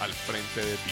al 0.00 0.12
frente 0.12 0.60
de 0.64 0.76
ti. 0.76 0.90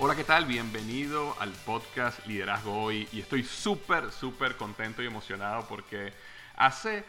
Hola, 0.00 0.16
¿qué 0.16 0.24
tal? 0.24 0.44
Bienvenido 0.44 1.36
al 1.38 1.50
podcast 1.64 2.26
Liderazgo 2.26 2.82
Hoy 2.82 3.08
y 3.12 3.20
estoy 3.20 3.44
súper, 3.44 4.10
súper 4.10 4.56
contento 4.56 5.02
y 5.02 5.06
emocionado 5.06 5.66
porque 5.68 6.12
hace 6.56 7.04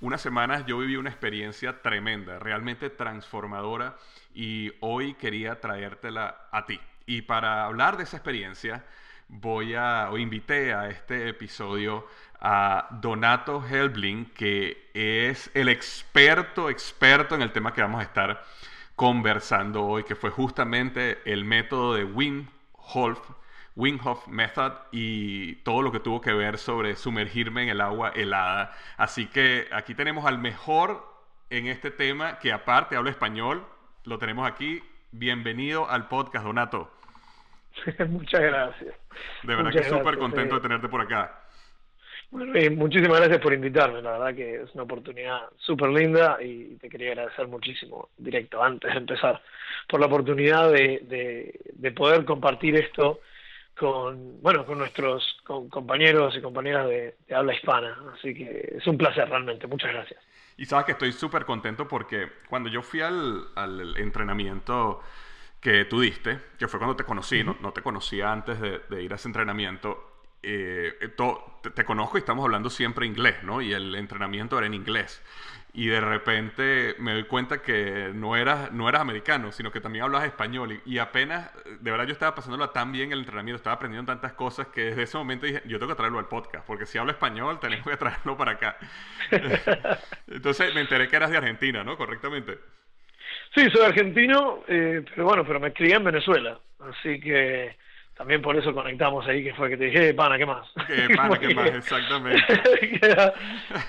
unas 0.00 0.22
semanas 0.22 0.64
yo 0.66 0.78
viví 0.78 0.96
una 0.96 1.10
experiencia 1.10 1.82
tremenda, 1.82 2.38
realmente 2.38 2.88
transformadora 2.88 3.96
y 4.34 4.72
hoy 4.80 5.14
quería 5.14 5.60
traértela 5.60 6.48
a 6.50 6.64
ti. 6.64 6.80
Y 7.04 7.22
para 7.22 7.66
hablar 7.66 7.98
de 7.98 8.04
esa 8.04 8.16
experiencia, 8.16 8.84
voy 9.28 9.74
a, 9.74 10.08
o 10.10 10.18
invité 10.18 10.72
a 10.72 10.88
este 10.88 11.28
episodio 11.28 12.06
a 12.40 12.88
Donato 12.90 13.62
Helbling, 13.62 14.26
que 14.32 14.90
es 14.94 15.50
el 15.54 15.68
experto, 15.68 16.70
experto 16.70 17.34
en 17.34 17.42
el 17.42 17.52
tema 17.52 17.72
que 17.72 17.82
vamos 17.82 18.00
a 18.00 18.04
estar 18.04 18.42
conversando 18.96 19.84
hoy, 19.84 20.04
que 20.04 20.14
fue 20.14 20.30
justamente 20.30 21.20
el 21.24 21.44
método 21.44 21.94
de 21.94 22.04
Wim 22.04 22.48
Hof, 22.72 23.18
Wim 23.76 23.98
Hof 24.02 24.26
Method 24.26 24.72
y 24.90 25.56
todo 25.56 25.82
lo 25.82 25.92
que 25.92 26.00
tuvo 26.00 26.20
que 26.20 26.32
ver 26.32 26.58
sobre 26.58 26.96
sumergirme 26.96 27.62
en 27.62 27.68
el 27.68 27.80
agua 27.80 28.10
helada. 28.14 28.74
Así 28.96 29.26
que 29.26 29.68
aquí 29.72 29.94
tenemos 29.94 30.24
al 30.26 30.38
mejor 30.38 31.06
en 31.50 31.66
este 31.66 31.90
tema, 31.90 32.38
que 32.38 32.52
aparte 32.52 32.96
habla 32.96 33.10
español, 33.10 33.66
lo 34.04 34.18
tenemos 34.18 34.48
aquí. 34.48 34.82
Bienvenido 35.12 35.90
al 35.90 36.08
podcast, 36.08 36.44
Donato. 36.44 36.90
Muchas 38.08 38.40
gracias. 38.40 38.94
De 39.42 39.54
verdad 39.54 39.72
que 39.72 39.84
súper 39.84 40.18
contento 40.18 40.56
de 40.56 40.60
tenerte 40.60 40.88
por 40.88 41.00
acá. 41.00 41.40
Bueno, 42.30 42.52
muchísimas 42.76 43.18
gracias 43.18 43.40
por 43.40 43.52
invitarme, 43.52 44.00
la 44.02 44.12
verdad 44.12 44.34
que 44.34 44.62
es 44.62 44.74
una 44.74 44.84
oportunidad 44.84 45.48
súper 45.58 45.90
linda 45.90 46.38
y 46.40 46.76
te 46.76 46.88
quería 46.88 47.08
agradecer 47.10 47.48
muchísimo, 47.48 48.10
directo, 48.16 48.62
antes 48.62 48.92
de 48.92 48.98
empezar, 48.98 49.42
por 49.88 49.98
la 49.98 50.06
oportunidad 50.06 50.70
de, 50.70 51.52
de, 51.74 51.90
poder 51.90 52.24
compartir 52.24 52.76
esto 52.76 53.20
con, 53.76 54.40
bueno, 54.42 54.64
con 54.64 54.78
nuestros 54.78 55.40
compañeros 55.42 56.36
y 56.36 56.40
compañeras 56.40 56.88
de, 56.88 57.16
habla 57.34 57.52
hispana. 57.52 57.98
Así 58.14 58.32
que 58.32 58.76
es 58.78 58.86
un 58.86 58.96
placer 58.96 59.28
realmente, 59.28 59.66
muchas 59.66 59.92
gracias. 59.92 60.22
Y 60.56 60.66
sabes 60.66 60.86
que 60.86 60.92
estoy 60.92 61.10
súper 61.10 61.44
contento 61.44 61.88
porque 61.88 62.28
cuando 62.48 62.68
yo 62.68 62.80
fui 62.80 63.00
al, 63.00 63.48
al, 63.56 63.96
entrenamiento 63.96 65.00
que 65.60 65.84
tú 65.86 66.00
diste, 66.00 66.38
que 66.56 66.68
fue 66.68 66.78
cuando 66.78 66.94
te 66.94 67.02
conocí, 67.02 67.42
no, 67.42 67.56
no, 67.60 67.72
te 67.72 67.82
conocía 67.82 68.30
antes 68.30 68.60
de, 68.60 68.78
de 68.88 69.02
ir 69.02 69.12
a 69.12 69.16
ese 69.16 69.26
entrenamiento, 69.26 70.19
eh, 70.42 70.92
te, 71.74 71.84
conozco 71.84 72.16
y 72.16 72.20
estamos 72.20 72.44
hablando 72.44 72.70
siempre 72.70 73.06
inglés, 73.06 73.42
¿no? 73.42 73.60
Y 73.60 73.72
el 73.72 73.94
entrenamiento 73.94 74.56
era 74.58 74.66
en 74.66 74.74
inglés. 74.74 75.22
Y 75.72 75.86
de 75.86 76.00
repente 76.00 76.96
me 76.98 77.12
doy 77.12 77.24
cuenta 77.24 77.62
que 77.62 78.10
no 78.12 78.34
eras, 78.34 78.72
no 78.72 78.88
eras 78.88 79.02
americano, 79.02 79.52
sino 79.52 79.70
que 79.70 79.80
también 79.80 80.04
hablas 80.04 80.24
español. 80.24 80.80
Y, 80.84 80.98
apenas, 80.98 81.50
de 81.80 81.90
verdad 81.90 82.06
yo 82.06 82.12
estaba 82.12 82.34
pasándolo 82.34 82.70
tan 82.70 82.90
bien 82.90 83.12
el 83.12 83.20
entrenamiento, 83.20 83.56
estaba 83.56 83.76
aprendiendo 83.76 84.10
tantas 84.10 84.32
cosas 84.32 84.66
que 84.68 84.86
desde 84.86 85.02
ese 85.02 85.16
momento 85.16 85.46
dije, 85.46 85.62
yo 85.66 85.78
tengo 85.78 85.92
que 85.92 85.96
traerlo 85.96 86.18
al 86.18 86.26
podcast, 86.26 86.66
porque 86.66 86.86
si 86.86 86.98
hablo 86.98 87.12
español 87.12 87.60
tenemos 87.60 87.86
que 87.86 87.96
traerlo 87.96 88.36
para 88.36 88.52
acá. 88.52 88.78
Entonces 90.26 90.74
me 90.74 90.80
enteré 90.80 91.08
que 91.08 91.16
eras 91.16 91.30
de 91.30 91.36
Argentina, 91.36 91.84
¿no? 91.84 91.96
Correctamente. 91.96 92.58
Sí, 93.54 93.68
soy 93.70 93.84
argentino, 93.84 94.64
eh, 94.66 95.04
pero 95.14 95.24
bueno, 95.24 95.44
pero 95.44 95.60
me 95.60 95.72
crié 95.72 95.94
en 95.94 96.04
Venezuela. 96.04 96.58
Así 96.80 97.20
que 97.20 97.76
también 98.20 98.42
por 98.42 98.54
eso 98.54 98.74
conectamos 98.74 99.26
ahí, 99.26 99.42
que 99.42 99.54
fue 99.54 99.70
que 99.70 99.78
te 99.78 99.86
dije, 99.86 100.12
pana, 100.12 100.36
¿qué 100.36 100.44
más? 100.44 100.68
¿Qué 100.86 101.08
pana, 101.16 101.38
qué 101.38 101.54
más? 101.54 101.68
Exactamente. 101.68 102.44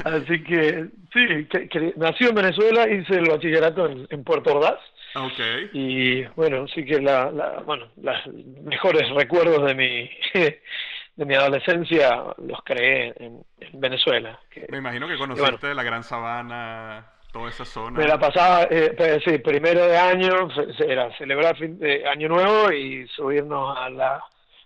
Así 0.05 0.41
que, 0.41 0.85
sí, 1.11 1.47
que, 1.67 1.93
nací 1.97 2.23
en 2.23 2.35
Venezuela, 2.35 2.89
hice 2.89 3.15
el 3.15 3.29
bachillerato 3.29 3.89
en, 3.89 4.23
Puerto 4.23 4.55
Ordaz. 4.55 4.79
Okay. 5.15 5.69
Y 5.73 6.23
bueno, 6.37 6.65
sí 6.69 6.85
que 6.85 7.01
la, 7.01 7.29
la, 7.29 7.59
bueno, 7.65 7.89
los 8.01 8.27
mejores 8.63 9.09
recuerdos 9.09 9.65
de 9.65 9.75
mi, 9.75 10.09
de 10.33 11.25
mi 11.25 11.35
adolescencia 11.35 12.23
los 12.37 12.61
creé 12.63 13.13
en, 13.17 13.43
Venezuela. 13.73 14.39
Me 14.69 14.77
imagino 14.77 15.09
que 15.09 15.17
conociste 15.17 15.75
la 15.75 15.83
Gran 15.83 16.03
Sabana 16.03 17.05
toda 17.31 17.49
esa 17.49 17.65
zona. 17.65 17.97
Me 17.97 18.07
la 18.07 18.19
pasaba, 18.19 18.63
eh, 18.69 18.93
pues, 18.95 19.23
sí, 19.23 19.37
primero 19.39 19.85
de 19.85 19.97
año, 19.97 20.49
era 20.79 21.15
celebrar 21.17 21.57
fin 21.57 21.79
de 21.79 22.07
Año 22.07 22.29
Nuevo 22.29 22.71
y 22.71 23.07
subirnos 23.07 23.77
a 23.77 23.89
la, 23.89 24.23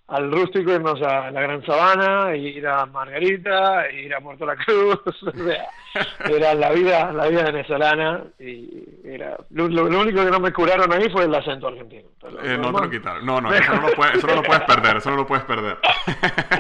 al 0.07 0.31
rústico, 0.31 0.71
irnos 0.71 1.01
a 1.01 1.31
la 1.31 1.41
Gran 1.41 1.65
Sabana, 1.65 2.35
ir 2.35 2.67
a 2.67 2.85
Margarita, 2.85 3.89
ir 3.91 4.13
a 4.13 4.21
Puerto 4.21 4.45
La 4.45 4.55
Cruz, 4.55 4.99
era 6.29 6.53
la 6.53 6.71
vida, 6.71 7.11
la 7.11 7.27
vida 7.27 7.43
venezolana 7.43 8.23
y 8.39 8.83
era 9.03 9.37
lo, 9.49 9.65
único 9.65 10.23
que 10.23 10.31
no 10.31 10.39
me 10.39 10.53
curaron 10.53 10.91
ahí 10.93 11.09
fue 11.09 11.25
el 11.25 11.33
acento 11.33 11.67
argentino. 11.67 12.09
Eh, 12.43 12.57
no 12.59 12.73
te 12.73 12.81
lo 12.83 12.89
quitaron. 12.89 13.25
No, 13.25 13.41
no, 13.41 13.51
eso 13.53 13.73
no, 13.73 13.89
lo 13.89 13.95
puedes, 13.95 14.15
eso 14.15 14.27
no 14.27 14.35
lo 14.35 14.43
puedes 14.43 14.63
perder, 14.63 14.97
eso 14.97 15.09
no 15.09 15.17
lo 15.17 15.27
puedes 15.27 15.45
perder. 15.45 15.77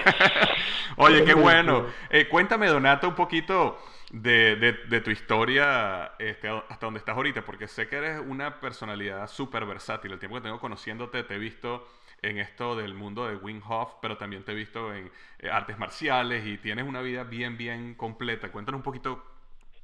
Oye, 0.97 1.23
qué 1.23 1.33
bueno. 1.33 1.85
Eh, 2.09 2.27
cuéntame, 2.27 2.67
Donato, 2.67 3.09
un 3.09 3.15
poquito 3.15 3.77
de, 4.21 4.55
de, 4.87 5.01
tu 5.01 5.11
historia 5.11 6.13
este, 6.19 6.47
hasta 6.47 6.85
donde 6.85 6.99
estás 6.99 7.17
ahorita, 7.17 7.43
porque 7.43 7.67
sé 7.67 7.87
que 7.87 7.97
eres 7.97 8.21
una 8.25 8.61
personalidad 8.61 9.27
súper 9.27 9.65
versátil. 9.65 10.13
El 10.13 10.19
tiempo 10.19 10.37
que 10.37 10.43
tengo 10.43 10.59
conociéndote, 10.59 11.23
te 11.23 11.35
he 11.35 11.37
visto 11.37 11.85
en 12.21 12.37
esto 12.37 12.77
del 12.77 12.93
mundo 12.93 13.27
de 13.27 13.35
Wing 13.35 13.61
Hof, 13.67 13.95
pero 14.01 14.17
también 14.17 14.43
te 14.43 14.53
he 14.53 14.55
visto 14.55 14.93
en 14.93 15.11
eh, 15.39 15.49
artes 15.49 15.77
marciales 15.77 16.45
y 16.45 16.57
tienes 16.57 16.87
una 16.87 17.01
vida 17.01 17.23
bien, 17.25 17.57
bien 17.57 17.95
completa. 17.95 18.51
Cuéntanos 18.51 18.79
un 18.79 18.83
poquito 18.83 19.21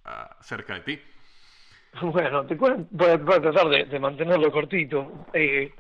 ah, 0.06 0.38
acerca 0.40 0.76
de 0.76 0.80
ti. 0.82 1.00
Bueno, 2.02 2.46
te 2.46 2.56
voy 2.56 2.70
a, 3.10 3.18
tratar 3.20 3.68
de, 3.68 4.00
mantenerlo 4.00 4.50
cortito. 4.50 5.26
Eh, 5.34 5.74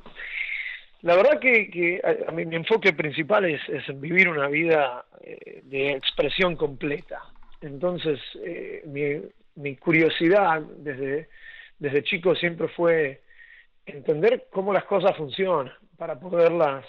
la 1.04 1.16
verdad 1.16 1.40
que, 1.40 2.02
a, 2.28 2.32
mi 2.34 2.54
enfoque 2.54 2.92
principal 2.92 3.46
es, 3.46 3.62
es 3.70 3.98
vivir 3.98 4.28
una 4.28 4.50
vida 4.50 5.06
eh, 5.22 5.62
de 5.64 5.92
expresión 5.94 6.58
completa. 6.58 7.31
Entonces, 7.62 8.20
eh, 8.44 8.84
mi, 8.86 9.22
mi, 9.56 9.76
curiosidad 9.78 10.62
desde, 10.78 11.30
desde 11.78 12.04
chico 12.04 12.36
siempre 12.36 12.68
fue 12.70 13.22
entender 13.86 14.48
cómo 14.52 14.74
las 14.74 14.86
cosas 14.86 15.16
funcionan 15.16 15.72
para 15.98 16.20
poderlas, 16.20 16.86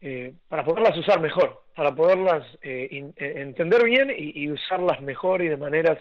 eh, 0.00 0.34
para 0.48 0.64
poderlas 0.64 0.96
usar 0.98 1.20
mejor, 1.20 1.62
para 1.74 1.94
poderlas 1.94 2.46
eh, 2.62 3.12
entender 3.16 3.84
bien 3.84 4.12
y, 4.16 4.50
usarlas 4.50 5.00
mejor 5.00 5.42
y 5.42 5.48
de 5.48 5.56
maneras 5.56 5.98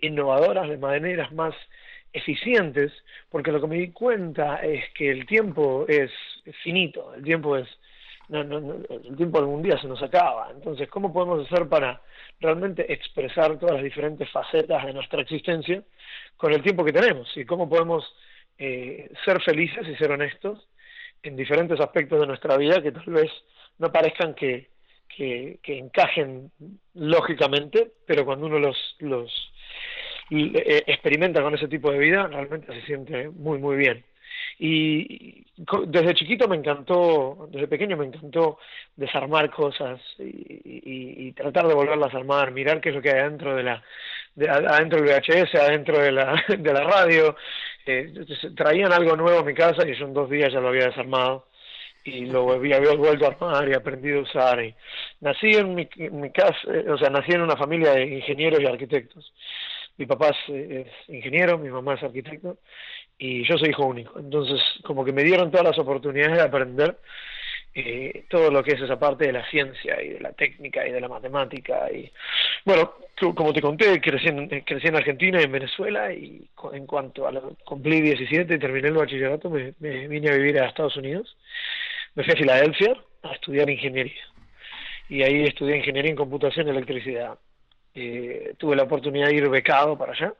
innovadoras, 0.00 0.68
de 0.68 0.76
maneras 0.76 1.32
más 1.32 1.54
eficientes, 2.12 2.92
porque 3.30 3.52
lo 3.52 3.60
que 3.60 3.66
me 3.66 3.76
di 3.76 3.90
cuenta 3.92 4.56
es 4.56 4.84
que 4.92 5.10
el 5.10 5.24
tiempo 5.26 5.86
es, 5.88 6.10
finito, 6.62 7.14
el 7.14 7.22
tiempo 7.22 7.56
es 7.56 7.66
no, 8.32 8.60
no, 8.60 8.74
el 8.88 9.16
tiempo 9.16 9.38
algún 9.38 9.62
día 9.62 9.78
se 9.78 9.86
nos 9.86 10.02
acaba. 10.02 10.50
Entonces, 10.50 10.88
¿cómo 10.88 11.12
podemos 11.12 11.46
hacer 11.46 11.68
para 11.68 12.00
realmente 12.40 12.90
expresar 12.92 13.58
todas 13.58 13.74
las 13.74 13.84
diferentes 13.84 14.30
facetas 14.30 14.86
de 14.86 14.94
nuestra 14.94 15.20
existencia 15.20 15.82
con 16.36 16.52
el 16.52 16.62
tiempo 16.62 16.84
que 16.84 16.92
tenemos? 16.92 17.28
¿Y 17.36 17.44
cómo 17.44 17.68
podemos 17.68 18.04
eh, 18.58 19.10
ser 19.24 19.42
felices 19.42 19.86
y 19.86 19.96
ser 19.96 20.12
honestos 20.12 20.66
en 21.22 21.36
diferentes 21.36 21.78
aspectos 21.78 22.20
de 22.20 22.26
nuestra 22.26 22.56
vida 22.56 22.82
que 22.82 22.92
tal 22.92 23.12
vez 23.12 23.30
no 23.78 23.92
parezcan 23.92 24.34
que, 24.34 24.68
que, 25.08 25.58
encajen 25.64 26.50
lógicamente, 26.94 27.92
pero 28.06 28.24
cuando 28.24 28.46
uno 28.46 28.58
los, 28.58 28.96
los 29.00 29.52
eh, 30.30 30.82
experimenta 30.86 31.42
con 31.42 31.54
ese 31.54 31.68
tipo 31.68 31.90
de 31.90 31.98
vida, 31.98 32.26
realmente 32.28 32.72
se 32.72 32.86
siente 32.86 33.28
muy, 33.28 33.58
muy 33.58 33.76
bien. 33.76 34.04
Y 34.58 35.44
desde 35.86 36.14
chiquito 36.14 36.48
me 36.48 36.56
encantó, 36.56 37.48
desde 37.50 37.68
pequeño 37.68 37.96
me 37.96 38.06
encantó 38.06 38.58
desarmar 38.96 39.50
cosas 39.50 40.00
y, 40.18 41.32
tratar 41.32 41.66
de 41.66 41.74
volverlas 41.74 42.12
a 42.12 42.18
armar, 42.18 42.52
mirar 42.52 42.80
qué 42.80 42.90
es 42.90 42.94
lo 42.94 43.02
que 43.02 43.10
hay 43.10 43.20
adentro 43.20 43.56
de 43.56 43.62
la, 43.62 43.82
adentro 44.48 45.00
del 45.00 45.08
VHS, 45.08 45.54
adentro 45.54 45.98
de 45.98 46.12
la, 46.12 46.44
de 46.58 46.72
la 46.72 46.84
radio. 46.84 47.36
Eh, 47.86 48.12
traían 48.56 48.92
algo 48.92 49.16
nuevo 49.16 49.40
a 49.40 49.44
mi 49.44 49.54
casa 49.54 49.86
y 49.86 49.94
yo 49.94 50.06
en 50.06 50.14
dos 50.14 50.30
días 50.30 50.52
ya 50.52 50.60
lo 50.60 50.68
había 50.68 50.86
desarmado 50.86 51.46
y 52.04 52.26
lo 52.26 52.52
había, 52.52 52.78
vuelto 52.78 53.26
a 53.26 53.28
armar 53.28 53.68
y 53.68 53.74
aprendido 53.74 54.20
a 54.20 54.22
usar. 54.22 54.64
Y 54.64 54.74
nací 55.20 55.52
en 55.52 55.74
mi, 55.74 55.88
mi 56.10 56.30
casa, 56.30 56.58
eh, 56.68 56.88
o 56.88 56.98
sea, 56.98 57.10
nací 57.10 57.32
en 57.32 57.42
una 57.42 57.56
familia 57.56 57.92
de 57.92 58.06
ingenieros 58.06 58.60
y 58.60 58.66
arquitectos. 58.66 59.32
Mi 59.98 60.06
papá 60.06 60.30
es 60.48 60.86
ingeniero, 61.08 61.58
mi 61.58 61.68
mamá 61.68 61.94
es 61.94 62.02
arquitecto 62.02 62.58
y 63.18 63.44
yo 63.44 63.56
soy 63.58 63.70
hijo 63.70 63.86
único. 63.86 64.18
Entonces, 64.18 64.60
como 64.82 65.04
que 65.04 65.12
me 65.12 65.24
dieron 65.24 65.50
todas 65.50 65.66
las 65.66 65.78
oportunidades 65.78 66.36
de 66.36 66.42
aprender 66.42 66.98
eh, 67.74 68.24
todo 68.28 68.50
lo 68.50 68.62
que 68.62 68.72
es 68.72 68.80
esa 68.82 68.98
parte 68.98 69.26
de 69.26 69.32
la 69.32 69.48
ciencia 69.48 70.02
y 70.02 70.10
de 70.10 70.20
la 70.20 70.32
técnica 70.32 70.86
y 70.86 70.92
de 70.92 71.00
la 71.00 71.08
matemática. 71.08 71.90
Y 71.90 72.10
bueno, 72.64 72.94
como 73.34 73.52
te 73.52 73.62
conté, 73.62 74.00
crecí 74.00 74.28
en, 74.28 74.48
crecí 74.60 74.88
en 74.88 74.96
Argentina 74.96 75.40
y 75.40 75.44
en 75.44 75.52
Venezuela 75.52 76.12
y 76.12 76.48
en 76.72 76.86
cuanto 76.86 77.26
a 77.26 77.32
lo, 77.32 77.56
cumplí 77.64 78.02
17 78.02 78.54
y 78.54 78.58
terminé 78.58 78.88
el 78.88 78.94
bachillerato, 78.94 79.48
me, 79.48 79.74
me 79.78 80.06
vine 80.08 80.30
a 80.30 80.36
vivir 80.36 80.58
a 80.58 80.66
Estados 80.66 80.96
Unidos. 80.96 81.36
Me 82.14 82.24
fui 82.24 82.34
a 82.34 82.36
Filadelfia 82.36 82.94
a 83.22 83.32
estudiar 83.32 83.70
ingeniería. 83.70 84.22
Y 85.08 85.22
ahí 85.22 85.44
estudié 85.44 85.76
ingeniería 85.76 86.10
en 86.10 86.16
computación 86.16 86.66
y 86.66 86.70
electricidad. 86.70 87.38
Eh, 87.94 88.54
tuve 88.58 88.76
la 88.76 88.84
oportunidad 88.84 89.28
de 89.28 89.36
ir 89.36 89.48
becado 89.48 89.96
para 89.96 90.12
allá 90.12 90.34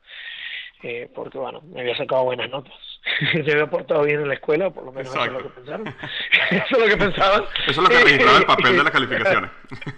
eh, 0.83 1.09
porque 1.15 1.39
bueno, 1.39 1.63
me 1.73 1.81
había 1.81 1.97
sacado 1.97 2.25
buenas 2.25 2.51
notas. 2.51 2.75
me 3.35 3.53
había 3.53 3.67
portado 3.69 4.03
bien 4.05 4.21
en 4.21 4.29
la 4.29 4.35
escuela, 4.35 4.71
por 4.71 4.85
lo 4.85 4.93
menos 4.93 5.15
eso 5.15 5.25
es 5.25 5.33
lo 5.33 5.43
que 5.43 5.49
pensaron. 5.51 5.87
eso 6.51 6.65
es 6.71 6.79
lo 6.79 6.87
que 6.87 6.97
pensaban. 6.97 7.45
Eso 7.67 7.71
es 7.71 7.77
lo 7.77 7.89
que 7.89 8.05
registraba 8.05 8.39
el 8.39 8.47
papel 8.47 8.77
de 8.77 8.83
las 8.83 8.93
calificaciones. 8.93 9.51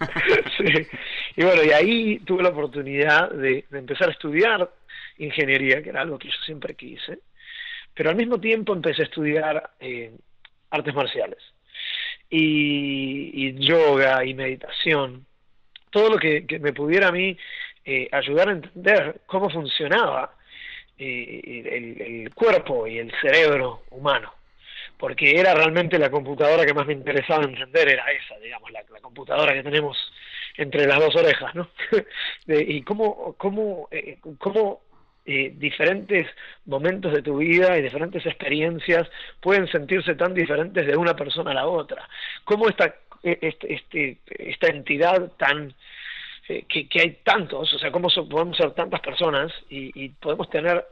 sí. 0.59 0.87
Y 1.37 1.45
bueno, 1.45 1.63
y 1.65 1.71
ahí 1.71 2.19
tuve 2.21 2.43
la 2.43 2.51
oportunidad 2.51 3.31
de, 3.31 3.65
empezar 3.73 4.09
a 4.09 4.13
estudiar 4.13 4.71
ingeniería, 5.19 5.83
que 5.83 5.89
era 5.89 6.03
algo 6.03 6.19
que 6.19 6.29
yo 6.29 6.37
siempre 6.45 6.75
quise, 6.75 7.21
pero 7.95 8.11
al 8.11 8.17
mismo 8.17 8.39
tiempo 8.39 8.75
empecé 8.75 9.03
a 9.03 9.07
estudiar 9.07 9.71
eh, 9.81 10.13
artes 10.71 10.95
marciales 10.95 11.39
y, 12.29 13.31
y, 13.33 13.55
yoga 13.65 14.25
y 14.25 14.35
meditación, 14.35 15.25
todo 15.91 16.11
lo 16.11 16.19
que, 16.19 16.47
que 16.47 16.59
me 16.59 16.73
pudiera 16.73 17.09
a 17.09 17.13
mí 17.13 17.37
eh, 17.85 18.09
ayudar 18.13 18.49
a 18.49 18.53
entender 18.53 19.21
cómo 19.27 19.49
funcionaba 19.51 20.35
el, 20.99 22.01
el, 22.01 22.35
cuerpo 22.35 22.87
y 22.87 22.99
el 22.99 23.13
cerebro 23.21 23.83
humano, 23.91 24.33
porque 24.99 25.39
era 25.39 25.55
realmente 25.55 25.99
la 25.99 26.11
computadora 26.11 26.65
que 26.65 26.75
más 26.75 26.87
me 26.87 26.93
interesaba 26.93 27.45
entender, 27.45 27.89
era 27.89 28.05
esa, 28.13 28.39
digamos, 28.39 28.71
la, 28.71 28.83
computadora 29.01 29.53
que 29.53 29.63
tenemos 29.63 29.97
entre 30.57 30.87
las 30.87 30.99
dos 30.99 31.15
orejas, 31.17 31.55
¿no? 31.55 31.69
y 32.47 32.83
cómo, 32.83 33.35
cómo, 33.37 33.89
eh, 33.91 34.19
cómo 34.39 34.81
eh, 35.27 35.55
diferentes 35.57 36.27
momentos 36.67 37.13
de 37.13 37.23
tu 37.23 37.39
vida 37.39 37.79
y 37.79 37.83
diferentes 37.83 38.27
experiencias 38.27 39.09
pueden 39.41 39.67
sentirse 39.69 40.15
tan 40.17 40.35
diferentes 40.35 40.87
de 40.87 40.97
una 40.97 41.17
persona 41.17 41.53
a 41.53 41.55
la 41.55 41.67
otra. 41.67 42.07
Cómo 42.45 42.69
esta, 42.69 42.95
e, 43.23 43.39
este, 43.41 43.73
este, 43.73 44.19
esta 44.29 44.67
entidad 44.67 45.33
tan 45.39 45.75
eh, 46.49 46.65
que, 46.69 46.89
que, 46.89 47.01
hay 47.01 47.19
tantos, 47.25 47.73
o 47.73 47.79
sea, 47.79 47.91
cómo 47.91 48.09
podemos 48.29 48.57
ser 48.57 48.73
tantas 48.73 49.01
personas 49.01 49.51
y, 49.71 50.05
y, 50.05 50.11
podemos 50.11 50.51
tener 50.51 50.85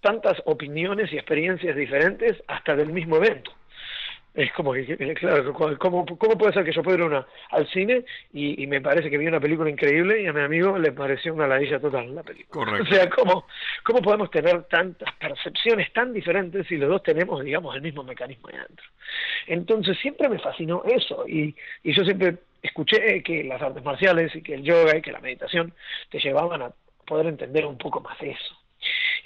tantas 0.00 0.40
opiniones 0.46 1.12
y 1.12 1.16
experiencias 1.16 1.76
diferentes 1.76 2.42
hasta 2.48 2.74
del 2.74 2.92
mismo 2.92 3.16
evento. 3.16 3.52
Es 4.36 4.52
como 4.52 4.74
que, 4.74 5.14
claro, 5.14 5.54
¿cómo, 5.54 6.04
¿cómo 6.04 6.36
puede 6.36 6.52
ser 6.52 6.62
que 6.62 6.72
yo 6.72 6.82
pueda 6.82 6.98
ir 6.98 7.04
una, 7.04 7.26
al 7.50 7.66
cine 7.68 8.04
y, 8.34 8.62
y, 8.62 8.66
me 8.66 8.82
parece 8.82 9.08
que 9.08 9.16
vi 9.16 9.26
una 9.26 9.40
película 9.40 9.70
increíble 9.70 10.20
y 10.20 10.26
a 10.26 10.32
mi 10.34 10.42
amigo 10.42 10.76
le 10.76 10.92
pareció 10.92 11.32
una 11.32 11.46
ladilla 11.46 11.80
total 11.80 12.14
la 12.14 12.22
película? 12.22 12.66
Correcto. 12.66 12.90
O 12.90 12.94
sea, 12.94 13.08
¿cómo, 13.08 13.46
¿cómo 13.82 14.02
podemos 14.02 14.30
tener 14.30 14.64
tantas 14.64 15.10
percepciones 15.14 15.90
tan 15.94 16.12
diferentes 16.12 16.66
si 16.66 16.76
los 16.76 16.90
dos 16.90 17.02
tenemos, 17.02 17.42
digamos, 17.42 17.74
el 17.76 17.80
mismo 17.80 18.02
mecanismo 18.02 18.48
ahí 18.48 18.56
adentro? 18.56 18.84
Entonces 19.46 19.96
siempre 19.98 20.28
me 20.28 20.38
fascinó 20.38 20.82
eso 20.84 21.26
y, 21.26 21.54
y 21.82 21.94
yo 21.94 22.04
siempre 22.04 22.36
escuché 22.62 23.22
que 23.22 23.44
las 23.44 23.60
artes 23.62 23.84
marciales 23.84 24.34
y 24.34 24.42
que 24.42 24.54
el 24.54 24.62
yoga 24.62 24.96
y 24.96 25.02
que 25.02 25.12
la 25.12 25.20
meditación 25.20 25.72
te 26.10 26.18
llevaban 26.18 26.62
a 26.62 26.72
poder 27.06 27.26
entender 27.26 27.66
un 27.66 27.78
poco 27.78 28.00
más 28.00 28.20
eso. 28.20 28.56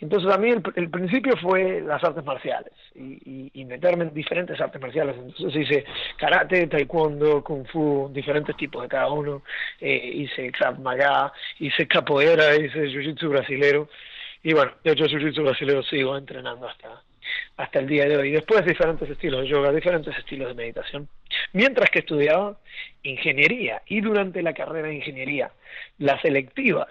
Entonces 0.01 0.33
a 0.33 0.39
mí 0.39 0.51
el, 0.51 0.91
principio 0.91 1.37
fue 1.37 1.83
las 1.83 2.03
artes 2.03 2.25
marciales 2.25 2.73
y, 2.95 3.51
y, 3.53 3.65
meterme 3.67 4.05
en 4.05 4.15
diferentes 4.15 4.59
artes 4.59 4.81
marciales. 4.81 5.17
Entonces 5.17 5.63
hice 5.63 5.85
karate, 6.17 6.67
taekwondo, 6.69 7.45
kung 7.45 7.67
fu, 7.67 8.11
diferentes 8.13 8.57
tipos 8.57 8.83
de 8.83 8.89
cada 8.89 9.11
uno. 9.11 9.43
Eh, 9.79 10.11
hice 10.15 10.51
krav 10.53 10.79
hice 11.59 11.87
capoeira, 11.87 12.57
hice 12.57 12.87
jiu-jitsu 12.89 13.29
brasilero. 13.29 13.89
Y 14.43 14.55
bueno, 14.55 14.73
de 14.83 14.93
hecho 14.93 15.05
jiu-jitsu 15.05 15.43
brasilero 15.43 15.83
sigo 15.83 16.17
entrenando 16.17 16.67
hasta, 16.67 17.03
hasta 17.57 17.79
el 17.79 17.87
día 17.87 18.07
de 18.07 18.17
hoy. 18.17 18.31
Después 18.31 18.65
diferentes 18.65 19.09
estilos 19.09 19.43
de 19.43 19.49
yoga, 19.49 19.73
diferentes 19.73 20.17
estilos 20.17 20.49
de 20.49 20.55
meditación. 20.55 21.09
Mientras 21.53 21.91
que 21.91 22.01
estudiaba 22.01 22.59
ingeniería 23.03 23.83
y 23.87 24.01
durante 24.01 24.43
la 24.43 24.53
carrera 24.53 24.89
de 24.89 24.97
ingeniería, 24.97 25.51
las 25.99 26.21
selectivas 26.23 26.89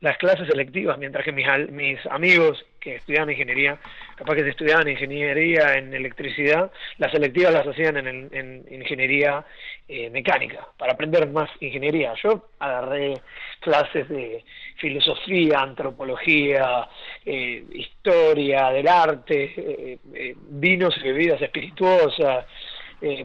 las 0.00 0.16
clases 0.16 0.48
selectivas, 0.48 0.98
mientras 0.98 1.24
que 1.24 1.32
mis, 1.32 1.46
mis 1.70 1.98
amigos 2.06 2.64
que 2.80 2.96
estudiaban 2.96 3.30
ingeniería, 3.30 3.78
capaz 4.16 4.34
que 4.34 4.48
estudiaban 4.48 4.88
ingeniería 4.88 5.76
en 5.76 5.92
electricidad, 5.92 6.70
las 6.96 7.12
selectivas 7.12 7.52
las 7.52 7.66
hacían 7.66 7.98
en, 7.98 8.30
en 8.32 8.64
ingeniería 8.70 9.44
eh, 9.86 10.08
mecánica, 10.08 10.66
para 10.78 10.94
aprender 10.94 11.28
más 11.28 11.50
ingeniería. 11.60 12.14
Yo 12.22 12.48
agarré 12.58 13.20
clases 13.60 14.08
de 14.08 14.42
filosofía, 14.76 15.60
antropología, 15.60 16.88
eh, 17.26 17.62
historia 17.72 18.70
del 18.70 18.88
arte, 18.88 19.52
eh, 19.54 20.34
vinos 20.48 20.96
y 20.96 21.02
bebidas 21.02 21.42
espirituosas, 21.42 22.46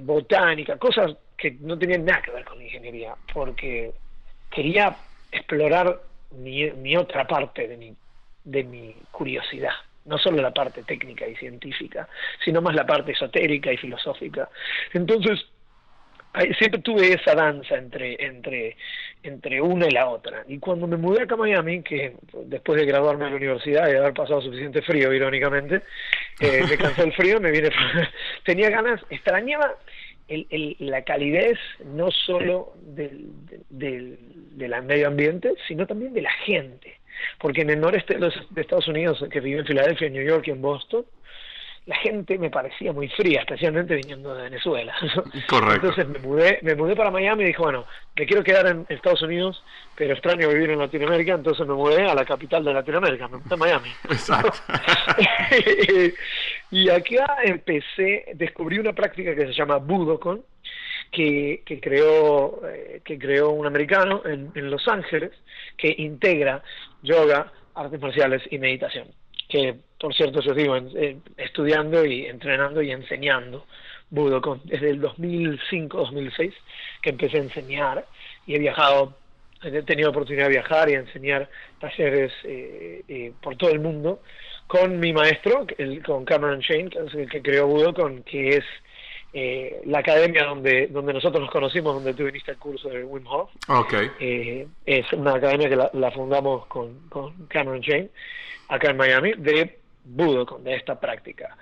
botánica, 0.02 0.78
cosas 0.78 1.16
que 1.38 1.52
no 1.60 1.78
tenían 1.78 2.06
nada 2.06 2.22
que 2.22 2.32
ver 2.32 2.46
con 2.46 2.62
ingeniería, 2.62 3.14
porque 3.34 3.92
quería 4.50 4.96
explorar 5.32 6.00
mi, 6.36 6.72
mi 6.72 6.96
otra 6.96 7.26
parte 7.26 7.68
de 7.68 7.78
mi, 7.78 7.96
de 8.44 8.64
mi 8.64 8.96
curiosidad 9.12 9.74
no 10.06 10.20
solo 10.20 10.42
la 10.42 10.54
parte 10.54 10.84
técnica 10.84 11.28
y 11.28 11.36
científica, 11.36 12.08
sino 12.44 12.62
más 12.62 12.76
la 12.76 12.86
parte 12.86 13.12
esotérica 13.12 13.72
y 13.74 13.78
filosófica. 13.78 14.48
Entonces, 14.94 15.48
siempre 16.58 16.82
tuve 16.82 17.14
esa 17.14 17.34
danza 17.34 17.76
entre, 17.76 18.24
entre, 18.24 18.78
entre 19.24 19.62
una 19.62 19.88
y 19.88 19.92
la 19.92 20.08
otra. 20.10 20.44
Y 20.48 20.60
cuando 20.60 20.88
me 20.88 20.98
mudé 20.98 21.24
acá 21.24 21.36
a 21.36 21.38
Miami, 21.38 21.82
que 21.82 22.16
después 22.46 22.80
de 22.80 22.86
graduarme 22.86 23.26
en 23.26 23.32
la 23.32 23.38
universidad 23.38 23.88
y 23.88 23.96
haber 23.96 24.14
pasado 24.14 24.42
suficiente 24.42 24.82
frío, 24.82 25.14
irónicamente, 25.14 25.82
eh, 26.40 26.64
me 26.70 26.78
cansé 26.78 27.04
el 27.04 27.14
frío, 27.14 27.40
me 27.40 27.52
vine, 27.52 27.70
tenía 28.44 28.70
ganas, 28.70 29.02
extrañaba 29.10 29.76
el, 30.28 30.48
el, 30.50 30.76
la 30.80 31.04
calidez 31.04 31.58
no 31.86 32.10
solo 32.12 32.74
del, 32.82 33.30
del, 33.70 34.18
del, 34.52 34.84
medio 34.84 35.08
ambiente, 35.08 35.54
sino 35.68 35.86
también 35.86 36.14
de 36.14 36.22
la 36.22 36.32
gente. 36.46 37.00
Porque 37.40 37.62
en 37.62 37.70
el 37.70 37.80
noreste 37.80 38.16
de, 38.16 38.20
los, 38.20 38.34
de 38.50 38.62
Estados 38.62 38.88
Unidos, 38.88 39.24
que 39.32 39.40
vive 39.40 39.60
en 39.60 39.66
Filadelfia, 39.66 40.08
en 40.08 40.14
New 40.14 40.26
York 40.26 40.48
y 40.48 40.52
en 40.52 40.62
Boston, 40.62 41.06
la 41.86 41.96
gente 41.98 42.40
me 42.40 42.50
parecía 42.50 42.92
muy 42.92 43.08
fría, 43.10 43.42
especialmente 43.42 43.96
viniendo 43.96 44.34
de 44.34 44.44
Venezuela. 44.44 44.96
Correcto. 45.48 45.88
Entonces 45.88 46.08
me 46.08 46.20
mudé, 46.20 46.60
me 46.64 46.74
mudé 46.76 46.96
para 46.96 47.12
Miami 47.12 47.44
y 47.44 47.48
dije, 47.48 47.62
bueno, 47.62 47.86
me 48.16 48.26
quiero 48.26 48.44
quedar 48.44 48.66
en 48.68 48.86
Estados 48.90 49.22
Unidos, 49.22 49.64
pero 49.96 50.14
extraño 50.14 50.50
vivir 50.50 50.72
en 50.72 50.80
Latinoamérica, 50.80 51.34
entonces 51.34 51.66
me 51.68 51.76
mudé 51.76 52.10
a 52.10 52.16
la 52.16 52.26
capital 52.26 52.64
de 52.64 52.74
Latinoamérica, 52.74 53.28
me 53.28 53.38
mudé 53.38 53.54
a 53.54 53.58
Miami. 53.58 53.90
Exacto. 54.10 54.52
y 56.72 56.90
acá 56.90 57.38
empecé, 57.44 58.26
descubrí 58.34 58.80
una 58.80 58.94
práctica 58.94 59.36
que 59.36 59.46
se 59.46 59.54
llama 59.54 59.78
Budokon, 59.78 60.44
que, 61.12 61.62
que 61.66 61.80
creó 61.80 62.62
eh, 62.68 63.02
que 63.06 63.20
creó 63.20 63.52
un 63.52 63.68
americano 63.68 64.24
en, 64.26 64.52
en 64.56 64.72
Los 64.72 64.88
Ángeles, 64.88 65.32
que 65.78 65.94
integra 66.00 66.64
yoga, 67.04 67.52
artes 67.76 68.02
marciales 68.02 68.42
y 68.50 68.58
meditación 68.58 69.08
que 69.48 69.76
por 70.00 70.14
cierto 70.14 70.42
yo 70.42 70.54
sigo 70.54 70.76
estudiando 71.38 72.06
y 72.06 72.26
entrenando 72.26 72.82
y 72.82 72.92
enseñando 72.92 73.66
Budokan 74.10 74.62
desde 74.66 74.92
el 74.92 75.02
2005-2006 75.02 76.54
que 77.02 77.10
empecé 77.10 77.38
a 77.38 77.42
enseñar 77.42 78.06
y 78.46 78.56
he 78.56 78.60
viajado, 78.60 79.16
he 79.64 79.82
tenido 79.82 80.10
oportunidad 80.10 80.46
de 80.46 80.52
viajar 80.52 80.90
y 80.90 80.94
enseñar 80.94 81.50
talleres 81.80 82.32
eh, 82.44 83.04
eh, 83.08 83.34
por 83.42 83.56
todo 83.56 83.72
el 83.72 83.80
mundo 83.80 84.22
con 84.68 85.00
mi 85.00 85.14
maestro, 85.14 85.66
el, 85.78 86.04
con 86.04 86.26
Cameron 86.26 86.60
Shane, 86.60 86.90
que 86.90 87.00
es 87.00 87.14
el 87.14 87.30
que 87.30 87.42
creó 87.42 87.68
Budokan, 87.68 88.24
que 88.24 88.58
es 88.58 88.66
eh, 89.38 89.82
la 89.86 90.00
academia 90.00 90.46
donde, 90.46 90.88
donde 90.88 91.12
nosotros 91.12 91.42
nos 91.42 91.52
conocimos, 91.52 91.94
donde 91.94 92.14
tú 92.14 92.24
viniste 92.24 92.52
al 92.52 92.58
curso 92.58 92.88
de 92.88 93.04
Wim 93.04 93.28
Hof. 93.28 93.50
Okay. 93.68 94.10
Eh, 94.20 94.66
es 94.86 95.12
una 95.12 95.36
academia 95.36 95.68
que 95.68 95.76
la, 95.76 96.12
fundamos 96.12 96.66
con, 96.68 97.10
con, 97.10 97.48
Cameron 97.48 97.82
Shane, 97.82 98.10
acá 98.70 98.92
en 98.92 98.98
Miami, 98.98 99.34
de 99.38 99.78
Budokan, 100.06 100.64
de 100.64 100.76
esta 100.76 101.00
práctica. 101.00 101.58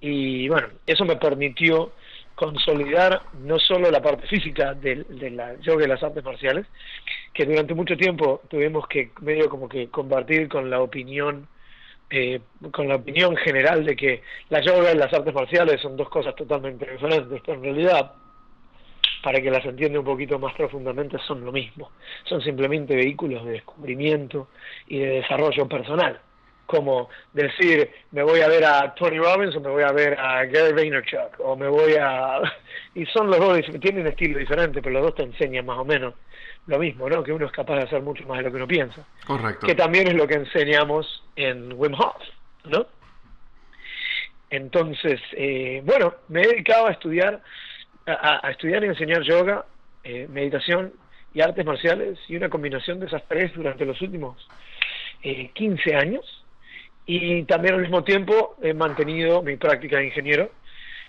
Y 0.00 0.48
bueno, 0.48 0.68
eso 0.86 1.04
me 1.04 1.16
permitió 1.16 1.92
consolidar 2.34 3.22
no 3.42 3.58
solo 3.58 3.90
la 3.90 4.02
parte 4.02 4.26
física 4.26 4.74
de, 4.74 5.04
de 5.08 5.30
la 5.30 5.58
yoga 5.60 5.84
y 5.84 5.88
las 5.88 6.02
artes 6.02 6.22
marciales, 6.22 6.66
que 7.32 7.46
durante 7.46 7.74
mucho 7.74 7.96
tiempo 7.96 8.42
tuvimos 8.48 8.86
que 8.88 9.10
medio 9.22 9.48
como 9.48 9.68
que 9.68 9.88
compartir 9.88 10.48
con 10.48 10.68
la 10.68 10.80
opinión 10.80 11.48
eh, 12.08 12.40
con 12.70 12.86
la 12.86 12.96
opinión 12.96 13.36
general 13.36 13.84
de 13.84 13.96
que 13.96 14.22
la 14.48 14.60
yoga 14.60 14.92
y 14.92 14.96
las 14.96 15.12
artes 15.12 15.34
marciales 15.34 15.80
son 15.80 15.96
dos 15.96 16.08
cosas 16.08 16.36
totalmente 16.36 16.88
diferentes, 16.88 17.40
pero 17.44 17.58
en 17.58 17.64
realidad, 17.64 18.12
para 19.24 19.40
que 19.40 19.50
las 19.50 19.64
entienda 19.64 19.98
un 19.98 20.04
poquito 20.04 20.38
más 20.38 20.54
profundamente, 20.54 21.18
son 21.26 21.44
lo 21.44 21.50
mismo. 21.50 21.90
Son 22.24 22.40
simplemente 22.42 22.94
vehículos 22.94 23.44
de 23.44 23.52
descubrimiento 23.52 24.48
y 24.86 24.98
de 25.00 25.06
desarrollo 25.20 25.66
personal. 25.66 26.20
Como 26.66 27.08
decir, 27.32 27.90
me 28.10 28.22
voy 28.22 28.40
a 28.40 28.48
ver 28.48 28.64
a 28.64 28.94
Tony 28.94 29.18
Robbins 29.18 29.54
o 29.56 29.60
me 29.60 29.70
voy 29.70 29.84
a 29.84 29.92
ver 29.92 30.18
a 30.18 30.44
Gary 30.44 30.72
Vaynerchuk, 30.72 31.38
o 31.38 31.56
me 31.56 31.68
voy 31.68 31.94
a... 31.94 32.40
Y 32.94 33.04
son 33.06 33.28
los 33.28 33.38
dos, 33.38 33.60
tienen 33.80 34.06
estilo 34.06 34.38
diferente, 34.38 34.80
pero 34.80 34.94
los 34.94 35.02
dos 35.02 35.14
te 35.16 35.22
enseñan 35.22 35.66
más 35.66 35.78
o 35.78 35.84
menos 35.84 36.14
lo 36.66 36.78
mismo, 36.78 37.08
¿no? 37.08 37.22
Que 37.22 37.32
uno 37.32 37.46
es 37.46 37.52
capaz 37.52 37.76
de 37.76 37.82
hacer 37.82 38.02
mucho 38.02 38.26
más 38.26 38.38
de 38.38 38.44
lo 38.44 38.50
que 38.50 38.56
uno 38.56 38.66
piensa. 38.66 39.06
Correcto. 39.26 39.66
Que 39.66 39.74
también 39.74 40.08
es 40.08 40.14
lo 40.14 40.26
que 40.26 40.34
enseñamos 40.34 41.24
en 41.36 41.72
Wim 41.74 41.94
Hof, 41.94 42.16
¿no? 42.64 42.86
Entonces, 44.50 45.20
eh, 45.32 45.82
bueno, 45.84 46.14
me 46.28 46.42
he 46.42 46.46
dedicado 46.48 46.86
a 46.86 46.92
estudiar, 46.92 47.42
a, 48.06 48.50
estudiar 48.50 48.84
y 48.84 48.88
enseñar 48.88 49.22
yoga, 49.22 49.64
eh, 50.04 50.28
meditación 50.30 50.92
y 51.34 51.40
artes 51.40 51.64
marciales 51.64 52.18
y 52.28 52.36
una 52.36 52.48
combinación 52.48 53.00
de 53.00 53.06
esas 53.06 53.22
tres 53.28 53.52
durante 53.54 53.84
los 53.84 54.00
últimos 54.00 54.48
eh, 55.22 55.50
15 55.54 55.94
años. 55.94 56.44
Y 57.06 57.44
también 57.44 57.74
al 57.74 57.82
mismo 57.82 58.02
tiempo 58.04 58.56
he 58.60 58.74
mantenido 58.74 59.42
mi 59.42 59.56
práctica 59.56 59.98
de 59.98 60.06
ingeniero 60.06 60.50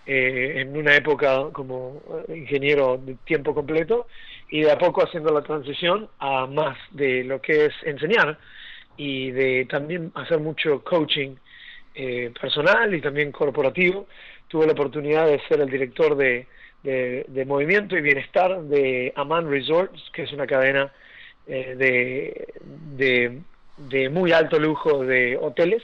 eh, 0.06 0.62
en 0.62 0.78
una 0.78 0.96
época 0.96 1.50
como 1.52 2.02
ingeniero 2.30 2.98
de 2.98 3.16
tiempo 3.26 3.54
completo 3.54 4.08
y 4.50 4.62
de 4.62 4.72
a 4.72 4.78
poco 4.78 5.04
haciendo 5.04 5.34
la 5.34 5.42
transición 5.42 6.08
a 6.20 6.46
más 6.46 6.78
de 6.92 7.24
lo 7.24 7.42
que 7.42 7.66
es 7.66 7.74
enseñar 7.84 8.38
y 8.96 9.32
de 9.32 9.66
también 9.70 10.12
hacer 10.16 10.40
mucho 10.40 10.84
coaching 10.84 11.36
eh, 11.96 12.32
personal 12.40 12.94
y 12.94 13.02
también 13.02 13.32
corporativo. 13.32 14.08
Tuve 14.48 14.66
la 14.66 14.74
oportunidad 14.74 15.28
de 15.28 15.42
ser 15.48 15.62
el 15.62 15.70
director 15.70 16.16
de, 16.16 16.48
de, 16.84 17.46
movimiento 17.46 17.98
y 17.98 18.02
bienestar 18.02 18.62
de 18.64 19.12
Aman 19.16 19.50
Resorts, 19.50 20.02
que 20.14 20.24
es 20.24 20.32
una 20.32 20.48
cadena 20.48 20.92
eh, 21.48 21.76
de, 21.76 22.48
de, 22.96 23.42
de 23.78 24.10
muy 24.10 24.32
alto 24.32 24.60
lujo 24.60 25.04
de 25.04 25.38
hoteles 25.38 25.84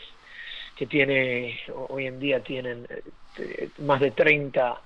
que 0.76 0.88
tiene 0.88 1.60
hoy 1.90 2.08
en 2.08 2.20
día 2.20 2.40
tienen 2.42 2.88
eh, 3.38 3.70
más 3.80 4.00
de 4.00 4.12
30 4.12 4.82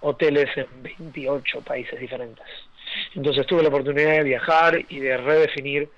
hoteles 0.00 0.48
en 0.56 0.66
28 0.82 1.60
países 1.62 1.98
diferentes. 1.98 2.46
Entonces 3.14 3.46
tuve 3.46 3.62
la 3.62 3.68
oportunidad 3.68 4.12
de 4.12 4.22
viajar 4.24 4.84
y 4.88 5.00
de 5.00 5.16
redefinir 5.16 5.88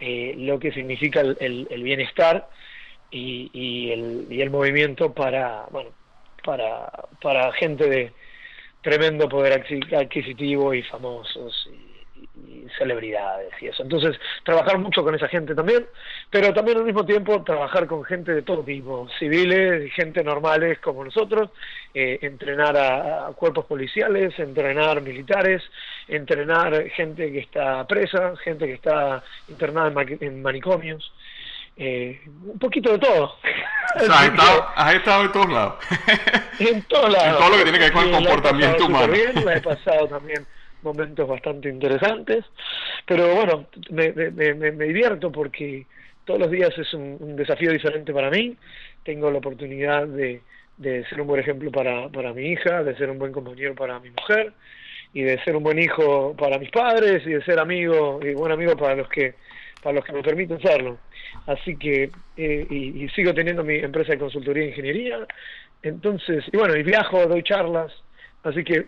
eh, 0.00 0.34
lo 0.36 0.58
que 0.58 0.72
significa 0.72 1.20
el, 1.20 1.66
el, 1.70 1.82
bienestar 1.82 2.48
y, 3.10 3.50
y, 3.52 3.92
el, 3.92 4.26
y 4.30 4.40
el 4.42 4.50
movimiento 4.50 5.12
para, 5.12 5.66
bueno, 5.70 5.90
para, 6.44 6.90
para 7.22 7.52
gente 7.52 7.88
de 7.88 8.12
tremendo 8.82 9.28
poder 9.28 9.64
adquisitivo 9.92 10.74
y 10.74 10.82
famosos 10.82 11.68
y, 11.72 11.85
celebridades 12.78 13.52
y 13.60 13.66
eso. 13.66 13.82
Entonces, 13.82 14.18
trabajar 14.44 14.78
mucho 14.78 15.02
con 15.02 15.14
esa 15.14 15.28
gente 15.28 15.54
también, 15.54 15.86
pero 16.30 16.52
también 16.52 16.78
al 16.78 16.84
mismo 16.84 17.04
tiempo 17.04 17.42
trabajar 17.42 17.86
con 17.86 18.04
gente 18.04 18.32
de 18.32 18.42
todo 18.42 18.62
tipo, 18.62 19.08
civiles, 19.18 19.92
gente 19.92 20.22
normales 20.22 20.78
como 20.80 21.04
nosotros, 21.04 21.50
eh, 21.94 22.18
entrenar 22.22 22.76
a, 22.76 23.32
cuerpos 23.34 23.64
policiales, 23.66 24.38
entrenar 24.38 25.00
militares, 25.00 25.62
entrenar 26.08 26.88
gente 26.90 27.32
que 27.32 27.40
está 27.40 27.86
presa, 27.86 28.34
gente 28.42 28.66
que 28.66 28.74
está 28.74 29.22
internada 29.48 29.92
en, 30.20 30.42
manicomios. 30.42 31.12
Eh, 31.78 32.18
un 32.26 32.58
poquito 32.58 32.92
de 32.92 32.98
todo. 32.98 33.36
has, 33.94 34.02
estado, 34.94 35.24
en 35.24 35.32
todos 35.32 35.52
lados. 35.52 35.74
en 36.58 36.82
todos 36.84 37.12
lados. 37.12 37.28
En 37.28 37.36
todo 37.36 37.50
lo 37.50 37.56
que 37.58 37.62
tiene 37.64 37.78
que 37.78 37.84
ver 37.84 37.92
con 37.92 38.04
el 38.06 38.12
comportamiento 38.12 38.86
humano. 38.86 39.12
Bien, 39.12 39.44
la 39.44 39.56
he 39.56 39.60
pasado 39.60 40.08
también 40.08 40.46
momentos 40.86 41.28
bastante 41.28 41.68
interesantes, 41.68 42.44
pero 43.04 43.34
bueno, 43.34 43.66
me, 43.90 44.12
me, 44.12 44.54
me, 44.54 44.84
divierto 44.86 45.30
porque 45.30 45.84
todos 46.24 46.40
los 46.40 46.50
días 46.50 46.70
es 46.78 46.94
un, 46.94 47.36
desafío 47.36 47.72
diferente 47.72 48.12
para 48.12 48.30
mí, 48.30 48.56
tengo 49.04 49.30
la 49.30 49.38
oportunidad 49.38 50.06
de, 50.06 50.40
de 50.76 51.04
ser 51.06 51.20
un 51.20 51.26
buen 51.26 51.40
ejemplo 51.40 51.70
para, 51.70 52.08
para 52.08 52.32
mi 52.32 52.52
hija, 52.52 52.82
de 52.82 52.96
ser 52.96 53.10
un 53.10 53.18
buen 53.18 53.32
compañero 53.32 53.74
para 53.74 54.00
mi 54.00 54.10
mujer 54.10 54.52
y 55.12 55.22
de 55.22 55.42
ser 55.44 55.56
un 55.56 55.62
buen 55.62 55.78
hijo 55.78 56.34
para 56.36 56.58
mis 56.58 56.70
padres 56.70 57.26
y 57.26 57.30
de 57.30 57.44
ser 57.44 57.58
amigo 57.58 58.20
y 58.22 58.32
buen 58.34 58.52
amigo 58.52 58.76
para 58.76 58.94
los 58.94 59.08
que 59.08 59.34
para 59.82 59.96
los 59.96 60.04
que 60.04 60.12
me 60.12 60.22
permiten 60.22 60.60
serlo. 60.60 60.98
Así 61.46 61.76
que, 61.76 62.10
eh, 62.36 62.66
y, 62.68 63.04
y, 63.04 63.08
sigo 63.10 63.32
teniendo 63.32 63.62
mi 63.62 63.76
empresa 63.76 64.12
de 64.12 64.18
consultoría 64.18 64.64
e 64.64 64.68
ingeniería, 64.68 65.18
entonces, 65.82 66.44
y 66.52 66.56
bueno, 66.56 66.74
y 66.74 66.82
viajo, 66.82 67.26
doy 67.26 67.42
charlas, 67.44 67.92
así 68.42 68.64
que 68.64 68.86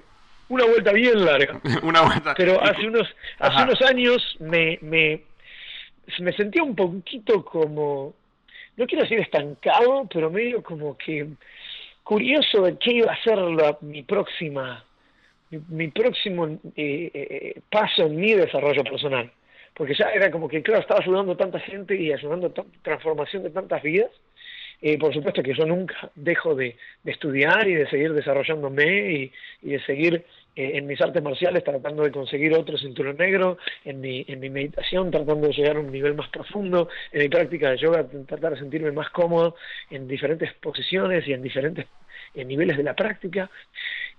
una 0.49 0.64
vuelta 0.64 0.93
bien 0.93 1.25
larga. 1.25 1.61
una 1.83 2.02
vuelta. 2.02 2.35
Pero 2.37 2.62
hace 2.62 2.87
unos, 2.87 3.09
hace 3.38 3.62
unos 3.62 3.83
años 3.83 4.37
me, 4.40 4.78
me, 4.83 5.23
me 6.21 6.33
sentía 6.33 6.62
un 6.62 6.75
poquito 6.75 7.45
como, 7.45 8.14
no 8.76 8.87
quiero 8.87 9.02
decir 9.02 9.21
estancado, 9.21 10.09
pero 10.12 10.31
medio 10.31 10.62
como 10.62 10.97
que 10.97 11.26
curioso 12.09 12.62
de 12.62 12.78
qué 12.78 12.95
iba 12.95 13.12
a 13.12 13.23
ser 13.23 13.37
la, 13.37 13.76
mi 13.83 14.02
próxima, 14.02 14.83
mi, 15.50 15.88
próximo 15.88 16.47
eh, 16.75 17.11
eh, 17.12 17.61
paso 17.71 18.05
en 18.05 18.17
mi 18.17 18.33
desarrollo 18.33 18.83
personal. 18.83 19.31
Porque 19.75 19.95
ya 19.95 20.07
era 20.07 20.31
como 20.31 20.49
que, 20.49 20.62
claro, 20.62 20.81
estaba 20.81 21.00
ayudando 21.00 21.33
a 21.33 21.37
tanta 21.37 21.61
gente 21.61 21.95
y 21.95 22.11
ayudando 22.11 22.47
a 22.47 22.83
transformación 22.83 23.43
de 23.43 23.50
tantas 23.50 23.83
vidas. 23.83 24.11
Eh, 24.81 24.97
por 24.97 25.12
supuesto 25.12 25.43
que 25.43 25.55
yo 25.55 25.67
nunca 25.67 26.11
dejo 26.14 26.55
de, 26.55 26.76
de, 27.02 27.12
estudiar 27.12 27.69
y 27.69 27.75
de 27.75 27.90
seguir 27.90 28.14
desarrollándome 28.14 29.12
y, 29.12 29.33
y 29.62 29.73
de 29.73 29.81
seguir 29.85 30.25
en 30.59 30.87
mis 30.88 31.00
artes 31.00 31.23
marciales 31.23 31.62
tratando 31.62 32.03
de 32.03 32.11
conseguir 32.11 32.53
otro 32.55 32.77
cinturón 32.77 33.17
negro, 33.17 33.59
en 33.85 34.00
mi, 34.00 34.25
en 34.27 34.41
mi 34.41 34.50
meditación 34.50 35.09
tratando 35.11 35.47
de 35.47 35.53
llegar 35.53 35.77
a 35.77 35.81
un 35.81 35.93
nivel 35.93 36.15
más 36.15 36.29
profundo, 36.31 36.88
en 37.12 37.23
mi 37.23 37.29
práctica 37.29 37.71
de 37.71 37.79
yoga 37.79 38.05
tratar 38.27 38.55
de 38.55 38.59
sentirme 38.59 38.91
más 38.91 39.09
cómodo 39.11 39.55
en 39.88 40.09
diferentes 40.09 40.53
posiciones 40.55 41.27
y 41.29 41.33
en 41.33 41.43
diferentes 41.43 41.87
niveles 42.35 42.77
de 42.77 42.83
la 42.83 42.95
práctica. 42.95 43.49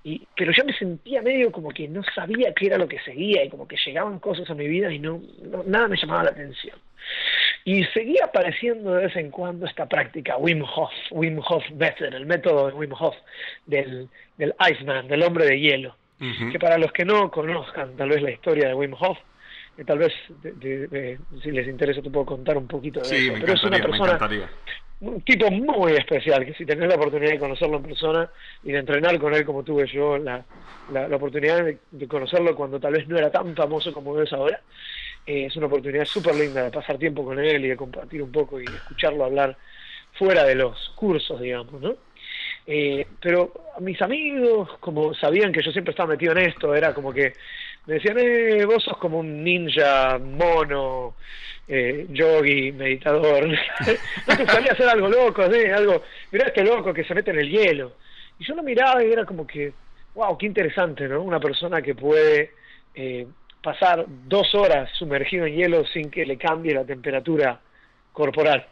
Y, 0.02 0.26
pero 0.36 0.54
yo 0.54 0.64
me 0.64 0.74
sentía 0.74 1.22
medio 1.22 1.52
como 1.52 1.72
que 1.72 1.90
no 1.90 2.04
sabía 2.16 2.54
qué 2.54 2.68
era 2.68 2.78
lo 2.78 2.88
que 2.88 3.00
seguía 3.00 3.44
y 3.44 3.50
como 3.50 3.68
que 3.68 3.76
llegaban 3.86 4.20
cosas 4.20 4.50
a 4.50 4.56
mi 4.56 4.68
vida 4.68 4.92
y 4.94 5.00
no, 5.00 5.22
nada 5.66 5.90
me 5.90 5.98
llamaba 5.98 6.24
la 6.24 6.30
atención. 6.30 6.78
Y 7.66 7.84
seguía 7.86 8.26
apareciendo 8.26 8.94
de 8.94 9.08
vez 9.08 9.16
en 9.18 9.30
cuando 9.30 9.66
esta 9.66 9.88
práctica 9.88 10.38
Wim 10.38 10.64
Hof, 10.64 10.92
Wim 11.12 11.40
Hof 11.46 11.70
Method, 11.72 12.14
el 12.14 12.26
método 12.26 12.68
de 12.68 12.74
Wim 12.74 12.94
Hof 12.94 13.16
del, 13.66 14.08
del 14.38 14.56
Iceman, 14.72 15.10
del 15.10 15.24
hombre 15.24 15.46
de 15.46 15.60
hielo 15.60 15.99
que 16.20 16.60
para 16.60 16.78
los 16.78 16.92
que 16.92 17.06
no 17.06 17.32
conozcan 17.32 17.96
tal 17.96 18.10
vez 18.10 18.22
la 18.22 18.32
historia 18.32 18.68
de 18.68 18.74
Wim 18.74 18.94
Hof, 19.00 19.18
que 19.76 19.86
tal 19.86 20.00
vez 20.00 20.14
si 21.42 21.52
les 21.52 21.68
interesa 21.68 22.02
te 22.02 22.10
puedo 22.10 22.26
contar 22.26 22.58
un 22.58 22.68
poquito 22.68 23.00
de 23.00 23.28
eso. 23.28 23.34
Pero 23.40 23.54
es 23.54 23.64
una 23.64 23.80
persona, 23.80 24.20
un 25.02 25.22
tipo 25.22 25.50
muy 25.50 25.94
especial, 25.94 26.46
que 26.46 26.54
si 26.54 26.66
tenés 26.66 26.90
la 26.90 26.96
oportunidad 26.96 27.32
de 27.32 27.40
conocerlo 27.40 27.78
en 27.78 27.84
persona 27.84 28.30
y 28.64 28.74
de 28.74 28.80
entrenar 28.80 29.18
con 29.18 29.34
él 29.34 29.46
como 29.46 29.64
tuve 29.64 29.88
yo 29.88 30.18
la, 30.18 30.44
la, 30.92 31.16
oportunidad 31.16 31.64
de, 31.64 32.08
conocerlo 32.08 32.54
cuando 32.56 32.80
tal 32.80 32.94
vez 32.94 33.08
no 33.08 33.18
era 33.18 33.32
tan 33.32 33.56
famoso 33.56 33.94
como 33.94 34.20
es 34.22 34.34
ahora, 34.34 34.60
eh, 35.26 35.46
es 35.46 35.56
una 35.56 35.68
oportunidad 35.68 36.04
súper 36.04 36.36
linda 36.36 36.64
de 36.64 36.72
pasar 36.72 36.98
tiempo 36.98 37.24
con 37.24 37.40
él 37.40 37.64
y 37.64 37.70
de 37.70 37.78
compartir 37.78 38.22
un 38.22 38.32
poco 38.32 38.60
y 38.60 38.66
de 38.66 38.76
escucharlo 38.76 39.24
hablar 39.24 39.56
fuera 40.14 40.44
de 40.44 40.56
los 40.56 40.90
cursos, 40.96 41.40
digamos, 41.40 41.80
¿no? 41.82 41.96
Eh, 42.72 43.08
pero 43.20 43.52
mis 43.80 44.00
amigos, 44.00 44.70
como 44.80 45.16
sabían 45.16 45.52
que 45.52 45.64
yo 45.64 45.72
siempre 45.72 45.90
estaba 45.90 46.10
metido 46.10 46.34
en 46.34 46.50
esto, 46.50 46.76
era 46.76 46.94
como 46.94 47.12
que 47.12 47.34
me 47.88 47.96
decían, 47.96 48.18
eh, 48.20 48.64
vos 48.64 48.84
sos 48.84 48.96
como 49.00 49.18
un 49.18 49.44
ninja, 49.44 50.20
mono, 50.20 51.16
eh, 51.68 52.06
yogi, 52.12 52.72
meditador. 52.72 53.48
no 54.28 54.38
te 54.38 54.46
salía 54.46 54.74
hacer 54.74 54.88
algo 54.88 55.10
loco, 55.10 55.42
algo, 55.42 56.04
mirá 56.32 56.46
este 56.46 56.64
loco 56.64 56.94
que 56.94 57.04
se 57.04 57.16
mete 57.16 57.32
en 57.32 57.40
el 57.40 57.50
hielo. 57.50 57.94
Y 58.38 58.46
yo 58.46 58.54
lo 58.54 58.62
miraba 58.62 59.04
y 59.04 59.12
era 59.12 59.26
como 59.26 59.48
que, 59.48 59.74
wow, 60.14 60.38
qué 60.38 60.46
interesante, 60.46 61.08
¿no? 61.08 61.24
Una 61.24 61.40
persona 61.40 61.82
que 61.82 61.96
puede 61.96 62.52
eh, 62.94 63.26
pasar 63.64 64.06
dos 64.08 64.54
horas 64.54 64.92
sumergido 64.94 65.48
en 65.48 65.56
hielo 65.56 65.86
sin 65.88 66.12
que 66.12 66.24
le 66.24 66.38
cambie 66.38 66.76
la 66.76 66.86
temperatura 66.86 67.60
corporal. 68.14 68.68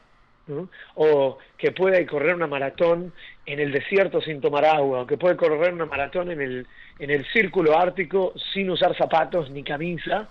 O 0.96 1.38
que 1.58 1.72
puede 1.72 2.06
correr 2.06 2.36
una 2.36 2.48
maratón 2.48 3.14
en 3.46 3.60
el 3.60 3.72
desierto 3.72 4.22
sin 4.22 4.42
tomar 4.42 4.66
agua, 4.66 5.02
o 5.02 5.08
que 5.08 5.18
puede 5.18 5.36
correr 5.36 5.74
una 5.74 5.86
maratón 5.86 6.32
en 6.32 6.42
el, 6.42 6.68
en 7.00 7.10
el 7.10 7.26
círculo 7.28 7.78
ártico 7.78 8.34
sin 8.54 8.70
usar 8.70 8.96
zapatos 8.98 9.50
ni 9.50 9.64
camisa 9.64 10.30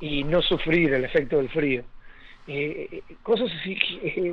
y 0.00 0.24
no 0.24 0.42
sufrir 0.42 0.92
el 0.92 1.04
efecto 1.04 1.38
del 1.38 1.48
frío. 1.48 1.84
Eh, 2.46 2.88
eh, 2.92 3.02
cosas 3.22 3.50
así, 3.58 3.78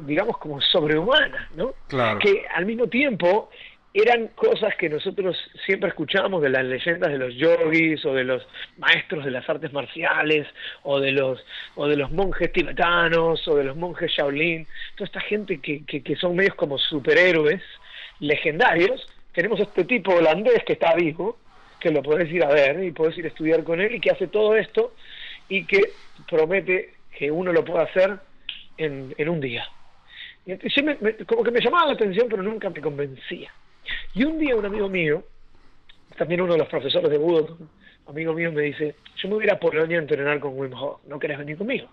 digamos, 0.05 0.38
como 0.38 0.59
sobrehumanas, 0.59 1.50
¿no? 1.55 1.73
Que 2.19 2.43
al 2.53 2.65
mismo 2.65 2.88
tiempo 2.88 3.50
eran 3.93 4.27
cosas 4.29 4.74
que 4.77 4.88
nosotros 4.88 5.38
siempre 5.65 5.89
escuchamos 5.89 6.41
de 6.41 6.50
las 6.50 6.63
leyendas 6.63 7.12
de 7.12 7.17
los 7.17 7.36
yogis 7.36 8.05
o 8.05 8.13
de 8.13 8.24
los 8.24 8.48
maestros 8.77 9.25
de 9.25 9.31
las 9.31 9.48
artes 9.50 9.74
marciales 9.74 10.48
o 10.83 11.00
de 11.01 11.12
los 11.12 11.43
o 11.75 11.88
de 11.88 11.98
los 11.98 12.10
monjes 12.12 12.53
tibetanos 12.53 13.45
o 13.48 13.55
de 13.55 13.65
los 13.65 13.75
monjes 13.75 14.12
Shaolin, 14.12 14.65
toda 14.95 15.05
esta 15.05 15.19
gente 15.19 15.60
que, 15.60 15.83
que, 15.86 16.15
son 16.15 16.36
medios 16.36 16.55
como 16.55 16.77
superhéroes 16.77 17.62
legendarios. 18.19 19.05
Tenemos 19.33 19.60
este 19.60 19.83
tipo 19.83 20.13
holandés 20.13 20.63
que 20.65 20.74
está 20.74 20.95
vivo, 20.95 21.38
que 21.79 21.91
lo 21.91 22.01
podés 22.01 22.31
ir 22.31 22.45
a 22.45 22.50
ver 22.50 22.81
y 22.83 22.91
podés 22.91 23.17
ir 23.17 23.25
a 23.25 23.29
estudiar 23.29 23.63
con 23.65 23.81
él 23.81 23.95
y 23.95 24.00
que 24.00 24.12
hace 24.12 24.27
todo 24.27 24.55
esto 24.55 24.93
y 25.50 25.65
que 25.65 25.91
promete 26.29 26.93
que 27.17 27.29
uno 27.29 27.51
lo 27.51 27.65
pueda 27.65 27.83
hacer 27.83 28.19
en, 28.77 29.13
en 29.17 29.29
un 29.29 29.41
día. 29.41 29.67
Y 30.45 30.55
como 31.25 31.43
que 31.43 31.51
me 31.51 31.60
llamaba 31.60 31.88
la 31.88 31.93
atención, 31.93 32.27
pero 32.29 32.41
nunca 32.41 32.69
me 32.69 32.79
convencía. 32.79 33.51
Y 34.13 34.24
un 34.24 34.39
día 34.39 34.55
un 34.55 34.65
amigo 34.65 34.89
mío, 34.89 35.24
también 36.17 36.41
uno 36.41 36.53
de 36.53 36.60
los 36.60 36.67
profesores 36.67 37.10
de 37.10 37.17
Budo, 37.17 37.57
amigo 38.07 38.33
mío, 38.33 38.51
me 38.51 38.63
dice, 38.63 38.95
yo 39.15 39.29
me 39.29 39.36
voy 39.36 39.45
a 39.45 39.60
ir 39.86 39.95
a 39.95 40.00
entrenar 40.00 40.39
con 40.39 40.57
Wim 40.57 40.74
Hof, 40.74 41.01
¿no 41.07 41.19
querés 41.19 41.38
venir 41.38 41.57
conmigo? 41.57 41.88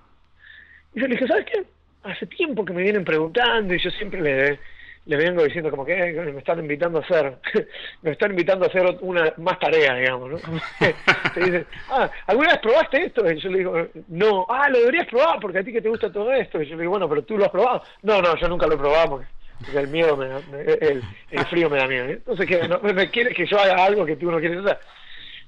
Y 0.95 1.01
yo 1.01 1.07
le 1.07 1.15
dije, 1.15 1.27
¿sabes 1.27 1.47
qué? 1.47 1.65
Hace 2.03 2.27
tiempo 2.27 2.65
que 2.65 2.73
me 2.73 2.83
vienen 2.83 3.05
preguntando 3.05 3.75
y 3.75 3.79
yo 3.79 3.91
siempre 3.91 4.21
le, 4.21 5.17
vengo 5.17 5.45
diciendo 5.45 5.71
como 5.71 5.85
que 5.85 5.93
eh, 5.93 6.13
me 6.33 6.39
están 6.39 6.59
invitando 6.59 6.99
a 6.99 7.03
hacer, 7.03 7.39
me 8.03 8.13
están 8.13 8.31
invitando 8.31 8.65
a 8.65 8.69
hacer 8.69 8.99
una 9.01 9.33
más 9.39 9.59
tarea, 9.59 9.95
digamos, 9.95 10.31
¿no? 10.31 10.39
te 11.35 11.41
dicen, 11.41 11.67
ah, 11.91 12.11
¿alguna 12.27 12.51
vez 12.51 12.59
probaste 12.59 13.05
esto? 13.05 13.31
Y 13.31 13.39
yo 13.41 13.51
le 13.51 13.59
digo, 13.59 13.87
no, 14.09 14.47
ah, 14.49 14.69
lo 14.69 14.79
deberías 14.79 15.07
probar 15.07 15.39
porque 15.41 15.59
a 15.59 15.65
ti 15.65 15.73
que 15.73 15.83
te 15.83 15.89
gusta 15.89 16.11
todo 16.13 16.33
esto. 16.33 16.61
Y 16.63 16.67
yo 16.67 16.77
le 16.77 16.83
digo, 16.83 16.91
bueno, 16.91 17.09
pero 17.09 17.23
tú 17.23 17.37
lo 17.37 17.45
has 17.45 17.51
probado. 17.51 17.83
No, 18.03 18.21
no, 18.23 18.37
yo 18.37 18.49
nunca 18.49 18.67
lo 18.67 18.75
he 18.75 18.79
probado 18.79 19.11
porque 19.11 19.27
el 19.75 19.89
miedo, 19.89 20.17
me, 20.17 20.27
el, 20.27 21.03
el, 21.31 21.47
frío 21.47 21.69
me 21.69 21.79
da 21.79 21.87
miedo. 21.87 22.07
¿eh? 22.07 22.13
Entonces, 22.13 22.47
que 22.47 22.69
no, 22.69 22.81
me 22.81 23.11
quiere 23.11 23.35
que 23.35 23.47
yo 23.47 23.59
haga 23.59 23.85
algo 23.85 24.07
que 24.07 24.17
tú 24.17 24.31
no 24.31 24.39
quieres 24.39 24.59
hacer. 24.59 24.79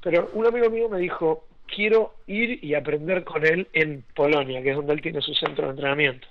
Pero 0.03 0.31
un 0.33 0.47
amigo 0.47 0.71
mío 0.71 0.89
me 0.89 0.99
dijo, 0.99 1.47
quiero 1.67 2.15
ir 2.27 2.63
y 2.65 2.75
aprender 2.75 3.25
con 3.25 3.47
él 3.47 3.69
en 3.73 4.05
Polonia, 4.15 4.63
que 4.63 4.71
es 4.71 4.77
donde 4.77 4.93
él 4.95 5.03
tiene 5.03 5.21
su 5.21 5.35
centro 5.35 5.67
de 5.67 5.71
entrenamiento. 5.71 6.27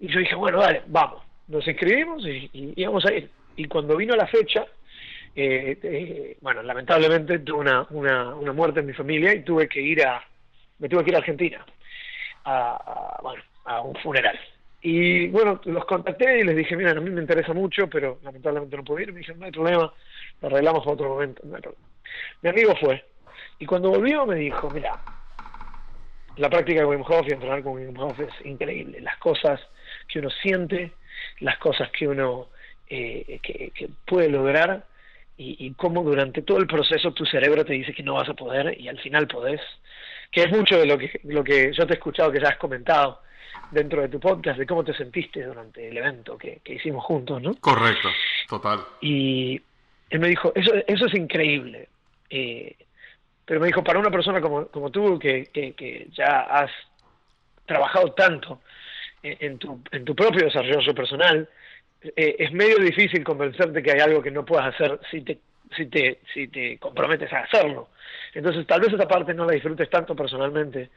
Y 0.00 0.08
yo 0.08 0.18
dije, 0.18 0.34
bueno, 0.34 0.60
dale, 0.60 0.82
vamos. 0.86 1.22
Nos 1.48 1.66
inscribimos 1.66 2.24
y, 2.26 2.50
y 2.52 2.72
íbamos 2.76 3.04
a 3.04 3.12
ir. 3.12 3.30
Y 3.56 3.66
cuando 3.66 3.96
vino 3.96 4.16
la 4.16 4.26
fecha, 4.26 4.66
eh, 5.36 5.78
eh, 5.82 6.36
bueno, 6.40 6.62
lamentablemente 6.62 7.40
tuve 7.40 7.60
una, 7.60 7.82
una, 7.90 8.52
muerte 8.52 8.80
en 8.80 8.86
mi 8.86 8.92
familia 8.92 9.34
y 9.34 9.42
tuve 9.42 9.68
que 9.68 9.80
ir 9.80 10.04
a, 10.06 10.22
me 10.78 10.88
tuve 10.88 11.02
que 11.02 11.10
ir 11.10 11.16
a 11.16 11.18
Argentina, 11.18 11.64
a 12.44 13.18
bueno, 13.22 13.42
a 13.64 13.80
un 13.80 13.96
funeral. 13.96 14.38
Y 14.86 15.28
bueno, 15.28 15.62
los 15.64 15.86
contacté 15.86 16.40
y 16.40 16.44
les 16.44 16.54
dije, 16.54 16.76
mira, 16.76 16.90
a 16.90 16.94
mí 16.96 17.08
me 17.08 17.22
interesa 17.22 17.54
mucho, 17.54 17.88
pero 17.88 18.18
lamentablemente 18.22 18.76
no 18.76 18.84
puedo 18.84 19.00
ir. 19.00 19.14
Me 19.14 19.20
dijeron, 19.20 19.40
no 19.40 19.46
hay 19.46 19.50
problema, 19.50 19.90
lo 20.42 20.46
arreglamos 20.46 20.84
para 20.84 20.92
otro 20.92 21.08
momento. 21.08 21.42
Mi 22.42 22.50
amigo 22.50 22.76
fue. 22.76 23.02
Y 23.58 23.64
cuando 23.64 23.88
volvió 23.88 24.26
me 24.26 24.34
dijo, 24.34 24.68
mira, 24.68 25.00
la 26.36 26.50
práctica 26.50 26.80
de 26.80 26.86
Wim 26.86 27.00
Hof 27.00 27.26
y 27.26 27.32
entrenar 27.32 27.62
con 27.62 27.72
Wim 27.72 27.98
Hof 27.98 28.20
es 28.20 28.44
increíble. 28.44 29.00
Las 29.00 29.16
cosas 29.16 29.58
que 30.06 30.18
uno 30.18 30.28
siente, 30.28 30.92
las 31.40 31.56
cosas 31.56 31.90
que 31.90 32.06
uno 32.06 32.50
eh, 32.86 33.40
que, 33.42 33.88
puede 34.04 34.28
lograr 34.28 34.84
y, 35.38 35.66
y 35.66 35.72
cómo 35.72 36.02
durante 36.02 36.42
todo 36.42 36.58
el 36.58 36.66
proceso 36.66 37.14
tu 37.14 37.24
cerebro 37.24 37.64
te 37.64 37.72
dice 37.72 37.94
que 37.94 38.02
no 38.02 38.16
vas 38.16 38.28
a 38.28 38.34
poder 38.34 38.78
y 38.78 38.88
al 38.88 39.00
final 39.00 39.28
podés. 39.28 39.62
Que 40.30 40.42
es 40.42 40.50
mucho 40.50 40.78
de 40.78 40.84
lo 40.84 40.98
que, 40.98 41.20
lo 41.22 41.42
que 41.42 41.72
yo 41.72 41.86
te 41.86 41.94
he 41.94 41.96
escuchado 41.96 42.30
que 42.30 42.40
ya 42.40 42.48
has 42.48 42.58
comentado 42.58 43.22
dentro 43.70 44.02
de 44.02 44.08
tu 44.08 44.20
podcast 44.20 44.58
de 44.58 44.66
cómo 44.66 44.84
te 44.84 44.94
sentiste 44.94 45.42
durante 45.42 45.88
el 45.88 45.96
evento 45.96 46.38
que, 46.38 46.60
hicimos 46.66 47.04
juntos, 47.04 47.42
¿no? 47.42 47.54
Correcto, 47.54 48.08
total. 48.48 48.80
Y 49.00 49.60
él 50.10 50.20
me 50.20 50.28
dijo, 50.28 50.52
eso, 50.54 50.72
eso 50.86 51.06
es 51.06 51.14
increíble. 51.14 51.88
Eh, 52.30 52.76
pero 53.44 53.60
me 53.60 53.66
dijo, 53.66 53.84
para 53.84 53.98
una 53.98 54.10
persona 54.10 54.40
como, 54.40 54.66
como 54.68 54.90
tú, 54.90 55.18
que, 55.18 55.46
que, 55.52 56.08
ya 56.12 56.40
has 56.40 56.70
trabajado 57.66 58.12
tanto 58.12 58.60
en, 59.22 59.58
tu, 59.58 59.82
en 59.90 60.04
tu 60.04 60.14
propio 60.14 60.44
desarrollo 60.44 60.94
personal, 60.94 61.48
eh, 62.16 62.36
es 62.38 62.52
medio 62.52 62.78
difícil 62.78 63.24
convencerte 63.24 63.82
que 63.82 63.92
hay 63.92 64.00
algo 64.00 64.22
que 64.22 64.30
no 64.30 64.44
puedas 64.44 64.74
hacer 64.74 65.00
si 65.10 65.22
te, 65.22 65.38
si 65.76 65.86
te, 65.86 66.20
si 66.32 66.48
te 66.48 66.78
comprometes 66.78 67.32
a 67.32 67.40
hacerlo. 67.40 67.88
Entonces, 68.34 68.66
tal 68.66 68.80
vez 68.80 68.92
esa 68.92 69.08
parte 69.08 69.34
no 69.34 69.46
la 69.46 69.52
disfrutes 69.52 69.88
tanto 69.88 70.14
personalmente, 70.14 70.90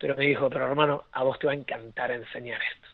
pero 0.00 0.16
me 0.16 0.26
dijo, 0.26 0.48
pero 0.48 0.66
hermano, 0.66 1.04
a 1.12 1.22
vos 1.22 1.38
te 1.38 1.46
va 1.46 1.52
a 1.52 1.56
encantar 1.56 2.10
enseñar 2.10 2.60
esto. 2.62 2.88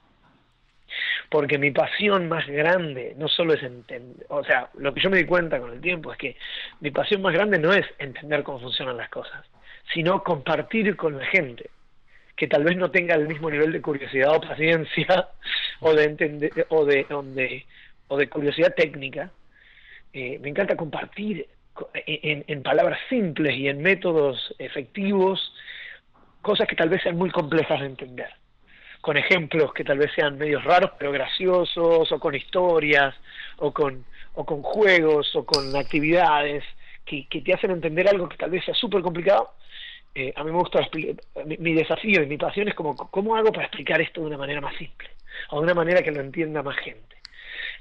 Porque 1.31 1.57
mi 1.57 1.71
pasión 1.71 2.29
más 2.29 2.47
grande 2.47 3.14
no 3.16 3.29
solo 3.29 3.55
es 3.55 3.62
entender, 3.62 4.27
o 4.29 4.45
sea, 4.45 4.71
lo 4.75 4.92
que 4.92 5.01
yo 5.01 5.09
me 5.09 5.19
di 5.19 5.25
cuenta 5.25 5.61
con 5.61 5.73
el 5.73 5.81
tiempo 5.81 6.12
es 6.12 6.19
que 6.19 6.37
mi 6.81 6.90
pasión 6.90 7.23
más 7.23 7.33
grande 7.33 7.59
no 7.59 7.73
es 7.73 7.87
entender 7.99 8.42
cómo 8.42 8.61
funcionan 8.61 8.97
las 8.97 9.09
cosas, 9.09 9.45
sino 9.95 10.23
compartir 10.23 10.97
con 10.97 11.16
la 11.19 11.25
gente 11.27 11.71
que 12.35 12.49
tal 12.49 12.64
vez 12.64 12.77
no 12.77 12.90
tenga 12.90 13.14
el 13.14 13.29
mismo 13.29 13.51
nivel 13.51 13.73
de 13.73 13.81
curiosidad 13.81 14.37
o 14.37 14.40
paciencia 14.40 15.29
o 15.81 15.95
de 15.95 16.05
entender 16.05 16.66
o 16.69 16.85
de, 16.85 17.07
o 18.09 18.16
de, 18.16 18.29
curiosidad 18.29 18.75
técnica. 18.75 19.31
Eh, 20.12 20.38
me 20.40 20.49
encanta 20.49 20.77
compartir 20.77 21.47
en, 21.95 22.45
en 22.47 22.62
palabras 22.62 22.99
simples 23.09 23.57
y 23.57 23.69
en 23.69 23.81
métodos 23.81 24.55
efectivos 24.59 25.53
cosas 26.47 26.69
que 26.69 26.77
tal 26.77 26.89
vez 26.89 27.03
sean 27.03 27.17
muy 27.17 27.31
complejas 27.31 27.81
de 27.81 27.87
entender, 27.87 28.31
con 29.01 29.17
ejemplos 29.17 29.75
que 29.75 29.83
tal 29.83 29.99
vez 29.99 30.13
sean 30.15 30.39
medios 30.39 30.63
raros 30.63 30.93
pero 30.97 31.11
graciosos, 31.11 32.13
o 32.13 32.21
con 32.21 32.37
historias, 32.37 33.17
o 33.59 33.73
con, 33.73 34.05
o 34.35 34.47
con 34.47 34.63
juegos, 34.63 35.35
o 35.35 35.45
con 35.45 35.75
actividades 35.75 36.63
que, 37.05 37.27
que 37.29 37.41
te 37.41 37.53
hacen 37.53 37.73
entender 37.73 38.09
algo 38.09 38.29
que 38.29 38.37
tal 38.37 38.51
vez 38.51 38.65
sea 38.65 38.75
súper 38.75 39.03
complicado. 39.03 39.55
Eh, 40.15 40.33
a 40.37 40.45
mí 40.45 40.53
me 40.53 40.59
gusta 40.59 40.81
mi, 41.45 41.75
desafío 41.75 42.23
y 42.23 42.27
mi 42.27 42.39
pasión 42.39 42.69
es 42.69 42.75
como 42.75 42.95
cómo 42.95 43.35
hago 43.35 43.51
para 43.51 43.67
explicar 43.67 44.01
esto 44.01 44.21
de 44.21 44.29
una 44.29 44.39
manera 44.39 44.61
más 44.61 44.77
simple 44.77 45.09
o 45.51 45.59
de 45.59 45.65
una 45.65 45.75
manera 45.75 46.01
que 46.03 46.13
lo 46.13 46.21
entienda 46.21 46.63
más 46.63 46.77
gente. 46.77 47.17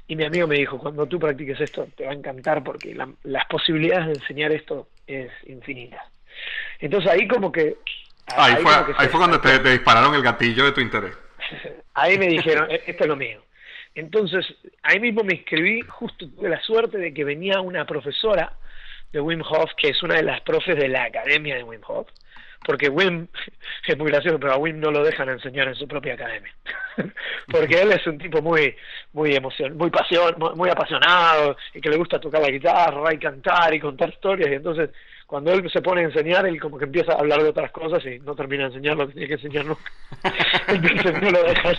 Y 0.08 0.16
mi 0.16 0.26
amigo 0.26 0.48
me 0.48 0.56
dijo, 0.58 0.80
cuando 0.80 1.06
tú 1.06 1.20
practiques 1.20 1.62
esto 1.62 1.88
te 1.96 2.04
va 2.06 2.12
a 2.12 2.16
encantar 2.16 2.64
porque 2.64 2.98
las 3.24 3.46
posibilidades 3.46 4.08
de 4.08 4.14
enseñar 4.14 4.52
esto 4.52 4.88
es 5.06 5.32
infinita. 5.46 6.04
Entonces 6.80 7.12
ahí 7.12 7.28
como 7.28 7.52
que 7.52 7.78
Ahí, 8.28 8.56
fue, 8.62 8.74
ahí 8.98 9.08
fue 9.08 9.20
cuando 9.20 9.40
te, 9.40 9.60
dispararon 9.60 10.16
el 10.16 10.24
gatillo 10.24 10.66
de 10.66 10.72
tu 10.72 10.82
interés. 10.82 11.18
Ahí 11.94 12.18
me 12.18 12.28
dijeron, 12.28 12.70
e-, 12.70 12.84
esto 12.88 13.04
es 13.04 13.08
lo 13.08 13.16
mío. 13.16 13.42
Entonces, 13.96 14.46
ahí 14.84 15.00
mismo 15.00 15.24
me 15.24 15.36
inscribí, 15.36 15.80
justo 15.82 16.28
tuve 16.30 16.50
la 16.50 16.60
suerte 16.60 16.98
de 16.98 17.14
que 17.14 17.24
venía 17.24 17.62
una 17.62 17.86
profesora 17.86 18.52
de 19.14 19.22
Wim 19.22 19.42
Hof, 19.42 19.72
que 19.78 19.90
es 19.90 20.04
una 20.04 20.16
de 20.16 20.24
las 20.24 20.42
profes 20.42 20.76
de 20.76 20.90
la 20.90 21.06
academia 21.06 21.56
de 21.56 21.64
Wim 21.64 21.80
Hof, 21.88 22.10
porque 22.66 22.90
Wim, 22.90 23.28
es 23.88 23.98
muy 23.98 24.12
gracioso, 24.12 24.38
pero 24.38 24.54
a 24.54 24.58
Wim 24.58 24.82
no 24.82 24.92
lo 24.92 25.02
dejan 25.02 25.30
enseñar 25.30 25.70
en 25.70 25.76
su 25.76 25.88
propia 25.88 26.16
academia. 26.16 26.54
porque 27.50 27.82
él 27.82 27.94
es 27.94 28.06
un 28.06 28.18
tipo 28.18 28.42
muy, 28.42 28.76
muy 29.14 29.34
emocion, 29.34 29.78
muy 29.78 29.90
pasión, 29.90 30.36
muy 30.56 30.70
apasionado, 30.70 31.56
y 31.74 31.80
que 31.80 31.90
le 31.90 31.96
gusta 31.96 32.20
tocar 32.20 32.42
la 32.42 32.50
guitarra 32.50 33.14
y 33.14 33.18
cantar 33.18 33.74
y 33.74 33.80
contar 33.80 34.10
historias, 34.10 34.50
y 34.50 34.56
entonces 34.56 34.90
cuando 35.26 35.52
él 35.52 35.70
se 35.72 35.82
pone 35.82 36.02
a 36.02 36.06
enseñar, 36.06 36.46
él 36.46 36.60
como 36.60 36.78
que 36.78 36.86
empieza 36.86 37.14
a 37.14 37.20
hablar 37.20 37.42
de 37.42 37.50
otras 37.50 37.72
cosas 37.72 38.06
y 38.06 38.20
no 38.20 38.36
termina 38.36 38.64
de 38.64 38.76
enseñar 38.76 38.96
lo 38.96 39.08
que 39.08 39.14
tiene 39.14 39.28
que 39.28 39.34
enseñar 39.34 39.66
nunca. 39.66 39.92
Entonces 40.68 41.22
no 41.22 41.32
lo 41.32 41.44
dejan. 41.44 41.76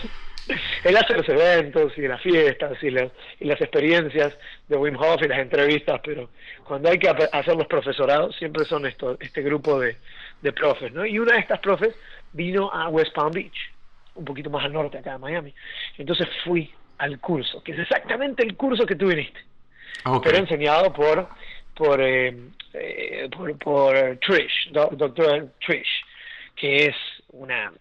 Él 0.83 0.97
hace 0.97 1.13
los 1.13 1.27
eventos 1.29 1.97
y 1.97 2.01
las 2.07 2.21
fiestas 2.21 2.81
y, 2.81 2.89
las, 2.89 3.11
y 3.39 3.45
las 3.45 3.59
experiencias 3.59 4.33
de 4.67 4.77
Wim 4.77 4.97
Hof 4.97 5.21
y 5.21 5.27
las 5.27 5.39
entrevistas, 5.39 5.99
pero 6.03 6.29
cuando 6.63 6.89
hay 6.89 6.99
que 6.99 7.09
hacer 7.09 7.55
los 7.55 7.67
profesorados, 7.67 8.35
siempre 8.35 8.65
son 8.65 8.85
esto, 8.85 9.17
este 9.19 9.41
grupo 9.41 9.79
de, 9.79 9.97
de 10.41 10.51
profes, 10.53 10.91
¿no? 10.93 11.05
Y 11.05 11.19
una 11.19 11.33
de 11.33 11.39
estas 11.39 11.59
profes 11.59 11.95
vino 12.33 12.71
a 12.71 12.89
West 12.89 13.13
Palm 13.13 13.31
Beach, 13.31 13.71
un 14.15 14.25
poquito 14.25 14.49
más 14.49 14.65
al 14.65 14.73
norte 14.73 14.97
acá 14.97 15.13
de 15.13 15.19
Miami. 15.19 15.53
Entonces 15.97 16.27
fui 16.43 16.71
al 16.97 17.19
curso, 17.19 17.61
que 17.63 17.73
es 17.73 17.79
exactamente 17.79 18.43
el 18.43 18.55
curso 18.55 18.85
que 18.85 18.95
tú 18.95 19.07
viniste, 19.07 19.39
pero 20.23 20.37
enseñado 20.37 20.91
por 20.93 21.27
por 21.77 22.01
eh, 22.01 22.35
eh, 22.79 23.29
por, 23.59 24.17
Trish, 24.17 24.71
doctor 24.71 25.49
Trish, 25.59 26.03
que 26.55 26.87
es 26.87 26.95
una 27.29 27.71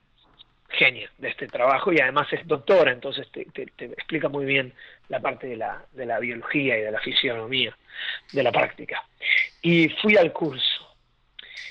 genia 0.68 1.10
de 1.18 1.28
este 1.28 1.46
trabajo 1.46 1.92
y 1.92 2.00
además 2.00 2.26
es 2.32 2.46
doctora, 2.46 2.92
entonces 2.92 3.28
te, 3.30 3.44
te, 3.44 3.84
explica 3.84 4.28
muy 4.28 4.44
bien 4.44 4.72
la 5.08 5.20
parte 5.20 5.46
de 5.46 5.56
la, 5.56 5.84
de 5.92 6.06
la 6.06 6.18
biología 6.18 6.78
y 6.78 6.82
de 6.82 6.90
la 6.90 7.00
fisionomía, 7.00 7.76
de 8.32 8.42
la 8.42 8.52
práctica. 8.52 9.04
Y 9.62 9.88
fui 9.88 10.16
al 10.16 10.32
curso. 10.32 10.94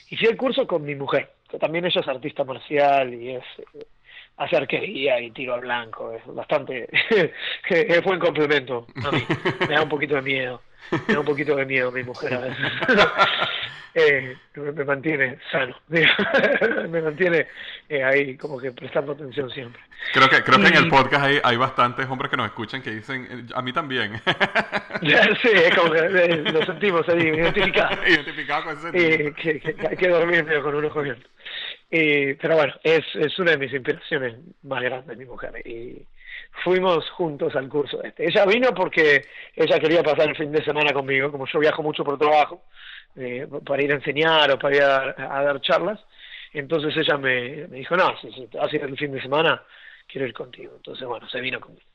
Y 0.10 0.18
fui 0.18 0.28
al 0.28 0.38
curso 0.38 0.66
con 0.66 0.84
mi 0.84 0.96
mujer, 0.96 1.32
que 1.50 1.60
también 1.60 1.86
ella 1.86 2.02
es 2.02 2.08
artista 2.08 2.44
marcial 2.44 3.14
y 3.14 3.36
es 3.36 3.44
hace 4.38 4.58
arquería 4.58 5.20
y 5.20 5.32
tiro 5.32 5.54
al 5.54 5.62
blanco, 5.62 6.12
es 6.12 6.22
bastante, 6.28 6.88
es 7.70 8.04
buen 8.04 8.20
complemento 8.20 8.88
a 9.04 9.12
mí, 9.12 9.24
me 9.68 9.76
da 9.76 9.84
un 9.84 9.90
poquito 9.90 10.16
de 10.16 10.22
miedo, 10.22 10.62
me 11.08 11.14
da 11.14 11.20
un 11.20 11.26
poquito 11.26 11.56
de 11.56 11.66
miedo 11.66 11.92
mi 11.92 12.04
mujer 12.04 12.34
a 12.34 12.40
veces. 12.40 12.72
eh, 13.96 14.36
me 14.56 14.84
mantiene 14.84 15.38
sano, 15.50 15.76
me 15.88 17.02
mantiene 17.02 17.48
eh, 17.88 18.04
ahí 18.04 18.36
como 18.36 18.60
que 18.60 18.72
prestando 18.72 19.14
atención 19.14 19.50
siempre. 19.50 19.82
Creo 20.14 20.30
que 20.30 20.44
creo 20.44 20.60
que 20.60 20.68
en 20.68 20.76
el 20.76 20.90
podcast 20.90 21.24
hay, 21.24 21.40
hay 21.42 21.56
bastantes 21.56 22.06
hombres 22.08 22.30
que 22.30 22.38
nos 22.38 22.48
escuchan 22.48 22.82
que 22.82 22.92
dicen, 22.92 23.28
eh, 23.32 23.54
a 23.56 23.62
mí 23.62 23.72
también. 23.72 24.22
sí, 25.42 25.50
es 25.54 25.76
como 25.76 25.92
que 25.92 26.00
eh, 26.00 26.38
lo 26.52 26.66
sentimos 26.66 27.08
ahí, 27.08 27.22
identificado. 27.22 28.06
identificado 28.06 28.64
con 28.66 28.78
ese 28.78 28.92
que, 28.92 29.34
que, 29.62 29.88
hay 29.88 29.96
que 29.96 30.10
dormir 30.10 30.46
con 30.62 30.76
un 30.76 30.86
ojo 30.86 31.00
abierto. 31.00 31.30
Pero 32.40 32.56
bueno, 32.56 32.74
es, 32.84 33.04
es 33.16 33.38
una 33.40 33.52
de 33.52 33.58
mis 33.58 33.74
inspiraciones 33.74 34.36
más 34.64 34.82
grandes, 34.82 35.18
mi 35.18 35.26
mujer. 35.26 35.66
Y 35.68 36.06
fuimos 36.64 37.10
juntos 37.12 37.56
al 37.56 37.70
curso 37.70 38.02
este. 38.04 38.28
Ella 38.28 38.46
vino 38.46 38.74
porque 38.74 39.22
ella 39.56 39.80
quería 39.80 40.04
pasar 40.04 40.30
el 40.30 40.36
fin 40.36 40.52
de 40.52 40.64
semana 40.64 40.94
conmigo, 40.94 41.32
como 41.32 41.46
yo 41.48 41.60
viajo 41.60 41.84
mucho 41.84 42.04
por 42.04 42.18
trabajo 42.18 42.64
eh, 43.16 43.48
para 43.66 43.84
ir 43.84 43.92
a 43.92 43.96
enseñar 43.96 44.52
o 44.52 44.60
para 44.60 44.76
ir 44.76 44.84
a, 44.84 45.44
dar 45.44 45.62
charlas. 45.62 46.00
Entonces 46.54 46.96
ella 46.96 47.18
me, 47.18 47.68
dijo, 47.68 47.96
no, 47.98 48.18
si, 48.20 48.48
te 48.48 48.58
vas 48.58 48.72
a 48.72 48.76
ir 48.76 48.84
el 48.84 48.98
fin 48.98 49.12
de 49.12 49.22
semana, 49.22 49.62
quiero 50.08 50.28
ir 50.28 50.34
contigo. 50.34 50.74
Entonces, 50.78 51.06
bueno, 51.06 51.28
se 51.30 51.42
vino 51.42 51.60
conmigo. 51.60 51.86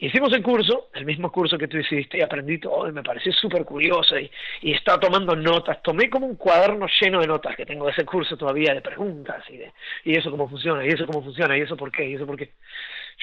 Hicimos 0.00 0.32
el 0.32 0.42
curso, 0.44 0.90
el 0.94 1.04
mismo 1.04 1.32
curso 1.32 1.58
que 1.58 1.66
tú 1.66 1.76
hiciste, 1.76 2.18
y 2.18 2.22
aprendí 2.22 2.58
todo, 2.58 2.88
y 2.88 2.92
me 2.92 3.02
pareció 3.02 3.32
súper 3.32 3.64
curioso, 3.64 4.16
y, 4.16 4.30
y 4.62 4.72
estaba 4.72 5.00
tomando 5.00 5.34
notas. 5.34 5.82
Tomé 5.82 6.08
como 6.08 6.26
un 6.26 6.36
cuaderno 6.36 6.86
lleno 7.00 7.20
de 7.20 7.26
notas 7.26 7.56
que 7.56 7.66
tengo 7.66 7.86
de 7.86 7.92
ese 7.92 8.04
curso 8.04 8.36
todavía, 8.36 8.74
de 8.74 8.80
preguntas, 8.80 9.42
y 9.48 9.56
de, 9.56 9.72
y 10.04 10.16
eso 10.16 10.30
cómo 10.30 10.48
funciona, 10.48 10.84
y 10.86 10.90
eso 10.90 11.04
cómo 11.04 11.22
funciona, 11.22 11.58
y 11.58 11.62
eso 11.62 11.76
por 11.76 11.90
qué, 11.90 12.08
y 12.08 12.14
eso 12.14 12.26
por 12.26 12.36
qué. 12.36 12.52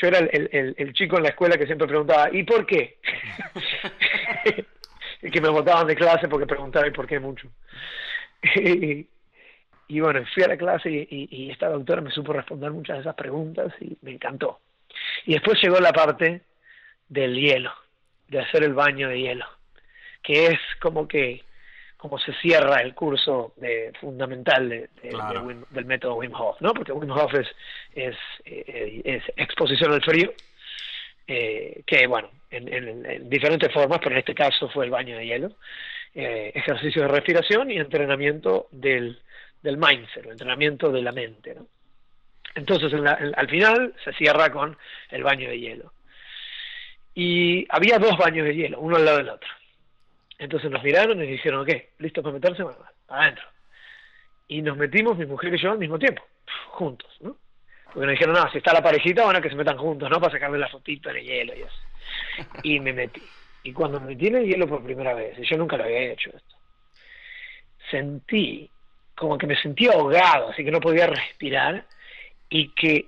Yo 0.01 0.07
era 0.07 0.19
el, 0.19 0.49
el, 0.51 0.75
el 0.77 0.93
chico 0.93 1.15
en 1.15 1.23
la 1.23 1.29
escuela 1.29 1.57
que 1.57 1.65
siempre 1.65 1.87
preguntaba, 1.87 2.29
¿y 2.33 2.43
por 2.43 2.65
qué? 2.65 2.97
y 5.21 5.31
que 5.31 5.41
me 5.41 5.49
botaban 5.49 5.87
de 5.87 5.95
clase 5.95 6.27
porque 6.27 6.45
preguntaba 6.45 6.87
y 6.87 6.91
por 6.91 7.07
qué 7.07 7.19
mucho. 7.19 7.49
y, 9.87 9.99
bueno, 9.99 10.23
fui 10.33 10.43
a 10.43 10.47
la 10.47 10.57
clase 10.57 10.89
y, 10.91 11.49
esta 11.51 11.69
doctora 11.69 12.01
me 12.01 12.11
supo 12.11 12.33
responder 12.33 12.71
muchas 12.71 12.97
de 12.97 13.01
esas 13.01 13.15
preguntas 13.15 13.73
y 13.79 13.97
me 14.01 14.11
encantó. 14.11 14.59
Y 15.25 15.33
después 15.33 15.61
llegó 15.61 15.79
la 15.79 15.93
parte 15.93 16.41
del 17.07 17.35
hielo, 17.35 17.73
de 18.27 18.39
hacer 18.39 18.63
el 18.63 18.73
baño 18.73 19.09
de 19.09 19.19
hielo, 19.19 19.45
que 20.21 20.47
es 20.47 20.59
como 20.79 21.07
que 21.07 21.43
como 21.97 22.19
se 22.19 22.33
cierra 22.33 22.81
el 22.81 22.93
curso 22.93 23.53
de, 23.55 23.91
fundamental 23.99 24.69
de, 24.69 24.89
del 25.71 25.85
método 25.85 26.15
Wim 26.15 26.35
Hof, 26.35 26.61
¿no? 26.61 26.71
Porque 26.71 26.91
Wim 26.91 27.09
Hof 27.09 27.33
es, 27.33 27.47
es, 27.95 28.15
eh, 28.45 29.01
es 29.03 29.23
exposición 29.35 29.91
al 29.91 30.03
frío, 30.03 30.31
eh, 31.27 31.81
que 31.85 32.05
bueno, 32.05 32.29
en, 32.51 33.27
diferentes 33.27 33.73
formas, 33.73 33.99
pero 33.99 34.11
en 34.11 34.19
este 34.19 34.35
caso 34.35 34.69
fue 34.69 34.85
el 34.85 34.91
baño 34.91 35.17
de 35.17 35.25
hielo, 35.25 35.53
eh, 36.13 36.51
ejercicio 36.53 37.01
de 37.01 37.07
respiración 37.07 37.71
y 37.71 37.77
entrenamiento 37.77 38.67
del, 38.71 39.19
del 39.63 39.77
mindset, 39.77 40.25
entrenamiento 40.25 40.91
de 40.91 41.01
la 41.01 41.11
mente. 41.11 41.55
¿no? 41.55 41.65
Entonces 42.53 42.93
al 42.93 43.49
final 43.49 43.95
se 44.03 44.13
cierra 44.13 44.51
con 44.51 44.77
el 45.09 45.23
baño 45.23 45.49
de 45.49 45.59
hielo. 45.59 45.91
Y 47.15 47.65
había 47.69 47.97
dos 47.97 48.17
baños 48.17 48.45
de 48.45 48.55
hielo, 48.55 48.79
uno 48.79 48.97
al 48.97 49.05
lado 49.05 49.17
del 49.17 49.29
otro. 49.29 49.49
Entonces 50.37 50.69
nos 50.69 50.83
miraron 50.83 51.23
y 51.23 51.27
dijeron, 51.27 51.61
ok, 51.61 51.69
listo 51.99 52.21
para 52.21 52.33
meterse, 52.33 52.61
bueno, 52.61 52.77
adentro. 53.07 53.45
Y 54.49 54.61
nos 54.61 54.77
metimos, 54.77 55.17
mi 55.17 55.25
mujer 55.25 55.55
y 55.55 55.57
yo, 55.57 55.71
al 55.71 55.79
mismo 55.79 55.97
tiempo, 55.97 56.21
juntos, 56.71 57.09
¿no? 57.21 57.37
Porque 57.85 58.01
nos 58.01 58.11
dijeron, 58.11 58.35
no, 58.35 58.51
si 58.51 58.57
está 58.57 58.73
la 58.73 58.83
parejita, 58.83 59.23
bueno, 59.23 59.41
que 59.41 59.49
se 59.49 59.55
metan 59.55 59.77
juntos, 59.77 60.09
¿no? 60.09 60.19
Para 60.19 60.33
sacarle 60.33 60.59
la 60.59 60.67
fotito 60.67 61.09
en 61.09 61.15
el 61.15 61.23
hielo 61.23 61.53
y 61.55 61.61
eso. 61.61 62.57
Y 62.63 62.79
me 62.81 62.91
metí. 62.91 63.23
Y 63.63 63.71
cuando 63.71 64.01
me 64.01 64.07
metí 64.07 64.27
en 64.27 64.35
el 64.35 64.45
hielo 64.45 64.67
por 64.67 64.83
primera 64.83 65.13
vez, 65.13 65.39
y 65.39 65.45
yo 65.45 65.57
nunca 65.57 65.77
lo 65.77 65.85
había 65.85 66.11
hecho 66.11 66.29
esto, 66.35 66.55
sentí 67.89 68.69
como 69.15 69.37
que 69.37 69.47
me 69.47 69.55
sentía 69.55 69.93
ahogado, 69.93 70.49
así 70.49 70.65
que 70.65 70.71
no 70.71 70.81
podía 70.81 71.07
respirar, 71.07 71.85
y 72.49 72.67
que 72.69 73.07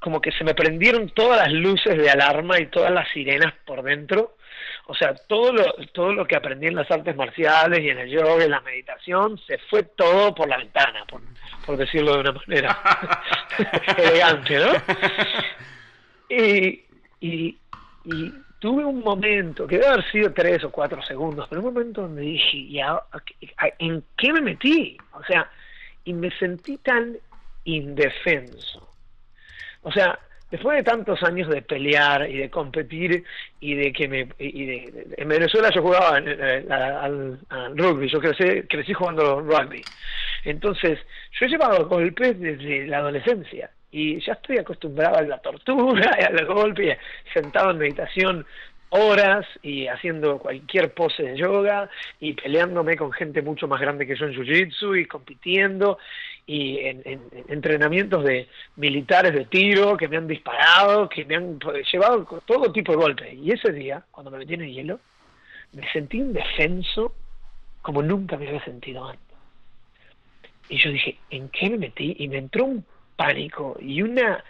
como 0.00 0.20
que 0.20 0.32
se 0.32 0.44
me 0.44 0.54
prendieron 0.54 1.10
todas 1.10 1.38
las 1.38 1.52
luces 1.52 1.96
de 1.96 2.10
alarma 2.10 2.58
y 2.58 2.66
todas 2.66 2.90
las 2.90 3.08
sirenas 3.10 3.52
por 3.64 3.82
dentro. 3.82 4.36
O 4.86 4.94
sea, 4.94 5.14
todo 5.14 5.52
lo, 5.52 5.72
todo 5.92 6.12
lo 6.12 6.26
que 6.26 6.34
aprendí 6.34 6.66
en 6.66 6.74
las 6.74 6.90
artes 6.90 7.14
marciales 7.14 7.80
y 7.80 7.90
en 7.90 7.98
el 7.98 8.10
yoga, 8.10 8.44
en 8.44 8.50
la 8.50 8.60
meditación, 8.60 9.38
se 9.46 9.58
fue 9.58 9.84
todo 9.84 10.34
por 10.34 10.48
la 10.48 10.56
ventana, 10.56 11.04
por, 11.08 11.20
por 11.64 11.76
decirlo 11.76 12.14
de 12.14 12.20
una 12.20 12.32
manera 12.32 12.78
elegante, 13.96 14.58
¿no? 14.58 14.72
Y, 16.28 16.84
y, 17.20 17.58
tuve 18.58 18.84
un 18.84 19.00
momento, 19.00 19.66
que 19.66 19.76
debe 19.76 19.88
haber 19.88 20.10
sido 20.10 20.32
tres 20.32 20.62
o 20.64 20.70
cuatro 20.70 21.02
segundos, 21.02 21.46
pero 21.48 21.60
un 21.62 21.72
momento 21.72 22.02
donde 22.02 22.22
dije, 22.22 22.68
¿ya, 22.68 23.00
¿en 23.78 24.04
qué 24.16 24.32
me 24.32 24.40
metí? 24.40 24.96
O 25.12 25.24
sea, 25.24 25.50
y 26.04 26.12
me 26.12 26.30
sentí 26.32 26.76
tan 26.78 27.16
indefenso. 27.64 28.89
O 29.82 29.92
sea, 29.92 30.18
después 30.50 30.76
de 30.76 30.82
tantos 30.82 31.22
años 31.22 31.48
de 31.48 31.62
pelear 31.62 32.28
y 32.28 32.38
de 32.38 32.50
competir 32.50 33.24
y 33.60 33.74
de 33.74 33.92
que 33.92 34.08
me 34.08 34.28
y 34.38 34.66
de, 34.66 35.06
en 35.16 35.28
Venezuela 35.28 35.70
yo 35.74 35.82
jugaba 35.82 36.16
al, 36.16 37.38
rugby 37.76 38.08
yo 38.08 38.20
crecí 38.20 38.62
crecí 38.68 38.92
jugando 38.92 39.40
rugby. 39.40 39.82
Entonces 40.44 40.98
yo 41.38 41.46
he 41.46 41.48
llevado 41.48 41.86
golpes 41.86 42.38
desde 42.40 42.86
la 42.86 42.98
adolescencia 42.98 43.70
y 43.92 44.20
ya 44.20 44.34
estoy 44.34 44.58
acostumbrado 44.58 45.18
a 45.18 45.22
la 45.22 45.38
tortura 45.38 46.16
y 46.20 46.24
al 46.24 46.46
golpe 46.46 46.98
sentado 47.32 47.70
en 47.70 47.78
meditación 47.78 48.46
horas 48.90 49.46
y 49.62 49.86
haciendo 49.86 50.38
cualquier 50.38 50.92
pose 50.92 51.22
de 51.22 51.36
yoga 51.36 51.88
y 52.18 52.34
peleándome 52.34 52.96
con 52.96 53.12
gente 53.12 53.40
mucho 53.40 53.68
más 53.68 53.80
grande 53.80 54.06
que 54.06 54.16
yo 54.16 54.26
en 54.26 54.34
jiu-jitsu 54.34 55.00
y 55.00 55.06
compitiendo 55.06 55.98
y 56.52 56.78
en, 56.80 57.00
entrenamientos 57.46 58.24
de 58.24 58.48
militares 58.74 59.32
de 59.32 59.44
tiro 59.44 59.96
que 59.96 60.08
me 60.08 60.16
han 60.16 60.26
disparado, 60.26 61.08
que 61.08 61.24
me 61.24 61.36
han 61.36 61.60
llevado 61.92 62.24
todo 62.44 62.72
tipo 62.72 62.90
de 62.90 62.98
golpes. 62.98 63.34
Y 63.34 63.52
ese 63.52 63.70
día, 63.70 64.02
cuando 64.10 64.32
me 64.32 64.38
metí 64.38 64.54
en 64.54 64.62
el 64.62 64.72
hielo, 64.72 64.98
me 65.72 65.88
sentí 65.92 66.18
indefenso 66.18 67.14
como 67.82 68.02
nunca 68.02 68.36
me 68.36 68.48
había 68.48 68.64
sentido 68.64 69.06
antes. 69.06 69.36
Y 70.68 70.78
yo 70.78 70.90
dije, 70.90 71.18
¿en 71.30 71.50
qué 71.50 71.70
me 71.70 71.78
metí? 71.78 72.16
Y 72.18 72.26
me 72.26 72.38
entró 72.38 72.64
un 72.64 72.84
pánico 73.14 73.76
y 73.80 74.02
una 74.02 74.42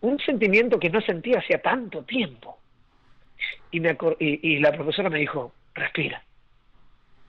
un 0.00 0.20
sentimiento 0.20 0.78
que 0.78 0.90
no 0.90 1.00
sentía 1.00 1.40
hacía 1.40 1.60
tanto 1.60 2.04
tiempo 2.04 2.56
y, 3.72 3.80
me 3.80 3.98
y, 4.20 4.60
la 4.60 4.70
profesora 4.70 5.10
me 5.10 5.18
dijo, 5.18 5.52
respira. 5.74 6.22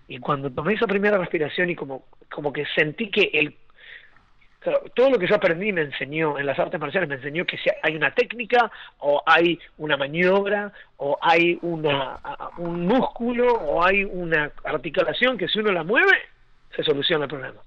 Y 0.08 0.20
cuando 0.20 0.52
tomé 0.52 0.76
esa 0.76 0.86
primera 0.86 1.18
respiración 1.18 1.72
y 1.72 1.76
como, 1.76 2.04
como 2.30 2.54
que 2.54 2.66
sentí 2.76 3.10
que 3.10 3.32
el 3.34 3.56
todo 4.96 5.10
lo 5.10 5.20
que 5.20 5.28
yo 5.28 5.36
aprendí 5.36 5.72
me 5.72 5.82
enseñó 5.82 6.40
en 6.40 6.46
las 6.46 6.58
artes 6.60 6.80
marciales 6.80 7.10
me 7.10 7.16
enseñó 7.16 7.46
que 7.46 7.58
si 7.58 7.70
hay 7.82 7.96
una 7.96 8.14
técnica 8.14 8.72
o 9.00 9.22
hay 9.26 9.60
una 9.78 9.98
maniobra 9.98 10.72
o 10.98 11.18
hay 11.22 11.60
una 11.62 12.20
un 12.58 12.86
músculo 12.86 13.54
o 13.54 13.84
hay 13.84 14.04
una 14.04 14.52
articulación 14.64 15.38
que 15.38 15.48
si 15.48 15.60
uno 15.60 15.72
la 15.72 15.84
mueve 15.84 16.18
se 16.76 16.84
soluciona 16.84 17.26
el 17.26 17.30
problema 17.30 17.62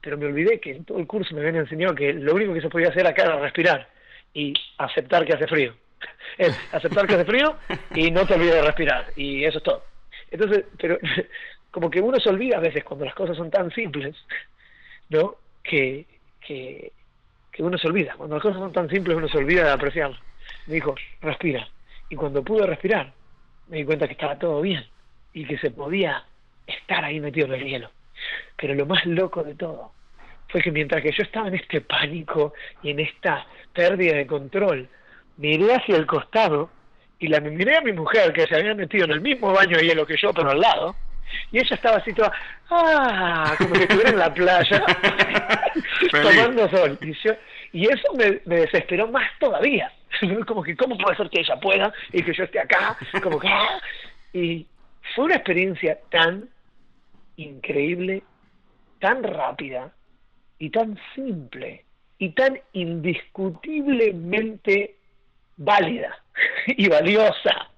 pero 0.00 0.16
me 0.16 0.26
olvidé 0.26 0.60
que 0.60 0.72
en 0.72 0.84
todo 0.84 0.98
el 0.98 1.06
curso 1.06 1.34
me 1.34 1.40
habían 1.40 1.56
enseñado 1.56 1.94
que 1.94 2.12
lo 2.12 2.34
único 2.34 2.54
que 2.54 2.60
se 2.60 2.70
podía 2.70 2.88
hacer 2.88 3.06
acá 3.06 3.24
era 3.24 3.40
respirar 3.40 3.88
y 4.32 4.54
aceptar 4.78 5.24
que 5.24 5.34
hace 5.34 5.46
frío 5.46 5.74
es 6.38 6.56
aceptar 6.72 7.06
que 7.06 7.14
hace 7.14 7.24
frío 7.24 7.56
y 7.94 8.10
no 8.10 8.26
te 8.26 8.34
olvides 8.34 8.54
de 8.54 8.62
respirar. 8.62 9.06
Y 9.16 9.44
eso 9.44 9.58
es 9.58 9.64
todo. 9.64 9.84
Entonces, 10.30 10.64
pero 10.78 10.98
como 11.70 11.90
que 11.90 12.00
uno 12.00 12.18
se 12.20 12.28
olvida 12.28 12.58
a 12.58 12.60
veces 12.60 12.84
cuando 12.84 13.04
las 13.04 13.14
cosas 13.14 13.36
son 13.36 13.50
tan 13.50 13.70
simples, 13.72 14.16
¿no? 15.08 15.36
Que, 15.62 16.06
que, 16.48 16.92
uno 17.58 17.76
se 17.76 17.88
olvida. 17.88 18.14
Cuando 18.16 18.36
las 18.36 18.42
cosas 18.42 18.60
son 18.60 18.72
tan 18.72 18.88
simples 18.88 19.16
uno 19.16 19.28
se 19.28 19.38
olvida 19.38 19.64
de 19.64 19.72
apreciar. 19.72 20.12
Me 20.66 20.74
dijo, 20.74 20.94
respira. 21.20 21.68
Y 22.08 22.14
cuando 22.14 22.42
pude 22.42 22.66
respirar, 22.66 23.12
me 23.66 23.78
di 23.78 23.84
cuenta 23.84 24.06
que 24.06 24.12
estaba 24.12 24.38
todo 24.38 24.60
bien 24.60 24.86
y 25.32 25.44
que 25.44 25.58
se 25.58 25.70
podía 25.70 26.24
estar 26.66 27.04
ahí 27.04 27.20
metido 27.20 27.46
en 27.46 27.54
el 27.54 27.64
hielo. 27.64 27.90
Pero 28.56 28.74
lo 28.74 28.86
más 28.86 29.04
loco 29.06 29.42
de 29.42 29.54
todo 29.54 29.92
fue 30.48 30.62
que 30.62 30.70
mientras 30.70 31.02
que 31.02 31.12
yo 31.12 31.22
estaba 31.22 31.48
en 31.48 31.56
este 31.56 31.80
pánico 31.80 32.54
y 32.82 32.90
en 32.90 33.00
esta 33.00 33.46
pérdida 33.72 34.16
de 34.16 34.26
control, 34.26 34.88
miré 35.36 35.74
hacia 35.74 35.96
el 35.96 36.06
costado 36.06 36.70
y 37.18 37.28
la 37.28 37.40
miré 37.40 37.76
a 37.76 37.82
mi 37.82 37.92
mujer 37.92 38.32
que 38.32 38.46
se 38.46 38.54
había 38.54 38.74
metido 38.74 39.04
en 39.04 39.10
el 39.10 39.20
mismo 39.20 39.52
baño 39.52 39.76
de 39.76 39.84
hielo 39.84 40.06
que 40.06 40.16
yo, 40.16 40.32
pero 40.32 40.50
al 40.50 40.60
lado, 40.60 40.94
Y 41.52 41.58
ella 41.58 41.74
estaba 41.74 41.98
así 41.98 42.12
toda, 42.12 42.32
ah, 42.70 43.54
como 43.58 43.72
que 43.72 43.82
estuviera 43.82 44.10
en 44.10 44.18
la 44.18 44.32
playa, 44.32 44.84
tomando 46.12 46.68
sol. 46.70 46.98
Y, 47.00 47.12
yo, 47.14 47.32
y 47.72 47.86
eso 47.86 48.14
me, 48.14 48.40
me 48.44 48.60
desesperó 48.60 49.08
más 49.08 49.28
todavía. 49.38 49.92
como 50.46 50.62
que, 50.62 50.76
¿cómo 50.76 50.96
puede 50.96 51.16
ser 51.16 51.28
que 51.30 51.40
ella 51.40 51.58
pueda 51.60 51.92
y 52.12 52.22
que 52.22 52.32
yo 52.32 52.44
esté 52.44 52.60
acá? 52.60 52.96
Como 53.22 53.38
que, 53.38 53.48
ah. 53.48 53.80
Y 54.32 54.66
fue 55.14 55.26
una 55.26 55.34
experiencia 55.36 55.98
tan 56.10 56.48
increíble, 57.36 58.22
tan 59.00 59.22
rápida 59.22 59.92
y 60.58 60.70
tan 60.70 60.98
simple 61.14 61.84
y 62.18 62.30
tan 62.30 62.58
indiscutiblemente 62.72 64.96
válida 65.56 66.18
y 66.66 66.88
valiosa 66.88 67.70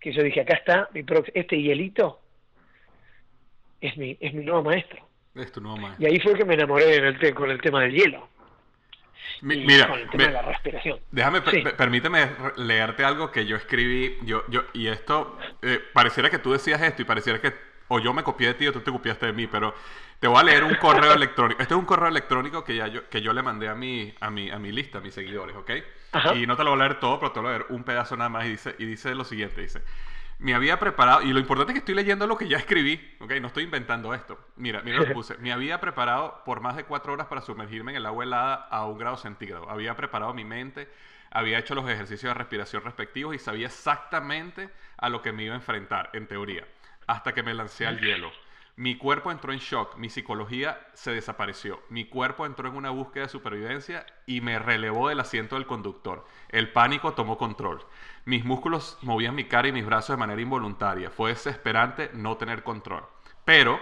que 0.00 0.12
yo 0.12 0.22
dije, 0.22 0.42
acá 0.42 0.54
está 0.54 0.88
mi 0.94 1.04
este 1.34 1.60
hielito 1.60 2.20
es 3.80 3.96
mi, 3.96 4.16
es 4.20 4.34
mi 4.34 4.44
nuevo 4.44 4.62
maestro. 4.62 5.06
Es 5.34 5.52
tu 5.52 5.60
nuevo 5.60 5.76
maestro. 5.76 6.06
Y 6.06 6.10
ahí 6.10 6.20
fue 6.20 6.34
que 6.34 6.44
me 6.44 6.54
enamoré 6.54 6.96
en 6.96 7.04
el 7.04 7.34
con 7.34 7.50
el 7.50 7.60
tema 7.60 7.82
del 7.82 7.92
hielo. 7.92 8.28
mira, 9.42 9.88
con 9.88 9.98
el 9.98 10.10
tema 10.10 10.24
de 10.24 10.32
la 10.32 10.42
respiración. 10.42 10.98
Déjame, 11.10 11.40
permíteme 11.40 12.30
leerte 12.56 13.04
algo 13.04 13.30
que 13.30 13.46
yo 13.46 13.56
escribí, 13.56 14.16
yo, 14.22 14.44
yo, 14.48 14.64
y 14.72 14.88
esto, 14.88 15.38
eh, 15.62 15.80
pareciera 15.92 16.30
que 16.30 16.38
tú 16.38 16.52
decías 16.52 16.80
esto 16.82 17.02
y 17.02 17.04
pareciera 17.04 17.40
que 17.40 17.52
o 17.88 17.98
yo 17.98 18.12
me 18.12 18.22
copié 18.22 18.48
de 18.48 18.54
ti 18.54 18.66
o 18.66 18.72
tú 18.72 18.80
te 18.80 18.90
copiaste 18.90 19.26
de 19.26 19.32
mí, 19.32 19.46
pero 19.46 19.74
te 20.20 20.28
voy 20.28 20.38
a 20.38 20.42
leer 20.42 20.64
un 20.64 20.74
correo 20.74 21.12
electrónico. 21.12 21.62
Este 21.62 21.74
es 21.74 21.78
un 21.78 21.86
correo 21.86 22.08
electrónico 22.08 22.64
que, 22.64 22.76
ya 22.76 22.86
yo, 22.86 23.08
que 23.08 23.22
yo 23.22 23.32
le 23.32 23.42
mandé 23.42 23.68
a 23.68 23.74
mi, 23.74 24.14
a, 24.20 24.30
mi, 24.30 24.50
a 24.50 24.58
mi 24.58 24.72
lista, 24.72 24.98
a 24.98 25.00
mis 25.00 25.14
seguidores, 25.14 25.56
¿ok? 25.56 25.70
Y 26.36 26.46
no 26.46 26.56
te 26.56 26.64
lo 26.64 26.70
voy 26.70 26.80
a 26.80 26.84
leer 26.84 27.00
todo, 27.00 27.18
pero 27.18 27.32
te 27.32 27.40
voy 27.40 27.48
a 27.48 27.52
leer 27.52 27.66
un 27.70 27.84
pedazo 27.84 28.16
nada 28.16 28.28
más 28.28 28.46
y 28.46 28.50
dice, 28.50 28.74
y 28.78 28.84
dice 28.84 29.14
lo 29.14 29.24
siguiente, 29.24 29.60
dice, 29.60 29.82
me 30.38 30.54
había 30.54 30.78
preparado, 30.78 31.22
y 31.22 31.32
lo 31.32 31.40
importante 31.40 31.72
es 31.72 31.74
que 31.74 31.78
estoy 31.80 31.94
leyendo 31.94 32.26
lo 32.26 32.38
que 32.38 32.48
ya 32.48 32.58
escribí, 32.58 33.16
¿ok? 33.18 33.32
No 33.40 33.48
estoy 33.48 33.64
inventando 33.64 34.14
esto. 34.14 34.38
Mira, 34.56 34.82
mira 34.82 34.98
lo 34.98 35.06
que 35.06 35.12
puse. 35.14 35.36
Me 35.38 35.52
había 35.52 35.80
preparado 35.80 36.42
por 36.44 36.60
más 36.60 36.76
de 36.76 36.84
cuatro 36.84 37.12
horas 37.12 37.26
para 37.26 37.40
sumergirme 37.40 37.92
en 37.92 37.98
el 37.98 38.06
agua 38.06 38.24
helada 38.24 38.54
a 38.54 38.86
un 38.86 38.98
grado 38.98 39.16
centígrado. 39.16 39.68
Había 39.68 39.96
preparado 39.96 40.32
mi 40.34 40.44
mente, 40.44 40.88
había 41.30 41.58
hecho 41.58 41.74
los 41.74 41.88
ejercicios 41.88 42.30
de 42.30 42.34
respiración 42.34 42.84
respectivos 42.84 43.34
y 43.34 43.38
sabía 43.38 43.66
exactamente 43.66 44.70
a 44.96 45.08
lo 45.08 45.22
que 45.22 45.32
me 45.32 45.42
iba 45.42 45.54
a 45.54 45.58
enfrentar, 45.58 46.10
en 46.12 46.28
teoría, 46.28 46.66
hasta 47.06 47.32
que 47.34 47.42
me 47.42 47.52
lancé 47.52 47.86
al 47.86 48.00
hielo. 48.00 48.32
Mi 48.78 48.94
cuerpo 48.94 49.32
entró 49.32 49.52
en 49.52 49.58
shock, 49.58 49.96
mi 49.96 50.08
psicología 50.08 50.78
se 50.94 51.10
desapareció, 51.10 51.82
mi 51.88 52.04
cuerpo 52.04 52.46
entró 52.46 52.68
en 52.68 52.76
una 52.76 52.90
búsqueda 52.90 53.24
de 53.24 53.28
supervivencia 53.28 54.06
y 54.24 54.40
me 54.40 54.60
relevó 54.60 55.08
del 55.08 55.18
asiento 55.18 55.56
del 55.56 55.66
conductor. 55.66 56.24
El 56.48 56.70
pánico 56.70 57.12
tomó 57.12 57.36
control. 57.36 57.84
Mis 58.24 58.44
músculos 58.44 58.96
movían 59.02 59.34
mi 59.34 59.46
cara 59.46 59.66
y 59.66 59.72
mis 59.72 59.84
brazos 59.84 60.10
de 60.10 60.20
manera 60.20 60.40
involuntaria. 60.40 61.10
Fue 61.10 61.30
desesperante 61.30 62.12
no 62.14 62.36
tener 62.36 62.62
control. 62.62 63.02
Pero, 63.44 63.80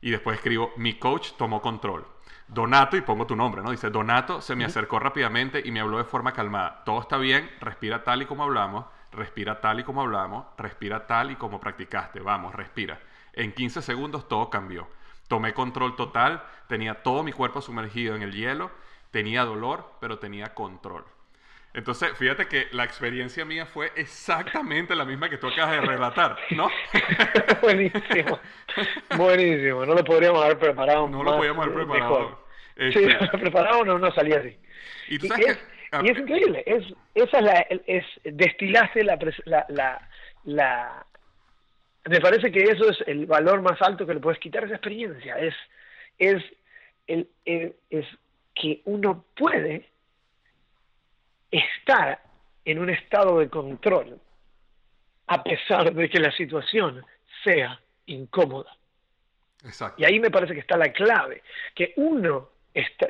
y 0.00 0.12
después 0.12 0.36
escribo, 0.36 0.74
mi 0.76 0.94
coach 0.94 1.32
tomó 1.36 1.60
control. 1.60 2.06
Donato, 2.46 2.96
y 2.96 3.00
pongo 3.00 3.26
tu 3.26 3.34
nombre, 3.34 3.62
¿no? 3.62 3.72
Dice, 3.72 3.90
Donato 3.90 4.40
se 4.40 4.54
me 4.54 4.64
acercó 4.64 5.00
rápidamente 5.00 5.60
y 5.64 5.72
me 5.72 5.80
habló 5.80 5.98
de 5.98 6.04
forma 6.04 6.32
calmada. 6.32 6.84
Todo 6.84 7.00
está 7.00 7.16
bien, 7.16 7.50
respira 7.60 8.04
tal 8.04 8.22
y 8.22 8.26
como 8.26 8.44
hablamos, 8.44 8.86
respira 9.10 9.60
tal 9.60 9.80
y 9.80 9.82
como 9.82 10.02
hablamos, 10.02 10.46
respira 10.56 11.04
tal 11.08 11.32
y 11.32 11.34
como 11.34 11.58
practicaste. 11.58 12.20
Vamos, 12.20 12.54
respira. 12.54 13.00
En 13.32 13.52
15 13.52 13.82
segundos 13.82 14.28
todo 14.28 14.50
cambió. 14.50 14.88
Tomé 15.28 15.54
control 15.54 15.96
total, 15.96 16.42
tenía 16.68 17.02
todo 17.02 17.22
mi 17.22 17.32
cuerpo 17.32 17.60
sumergido 17.60 18.16
en 18.16 18.22
el 18.22 18.32
hielo, 18.32 18.70
tenía 19.10 19.44
dolor, 19.44 19.92
pero 20.00 20.18
tenía 20.18 20.54
control. 20.54 21.04
Entonces, 21.72 22.10
fíjate 22.18 22.48
que 22.48 22.66
la 22.72 22.82
experiencia 22.82 23.44
mía 23.44 23.64
fue 23.64 23.92
exactamente 23.94 24.96
la 24.96 25.04
misma 25.04 25.30
que 25.30 25.38
tú 25.38 25.46
acabas 25.46 25.80
de 25.80 25.80
relatar, 25.82 26.36
¿no? 26.50 26.68
Buenísimo. 27.62 28.40
Buenísimo. 29.16 29.86
No 29.86 29.94
lo 29.94 30.04
podríamos 30.04 30.42
haber 30.42 30.58
preparado. 30.58 31.08
No 31.08 31.22
lo 31.22 31.36
podíamos 31.36 31.64
haber 31.64 31.76
preparado. 31.76 32.44
Sí, 32.76 33.04
este 33.04 33.28
preparado 33.38 33.84
no, 33.84 33.98
no 33.98 34.12
salía 34.12 34.38
así. 34.38 34.58
Y, 35.08 35.24
es, 35.24 35.58
ah, 35.92 36.02
increíble. 36.04 36.64
Es, 36.66 36.84
esa 37.14 37.38
es 37.38 37.44
la, 37.44 37.66
es, 37.86 38.04
destilaste 38.24 39.04
la, 39.04 39.18
la, 39.68 40.08
la, 40.44 41.06
me 42.08 42.20
parece 42.20 42.50
que 42.50 42.62
eso 42.62 42.88
es 42.88 42.98
el 43.06 43.26
valor 43.26 43.62
más 43.62 43.80
alto 43.82 44.06
que 44.06 44.14
le 44.14 44.20
puedes 44.20 44.40
quitar 44.40 44.62
a 44.62 44.66
esa 44.66 44.76
experiencia. 44.76 45.38
Es, 45.38 45.54
es, 46.18 46.42
el, 47.06 47.28
es 47.44 48.06
que 48.54 48.82
uno 48.84 49.24
puede 49.36 49.88
estar 51.50 52.20
en 52.64 52.78
un 52.78 52.90
estado 52.90 53.38
de 53.38 53.48
control 53.48 54.20
a 55.26 55.42
pesar 55.42 55.94
de 55.94 56.08
que 56.08 56.18
la 56.18 56.32
situación 56.32 57.04
sea 57.44 57.80
incómoda. 58.06 58.76
Exacto. 59.64 60.02
Y 60.02 60.04
ahí 60.04 60.18
me 60.18 60.30
parece 60.30 60.54
que 60.54 60.60
está 60.60 60.76
la 60.76 60.92
clave, 60.92 61.42
que 61.74 61.92
uno, 61.96 62.50
está, 62.74 63.06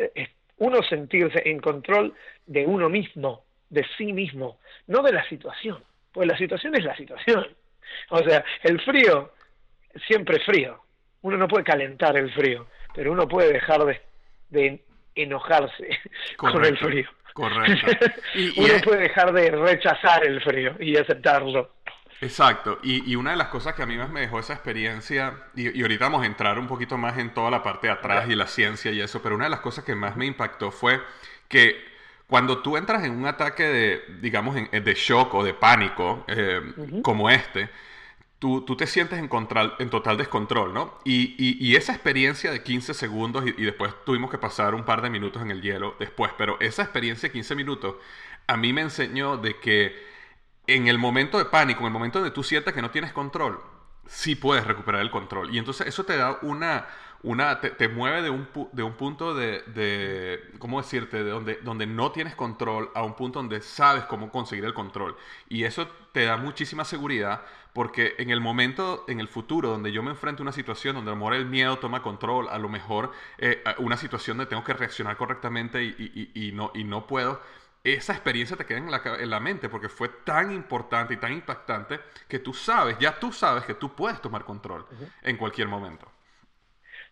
uno 0.58 0.82
sentirse 0.82 1.42
en 1.48 1.60
control 1.60 2.14
de 2.46 2.66
uno 2.66 2.88
mismo, 2.88 3.44
de 3.70 3.86
sí 3.96 4.12
mismo, 4.12 4.58
no 4.86 5.02
de 5.02 5.12
la 5.12 5.26
situación, 5.28 5.82
pues 6.12 6.28
la 6.28 6.36
situación 6.36 6.74
es 6.74 6.84
la 6.84 6.96
situación. 6.96 7.46
O 8.10 8.18
sea, 8.22 8.44
el 8.62 8.80
frío 8.80 9.32
siempre 10.06 10.38
es 10.38 10.44
frío. 10.44 10.82
Uno 11.22 11.36
no 11.36 11.48
puede 11.48 11.64
calentar 11.64 12.16
el 12.16 12.32
frío, 12.32 12.66
pero 12.94 13.12
uno 13.12 13.28
puede 13.28 13.52
dejar 13.52 13.84
de, 14.48 14.82
enojarse 15.14 15.98
con 16.36 16.64
el 16.64 16.76
frío. 16.78 17.08
Correcto. 17.32 17.86
uno 18.56 18.74
puede 18.82 19.02
dejar 19.02 19.32
de 19.32 19.50
rechazar 19.50 20.26
el 20.26 20.40
frío 20.42 20.74
y 20.80 20.96
aceptarlo. 20.96 21.70
Exacto, 22.22 22.78
y, 22.82 23.14
una 23.14 23.30
de 23.30 23.38
las 23.38 23.48
cosas 23.48 23.74
que 23.74 23.82
a 23.82 23.86
mí 23.86 23.96
más 23.96 24.10
me 24.10 24.20
dejó 24.20 24.40
esa 24.40 24.52
experiencia, 24.52 25.38
y, 25.56 25.80
ahorita 25.80 26.04
vamos 26.04 26.22
a 26.22 26.26
entrar 26.26 26.58
un 26.58 26.66
poquito 26.66 26.98
más 26.98 27.16
en 27.16 27.32
toda 27.32 27.50
la 27.50 27.62
parte 27.62 27.86
de 27.86 27.94
atrás 27.94 28.28
y 28.28 28.34
la 28.34 28.46
ciencia 28.46 28.90
y 28.92 29.00
eso, 29.00 29.22
pero 29.22 29.36
una 29.36 29.44
de 29.44 29.50
las 29.50 29.60
cosas 29.60 29.84
que 29.84 29.94
más 29.94 30.16
me 30.16 30.26
impactó 30.26 30.70
fue 30.70 31.00
que 31.48 31.82
cuando 32.30 32.58
tú 32.58 32.76
entras 32.76 33.04
en 33.04 33.12
un 33.12 33.26
ataque 33.26 33.64
de, 33.64 34.04
digamos, 34.22 34.54
de 34.54 34.94
shock 34.94 35.34
o 35.34 35.44
de 35.44 35.52
pánico 35.52 36.24
eh, 36.28 36.62
como 37.02 37.28
este, 37.28 37.68
tú, 38.38 38.62
tú, 38.62 38.76
te 38.76 38.86
sientes 38.86 39.18
en, 39.18 39.28
en 39.78 39.90
total 39.90 40.16
descontrol, 40.16 40.72
¿no? 40.72 40.98
Y, 41.04 41.34
y, 41.36 41.74
esa 41.74 41.92
experiencia 41.92 42.52
de 42.52 42.62
15 42.62 42.94
segundos 42.94 43.44
y, 43.46 43.52
después 43.64 43.92
tuvimos 44.06 44.30
que 44.30 44.38
pasar 44.38 44.76
un 44.76 44.84
par 44.84 45.02
de 45.02 45.10
minutos 45.10 45.42
en 45.42 45.50
el 45.50 45.60
hielo 45.60 45.96
después, 45.98 46.30
pero 46.38 46.58
esa 46.60 46.82
experiencia 46.82 47.28
de 47.28 47.32
15 47.32 47.56
minutos 47.56 47.96
a 48.46 48.56
mí 48.56 48.72
me 48.72 48.82
enseñó 48.82 49.36
de 49.36 49.58
que 49.58 49.94
en 50.68 50.86
el 50.86 50.98
momento 50.98 51.36
de 51.36 51.46
pánico, 51.46 51.80
en 51.80 51.86
el 51.86 51.92
momento 51.92 52.20
donde 52.20 52.32
tú 52.32 52.44
sientes 52.44 52.72
que 52.72 52.80
no 52.80 52.90
tienes 52.90 53.12
control, 53.12 53.60
sí 54.10 54.34
puedes 54.34 54.66
recuperar 54.66 55.00
el 55.00 55.10
control. 55.10 55.54
Y 55.54 55.58
entonces 55.58 55.86
eso 55.86 56.04
te 56.04 56.16
da 56.16 56.38
una 56.42 56.86
una, 57.22 57.60
te, 57.60 57.88
mueve 57.88 58.22
de 58.22 58.30
un, 58.30 58.48
de 58.72 58.82
un 58.82 58.94
punto 58.94 59.34
de, 59.34 59.62
de, 59.74 60.52
¿cómo 60.58 60.80
decirte?, 60.80 61.22
de 61.22 61.30
donde, 61.30 61.56
donde 61.56 61.86
no 61.86 62.12
tienes 62.12 62.34
control 62.34 62.90
a 62.94 63.02
un 63.02 63.14
punto 63.14 63.40
donde 63.40 63.60
sabes 63.60 64.04
cómo 64.04 64.30
conseguir 64.30 64.64
el 64.64 64.72
control. 64.72 65.16
Y 65.48 65.64
eso 65.64 65.86
te 66.12 66.24
da 66.24 66.38
muchísima 66.38 66.84
seguridad 66.84 67.42
porque 67.74 68.14
en 68.18 68.30
el 68.30 68.40
momento, 68.40 69.04
en 69.06 69.20
el 69.20 69.28
futuro, 69.28 69.68
donde 69.68 69.92
yo 69.92 70.02
me 70.02 70.10
enfrento 70.10 70.42
a 70.42 70.44
una 70.44 70.52
situación 70.52 70.96
donde 70.96 71.10
a 71.10 71.14
lo 71.14 71.18
mejor 71.18 71.34
el 71.34 71.46
miedo 71.46 71.78
toma 71.78 72.02
control, 72.02 72.48
a 72.48 72.58
lo 72.58 72.68
mejor 72.68 73.12
eh, 73.38 73.62
una 73.78 73.96
situación 73.96 74.38
donde 74.38 74.48
tengo 74.48 74.64
que 74.64 74.72
reaccionar 74.72 75.16
correctamente 75.16 75.84
y, 75.84 76.30
y, 76.34 76.52
no, 76.52 76.72
y 76.74 76.84
no 76.84 77.06
puedo, 77.06 77.40
esa 77.82 78.12
experiencia 78.12 78.56
te 78.56 78.66
queda 78.66 78.78
en 78.78 78.90
la, 78.90 79.02
en 79.04 79.30
la, 79.30 79.40
mente 79.40 79.68
porque 79.68 79.88
fue 79.88 80.08
tan 80.24 80.52
importante 80.52 81.14
y 81.14 81.16
tan 81.16 81.32
impactante 81.32 82.00
que 82.28 82.38
tú 82.38 82.52
sabes, 82.52 82.98
ya 82.98 83.18
tú 83.18 83.32
sabes 83.32 83.64
que 83.64 83.74
tú 83.74 83.94
puedes 83.94 84.20
tomar 84.20 84.44
control 84.44 84.86
en 85.22 85.36
cualquier 85.36 85.68
momento. 85.68 86.06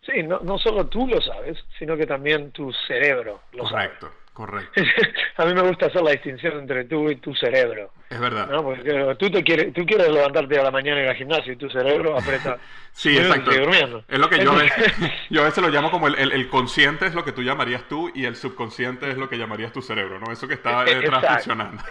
Sí, 0.01 0.23
no, 0.23 0.39
no 0.39 0.57
solo 0.57 0.87
tú 0.87 1.07
lo 1.07 1.19
sabes, 1.21 1.57
sino 1.77 1.97
que 1.97 2.05
también 2.05 2.51
tu 2.51 2.71
cerebro 2.87 3.41
lo 3.51 3.63
correcto, 3.63 4.07
sabe. 4.07 4.19
Correcto, 4.39 4.81
A 5.35 5.43
mí 5.43 5.53
me 5.53 5.63
gusta 5.63 5.87
hacer 5.87 6.01
la 6.01 6.11
distinción 6.11 6.59
entre 6.59 6.85
tú 6.85 7.09
y 7.09 7.17
tu 7.17 7.35
cerebro. 7.35 7.91
Es 8.09 8.21
verdad. 8.21 8.47
¿no? 8.47 8.63
Porque 8.63 9.15
tú, 9.19 9.29
te 9.29 9.43
quieres, 9.43 9.73
tú 9.73 9.85
quieres 9.85 10.09
levantarte 10.09 10.57
a 10.57 10.63
la 10.63 10.71
mañana 10.71 11.01
en 11.03 11.09
el 11.09 11.15
gimnasio 11.17 11.51
y 11.51 11.57
tu 11.57 11.69
cerebro 11.69 12.17
aprieta. 12.17 12.57
sí, 12.93 13.17
exacto. 13.17 13.51
Es 13.51 14.17
lo 14.17 14.29
que 14.29 14.39
yo, 14.41 14.53
yo 15.29 15.41
a 15.41 15.43
veces 15.43 15.61
lo 15.61 15.67
llamo 15.67 15.91
como 15.91 16.07
el, 16.07 16.31
el, 16.31 16.47
consciente 16.47 17.05
es 17.05 17.15
lo 17.15 17.25
que 17.25 17.33
tú 17.33 17.41
llamarías 17.41 17.85
tú 17.89 18.09
y 18.15 18.23
el 18.23 18.37
subconsciente 18.37 19.09
es 19.09 19.17
lo 19.17 19.27
que 19.27 19.37
llamarías 19.37 19.73
tu 19.73 19.81
cerebro, 19.81 20.21
¿no? 20.21 20.31
Eso 20.31 20.47
que 20.47 20.53
está 20.53 20.85
eh, 20.85 21.01
funcionando. 21.11 21.83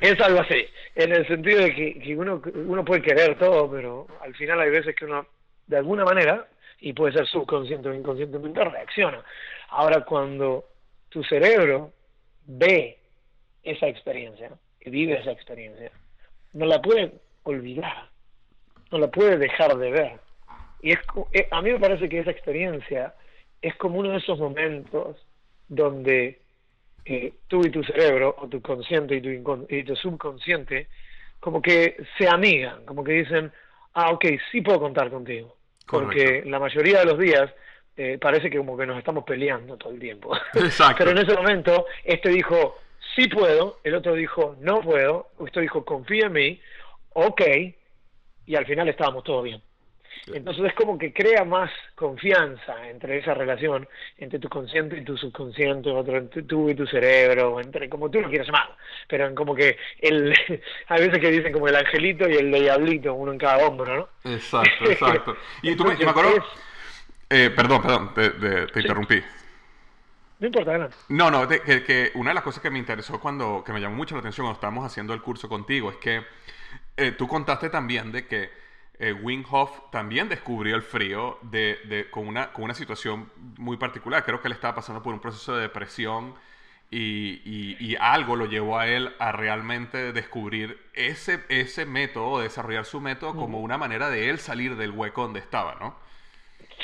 es 0.00 0.20
algo 0.20 0.40
así, 0.40 0.66
en 0.96 1.12
el 1.12 1.28
sentido 1.28 1.60
de 1.60 1.76
que, 1.76 2.00
que 2.00 2.16
uno, 2.16 2.42
uno 2.56 2.84
puede 2.84 3.02
querer 3.02 3.38
todo, 3.38 3.70
pero 3.70 4.08
al 4.20 4.34
final 4.34 4.60
hay 4.60 4.70
veces 4.70 4.96
que 4.96 5.04
uno, 5.04 5.28
de 5.68 5.76
alguna 5.76 6.04
manera, 6.04 6.44
y 6.80 6.92
puede 6.92 7.12
ser 7.12 7.28
subconsciente 7.28 7.88
o 7.88 7.94
inconscientemente, 7.94 8.64
reacciona. 8.64 9.22
Ahora, 9.68 10.04
cuando 10.04 10.64
tu 11.08 11.22
cerebro 11.24 11.92
ve 12.46 12.98
esa 13.62 13.86
experiencia 13.86 14.50
y 14.80 14.90
vive 14.90 15.18
esa 15.20 15.32
experiencia, 15.32 15.90
no 16.52 16.66
la 16.66 16.80
puede 16.80 17.12
olvidar, 17.42 18.08
no 18.90 18.98
la 18.98 19.08
puede 19.08 19.36
dejar 19.36 19.76
de 19.76 19.90
ver. 19.90 20.20
Y 20.82 20.92
es, 20.92 20.98
eh, 21.32 21.48
a 21.50 21.60
mí 21.62 21.72
me 21.72 21.80
parece 21.80 22.08
que 22.08 22.20
esa 22.20 22.30
experiencia 22.30 23.14
es 23.60 23.74
como 23.76 23.98
uno 23.98 24.10
de 24.10 24.18
esos 24.18 24.38
momentos 24.38 25.16
donde 25.68 26.40
eh, 27.04 27.32
tú 27.48 27.60
y 27.64 27.70
tu 27.70 27.82
cerebro, 27.84 28.34
o 28.38 28.48
tu 28.48 28.60
consciente 28.60 29.16
y 29.16 29.20
tu, 29.20 29.66
y 29.68 29.82
tu 29.84 29.96
subconsciente, 29.96 30.88
como 31.40 31.62
que 31.62 31.96
se 32.16 32.28
amigan, 32.28 32.84
como 32.84 33.04
que 33.04 33.12
dicen, 33.12 33.52
ah, 33.94 34.10
ok, 34.10 34.24
sí 34.50 34.60
puedo 34.60 34.80
contar 34.80 35.10
contigo. 35.10 35.56
Porque 35.86 36.42
la 36.44 36.58
mayoría 36.58 36.98
de 37.00 37.06
los 37.06 37.18
días 37.18 37.50
eh, 37.98 38.16
parece 38.16 38.48
que 38.48 38.58
como 38.58 38.78
que 38.78 38.86
nos 38.86 38.96
estamos 38.96 39.24
peleando 39.24 39.76
todo 39.76 39.92
el 39.92 39.98
tiempo. 39.98 40.34
Exacto. 40.54 40.98
Pero 40.98 41.10
en 41.10 41.18
ese 41.18 41.36
momento, 41.36 41.86
este 42.04 42.28
dijo, 42.28 42.78
sí 43.16 43.28
puedo, 43.28 43.80
el 43.82 43.96
otro 43.96 44.14
dijo, 44.14 44.56
no 44.60 44.80
puedo, 44.80 45.30
usted 45.38 45.62
dijo, 45.62 45.84
confía 45.84 46.26
en 46.26 46.32
mí, 46.32 46.60
ok, 47.14 47.42
y 48.46 48.54
al 48.54 48.66
final 48.66 48.88
estábamos 48.88 49.24
todos 49.24 49.42
bien. 49.42 49.60
Entonces 50.32 50.64
es 50.66 50.74
como 50.74 50.98
que 50.98 51.12
crea 51.12 51.44
más 51.44 51.70
confianza 51.94 52.88
entre 52.88 53.18
esa 53.18 53.34
relación, 53.34 53.88
entre 54.18 54.38
tu 54.38 54.48
consciente 54.48 54.96
y 54.96 55.04
tu 55.04 55.16
subconsciente, 55.16 55.90
otro 55.90 56.18
entre 56.18 56.42
tú 56.42 56.68
y 56.68 56.74
tu 56.74 56.86
cerebro, 56.86 57.60
entre 57.60 57.88
como 57.88 58.10
tú 58.10 58.20
lo 58.20 58.28
quieras 58.28 58.46
llamar, 58.46 58.76
pero 59.08 59.26
en 59.26 59.34
como 59.34 59.54
que 59.54 59.76
el, 60.00 60.34
hay 60.88 61.00
veces 61.00 61.18
que 61.18 61.30
dicen 61.30 61.52
como 61.52 61.68
el 61.68 61.76
angelito 61.76 62.28
y 62.28 62.34
el 62.34 62.52
diablito, 62.52 63.14
uno 63.14 63.32
en 63.32 63.38
cada 63.38 63.66
hombro, 63.66 63.96
¿no? 63.96 64.30
Exacto, 64.30 64.90
exacto. 64.90 65.36
Y 65.62 65.74
tú 65.76 65.84
me, 65.84 65.92
acuerdo, 65.92 66.44
eh, 67.30 67.50
perdón, 67.50 67.82
perdón, 67.82 68.14
te, 68.14 68.80
interrumpí. 68.80 69.22
No 70.40 70.46
importa, 70.46 70.78
no. 70.78 70.88
No, 71.08 71.30
no, 71.30 71.48
que, 71.48 71.60
que, 71.82 72.12
una 72.14 72.30
de 72.30 72.34
las 72.34 72.44
cosas 72.44 72.62
que 72.62 72.70
me 72.70 72.78
interesó 72.78 73.18
cuando, 73.20 73.62
que 73.64 73.72
me 73.72 73.80
llamó 73.80 73.96
mucho 73.96 74.14
la 74.14 74.20
atención 74.20 74.46
cuando 74.46 74.56
estábamos 74.56 74.84
haciendo 74.84 75.12
el 75.12 75.20
curso 75.20 75.48
contigo, 75.48 75.90
es 75.90 75.96
que 75.96 76.24
eh, 76.96 77.12
tú 77.12 77.26
contaste 77.26 77.70
también 77.70 78.12
de 78.12 78.26
que 78.26 78.50
eh, 78.98 79.12
Wim 79.12 79.44
Hof 79.50 79.90
también 79.90 80.28
descubrió 80.28 80.74
el 80.74 80.82
frío 80.82 81.38
de, 81.42 81.78
de, 81.84 82.10
con, 82.10 82.26
una, 82.26 82.52
con 82.52 82.64
una 82.64 82.74
situación 82.74 83.30
muy 83.56 83.76
particular. 83.76 84.24
Creo 84.24 84.40
que 84.40 84.48
él 84.48 84.52
estaba 84.52 84.74
pasando 84.74 85.02
por 85.02 85.14
un 85.14 85.20
proceso 85.20 85.54
de 85.54 85.62
depresión 85.62 86.34
y, 86.90 87.76
y, 87.78 87.96
algo 87.96 88.34
lo 88.34 88.46
llevó 88.46 88.78
a 88.78 88.86
él 88.86 89.14
a 89.18 89.30
realmente 89.30 90.12
descubrir 90.12 90.80
ese, 90.94 91.44
ese 91.50 91.84
método, 91.84 92.40
desarrollar 92.40 92.86
su 92.86 93.00
método 93.00 93.36
como 93.36 93.60
una 93.60 93.76
manera 93.76 94.08
de 94.08 94.30
él 94.30 94.38
salir 94.38 94.74
del 94.76 94.92
hueco 94.92 95.22
donde 95.22 95.40
estaba, 95.40 95.76
¿no? 95.80 95.96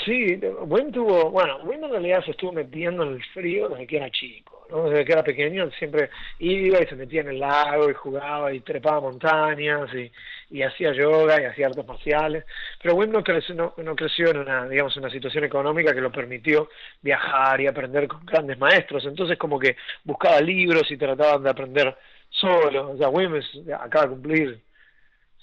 Sí, 0.05 0.41
Wim 0.67 0.93
tuvo, 0.93 1.31
bueno, 1.31 1.59
Wim 1.65 1.85
en 1.85 1.91
realidad 1.91 2.25
se 2.25 2.33
estuvo 2.33 2.53
metiendo 2.53 3.05
en 3.05 3.15
el 3.15 3.25
frío 3.27 3.69
desde 3.69 3.87
que 3.87 3.97
era 3.97 4.11
chico, 4.11 4.67
¿no? 4.71 4.91
Desde 4.91 5.05
que 5.05 5.13
era 5.13 5.23
pequeño 5.23 5.71
siempre 5.79 6.11
iba 6.39 6.83
y 6.83 6.87
se 6.87 6.97
metía 6.97 7.21
en 7.21 7.29
el 7.29 7.39
lago 7.39 7.89
y 7.89 7.95
jugaba 7.95 8.53
y 8.53 8.61
trepaba 8.61 9.01
montañas 9.01 9.89
y 9.95 10.11
y 10.55 10.63
hacía 10.63 10.93
yoga 10.93 11.41
y 11.41 11.47
hacía 11.47 11.67
artes 11.67 11.85
marciales, 11.85 12.45
pero 12.81 12.95
Wim 12.95 13.11
no 13.11 13.25
creció, 13.25 13.55
no, 13.55 13.97
creció 13.97 14.31
en 14.31 14.39
una, 14.39 14.69
digamos, 14.69 14.97
una 14.97 15.11
situación 15.11 15.43
económica 15.43 15.93
que 15.93 16.01
lo 16.01 16.13
permitió 16.13 16.69
viajar 17.03 17.61
y 17.61 17.67
aprender 17.67 18.07
con 18.07 18.25
grandes 18.25 18.57
maestros, 18.59 19.05
entonces 19.05 19.37
como 19.37 19.59
que 19.59 19.77
buscaba 20.05 20.41
libros 20.41 20.89
y 20.93 20.97
trataban 20.97 21.43
de 21.43 21.51
aprender 21.51 21.97
solo, 22.31 22.93
o 22.93 22.97
sea, 22.97 23.09
Wim 23.09 23.35
acaba 23.77 24.05
de 24.05 24.11
cumplir 24.11 24.63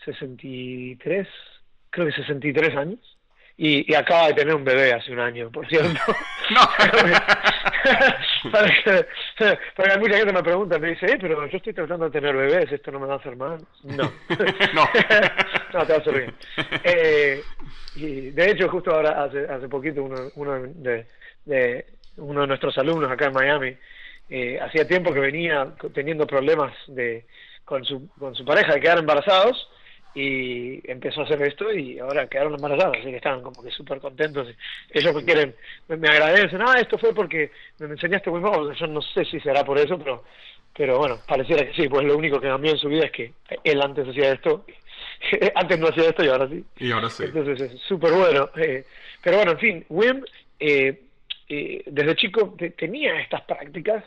63, 0.05 1.27
creo 1.89 2.05
que 2.05 2.13
63 2.13 2.77
años, 2.77 3.17
y, 3.63 3.93
acaba 3.93 4.29
de 4.29 4.33
tener 4.33 4.55
un 4.55 4.63
bebé 4.63 4.91
hace 4.91 5.11
un 5.11 5.19
año, 5.19 5.51
por 5.51 5.67
cierto. 5.67 5.99
No. 6.49 6.67
porque 9.75 9.97
mucha 9.99 10.17
gente 10.17 10.33
me 10.33 10.43
pregunta, 10.43 10.77
me 10.79 10.89
dice, 10.89 11.05
eh, 11.05 11.17
pero 11.21 11.47
yo 11.47 11.57
estoy 11.57 11.71
tratando 11.71 12.05
de 12.05 12.11
tener 12.11 12.35
bebés, 12.35 12.69
¿esto 12.69 12.91
no 12.91 12.99
me 12.99 13.05
va 13.05 13.13
a 13.13 13.17
hacer 13.17 13.37
mal? 13.37 13.59
No. 13.83 14.11
no. 14.73 14.89
no, 15.73 15.85
te 15.85 15.93
va 15.93 15.95
a 15.95 16.01
hacer 16.01 16.13
bien. 16.13 16.35
Eh, 16.83 17.41
y 17.95 18.31
de 18.31 18.51
hecho, 18.51 18.67
justo 18.67 18.93
ahora, 18.93 19.23
hace, 19.23 19.45
hace 19.45 19.69
poquito, 19.69 20.03
uno, 20.03 20.29
uno, 20.35 20.61
de, 20.61 21.05
de, 21.45 21.85
uno 22.17 22.41
de 22.41 22.47
nuestros 22.47 22.77
alumnos 22.79 23.09
acá 23.09 23.27
en 23.27 23.33
Miami, 23.33 23.77
eh, 24.29 24.59
hacía 24.59 24.85
tiempo 24.85 25.13
que 25.13 25.21
venía 25.21 25.69
teniendo 25.93 26.27
problemas 26.27 26.73
de 26.87 27.25
con 27.63 27.85
su, 27.85 28.09
con 28.19 28.35
su 28.35 28.43
pareja 28.43 28.73
de 28.73 28.81
quedar 28.81 28.97
embarazados 28.97 29.69
y 30.13 30.81
empezó 30.89 31.21
a 31.21 31.23
hacer 31.23 31.41
esto 31.43 31.71
y 31.71 31.99
ahora 31.99 32.27
quedaron 32.27 32.55
embarazadas, 32.55 32.97
así 32.99 33.09
que 33.09 33.17
estaban 33.17 33.41
como 33.41 33.63
que 33.63 33.71
súper 33.71 33.99
contentos. 33.99 34.47
Ellos 34.89 35.15
me 35.15 35.23
quieren, 35.23 35.55
me, 35.87 36.07
agradecen, 36.09 36.61
ah, 36.61 36.75
esto 36.79 36.97
fue 36.97 37.13
porque 37.13 37.51
me 37.79 37.87
enseñaste 37.87 38.29
muy 38.29 38.41
poco, 38.41 38.73
yo 38.73 38.87
no 38.87 39.01
sé 39.01 39.25
si 39.25 39.39
será 39.39 39.63
por 39.63 39.77
eso, 39.77 39.97
pero 39.97 40.23
pero 40.73 40.97
bueno, 40.99 41.19
pareciera 41.27 41.65
que 41.65 41.73
sí, 41.73 41.89
pues 41.89 42.05
lo 42.05 42.17
único 42.17 42.39
que 42.39 42.47
cambió 42.47 42.71
en 42.71 42.77
su 42.77 42.87
vida 42.87 43.05
es 43.05 43.11
que 43.11 43.33
él 43.63 43.81
antes 43.81 44.07
hacía 44.07 44.31
esto, 44.31 44.65
antes 45.55 45.79
no 45.79 45.87
hacía 45.87 46.09
esto 46.09 46.23
y 46.23 46.27
ahora 46.29 46.47
sí. 46.47 46.63
Y 46.77 46.91
ahora 46.91 47.09
sí. 47.09 47.23
Entonces 47.25 47.73
es 47.73 47.81
súper 47.81 48.13
bueno. 48.13 48.49
Eh, 48.55 48.85
pero 49.21 49.37
bueno, 49.37 49.51
en 49.51 49.59
fin, 49.59 49.85
Wim 49.89 50.23
eh, 50.59 51.01
eh, 51.49 51.83
desde 51.85 52.15
chico 52.15 52.55
tenía 52.77 53.19
estas 53.19 53.41
prácticas, 53.41 54.05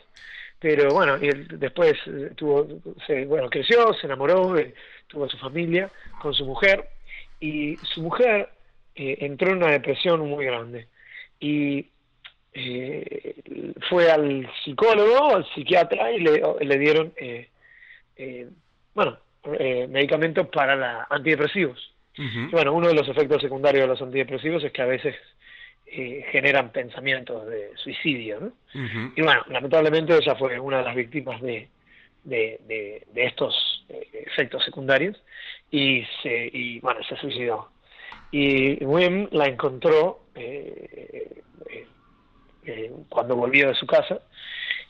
pero 0.59 0.89
bueno, 0.89 1.17
y 1.21 1.27
él 1.27 1.47
después 1.59 1.93
tuvo, 2.35 2.67
se, 3.05 3.25
bueno, 3.25 3.49
creció, 3.49 3.93
se 3.93 4.07
enamoró, 4.07 4.55
tuvo 5.07 5.29
su 5.29 5.37
familia 5.37 5.91
con 6.21 6.33
su 6.33 6.45
mujer 6.45 6.89
y 7.39 7.75
su 7.77 8.01
mujer 8.01 8.49
eh, 8.95 9.17
entró 9.21 9.51
en 9.51 9.57
una 9.57 9.71
depresión 9.71 10.27
muy 10.27 10.45
grande 10.45 10.87
y 11.39 11.87
eh, 12.53 13.35
fue 13.89 14.09
al 14.09 14.49
psicólogo, 14.63 15.35
al 15.35 15.45
psiquiatra 15.53 16.11
y 16.13 16.19
le, 16.19 16.41
le 16.61 16.79
dieron, 16.79 17.13
eh, 17.17 17.49
bueno, 18.93 19.17
medicamentos 19.89 20.47
para 20.47 20.75
la, 20.75 21.07
antidepresivos. 21.09 21.93
y 22.17 22.47
bueno, 22.47 22.73
uno 22.73 22.87
de 22.87 22.93
los 22.93 23.07
efectos 23.09 23.41
secundarios 23.41 23.83
de 23.83 23.87
los 23.87 24.01
antidepresivos 24.01 24.63
es 24.63 24.71
que 24.71 24.81
a 24.81 24.85
veces 24.85 25.15
generan 26.31 26.71
pensamientos 26.71 27.45
de 27.47 27.71
suicidio. 27.75 28.39
¿no? 28.39 29.11
Y 29.15 29.21
bueno, 29.21 29.43
lamentablemente 29.49 30.17
ella 30.17 30.35
fue 30.35 30.59
una 30.59 30.79
de 30.79 30.83
las 30.83 30.95
víctimas 30.95 31.41
de, 31.41 31.69
de, 32.23 32.59
de, 33.13 33.25
estos 33.25 33.53
eh, 33.53 33.74
efectos 33.89 34.63
secundarios 34.63 35.21
y, 35.71 36.03
se, 36.21 36.49
y 36.51 36.79
bueno, 36.79 37.01
se 37.03 37.15
suicidó. 37.17 37.69
Y 38.31 38.83
Wim 38.83 39.29
la 39.31 39.45
encontró 39.45 40.25
eh, 40.35 41.41
eh, 42.65 42.91
cuando 43.09 43.35
volvió 43.35 43.67
de 43.69 43.75
su 43.75 43.85
casa 43.85 44.19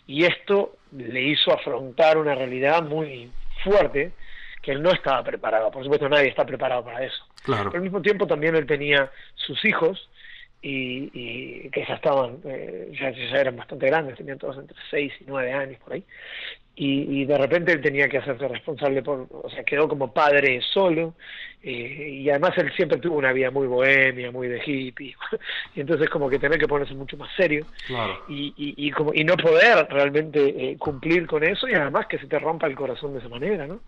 y 0.07 0.23
esto 0.23 0.77
le 0.91 1.21
hizo 1.21 1.53
afrontar 1.53 2.17
una 2.17 2.35
realidad 2.35 2.83
muy 2.83 3.31
fuerte 3.63 4.13
que 4.61 4.71
él 4.71 4.81
no 4.81 4.91
estaba 4.91 5.23
preparado. 5.23 5.69
Por 5.71 5.83
supuesto, 5.83 6.09
nadie 6.09 6.29
está 6.29 6.45
preparado 6.45 6.83
para 6.83 7.03
eso. 7.03 7.23
Claro. 7.43 7.65
Pero 7.65 7.77
al 7.77 7.83
mismo 7.83 8.01
tiempo 8.01 8.25
también 8.25 8.55
él 8.55 8.65
tenía 8.65 9.11
sus 9.35 9.63
hijos 9.65 10.09
y, 10.61 11.11
y 11.13 11.69
que 11.69 11.85
ya 11.85 11.95
estaban, 11.95 12.41
ya, 12.41 13.11
ya, 13.11 13.37
eran 13.39 13.57
bastante 13.57 13.85
grandes, 13.85 14.17
tenían 14.17 14.39
todos 14.39 14.57
entre 14.57 14.75
6 14.89 15.13
y 15.21 15.23
9 15.27 15.53
años 15.53 15.79
por 15.83 15.93
ahí, 15.93 16.03
y, 16.75 17.21
y, 17.21 17.25
de 17.25 17.37
repente 17.37 17.71
él 17.71 17.81
tenía 17.81 18.09
que 18.09 18.17
hacerse 18.17 18.47
responsable 18.47 19.01
por, 19.01 19.27
o 19.31 19.49
sea, 19.49 19.63
quedó 19.63 19.87
como 19.87 20.13
padre 20.13 20.59
solo 20.73 21.13
eh, 21.63 22.09
y 22.21 22.29
además 22.29 22.51
él 22.57 22.71
siempre 22.75 22.97
tuvo 22.99 23.17
una 23.17 23.31
vida 23.31 23.49
muy 23.49 23.65
bohemia, 23.65 24.31
muy 24.31 24.49
de 24.49 24.61
hippie 24.65 25.15
y 25.75 25.79
entonces 25.81 26.09
como 26.09 26.29
que 26.29 26.37
tener 26.37 26.59
que 26.59 26.67
ponerse 26.67 26.93
mucho 26.93 27.15
más 27.15 27.29
serio 27.35 27.65
y, 28.27 28.53
y, 28.57 28.87
y, 28.87 28.91
como 28.91 29.13
y 29.13 29.23
no 29.23 29.37
poder 29.37 29.87
realmente 29.89 30.71
eh, 30.71 30.77
cumplir 30.77 31.27
con 31.27 31.43
eso 31.43 31.67
y 31.67 31.73
además 31.73 32.07
que 32.07 32.19
se 32.19 32.27
te 32.27 32.39
rompa 32.39 32.67
el 32.67 32.75
corazón 32.75 33.13
de 33.13 33.19
esa 33.19 33.29
manera, 33.29 33.67
¿no? 33.67 33.79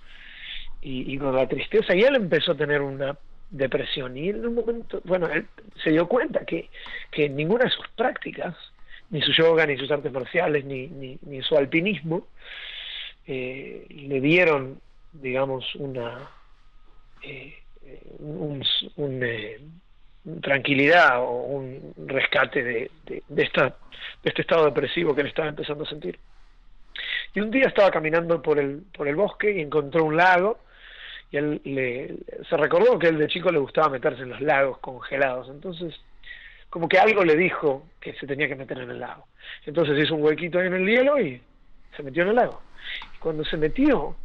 Y, 0.82 1.13
y 1.13 1.17
con 1.17 1.36
la 1.36 1.47
tristeza 1.47 1.93
y 1.93 2.02
él 2.02 2.15
empezó 2.15 2.54
a 2.54 2.58
tener 2.58 2.82
una 2.82 3.17
depresión 3.50 4.15
y 4.17 4.30
en 4.30 4.45
un 4.45 4.56
momento, 4.56 5.02
bueno, 5.04 5.28
él 5.28 5.45
se 5.84 5.91
dio 5.91 6.08
cuenta 6.08 6.45
que, 6.45 6.69
que 7.12 7.28
ninguna 7.28 7.65
de 7.65 7.71
sus 7.71 7.88
prácticas 7.89 8.56
ni 9.10 9.21
su 9.21 9.32
yoga, 9.32 9.65
ni 9.65 9.78
sus 9.78 9.89
artes 9.91 10.12
marciales, 10.12 10.65
ni, 10.65 10.88
ni, 10.88 11.17
ni 11.21 11.41
su 11.41 11.58
alpinismo, 11.58 12.28
eh, 13.28 13.86
le 13.90 14.22
dieron, 14.22 14.80
digamos, 15.13 15.76
una 15.76 16.30
eh, 17.22 17.58
un, 18.20 18.63
eh, 19.24 19.60
tranquilidad 20.42 21.22
o 21.22 21.32
un 21.32 21.94
rescate 22.08 22.63
de, 22.63 22.92
de, 23.06 23.44
esta, 23.44 23.68
de 24.24 24.30
este 24.30 24.42
estado 24.42 24.66
depresivo 24.66 25.16
que 25.16 25.22
él 25.22 25.28
estaba 25.28 25.50
empezando 25.50 25.84
a 25.84 25.90
sentir. 25.90 26.20
Y 27.34 27.40
un 27.40 27.52
día 27.52 27.68
estaba 27.68 27.92
caminando 27.92 28.42
por 28.42 28.60
el, 28.60 28.84
por 28.96 29.08
el 29.08 29.16
bosque 29.16 29.52
y 29.52 29.62
encontró 29.62 30.04
un 30.04 30.18
lago 30.18 30.60
y 31.32 31.38
él 31.38 31.62
le, 31.63 32.16
se 32.50 32.58
recordó 32.58 32.98
que 32.98 33.08
él 33.08 33.18
de 33.18 33.28
chico 33.28 33.52
le 33.52 33.60
gustaba 33.60 33.90
meterse 33.90 34.24
en 34.24 34.30
los 34.30 34.42
lagos 34.42 34.80
congelados, 34.80 35.50
entonces 35.50 35.94
como 36.70 36.88
que 36.90 36.98
algo 36.98 37.24
le 37.24 37.36
dijo 37.36 37.86
que 38.00 38.13
se 38.13 38.28
tenía 38.28 38.48
que 38.48 38.56
meter 38.56 38.80
en 38.80 38.92
el 38.92 39.00
lago. 39.00 39.28
Entonces 39.66 39.98
hizo 40.04 40.16
un 40.16 40.24
huequito 40.24 40.60
ahí 40.60 40.68
en 40.68 40.74
el 40.74 40.88
hielo 40.88 41.19
y 41.19 41.42
se 41.96 42.04
metió 42.04 42.23
en 42.23 42.30
el 42.30 42.36
lago. 42.36 42.62
Cuando 43.20 43.46
se 43.46 43.58
metió, 43.58 44.15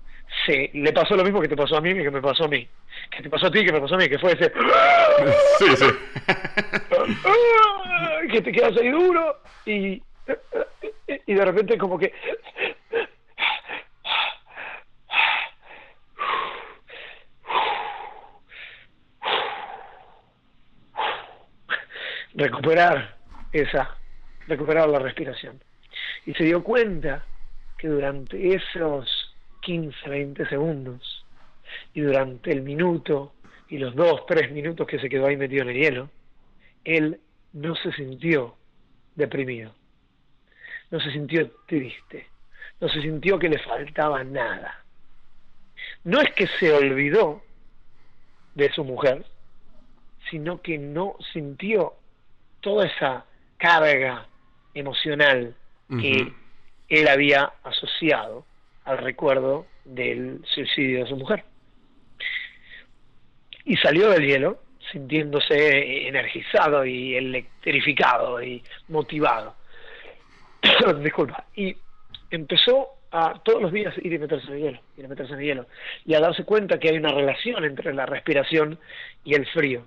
se, 0.46 0.70
le 0.74 0.92
pasó 0.92 1.16
lo 1.16 1.24
mismo 1.24 1.40
que 1.40 1.48
te 1.48 1.56
pasó 1.56 1.76
a 1.76 1.80
mí 1.80 1.94
que 1.94 2.10
me 2.10 2.20
pasó 2.20 2.44
a 2.44 2.48
mí. 2.48 2.68
Que 3.10 3.22
te 3.22 3.30
pasó 3.30 3.46
a 3.46 3.50
ti 3.50 3.60
y 3.60 3.66
que 3.66 3.72
me 3.72 3.80
pasó 3.80 3.94
a 3.94 3.98
mí, 3.98 4.08
que 4.08 4.18
fue 4.18 4.32
ese... 4.32 4.52
Sí, 5.58 5.76
sí. 5.76 5.86
que 8.30 8.42
te 8.42 8.52
quedas 8.52 8.76
ahí 8.78 8.90
duro 8.90 9.40
y, 9.66 10.02
y 11.26 11.34
de 11.34 11.44
repente 11.44 11.76
como 11.78 11.98
que... 11.98 12.12
recuperar 22.34 23.16
esa, 23.52 23.96
recuperar 24.48 24.88
la 24.88 24.98
respiración. 24.98 25.62
Y 26.26 26.34
se 26.34 26.44
dio 26.44 26.62
cuenta 26.62 27.24
que 27.82 27.88
durante 27.88 28.54
esos 28.54 29.34
15, 29.62 30.08
20 30.08 30.48
segundos 30.48 31.26
y 31.92 32.02
durante 32.02 32.52
el 32.52 32.62
minuto 32.62 33.34
y 33.68 33.78
los 33.78 33.96
dos, 33.96 34.24
tres 34.24 34.52
minutos 34.52 34.86
que 34.86 35.00
se 35.00 35.08
quedó 35.08 35.26
ahí 35.26 35.36
metido 35.36 35.62
en 35.62 35.70
el 35.70 35.76
hielo, 35.76 36.10
él 36.84 37.18
no 37.52 37.74
se 37.74 37.90
sintió 37.90 38.54
deprimido, 39.16 39.74
no 40.92 41.00
se 41.00 41.10
sintió 41.10 41.50
triste, 41.66 42.28
no 42.80 42.88
se 42.88 43.02
sintió 43.02 43.36
que 43.36 43.48
le 43.48 43.58
faltaba 43.58 44.22
nada. 44.22 44.84
No 46.04 46.20
es 46.20 46.32
que 46.34 46.46
se 46.46 46.72
olvidó 46.72 47.42
de 48.54 48.72
su 48.72 48.84
mujer, 48.84 49.26
sino 50.30 50.62
que 50.62 50.78
no 50.78 51.16
sintió 51.32 51.94
toda 52.60 52.86
esa 52.86 53.26
carga 53.58 54.28
emocional 54.72 55.56
que 55.88 56.32
él 56.92 57.08
había 57.08 57.52
asociado 57.64 58.44
al 58.84 58.98
recuerdo 58.98 59.66
del 59.84 60.40
suicidio 60.44 61.04
de 61.04 61.08
su 61.08 61.16
mujer. 61.16 61.44
Y 63.64 63.76
salió 63.76 64.10
del 64.10 64.26
hielo 64.26 64.62
sintiéndose 64.90 66.08
energizado 66.08 66.84
y 66.84 67.16
electrificado 67.16 68.42
y 68.42 68.62
motivado. 68.88 69.54
Disculpa. 71.02 71.46
Y 71.56 71.74
empezó 72.30 72.88
a 73.10 73.40
todos 73.42 73.62
los 73.62 73.72
días 73.72 73.94
ir 74.02 74.12
y 74.12 74.18
meterse 74.18 74.52
en 74.52 74.58
ir 74.58 74.80
y 74.98 75.02
meterse 75.02 75.32
en 75.32 75.38
el 75.38 75.44
hielo, 75.46 75.66
y 76.04 76.14
a 76.14 76.20
darse 76.20 76.44
cuenta 76.44 76.78
que 76.78 76.90
hay 76.90 76.96
una 76.96 77.12
relación 77.12 77.64
entre 77.64 77.94
la 77.94 78.04
respiración 78.04 78.78
y 79.24 79.34
el 79.34 79.46
frío 79.46 79.84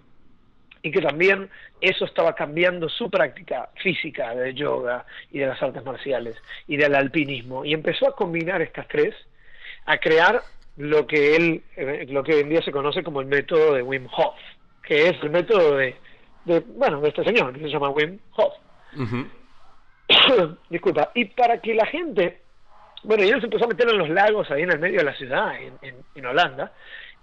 y 0.86 0.92
que 0.92 1.02
también 1.02 1.50
eso 1.82 2.06
estaba 2.06 2.36
cambiando 2.36 2.88
su 2.90 3.10
práctica 3.10 3.70
física 3.82 4.36
de 4.36 4.54
yoga 4.54 5.04
y 5.32 5.40
de 5.40 5.48
las 5.48 5.60
artes 5.60 5.84
marciales 5.84 6.36
y 6.68 6.78
del 6.78 6.94
alpinismo. 6.94 7.66
Y 7.66 7.74
empezó 7.74 8.08
a 8.08 8.16
combinar 8.16 8.62
estas 8.62 8.88
tres 8.88 9.16
a 9.88 9.98
crear 9.98 10.44
lo 10.78 11.08
que 11.08 11.36
él 11.36 11.64
eh, 11.76 12.06
lo 12.08 12.24
que 12.24 12.36
hoy 12.36 12.42
en 12.42 12.50
día 12.50 12.62
se 12.62 12.72
conoce 12.72 13.02
como 13.02 13.20
el 13.20 13.26
método 13.26 13.74
de 13.74 13.82
Wim 13.82 14.08
Hof 14.16 14.36
que 14.84 15.08
es 15.10 15.24
el 15.24 15.32
método 15.32 15.78
de, 15.78 15.96
bueno 16.76 17.02
de 17.02 17.10
este 17.10 17.24
señor 17.24 17.52
que 17.54 17.62
se 17.62 17.70
llama 17.70 17.90
Wim 17.90 18.20
Hof. 18.36 18.54
Disculpa. 20.70 21.10
Y 21.16 21.26
para 21.26 21.60
que 21.62 21.74
la 21.74 21.88
gente 21.88 22.42
bueno 23.04 23.24
y 23.24 23.30
él 23.30 23.40
se 23.40 23.46
empezó 23.46 23.66
a 23.66 23.70
meter 23.70 23.90
en 23.90 23.98
los 23.98 24.10
lagos 24.10 24.52
ahí 24.52 24.62
en 24.62 24.72
el 24.72 24.80
medio 24.80 25.00
de 25.00 25.06
la 25.06 25.16
ciudad 25.16 25.52
en, 25.60 25.96
en, 26.14 26.26
Holanda. 26.28 26.72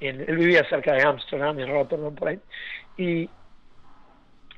En, 0.00 0.20
él 0.20 0.36
vivía 0.36 0.68
cerca 0.68 0.94
de 0.94 1.04
Amsterdam 1.04 1.60
en 1.60 1.70
Rotterdam 1.70 2.12
por 2.16 2.26
ahí. 2.26 2.40
Y 2.96 3.30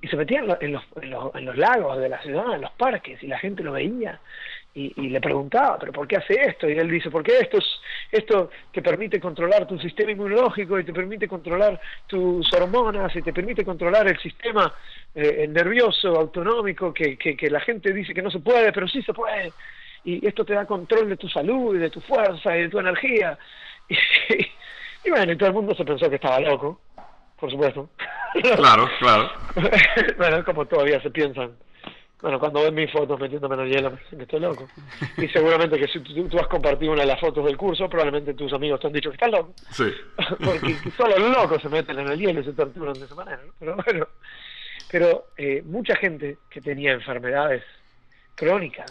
y 0.04 0.08
se 0.08 0.16
metía 0.18 0.40
en, 0.40 0.48
los, 0.48 0.58
en, 0.60 0.72
los, 1.10 1.34
en, 1.34 1.44
los, 1.46 1.56
lagos 1.56 1.98
de 1.98 2.10
la 2.10 2.20
ciudad, 2.20 2.54
en 2.54 2.60
los 2.60 2.72
parques, 2.72 3.22
y 3.22 3.26
la 3.26 3.38
gente 3.38 3.62
lo 3.62 3.72
veía 3.72 4.20
y, 4.74 5.08
le 5.08 5.18
preguntaba, 5.18 5.78
¿pero 5.78 5.92
por 5.92 6.06
qué 6.06 6.16
hace 6.16 6.34
esto? 6.42 6.68
Y 6.68 6.76
él 6.76 6.90
dice, 6.90 7.10
porque 7.10 7.38
esto, 7.38 7.56
es, 7.56 7.64
esto 8.12 8.50
te 8.70 8.82
permite 8.82 9.18
controlar 9.18 9.66
tu 9.66 9.78
sistema 9.78 10.10
inmunológico 10.10 10.78
y 10.78 10.84
te 10.84 10.92
permite 10.92 11.26
controlar 11.26 11.80
tus 12.06 12.52
hormonas 12.52 13.16
y 13.16 13.22
te 13.22 13.32
permite 13.32 13.64
controlar 13.64 14.06
el 14.06 14.18
sistema 14.18 14.74
eh, 15.14 15.46
nervioso 15.48 16.08
autonómico 16.08 16.92
que, 16.92 17.16
que, 17.16 17.34
que 17.34 17.48
la 17.48 17.60
gente 17.60 17.90
dice 17.90 18.12
que 18.12 18.20
no 18.20 18.30
se 18.30 18.40
puede, 18.40 18.72
pero 18.72 18.86
sí 18.86 19.00
se 19.00 19.14
puede. 19.14 19.54
Y 20.04 20.26
esto 20.26 20.44
te 20.44 20.52
da 20.52 20.66
control 20.66 21.08
de 21.08 21.16
tu 21.16 21.30
salud 21.30 21.76
y 21.76 21.78
de 21.78 21.88
tu 21.88 22.02
fuerza 22.02 22.54
y 22.54 22.62
de 22.62 22.68
tu 22.68 22.78
energía. 22.78 23.38
Y, 25.06 25.08
y 25.08 25.10
bueno, 25.10 25.32
y 25.32 25.36
todo 25.36 25.50
el 25.50 25.54
mundo 25.54 25.74
se 25.74 25.84
pensó 25.84 26.08
que 26.08 26.14
estaba 26.14 26.40
loco 26.40 26.80
por 27.44 27.50
supuesto. 27.50 27.90
Claro, 28.56 28.88
claro. 28.98 29.30
bueno, 30.18 30.44
como 30.44 30.66
todavía 30.66 31.00
se 31.00 31.10
piensan. 31.10 31.52
Bueno, 32.20 32.40
cuando 32.40 32.62
ven 32.62 32.74
mis 32.74 32.90
fotos 32.90 33.20
metiéndome 33.20 33.54
en 33.54 33.60
el 33.60 33.70
hielo, 33.70 33.96
me 34.10 34.24
estoy 34.24 34.40
loco. 34.40 34.66
Y 35.18 35.28
seguramente 35.28 35.78
que 35.78 35.86
si 35.86 36.00
tú, 36.00 36.36
has 36.40 36.48
compartido 36.48 36.94
una 36.94 37.02
de 37.02 37.08
las 37.08 37.20
fotos 37.20 37.44
del 37.44 37.56
curso, 37.56 37.88
probablemente 37.88 38.34
tus 38.34 38.52
amigos 38.52 38.80
te 38.80 38.88
han 38.88 38.92
dicho 38.92 39.10
que 39.10 39.14
estás 39.14 39.30
loco. 39.30 39.52
Sí. 39.70 39.84
Porque 40.44 40.90
solo 40.96 41.16
los 41.16 41.30
locos 41.30 41.62
se 41.62 41.68
meten 41.68 41.96
en 42.00 42.08
el 42.08 42.18
hielo 42.18 42.40
y 42.40 42.44
se 42.44 42.54
torturan 42.54 42.94
de 42.94 43.04
esa 43.04 43.14
manera. 43.14 43.40
Pero 43.60 43.76
bueno, 43.76 44.08
pero 44.90 45.26
eh, 45.36 45.62
mucha 45.64 45.94
gente 45.94 46.38
que 46.50 46.60
tenía 46.60 46.90
enfermedades 46.90 47.62
crónicas 48.34 48.90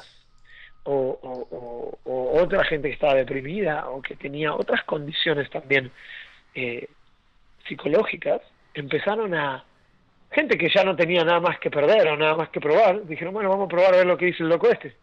o, 0.83 1.19
o, 1.21 1.99
o, 2.05 2.41
otra 2.41 2.63
gente 2.63 2.87
que 2.87 2.93
estaba 2.93 3.15
deprimida 3.15 3.89
o 3.89 4.01
que 4.01 4.15
tenía 4.15 4.53
otras 4.53 4.83
condiciones 4.85 5.49
también 5.49 5.91
eh, 6.55 6.87
psicológicas 7.67 8.41
empezaron 8.73 9.33
a 9.33 9.63
gente 10.31 10.57
que 10.57 10.69
ya 10.69 10.83
no 10.83 10.95
tenía 10.95 11.23
nada 11.23 11.39
más 11.39 11.59
que 11.59 11.69
perder 11.69 12.07
o 12.07 12.17
nada 12.17 12.35
más 12.35 12.49
que 12.49 12.59
probar, 12.59 13.05
dijeron, 13.05 13.33
bueno, 13.33 13.49
vamos 13.49 13.65
a 13.65 13.69
probar 13.69 13.93
a 13.93 13.97
ver 13.97 14.07
lo 14.07 14.17
que 14.17 14.25
dice 14.25 14.43
el 14.43 14.49
loco 14.49 14.69
este. 14.69 14.95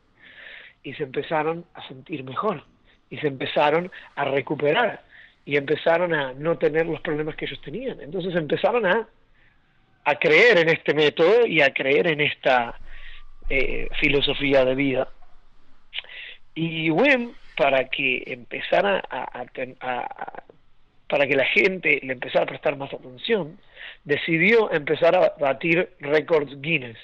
Y 0.82 0.92
se 0.94 1.04
empezaron 1.04 1.64
a 1.74 1.86
sentir 1.86 2.24
mejor, 2.24 2.64
y 3.11 3.18
se 3.18 3.28
empezaron 3.28 3.90
a 4.16 4.24
recuperar, 4.24 5.02
y 5.44 5.56
empezaron 5.56 6.14
a 6.14 6.32
no 6.32 6.58
tener 6.58 6.86
los 6.86 7.00
problemas 7.00 7.36
que 7.36 7.44
ellos 7.44 7.61
tenían. 7.61 8.00
Entonces 8.00 8.34
empezaron 8.34 8.86
a, 8.86 9.08
a 10.04 10.14
creer 10.16 10.58
en 10.58 10.68
este 10.70 10.94
método 10.94 11.46
y 11.46 11.61
a 11.61 11.72
creer 11.72 12.08
en 12.08 12.20
esta 12.20 12.78
eh, 13.48 13.88
filosofía 14.00 14.64
de 14.64 14.74
vida. 14.74 15.08
Y 16.54 16.90
Wim, 16.90 17.32
para 17.56 17.88
que 17.88 18.24
empezara 18.26 19.02
a, 19.11 19.44
a, 19.80 20.42
para 21.11 21.26
que 21.26 21.34
la 21.34 21.44
gente 21.44 22.00
le 22.02 22.12
empezara 22.12 22.44
a 22.44 22.46
prestar 22.46 22.76
más 22.76 22.94
atención, 22.94 23.58
decidió 24.04 24.72
empezar 24.72 25.16
a 25.16 25.34
batir 25.38 25.90
récords 25.98 26.61
Guinness, 26.62 26.96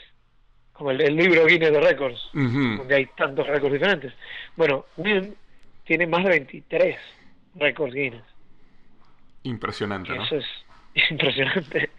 como 0.73 0.93
el, 0.93 1.17
libro 1.17 1.45
Guinness 1.45 1.73
de 1.73 1.81
récords, 1.81 2.31
donde 2.33 2.95
hay 2.95 3.07
tantos 3.17 3.47
récords 3.47 3.73
diferentes. 3.73 4.13
Bueno, 4.55 4.87
Wim 4.97 5.35
tiene 5.85 6.07
más 6.07 6.23
de 6.23 6.31
23 6.31 6.97
récords 7.57 7.95
Guinness. 7.95 8.23
Impresionante, 9.43 10.15
¿no? 10.15 10.23
Eso 10.23 10.37
es 10.37 10.47
impresionante. 11.11 11.91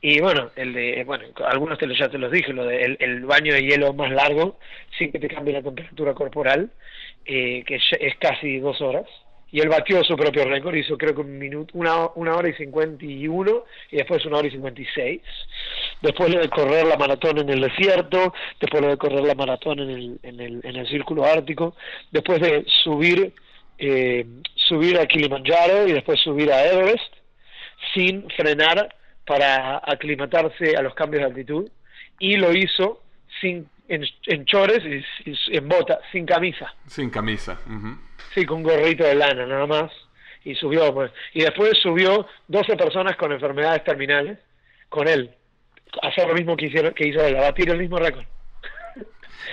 Y 0.00 0.20
bueno, 0.20 0.50
el 0.56 0.72
de, 0.74 1.04
bueno, 1.04 1.24
algunos 1.46 1.78
te 1.78 1.86
lo, 1.86 1.94
ya 1.94 2.08
te 2.08 2.18
los 2.18 2.32
dije, 2.32 2.52
lo 2.52 2.66
de 2.66 2.96
el, 2.98 3.24
baño 3.24 3.54
de 3.54 3.62
hielo 3.62 3.94
más 3.94 4.10
largo, 4.10 4.58
sin 4.98 5.12
que 5.12 5.20
te 5.20 5.28
cambie 5.28 5.54
la 5.54 5.62
temperatura 5.62 6.14
corporal, 6.14 6.72
eh, 7.24 7.62
que 7.64 7.76
es 7.76 8.16
casi 8.18 8.58
dos 8.58 8.80
horas 8.80 9.06
y 9.54 9.60
él 9.60 9.68
batió 9.68 10.02
su 10.02 10.16
propio 10.16 10.44
récord, 10.46 10.74
hizo 10.74 10.98
creo 10.98 11.14
que 11.14 11.20
un 11.20 11.38
minuto, 11.38 11.78
una, 11.78 12.08
una 12.16 12.34
hora 12.34 12.48
y 12.48 12.54
51 12.54 13.64
y 13.92 13.96
después 13.96 14.26
una 14.26 14.38
hora 14.38 14.48
y 14.48 14.50
56. 14.50 15.20
Después 16.02 16.34
lo 16.34 16.40
de 16.40 16.48
correr 16.48 16.84
la 16.84 16.96
maratón 16.96 17.38
en 17.38 17.48
el 17.48 17.60
desierto, 17.60 18.34
después 18.60 18.82
lo 18.82 18.88
de 18.88 18.96
correr 18.96 19.22
la 19.22 19.36
maratón 19.36 19.78
en 19.78 19.90
el, 19.90 20.18
en 20.24 20.40
el, 20.40 20.60
en 20.64 20.74
el 20.74 20.88
círculo 20.88 21.24
ártico, 21.24 21.76
después 22.10 22.40
de 22.40 22.64
subir, 22.82 23.32
eh, 23.78 24.26
subir 24.56 24.98
a 24.98 25.06
Kilimanjaro 25.06 25.86
y 25.86 25.92
después 25.92 26.18
subir 26.18 26.50
a 26.50 26.66
Everest 26.66 27.14
sin 27.94 28.28
frenar 28.30 28.92
para 29.24 29.80
aclimatarse 29.84 30.76
a 30.76 30.82
los 30.82 30.96
cambios 30.96 31.20
de 31.20 31.26
altitud 31.28 31.70
y 32.18 32.38
lo 32.38 32.52
hizo 32.52 33.04
sin 33.40 33.68
en, 33.88 34.44
chores 34.46 34.82
y, 35.24 35.56
en 35.56 35.68
bota, 35.68 36.00
sin 36.12 36.26
camisa. 36.26 36.72
Sin 36.86 37.10
camisa. 37.10 37.58
Sí, 38.34 38.44
con 38.44 38.58
un 38.58 38.62
gorrito 38.64 39.04
de 39.04 39.14
lana 39.14 39.46
nada 39.46 39.66
más. 39.66 39.92
Y 40.44 40.54
subió, 40.54 40.92
pues. 40.92 41.10
Y 41.32 41.42
después 41.42 41.72
subió 41.82 42.26
12 42.48 42.76
personas 42.76 43.16
con 43.16 43.32
enfermedades 43.32 43.82
terminales 43.84 44.38
con 44.88 45.08
él. 45.08 45.34
Hacer 46.02 46.28
lo 46.28 46.34
mismo 46.34 46.56
que, 46.56 46.66
hicieron, 46.66 46.92
que 46.92 47.08
hizo 47.08 47.20
él, 47.24 47.36
abatir 47.36 47.70
el 47.70 47.78
mismo 47.78 47.98
récord. 47.98 48.24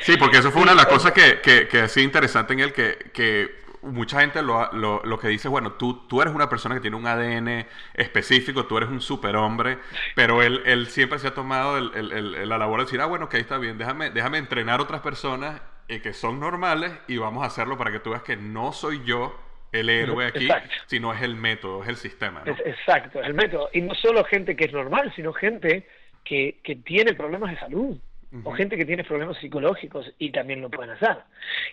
Sí, 0.01 0.17
porque 0.17 0.37
eso 0.37 0.51
fue 0.51 0.63
una 0.63 0.71
de 0.71 0.77
las 0.77 0.85
cosas 0.87 1.11
que, 1.11 1.39
que, 1.41 1.67
que 1.67 1.87
sí 1.87 2.01
interesante 2.01 2.53
en 2.53 2.59
él, 2.61 2.73
que, 2.73 2.97
que 3.13 3.60
mucha 3.81 4.21
gente 4.21 4.41
lo, 4.41 4.71
lo, 4.73 5.01
lo, 5.03 5.19
que 5.19 5.27
dice, 5.27 5.47
bueno, 5.47 5.73
tú, 5.73 6.05
tú 6.07 6.21
eres 6.21 6.33
una 6.33 6.49
persona 6.49 6.75
que 6.75 6.81
tiene 6.81 6.97
un 6.97 7.07
ADN 7.07 7.65
específico, 7.93 8.65
tú 8.65 8.77
eres 8.77 8.89
un 8.89 9.01
superhombre, 9.01 9.79
pero 10.15 10.41
él, 10.41 10.61
él 10.65 10.87
siempre 10.87 11.19
se 11.19 11.27
ha 11.27 11.33
tomado 11.33 11.77
el, 11.77 12.11
el, 12.11 12.49
la 12.49 12.57
labor 12.57 12.79
de 12.79 12.85
decir, 12.85 13.01
ah, 13.01 13.05
bueno, 13.05 13.25
ok, 13.25 13.35
está 13.35 13.57
bien, 13.57 13.77
déjame, 13.77 14.11
déjame 14.11 14.37
entrenar 14.37 14.81
otras 14.81 15.01
personas 15.01 15.61
eh, 15.87 16.01
que 16.01 16.13
son 16.13 16.39
normales 16.39 16.91
y 17.07 17.17
vamos 17.17 17.43
a 17.43 17.47
hacerlo 17.47 17.77
para 17.77 17.91
que 17.91 17.99
tú 17.99 18.11
veas 18.11 18.23
que 18.23 18.37
no 18.37 18.71
soy 18.71 19.03
yo 19.03 19.39
el 19.71 19.89
héroe 19.89 20.27
aquí, 20.27 20.47
sino 20.85 21.13
es 21.13 21.21
el 21.21 21.35
método, 21.35 21.81
es 21.83 21.89
el 21.89 21.95
sistema. 21.95 22.43
exacto, 22.45 23.21
es 23.21 23.27
el 23.27 23.33
método. 23.33 23.69
Y 23.73 23.81
no 23.81 23.95
solo 23.95 24.23
gente 24.25 24.55
que 24.55 24.65
es 24.65 24.73
normal, 24.73 25.11
sino 25.15 25.33
gente 25.33 25.87
que, 26.23 26.59
que 26.63 26.75
tiene 26.75 27.13
problemas 27.13 27.51
de 27.51 27.59
salud 27.59 27.97
o 28.43 28.51
gente 28.53 28.77
que 28.77 28.85
tiene 28.85 29.03
problemas 29.03 29.37
psicológicos 29.37 30.09
y 30.17 30.29
también 30.29 30.61
lo 30.61 30.69
pueden 30.69 30.91
hacer. 30.91 31.17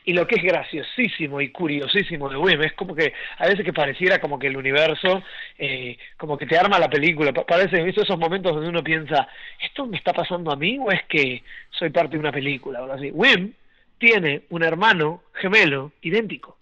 Y 0.04 0.12
lo 0.12 0.26
que 0.26 0.36
es 0.36 0.42
graciosísimo 0.42 1.40
y 1.40 1.50
curiosísimo 1.50 2.28
de 2.28 2.36
Wim 2.36 2.62
es 2.62 2.72
como 2.72 2.94
que 2.94 3.12
a 3.38 3.46
veces 3.46 3.64
que 3.64 3.72
pareciera 3.72 4.20
como 4.20 4.38
que 4.38 4.48
el 4.48 4.56
universo, 4.56 5.22
eh, 5.56 5.96
como 6.16 6.36
que 6.36 6.46
te 6.46 6.58
arma 6.58 6.78
la 6.78 6.90
película, 6.90 7.32
parece, 7.32 7.82
¿viste 7.82 8.02
esos 8.02 8.18
momentos 8.18 8.52
donde 8.52 8.70
uno 8.70 8.82
piensa, 8.82 9.28
¿esto 9.62 9.86
me 9.86 9.96
está 9.96 10.12
pasando 10.12 10.50
a 10.50 10.56
mí 10.56 10.78
o 10.80 10.90
es 10.90 11.04
que 11.04 11.44
soy 11.70 11.90
parte 11.90 12.16
de 12.16 12.20
una 12.20 12.32
película? 12.32 12.82
O 12.82 12.92
así. 12.92 13.10
Wim 13.12 13.52
tiene 13.98 14.42
un 14.50 14.64
hermano 14.64 15.22
gemelo 15.34 15.92
idéntico 16.02 16.57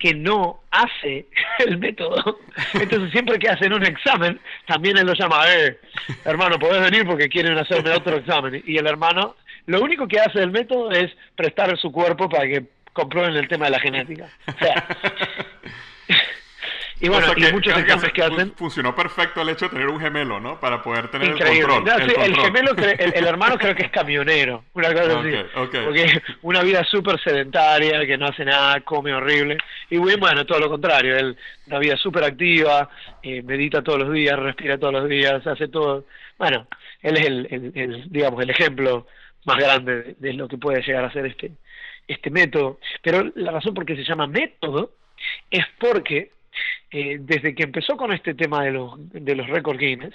que 0.00 0.14
no 0.14 0.60
hace 0.70 1.26
el 1.60 1.78
método. 1.78 2.40
Entonces 2.74 3.12
siempre 3.12 3.38
que 3.38 3.48
hacen 3.48 3.72
un 3.72 3.84
examen, 3.84 4.40
también 4.66 4.96
él 4.98 5.06
lo 5.06 5.14
llama, 5.14 5.44
eh, 5.48 5.78
hermano, 6.24 6.58
podés 6.58 6.82
venir 6.82 7.06
porque 7.06 7.28
quieren 7.28 7.56
hacerme 7.56 7.90
otro 7.90 8.16
examen. 8.16 8.62
Y 8.66 8.78
el 8.78 8.86
hermano, 8.86 9.36
lo 9.66 9.80
único 9.80 10.08
que 10.08 10.18
hace 10.18 10.42
el 10.42 10.50
método 10.50 10.90
es 10.90 11.12
prestar 11.36 11.76
su 11.78 11.92
cuerpo 11.92 12.28
para 12.28 12.44
que 12.44 12.64
comprueben 12.92 13.36
el 13.36 13.48
tema 13.48 13.66
de 13.66 13.70
la 13.70 13.80
genética. 13.80 14.28
O 14.48 14.58
sea, 14.58 14.86
Y 17.02 17.08
bueno, 17.08 17.32
y 17.34 17.52
muchos 17.52 17.72
que 18.12 18.22
hacen. 18.22 18.52
Funcionó 18.56 18.94
perfecto 18.94 19.40
el 19.40 19.48
hecho 19.48 19.66
de 19.66 19.70
tener 19.70 19.88
un 19.88 19.98
gemelo, 19.98 20.38
¿no? 20.38 20.60
Para 20.60 20.82
poder 20.82 21.08
tener 21.08 21.28
el 21.28 21.38
control. 21.38 21.88
el, 21.88 22.36
gemelo, 22.36 22.72
el, 22.76 23.26
hermano 23.26 23.56
creo 23.56 23.74
que 23.74 23.84
es 23.84 23.90
camionero, 23.90 24.64
una 24.74 24.92
cosa 24.92 25.20
así. 25.20 25.30
Porque 25.72 26.22
una 26.42 26.62
vida 26.62 26.84
súper 26.84 27.18
sedentaria, 27.20 28.06
que 28.06 28.18
no 28.18 28.26
hace 28.26 28.44
nada, 28.44 28.80
come 28.82 29.14
horrible. 29.14 29.56
Y 29.88 29.96
bueno, 29.96 30.44
todo 30.44 30.58
lo 30.58 30.68
contrario, 30.68 31.16
él 31.16 31.36
una 31.66 31.78
vida 31.78 31.96
súper 31.96 32.24
activa, 32.24 32.90
eh, 33.22 33.42
medita 33.42 33.82
todos 33.82 34.00
los 34.00 34.12
días, 34.12 34.38
respira 34.38 34.76
todos 34.76 34.92
los 34.92 35.08
días, 35.08 35.46
hace 35.46 35.68
todo. 35.68 36.04
Bueno, 36.36 36.66
él 37.00 37.16
es 37.16 37.26
el, 37.26 38.04
digamos, 38.10 38.42
el 38.42 38.50
ejemplo 38.50 39.06
más 39.46 39.56
grande 39.56 40.16
de, 40.18 40.32
lo 40.34 40.48
que 40.48 40.58
puede 40.58 40.82
llegar 40.82 41.04
a 41.04 41.12
ser 41.12 41.24
este, 41.26 41.52
este 42.06 42.30
método. 42.30 42.78
Pero 43.02 43.30
la 43.36 43.52
razón 43.52 43.72
por 43.72 43.86
qué 43.86 43.96
se 43.96 44.04
llama 44.04 44.26
método 44.26 44.92
es 45.50 45.64
porque 45.78 46.32
eh, 46.90 47.18
desde 47.20 47.54
que 47.54 47.64
empezó 47.64 47.96
con 47.96 48.12
este 48.12 48.34
tema 48.34 48.64
de 48.64 48.72
los, 48.72 48.92
de 48.96 49.34
los 49.34 49.46
récord 49.48 49.78
Guinness, 49.78 50.14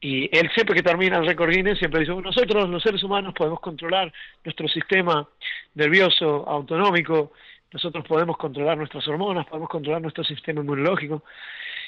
y 0.00 0.28
él 0.36 0.50
siempre 0.52 0.74
que 0.74 0.82
termina 0.82 1.18
el 1.18 1.26
récord 1.26 1.50
Guinness 1.50 1.78
siempre 1.78 2.00
dice, 2.00 2.12
nosotros 2.14 2.68
los 2.68 2.82
seres 2.82 3.02
humanos 3.04 3.34
podemos 3.34 3.60
controlar 3.60 4.12
nuestro 4.44 4.66
sistema 4.68 5.28
nervioso 5.74 6.44
autonómico, 6.48 7.32
nosotros 7.72 8.04
podemos 8.06 8.36
controlar 8.36 8.76
nuestras 8.76 9.06
hormonas, 9.08 9.46
podemos 9.46 9.68
controlar 9.68 10.02
nuestro 10.02 10.24
sistema 10.24 10.60
inmunológico. 10.60 11.22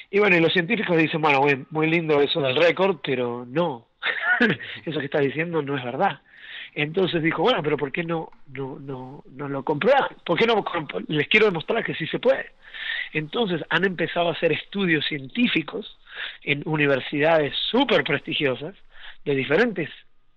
Y 0.09 0.19
bueno, 0.19 0.37
y 0.37 0.39
los 0.39 0.53
científicos 0.53 0.97
dicen, 0.97 1.21
bueno, 1.21 1.41
muy, 1.41 1.65
muy 1.71 1.89
lindo 1.89 2.21
eso 2.21 2.41
del 2.41 2.55
récord, 2.55 2.97
pero 3.03 3.45
no, 3.47 3.87
eso 4.85 4.99
que 4.99 5.05
estás 5.05 5.21
diciendo 5.21 5.61
no 5.61 5.77
es 5.77 5.83
verdad. 5.83 6.21
Entonces 6.73 7.23
dijo, 7.23 7.41
bueno, 7.41 7.63
pero 7.63 7.77
¿por 7.77 7.91
qué 7.91 8.03
no, 8.03 8.31
no, 8.53 8.77
no, 8.79 9.23
no 9.31 9.49
lo 9.49 9.63
comprueban? 9.63 10.09
¿Por 10.25 10.37
qué 10.37 10.45
no 10.45 10.63
les 11.07 11.27
quiero 11.27 11.45
demostrar 11.45 11.83
que 11.83 11.95
sí 11.95 12.05
se 12.07 12.19
puede? 12.19 12.51
Entonces 13.13 13.61
han 13.69 13.85
empezado 13.85 14.29
a 14.29 14.33
hacer 14.33 14.51
estudios 14.51 15.05
científicos 15.05 15.97
en 16.43 16.63
universidades 16.65 17.53
súper 17.69 18.03
prestigiosas 18.03 18.75
de 19.23 19.35
diferentes 19.35 19.89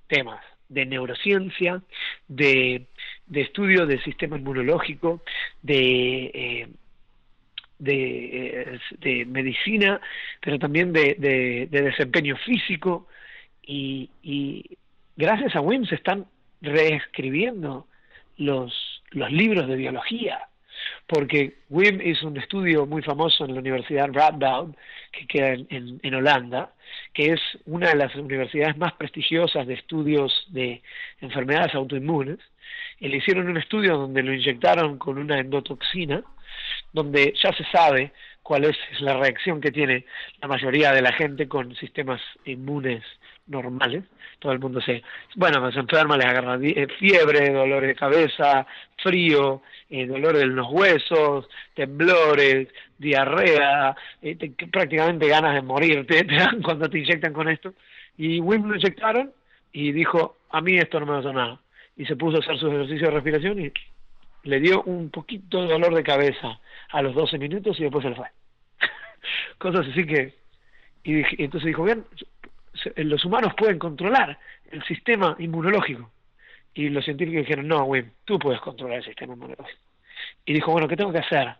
temas, 0.06 0.40
de 0.68 0.86
neurociencia, 0.86 1.82
de, 2.26 2.86
de 3.26 3.40
estudio 3.40 3.86
del 3.86 4.02
sistema 4.02 4.36
inmunológico, 4.36 5.22
de, 5.62 6.30
eh, 6.34 6.68
de, 7.78 8.80
de, 8.98 9.24
medicina, 9.26 10.00
pero 10.40 10.58
también 10.58 10.92
de, 10.92 11.14
de 11.70 11.82
desempeño 11.82 12.36
físico, 12.36 13.06
y, 13.68 14.10
y 14.22 14.78
gracias 15.16 15.54
a 15.54 15.60
WIM 15.60 15.84
se 15.84 15.96
están 15.96 16.26
reescribiendo 16.62 17.86
los, 18.38 19.02
los 19.10 19.30
libros 19.30 19.68
de 19.68 19.76
biología, 19.76 20.48
porque 21.07 21.59
WIM 21.70 22.01
hizo 22.03 22.28
un 22.28 22.36
estudio 22.36 22.86
muy 22.86 23.03
famoso 23.03 23.45
en 23.45 23.55
la 23.55 23.61
Universidad 23.61 24.09
Radboud, 24.12 24.74
que 25.12 25.26
queda 25.26 25.53
en, 25.53 26.01
en, 26.03 26.14
Holanda, 26.14 26.72
que 27.14 27.32
es 27.32 27.41
una 27.66 27.89
de 27.89 27.97
las 27.97 28.14
universidades 28.14 28.76
más 28.76 28.93
prestigiosas 28.95 29.66
de 29.66 29.74
estudios 29.74 30.47
de 30.49 30.82
enfermedades 31.20 31.74
autoinmunes, 31.74 32.39
y 33.01 33.09
le 33.09 33.18
hicieron 33.18 33.49
un 33.49 33.57
estudio 33.57 33.97
donde 33.97 34.22
lo 34.22 34.32
inyectaron 34.32 34.99
con 34.99 35.18
una 35.18 35.39
endotoxina, 35.39 36.22
donde 36.93 37.34
ya 37.43 37.53
se 37.53 37.64
sabe 37.64 38.12
cuál 38.49 38.64
es 38.64 38.78
la 39.01 39.12
reacción 39.12 39.61
que 39.61 39.70
tiene 39.70 40.07
la 40.40 40.49
mayoría 40.49 40.90
de 40.92 41.03
la 41.03 41.12
gente 41.12 41.46
con 41.46 41.76
sistemas 41.76 42.18
inmunes 42.46 43.05
normales. 43.46 44.05
Todo 44.38 44.53
el 44.53 44.59
mundo 44.59 44.80
se, 44.80 45.03
bueno, 45.34 45.70
se 45.70 45.80
enferma, 45.80 46.16
les 46.16 46.24
agarra 46.24 46.59
eh, 46.62 46.86
fiebre, 46.99 47.51
dolor 47.51 47.86
de 47.86 47.94
cabeza, 47.94 48.66
frío, 49.03 49.61
eh, 49.90 50.07
dolor 50.07 50.38
en 50.38 50.57
los 50.57 50.66
huesos, 50.70 51.46
temblores, 51.74 52.68
diarrea, 52.96 53.94
eh, 54.22 54.38
prácticamente 54.72 55.28
ganas 55.28 55.55
de 55.55 55.61
morir 55.61 56.07
te, 56.07 56.24
dan 56.24 56.62
cuando 56.62 56.88
te 56.88 57.01
inyectan 57.01 57.34
con 57.34 57.51
esto. 57.51 57.74
Y 58.16 58.40
Wim 58.40 58.66
lo 58.66 58.76
inyectaron 58.76 59.30
y 59.74 59.92
dijo, 59.92 60.38
a 60.49 60.62
mí 60.62 60.78
esto 60.78 60.99
no 61.01 61.05
me 61.05 61.28
a 61.28 61.32
nada. 61.34 61.61
Y 61.99 62.07
se 62.07 62.16
puso 62.16 62.38
a 62.38 62.40
hacer 62.40 62.57
sus 62.57 62.72
ejercicios 62.72 63.11
de 63.11 63.14
respiración 63.14 63.61
y 63.61 63.72
le 64.44 64.59
dio 64.59 64.82
un 64.84 65.11
poquito 65.11 65.61
de 65.61 65.68
dolor 65.68 65.94
de 65.94 66.03
cabeza 66.03 66.59
a 66.91 67.03
los 67.03 67.14
12 67.14 67.39
minutos 67.39 67.78
y 67.78 67.82
después 67.82 68.03
se 68.03 68.11
le 68.11 68.16
fue. 68.16 68.28
Cosas 69.59 69.86
así 69.89 70.07
que... 70.07 70.34
Y, 71.05 71.20
y 71.20 71.45
entonces 71.45 71.66
dijo, 71.66 71.84
bien, 71.84 72.05
los 72.97 73.24
humanos 73.24 73.55
pueden 73.57 73.78
controlar 73.78 74.39
el 74.70 74.82
sistema 74.84 75.36
inmunológico. 75.39 76.11
Y 76.74 76.89
los 76.91 77.05
científicos 77.05 77.41
dijeron, 77.41 77.66
no, 77.66 77.84
Wim, 77.84 78.11
tú 78.24 78.39
puedes 78.39 78.61
controlar 78.61 78.99
el 78.99 79.05
sistema 79.05 79.34
inmunológico. 79.34 79.80
Y 80.45 80.53
dijo, 80.55 80.72
bueno, 80.72 80.89
¿qué 80.89 80.97
tengo 80.97 81.12
que 81.12 81.18
hacer 81.18 81.55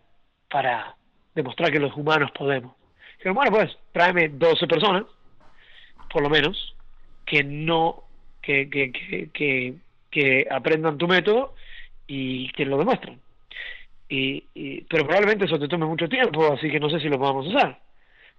para 0.51 0.97
demostrar 1.35 1.73
que 1.73 1.81
los 1.81 1.95
humanos 1.97 2.31
podemos? 2.33 2.75
Dijeron, 3.17 3.35
bueno, 3.35 3.51
pues 3.51 3.77
tráeme 3.93 4.29
12 4.29 4.67
personas, 4.67 5.05
por 6.11 6.23
lo 6.23 6.31
menos, 6.31 6.75
que 7.27 7.43
no, 7.43 8.05
que, 8.41 8.71
que, 8.71 8.93
que, 9.33 9.75
que, 10.11 10.47
aprendan 10.51 10.99
tu 10.99 11.09
método 11.09 11.55
y 12.07 12.51
que 12.53 12.65
lo 12.65 12.79
demuestren. 12.79 13.21
Y, 14.09 14.45
y, 14.55 14.81
pero 14.83 15.05
probablemente 15.05 15.45
eso 15.45 15.59
te 15.59 15.69
tome 15.69 15.87
mucho 15.87 16.09
tiempo, 16.09 16.53
así 16.53 16.71
que 16.71 16.81
no 16.81 16.89
sé 16.89 16.99
si 17.01 17.09
lo 17.09 17.19
podamos 17.19 17.55
hacer. 17.55 17.77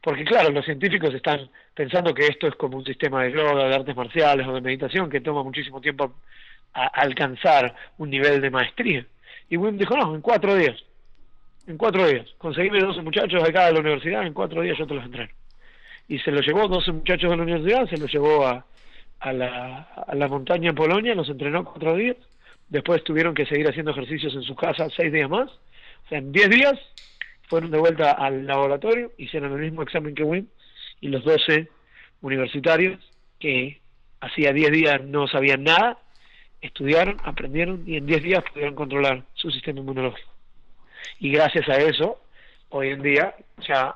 Porque 0.02 0.24
claro, 0.24 0.50
los 0.50 0.66
científicos 0.66 1.14
están 1.14 1.50
pensando 1.74 2.14
que 2.14 2.28
esto 2.28 2.48
es 2.48 2.56
como 2.56 2.78
un 2.78 2.86
sistema 2.86 3.24
de 3.24 3.34
yoga, 3.34 3.68
de 3.68 3.76
artes 3.76 3.96
marciales 3.96 4.48
o 4.48 4.54
de 4.54 4.62
meditación 4.62 5.10
que 5.10 5.22
toma 5.22 5.44
muchísimo 5.44 5.82
tiempo 5.82 6.14
a 6.74 6.86
alcanzar 6.88 7.76
un 7.98 8.10
nivel 8.10 8.42
de 8.42 8.50
maestría. 8.50 9.06
Y 9.50 9.58
Wim 9.58 9.78
dijo, 9.78 9.98
no, 9.98 10.16
en 10.16 10.22
cuatro 10.22 10.56
días. 10.56 10.78
En 11.68 11.78
cuatro 11.78 12.08
días. 12.08 12.28
Conseguíme 12.38 12.80
12 12.80 13.02
muchachos 13.02 13.44
acá 13.44 13.68
de 13.68 13.74
la 13.74 13.80
universidad, 13.80 14.26
en 14.26 14.34
cuatro 14.34 14.62
días 14.62 14.78
yo 14.78 14.88
te 14.88 14.94
los 14.94 15.06
entreno. 15.06 15.32
Y 16.08 16.18
se 16.20 16.32
los 16.32 16.46
llevó 16.46 16.68
12 16.68 16.92
muchachos 16.92 17.30
de 17.30 17.38
la 17.38 17.44
universidad, 17.44 17.88
se 17.88 17.98
los 17.98 18.12
llevó 18.12 18.48
a, 18.48 18.66
a, 19.20 19.34
la, 19.34 19.88
a 20.08 20.16
la 20.16 20.28
montaña 20.28 20.70
en 20.70 20.76
Polonia, 20.76 21.14
los 21.14 21.30
entrenó 21.30 21.66
cuatro 21.66 21.96
días. 21.96 22.18
Después 22.70 23.04
tuvieron 23.04 23.34
que 23.34 23.46
seguir 23.46 23.68
haciendo 23.68 23.92
ejercicios 23.92 24.34
en 24.36 24.44
su 24.44 24.56
casa 24.56 24.88
seis 24.96 25.12
días 25.12 25.30
más. 25.30 25.50
O 25.50 26.10
sea, 26.10 26.20
en 26.20 26.32
diez 26.32 26.50
días 26.50 26.80
fueron 27.48 27.72
de 27.72 27.80
vuelta 27.80 28.12
al 28.12 28.46
laboratorio, 28.46 29.12
hicieron 29.18 29.54
el 29.54 29.60
mismo 29.60 29.82
examen 29.82 30.14
que 30.14 30.24
Wim 30.24 30.48
y 31.02 31.08
los 31.08 31.24
12 31.24 31.68
universitarios 32.22 33.00
que 33.40 33.82
hacía 34.22 34.54
10 34.54 34.72
días 34.72 35.04
no 35.04 35.28
sabían 35.28 35.64
nada, 35.64 35.98
estudiaron, 36.62 37.18
aprendieron 37.24 37.84
y 37.88 37.98
en 37.98 38.06
10 38.06 38.24
días 38.24 38.44
pudieron 38.54 38.76
controlar 38.76 39.24
su 39.34 39.50
sistema 39.50 39.80
inmunológico. 39.80 40.32
Y 41.20 41.32
gracias 41.32 41.68
a 41.70 41.78
eso, 41.78 42.22
hoy 42.70 42.90
en 42.90 43.02
día 43.02 43.36
ya 43.68 43.96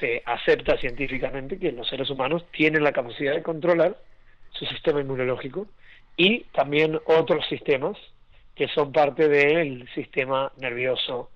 se 0.00 0.22
acepta 0.26 0.76
científicamente 0.76 1.58
que 1.58 1.72
los 1.72 1.88
seres 1.88 2.10
humanos 2.10 2.44
tienen 2.50 2.82
la 2.82 2.92
capacidad 2.92 3.34
de 3.34 3.42
controlar 3.42 3.96
su 4.50 4.66
sistema 4.66 5.00
inmunológico 5.00 5.68
y 6.16 6.40
también 6.52 7.00
otros 7.06 7.46
sistemas 7.48 7.96
que 8.54 8.68
son 8.68 8.92
parte 8.92 9.28
del 9.28 9.88
sistema 9.94 10.52
nervioso 10.58 11.30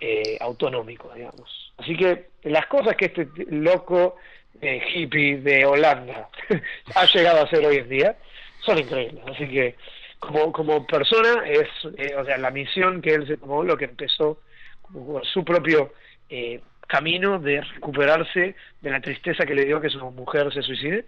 eh, 0.00 0.38
autonómico, 0.40 1.12
digamos. 1.14 1.72
Así 1.78 1.96
que 1.96 2.30
las 2.44 2.66
cosas 2.66 2.96
que 2.96 3.06
este 3.06 3.28
loco 3.48 4.16
eh, 4.60 4.82
hippie 4.94 5.38
de 5.38 5.64
Holanda 5.64 6.28
ha 6.94 7.04
llegado 7.06 7.40
a 7.40 7.44
hacer 7.44 7.64
hoy 7.64 7.76
en 7.76 7.88
día 7.88 8.16
son 8.64 8.78
increíbles. 8.78 9.22
Así 9.26 9.48
que 9.48 9.74
como, 10.18 10.52
como 10.52 10.86
persona 10.86 11.42
es, 11.46 11.68
eh, 11.96 12.14
o 12.16 12.24
sea, 12.24 12.38
la 12.38 12.50
misión 12.50 13.00
que 13.02 13.14
él 13.14 13.26
se 13.26 13.36
tomó, 13.36 13.64
lo 13.64 13.76
que 13.76 13.86
empezó 13.86 14.40
como 14.82 15.24
su 15.24 15.44
propio 15.44 15.92
eh, 16.28 16.60
camino 16.86 17.38
de 17.38 17.60
recuperarse 17.62 18.54
de 18.80 18.90
la 18.90 19.00
tristeza 19.00 19.46
que 19.46 19.54
le 19.54 19.64
dio 19.64 19.80
que 19.80 19.88
su 19.88 19.98
mujer 20.10 20.52
se 20.52 20.62
suicide 20.62 21.06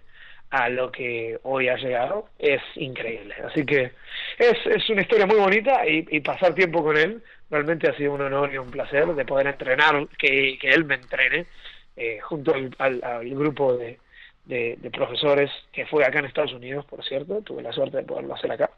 a 0.53 0.69
lo 0.69 0.91
que 0.91 1.39
hoy 1.41 1.67
ha 1.67 1.77
llegado 1.77 2.29
es 2.37 2.61
increíble. 2.75 3.33
Así 3.43 3.65
que 3.65 3.91
es, 4.37 4.65
es 4.67 4.87
una 4.87 5.01
historia 5.01 5.25
muy 5.25 5.37
bonita 5.37 5.83
y, 5.87 6.05
y 6.11 6.19
pasar 6.19 6.53
tiempo 6.53 6.83
con 6.83 6.95
él 6.95 7.23
realmente 7.49 7.89
ha 7.89 7.97
sido 7.97 8.13
un 8.13 8.21
honor 8.21 8.53
y 8.53 8.59
un 8.59 8.69
placer 8.69 9.07
de 9.07 9.25
poder 9.25 9.47
entrenar, 9.47 10.07
que, 10.19 10.59
que 10.61 10.69
él 10.69 10.85
me 10.85 10.95
entrene, 10.95 11.47
eh, 11.95 12.19
junto 12.19 12.53
al, 12.53 12.71
al, 12.77 13.29
grupo 13.29 13.73
de, 13.75 13.97
de, 14.45 14.91
profesores 14.91 15.49
que 15.71 15.87
fue 15.87 16.05
acá 16.05 16.19
en 16.19 16.25
Estados 16.25 16.53
Unidos, 16.53 16.85
por 16.85 17.03
cierto, 17.03 17.41
tuve 17.41 17.63
la 17.63 17.73
suerte 17.73 17.97
de 17.97 18.03
poderlo 18.03 18.35
hacer 18.35 18.51
acá. 18.51 18.69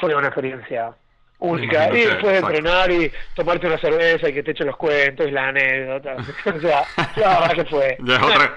Fue 0.00 0.14
una 0.14 0.28
experiencia 0.28 0.94
única. 1.42 1.88
Y 1.94 2.04
después 2.06 2.32
de 2.32 2.38
entrenar 2.38 2.90
y 2.90 3.12
tomarte 3.34 3.66
una 3.66 3.78
cerveza 3.78 4.28
y 4.28 4.32
que 4.32 4.42
te 4.42 4.52
echen 4.52 4.66
los 4.66 4.76
cuentos 4.76 5.26
y 5.26 5.30
las 5.30 5.48
anécdotas. 5.48 6.28
o 6.46 6.60
sea, 6.60 6.84
la 7.16 7.54
que 7.54 7.64
fue. 7.64 7.98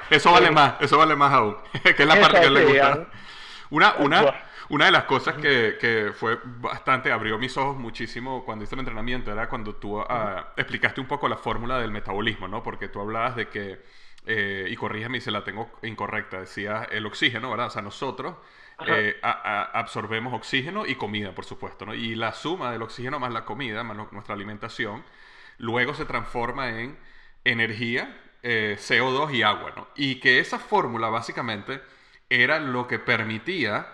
eso 0.10 0.32
vale 0.32 0.52
más, 0.52 0.76
eso 0.80 0.98
vale 0.98 1.16
más 1.16 1.34
aún. 1.34 1.58
que 1.84 2.04
es 2.04 2.08
la 2.08 2.20
parte 2.20 2.42
que 2.42 2.50
le 2.50 2.66
gusta. 2.66 3.08
Una, 3.72 3.96
una, 3.96 4.36
una 4.70 4.86
de 4.86 4.92
las 4.92 5.04
cosas 5.06 5.36
que, 5.36 5.78
que, 5.80 6.12
fue 6.14 6.40
bastante, 6.44 7.12
abrió 7.12 7.38
mis 7.38 7.58
ojos 7.58 7.78
muchísimo 7.78 8.46
cuando 8.46 8.64
hice 8.64 8.76
el 8.76 8.80
entrenamiento, 8.80 9.32
era 9.32 9.50
cuando 9.50 9.76
tú 9.76 10.00
ah, 10.00 10.54
explicaste 10.56 11.02
un 11.02 11.08
poco 11.08 11.28
la 11.28 11.38
fórmula 11.38 11.80
del 11.80 11.92
metabolismo, 11.92 12.48
¿no? 12.48 12.62
Porque 12.62 12.88
tú 12.88 13.02
hablabas 13.02 13.36
de 13.36 13.50
que, 13.50 13.82
eh, 14.28 14.68
y 14.70 14.76
corrígeme 14.76 15.20
si 15.20 15.32
la 15.32 15.44
tengo 15.44 15.72
incorrecta, 15.82 16.40
decías 16.42 16.88
el 16.92 17.06
oxígeno, 17.06 17.50
¿verdad? 17.50 17.68
O 17.68 17.72
sea, 17.72 17.82
nosotros 17.82 18.36
eh, 18.88 19.18
absorbemos 19.22 20.34
oxígeno 20.34 20.86
y 20.86 20.96
comida, 20.96 21.34
por 21.34 21.46
supuesto, 21.46 21.86
¿no? 21.86 21.94
Y 21.94 22.16
la 22.16 22.34
suma 22.34 22.72
del 22.72 22.82
oxígeno 22.82 23.20
más 23.20 23.32
la 23.32 23.46
comida, 23.46 23.84
más 23.84 23.98
nuestra 24.12 24.36
alimentación, 24.36 25.04
luego 25.58 25.94
se 25.94 26.06
transforma 26.06 26.70
en 26.70 26.98
energía 27.46 28.22
eh, 28.44 28.76
CO2 28.78 29.34
y 29.34 29.44
agua, 29.44 29.74
¿no? 29.76 29.88
Y 29.96 30.20
que 30.20 30.40
esa 30.40 30.60
fórmula 30.60 31.10
básicamente 31.10 31.82
era 32.30 32.60
lo 32.60 32.88
que 32.88 33.00
permitía 33.00 33.88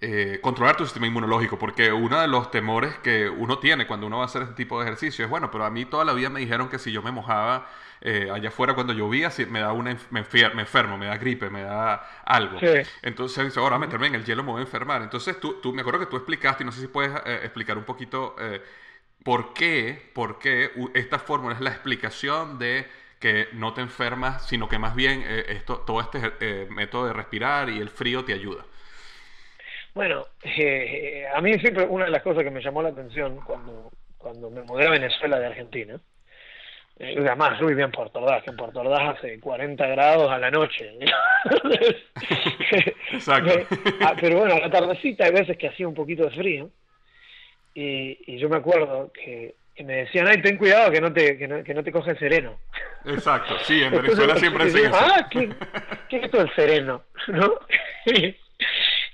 eh, 0.00 0.40
controlar 0.42 0.76
tu 0.76 0.84
sistema 0.84 1.06
inmunológico, 1.06 1.58
porque 1.58 1.90
uno 1.92 2.20
de 2.20 2.28
los 2.28 2.50
temores 2.50 2.94
que 2.98 3.28
uno 3.30 3.58
tiene 3.58 3.86
cuando 3.86 4.06
uno 4.06 4.18
va 4.18 4.24
a 4.24 4.26
hacer 4.26 4.42
este 4.42 4.54
tipo 4.54 4.78
de 4.78 4.84
ejercicio 4.86 5.24
es, 5.24 5.30
bueno, 5.30 5.50
pero 5.50 5.64
a 5.64 5.70
mí 5.70 5.86
toda 5.86 6.04
la 6.04 6.12
vida 6.12 6.28
me 6.28 6.40
dijeron 6.40 6.68
que 6.68 6.78
si 6.78 6.92
yo 6.92 7.02
me 7.02 7.12
mojaba 7.12 7.66
eh, 8.00 8.28
allá 8.32 8.48
afuera 8.48 8.74
cuando 8.74 8.92
llovía, 8.92 9.30
si 9.30 9.46
me 9.46 9.60
da 9.60 9.72
una 9.72 9.96
me, 10.10 10.20
enfermo, 10.20 10.98
me 10.98 11.06
da 11.06 11.16
gripe, 11.16 11.50
me 11.50 11.62
da 11.62 12.22
algo. 12.24 12.58
Entonces, 13.02 13.56
ahora 13.56 13.78
meterme 13.78 14.08
en 14.08 14.14
el 14.14 14.24
hielo 14.24 14.42
me 14.42 14.52
voy 14.52 14.60
a 14.60 14.64
enfermar. 14.64 15.02
Entonces, 15.02 15.38
tú, 15.40 15.60
tú 15.60 15.72
me 15.72 15.80
acuerdo 15.80 16.00
que 16.00 16.06
tú 16.06 16.16
explicaste, 16.16 16.62
y 16.62 16.66
no 16.66 16.72
sé 16.72 16.80
si 16.80 16.88
puedes 16.88 17.12
eh, 17.24 17.40
explicar 17.42 17.78
un 17.78 17.84
poquito 17.84 18.36
por 19.24 19.54
qué, 19.54 20.10
por 20.14 20.38
qué 20.38 20.70
esta 20.94 21.18
fórmula 21.18 21.54
es 21.54 21.60
la 21.60 21.70
explicación 21.70 22.58
de 22.58 22.86
que 23.18 23.48
no 23.52 23.72
te 23.74 23.80
enfermas, 23.80 24.46
sino 24.46 24.68
que 24.68 24.78
más 24.78 24.94
bien 24.94 25.24
esto, 25.26 25.78
todo 25.78 26.00
este 26.00 26.66
método 26.70 27.06
de 27.06 27.12
respirar 27.12 27.70
y 27.70 27.80
el 27.80 27.88
frío 27.88 28.24
te 28.24 28.34
ayuda. 28.34 28.64
Bueno, 29.96 30.26
eh, 30.44 31.24
a 31.34 31.40
mí 31.40 31.58
siempre 31.58 31.86
una 31.86 32.04
de 32.04 32.10
las 32.10 32.22
cosas 32.22 32.44
que 32.44 32.50
me 32.50 32.60
llamó 32.60 32.82
la 32.82 32.90
atención 32.90 33.40
cuando, 33.46 33.90
cuando 34.18 34.50
me 34.50 34.60
mudé 34.60 34.86
a 34.86 34.90
Venezuela 34.90 35.38
de 35.38 35.46
Argentina, 35.46 35.98
eh, 36.98 37.14
además 37.18 37.58
yo 37.60 37.66
vivía 37.66 37.84
en 37.84 37.90
Puerto 37.90 38.20
Ordaz, 38.20 38.42
que 38.42 38.50
en 38.50 38.56
Puerto 38.56 38.80
Ordaz 38.80 39.18
hace 39.18 39.38
40 39.38 39.86
grados 39.86 40.30
a 40.30 40.38
la 40.38 40.50
noche. 40.50 40.98
Exacto. 43.12 43.52
Ah, 44.00 44.14
pero 44.18 44.38
bueno, 44.38 44.54
a 44.54 44.60
la 44.60 44.70
tardecita 44.70 45.26
hay 45.26 45.32
veces 45.32 45.58
que 45.58 45.68
hacía 45.68 45.86
un 45.86 45.94
poquito 45.94 46.24
de 46.24 46.30
frío 46.30 46.70
y, 47.74 48.18
y 48.26 48.38
yo 48.38 48.48
me 48.48 48.56
acuerdo 48.56 49.12
que, 49.12 49.56
me 49.84 49.96
decían, 49.96 50.26
ay, 50.26 50.40
ten 50.40 50.56
cuidado 50.56 50.90
que 50.90 51.00
no 51.02 51.12
te, 51.12 51.36
que 51.36 51.46
no, 51.46 51.62
que 51.62 51.74
no 51.74 51.84
te 51.84 51.92
coge 51.92 52.12
el 52.12 52.18
sereno. 52.18 52.58
Exacto, 53.04 53.58
sí, 53.62 53.82
en 53.82 53.92
Venezuela 53.92 54.34
siempre 54.36 54.70
se 54.70 54.86
Ah, 54.86 55.28
¿qué, 55.30 55.50
¿qué 56.08 56.16
es 56.16 56.24
esto 56.24 56.38
del 56.38 56.54
sereno? 56.54 57.02
¿No? 57.28 57.52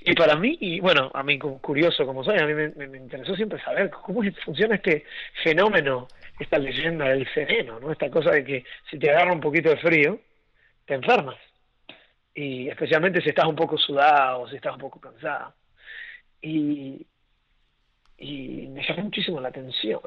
Y 0.04 0.14
para 0.14 0.34
mí, 0.36 0.56
y 0.60 0.80
bueno, 0.80 1.10
a 1.14 1.22
mí 1.22 1.38
curioso 1.38 2.04
como 2.04 2.24
soy, 2.24 2.38
a 2.38 2.46
mí 2.46 2.54
me, 2.54 2.98
interesó 2.98 3.36
siempre 3.36 3.62
saber 3.62 3.90
cómo 3.90 4.22
funciona 4.44 4.74
este 4.74 5.04
fenómeno, 5.44 6.08
esta 6.42 6.58
leyenda 6.58 7.08
del 7.08 7.26
sereno, 7.32 7.80
¿no? 7.80 7.92
Esta 7.92 8.10
cosa 8.10 8.30
de 8.30 8.44
que 8.44 8.64
si 8.90 8.98
te 8.98 9.10
agarra 9.10 9.32
un 9.32 9.40
poquito 9.40 9.70
de 9.70 9.76
frío, 9.76 10.20
te 10.84 10.94
enfermas. 10.94 11.36
Y 12.34 12.68
especialmente 12.68 13.20
si 13.20 13.28
estás 13.28 13.46
un 13.46 13.56
poco 13.56 13.76
sudado, 13.78 14.48
si 14.48 14.56
estás 14.56 14.74
un 14.74 14.80
poco 14.80 15.00
cansado. 15.00 15.54
Y, 16.40 17.06
me 18.18 18.82
llamó 18.86 19.02
muchísimo 19.04 19.40
la 19.40 19.48
atención. 19.48 20.00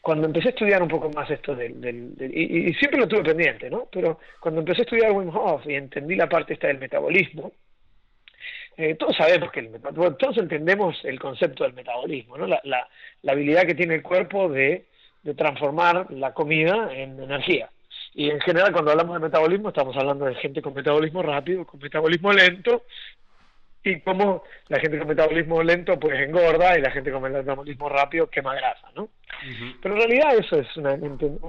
Cuando 0.00 0.26
empecé 0.26 0.48
a 0.48 0.50
estudiar 0.50 0.82
un 0.82 0.88
poco 0.88 1.10
más 1.10 1.30
esto 1.30 1.54
del... 1.54 1.80
del, 1.80 2.14
y, 2.20 2.72
siempre 2.74 3.00
lo 3.00 3.08
tuve 3.08 3.22
pendiente, 3.22 3.68
¿no? 3.70 3.88
Pero 3.92 4.18
cuando 4.40 4.60
empecé 4.60 4.82
a 4.82 4.84
estudiar 4.84 5.12
Wim 5.12 5.34
Hof 5.34 5.66
y 5.66 5.74
entendí 5.74 6.16
la 6.16 6.28
parte 6.28 6.54
esta 6.54 6.68
del 6.68 6.78
metabolismo, 6.78 7.52
eh, 8.76 8.94
todos 8.94 9.16
sabemos 9.16 9.50
que 9.50 9.60
el, 9.60 9.70
todos 10.18 10.38
entendemos 10.38 11.04
el 11.04 11.18
concepto 11.18 11.64
del 11.64 11.72
metabolismo, 11.72 12.38
¿no? 12.38 12.46
la, 12.46 12.60
la, 12.62 12.88
la 13.22 13.32
habilidad 13.32 13.66
que 13.66 13.74
tiene 13.74 13.96
el 13.96 14.02
cuerpo 14.02 14.48
de, 14.48 14.86
de, 15.22 15.34
transformar 15.34 16.10
la 16.10 16.32
comida 16.32 16.92
en 16.92 17.20
energía. 17.20 17.70
Y 18.14 18.30
en 18.30 18.40
general 18.40 18.72
cuando 18.72 18.90
hablamos 18.90 19.14
de 19.14 19.26
metabolismo 19.26 19.68
estamos 19.68 19.96
hablando 19.96 20.24
de 20.24 20.34
gente 20.36 20.62
con 20.62 20.74
metabolismo 20.74 21.22
rápido, 21.22 21.66
con 21.66 21.80
metabolismo 21.80 22.32
lento, 22.32 22.84
y 23.84 24.00
cómo 24.00 24.42
la 24.68 24.80
gente 24.80 24.98
con 24.98 25.08
metabolismo 25.08 25.62
lento 25.62 25.98
pues 25.98 26.18
engorda 26.20 26.76
y 26.76 26.82
la 26.82 26.90
gente 26.90 27.12
con 27.12 27.22
metabolismo 27.22 27.88
rápido 27.88 28.28
quema 28.28 28.54
grasa, 28.54 28.88
¿no? 28.94 29.08
Pero 29.80 29.94
en 29.94 30.00
realidad 30.00 30.36
eso 30.36 30.56
es, 30.56 30.76
una, 30.76 30.98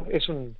es 0.09 0.29
un 0.29 0.55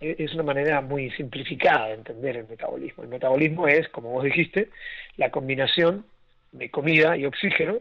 es 0.00 0.32
una 0.32 0.42
manera 0.42 0.80
muy 0.80 1.10
simplificada 1.10 1.88
de 1.88 1.94
entender 1.94 2.36
el 2.38 2.48
metabolismo. 2.48 3.02
El 3.02 3.10
metabolismo 3.10 3.68
es, 3.68 3.88
como 3.90 4.10
vos 4.10 4.24
dijiste, 4.24 4.70
la 5.16 5.30
combinación 5.30 6.06
de 6.52 6.70
comida 6.70 7.16
y 7.18 7.26
oxígeno 7.26 7.78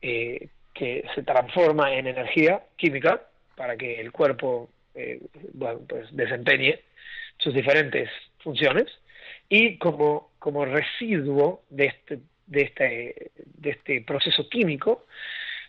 eh, 0.00 0.48
que 0.72 1.04
se 1.14 1.22
transforma 1.24 1.92
en 1.92 2.06
energía 2.06 2.62
química 2.76 3.22
para 3.56 3.76
que 3.76 4.00
el 4.00 4.12
cuerpo 4.12 4.70
eh, 4.94 5.20
pues 5.88 6.08
desempeñe 6.12 6.80
sus 7.38 7.54
diferentes 7.54 8.10
funciones. 8.38 8.86
Y 9.48 9.78
como, 9.78 10.30
como 10.38 10.64
residuo 10.64 11.62
de 11.70 11.86
este, 11.86 12.18
de, 12.46 12.62
este, 12.62 13.30
de 13.36 13.70
este 13.70 14.00
proceso 14.02 14.48
químico, 14.48 15.06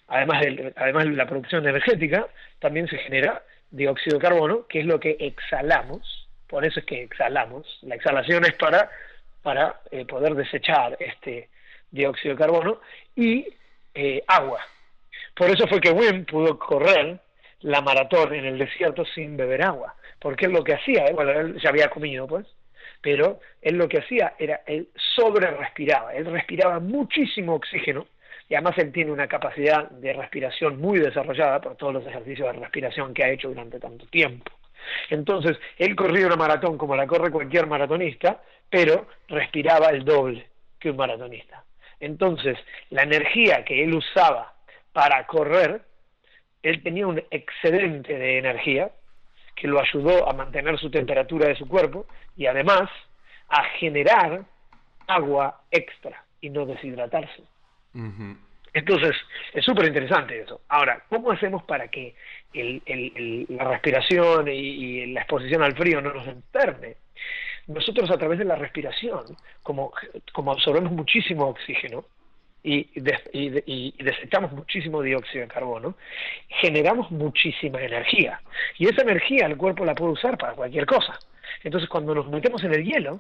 además 0.08 0.42
de, 0.42 0.74
además 0.76 1.06
de 1.06 1.12
la 1.12 1.28
producción 1.28 1.68
energética, 1.68 2.28
también 2.60 2.88
se 2.88 2.98
genera 3.00 3.44
dióxido 3.72 4.18
de 4.18 4.24
carbono, 4.24 4.68
que 4.68 4.80
es 4.80 4.86
lo 4.86 5.00
que 5.00 5.18
exhalamos, 5.20 6.28
por 6.48 6.66
eso 6.66 6.80
es 6.80 6.86
que 6.86 7.04
exhalamos, 7.04 7.80
la 7.82 7.96
exhalación 7.96 8.46
es 8.46 8.54
para, 8.54 8.90
para 9.42 9.82
eh, 9.92 10.06
poder 10.06 10.36
desechar 10.36 10.96
este 11.00 11.50
dióxido 11.92 12.36
de 12.36 12.42
carbono, 12.42 12.80
y 13.16 13.48
eh, 13.94 14.24
agua. 14.28 14.60
Por 15.36 15.50
eso 15.50 15.68
fue 15.68 15.82
que 15.82 15.92
Wim 15.92 16.26
pudo 16.26 16.58
correr 16.58 17.20
la 17.66 17.82
maratón 17.82 18.34
en 18.36 18.46
el 18.46 18.60
desierto 18.60 19.06
sin 19.06 19.36
beber 19.36 19.64
agua, 19.64 19.96
porque 20.20 20.46
él 20.46 20.52
lo 20.52 20.64
que 20.64 20.76
hacía, 20.76 21.06
bueno, 21.14 21.32
él 21.32 21.60
ya 21.60 21.70
había 21.70 21.90
comido 21.90 22.28
pues, 22.28 22.46
pero 23.02 23.40
él 23.62 23.76
lo 23.76 23.90
que 23.90 24.00
hacía 24.00 24.36
era, 24.38 24.62
él 24.68 24.90
sobre 25.16 25.50
respiraba, 25.50 26.14
él 26.14 26.26
respiraba 26.26 26.80
muchísimo 26.80 27.56
oxígeno, 27.56 28.06
y 28.48 28.54
además 28.54 28.78
él 28.78 28.92
tiene 28.92 29.12
una 29.12 29.28
capacidad 29.28 29.90
de 29.90 30.14
respiración 30.14 30.80
muy 30.80 31.00
desarrollada 31.00 31.60
por 31.60 31.76
todos 31.76 31.94
los 31.94 32.06
ejercicios 32.06 32.54
de 32.54 32.60
respiración 32.60 33.16
que 33.16 33.24
ha 33.24 33.32
hecho 33.32 33.48
durante 33.48 33.80
tanto 33.80 34.06
tiempo. 34.08 34.52
Entonces, 35.10 35.58
él 35.80 35.96
corría 35.96 36.28
una 36.28 36.36
maratón 36.36 36.78
como 36.78 36.96
la 36.96 37.08
corre 37.08 37.32
cualquier 37.32 37.66
maratonista, 37.66 38.44
pero 38.70 39.08
respiraba 39.28 39.88
el 39.90 40.06
doble 40.06 40.48
que 40.80 40.92
un 40.92 40.98
maratonista. 40.98 41.64
Entonces, 42.00 42.60
la 42.92 43.02
energía 43.02 43.66
que 43.66 43.84
él 43.84 43.96
usaba 43.96 44.54
para 44.94 45.26
correr, 45.26 45.82
él 46.66 46.82
tenía 46.82 47.06
un 47.06 47.22
excedente 47.30 48.18
de 48.18 48.40
energía 48.40 48.90
que 49.56 49.68
lo 49.68 49.80
ayudó 49.80 50.28
a 50.28 50.34
mantener 50.34 50.78
su 50.80 50.90
temperatura 50.90 51.48
de 51.48 51.56
su 51.56 51.68
cuerpo 51.68 52.08
y 52.36 52.48
además 52.48 52.90
a 53.50 53.64
generar 53.80 54.44
agua 55.08 55.62
extra 55.70 56.24
y 56.42 56.50
no 56.50 56.66
deshidratarse. 56.66 57.44
Entonces, 58.74 59.16
es 59.54 59.64
súper 59.64 59.86
interesante 59.86 60.42
eso. 60.42 60.62
Ahora, 60.68 61.04
¿cómo 61.08 61.32
hacemos 61.32 61.64
para 61.64 61.88
que 61.88 62.16
la 62.54 63.64
respiración 63.66 64.48
y, 64.48 65.06
la 65.14 65.22
exposición 65.22 65.62
al 65.62 65.78
frío 65.78 66.02
no 66.02 66.14
nos 66.14 66.28
enferme? 66.28 66.96
Nosotros 67.68 68.10
a 68.10 68.18
través 68.18 68.40
de 68.40 68.46
la 68.46 68.56
respiración, 68.56 69.24
como, 69.62 69.94
como 70.34 70.52
absorbemos 70.52 70.92
muchísimo 70.92 71.46
oxígeno 71.46 72.06
y, 72.66 72.90
y, 73.66 74.04
desechamos 74.04 74.52
muchísimo 74.52 75.02
dióxido 75.02 75.44
de 75.44 75.48
carbono, 75.48 75.96
generamos 76.48 77.12
muchísima 77.12 77.80
energía. 77.82 78.42
Y 78.80 78.88
esa 78.88 79.04
energía 79.04 79.46
el 79.46 79.56
cuerpo 79.56 79.86
la 79.86 79.94
puede 79.94 80.14
usar 80.14 80.38
para 80.38 80.54
cualquier 80.54 80.86
cosa. 80.86 81.20
Entonces, 81.64 81.88
cuando 81.90 82.16
nos 82.16 82.28
metemos 82.28 82.64
en 82.64 82.74
el 82.74 82.84
hielo, 82.84 83.18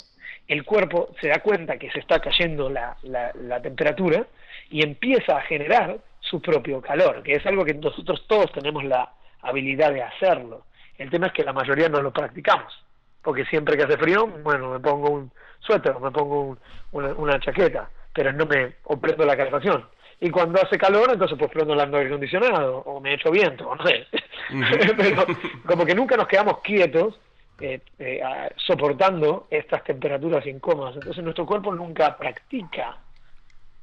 el 0.48 0.64
cuerpo 0.64 1.10
se 1.22 1.28
da 1.28 1.40
cuenta 1.40 1.78
que 1.78 1.92
se 1.92 2.00
está 2.00 2.20
cayendo 2.20 2.70
la, 2.70 2.98
la, 3.04 3.62
temperatura 3.62 4.26
y 4.70 4.84
empieza 4.84 5.38
a 5.38 5.42
generar 5.42 5.98
su 6.20 6.42
propio 6.42 6.82
calor, 6.82 7.24
que 7.24 7.34
es 7.34 7.46
algo 7.46 7.64
que 7.66 7.74
nosotros 7.74 8.26
todos 8.28 8.52
tenemos 8.52 8.84
la 8.84 9.12
habilidad 9.42 9.94
de 9.94 10.02
hacerlo. 10.04 10.66
El 10.98 11.10
tema 11.10 11.28
es 11.28 11.34
que 11.34 11.44
la 11.44 11.54
mayoría 11.54 11.90
no 11.90 12.02
lo 12.02 12.12
practicamos, 12.12 12.74
porque 13.22 13.46
siempre 13.46 13.78
que 13.78 13.84
hace 13.84 13.98
frío, 13.98 14.28
bueno, 14.28 14.72
me 14.72 14.80
pongo 14.80 15.10
un 15.10 15.32
suéter, 15.60 16.00
me 16.00 16.12
pongo 16.12 16.58
una, 16.92 17.40
chaqueta, 17.40 17.90
pero 18.16 18.32
no 18.32 18.46
me 18.46 18.76
o 18.86 18.98
prendo 18.98 19.26
la 19.26 19.36
calefacción. 19.36 19.86
Y 20.22 20.30
cuando 20.30 20.62
hace 20.62 20.78
calor, 20.78 21.10
entonces 21.12 21.38
pues 21.38 21.52
prendo 21.52 21.74
el 21.74 21.80
aire 21.82 22.08
acondicionado, 22.08 22.78
o 22.78 23.02
me 23.02 23.14
echo 23.14 23.30
viento, 23.30 23.68
o 23.68 23.76
no 23.76 23.86
sé. 23.86 24.08
pero 24.98 25.26
como 25.66 25.86
que 25.86 25.94
nunca 25.94 26.16
nos 26.16 26.28
quedamos 26.28 26.62
quietos 26.62 27.20
eh, 27.60 27.82
eh, 28.00 28.22
soportando 28.56 29.48
estas 29.52 29.84
temperaturas 29.84 30.46
incómodas. 30.48 30.96
Entonces 30.96 31.22
nuestro 31.22 31.46
cuerpo 31.46 31.76
nunca 31.76 32.18
practica 32.18 32.98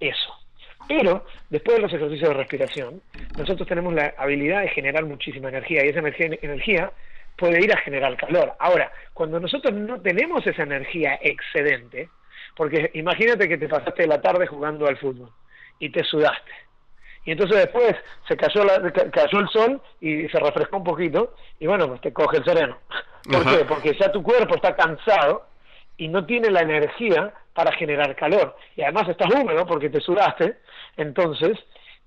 eso. 0.00 0.34
Pero 0.88 1.26
después 1.50 1.76
de 1.76 1.82
los 1.82 1.92
ejercicios 1.92 2.30
de 2.30 2.34
respiración, 2.34 3.02
nosotros 3.36 3.68
tenemos 3.68 3.92
la 3.92 4.14
habilidad 4.16 4.62
de 4.62 4.68
generar 4.68 5.04
muchísima 5.04 5.50
energía 5.50 5.84
y 5.84 5.90
esa 5.90 6.00
energía, 6.00 6.38
energía 6.40 6.92
puede 7.36 7.62
ir 7.62 7.72
a 7.72 7.78
generar 7.78 8.16
calor. 8.16 8.54
Ahora, 8.58 8.90
cuando 9.12 9.38
nosotros 9.38 9.72
no 9.74 10.00
tenemos 10.00 10.46
esa 10.46 10.62
energía 10.62 11.18
excedente, 11.22 12.08
porque 12.56 12.90
imagínate 12.94 13.48
que 13.48 13.58
te 13.58 13.68
pasaste 13.68 14.06
la 14.06 14.20
tarde 14.20 14.46
jugando 14.46 14.86
al 14.86 14.98
fútbol 14.98 15.30
y 15.78 15.90
te 15.90 16.04
sudaste 16.04 16.52
y 17.24 17.32
entonces 17.32 17.56
después 17.56 17.94
se 18.26 18.36
cayó, 18.36 18.64
la, 18.64 18.90
cayó 18.90 19.38
el 19.38 19.48
sol 19.48 19.80
y 20.00 20.28
se 20.28 20.40
refrescó 20.40 20.78
un 20.78 20.84
poquito 20.84 21.34
y 21.60 21.66
bueno, 21.66 21.88
pues 21.88 22.00
te 22.00 22.12
coge 22.12 22.38
el 22.38 22.44
sereno. 22.44 22.78
¿Por 23.30 23.44
qué? 23.44 23.64
Porque 23.64 23.96
ya 23.98 24.10
tu 24.10 24.22
cuerpo 24.22 24.56
está 24.56 24.74
cansado 24.74 25.46
y 25.96 26.08
no 26.08 26.26
tiene 26.26 26.50
la 26.50 26.62
energía 26.62 27.32
para 27.54 27.72
generar 27.72 28.16
calor. 28.16 28.56
Y 28.76 28.82
además 28.82 29.08
estás 29.08 29.32
húmedo 29.32 29.64
porque 29.66 29.88
te 29.88 30.00
sudaste, 30.00 30.56
entonces 30.96 31.58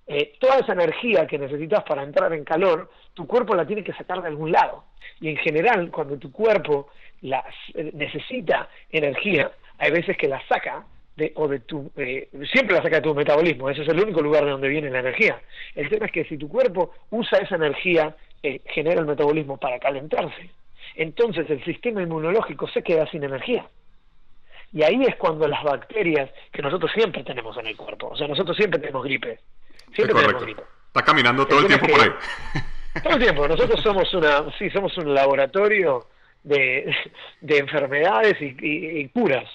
eh, 0.07 0.33
toda 0.39 0.57
esa 0.57 0.73
energía 0.73 1.25
que 1.25 1.39
necesitas 1.39 1.83
para 1.83 2.03
entrar 2.03 2.33
en 2.33 2.43
calor, 2.43 2.91
tu 3.13 3.25
cuerpo 3.25 3.55
la 3.55 3.65
tiene 3.65 3.83
que 3.83 3.93
sacar 3.93 4.21
de 4.21 4.27
algún 4.27 4.51
lado. 4.51 4.83
Y 5.21 5.29
en 5.29 5.37
general, 5.37 5.89
cuando 5.91 6.17
tu 6.17 6.31
cuerpo 6.31 6.89
la, 7.21 7.45
eh, 7.73 7.91
necesita 7.93 8.67
energía, 8.91 9.49
hay 9.77 9.91
veces 9.91 10.17
que 10.17 10.27
la 10.27 10.41
saca 10.47 10.85
de, 11.15 11.31
o 11.35 11.47
de 11.47 11.59
tu, 11.59 11.91
eh, 11.95 12.29
siempre 12.51 12.75
la 12.75 12.83
saca 12.83 12.97
de 12.97 13.01
tu 13.01 13.15
metabolismo, 13.15 13.69
ese 13.69 13.83
es 13.83 13.87
el 13.87 13.99
único 13.99 14.21
lugar 14.21 14.45
de 14.45 14.51
donde 14.51 14.67
viene 14.67 14.89
la 14.89 14.99
energía. 14.99 15.41
El 15.73 15.89
tema 15.89 16.07
es 16.07 16.11
que 16.11 16.25
si 16.25 16.37
tu 16.37 16.49
cuerpo 16.49 16.93
usa 17.09 17.39
esa 17.39 17.55
energía, 17.55 18.15
genera 18.65 19.01
el 19.01 19.07
metabolismo 19.07 19.57
para 19.57 19.79
calentarse, 19.79 20.51
entonces 20.95 21.49
el 21.49 21.63
sistema 21.63 22.01
inmunológico 22.01 22.67
se 22.67 22.83
queda 22.83 23.09
sin 23.09 23.23
energía. 23.23 23.65
Y 24.71 24.83
ahí 24.83 25.03
es 25.07 25.15
cuando 25.15 25.47
las 25.47 25.63
bacterias, 25.63 26.29
que 26.51 26.61
nosotros 26.61 26.91
siempre 26.93 27.23
tenemos 27.23 27.57
en 27.57 27.67
el 27.67 27.77
cuerpo, 27.77 28.09
o 28.09 28.17
sea, 28.17 28.27
nosotros 28.27 28.55
siempre 28.57 28.79
tenemos 28.79 29.03
gripe, 29.03 29.39
siempre 29.93 30.15
tenemos 30.15 30.43
gripe. 30.43 30.63
Está 30.87 31.01
caminando 31.01 31.45
todo 31.47 31.59
el, 31.59 31.67
tiempo 31.67 31.87
por 31.87 32.01
ahí. 32.01 32.09
Todo 33.03 33.13
el 33.13 33.19
tiempo, 33.19 33.47
nosotros 33.47 33.81
somos 33.81 34.13
una, 34.13 34.45
sí, 34.57 34.69
somos 34.69 34.97
un 34.97 35.13
laboratorio 35.13 36.07
de, 36.43 36.93
de 37.41 37.57
enfermedades 37.57 38.41
y, 38.41 38.55
y 39.01 39.09
curas 39.09 39.49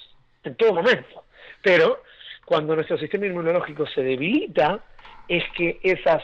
en 0.45 0.55
todo 0.57 0.74
momento. 0.74 1.24
Pero 1.62 2.03
cuando 2.45 2.74
nuestro 2.74 2.99
sistema 2.99 3.26
inmunológico 3.26 3.86
se 3.86 4.03
debilita, 4.03 4.84
es 5.28 5.45
que 5.57 5.78
esas 5.82 6.22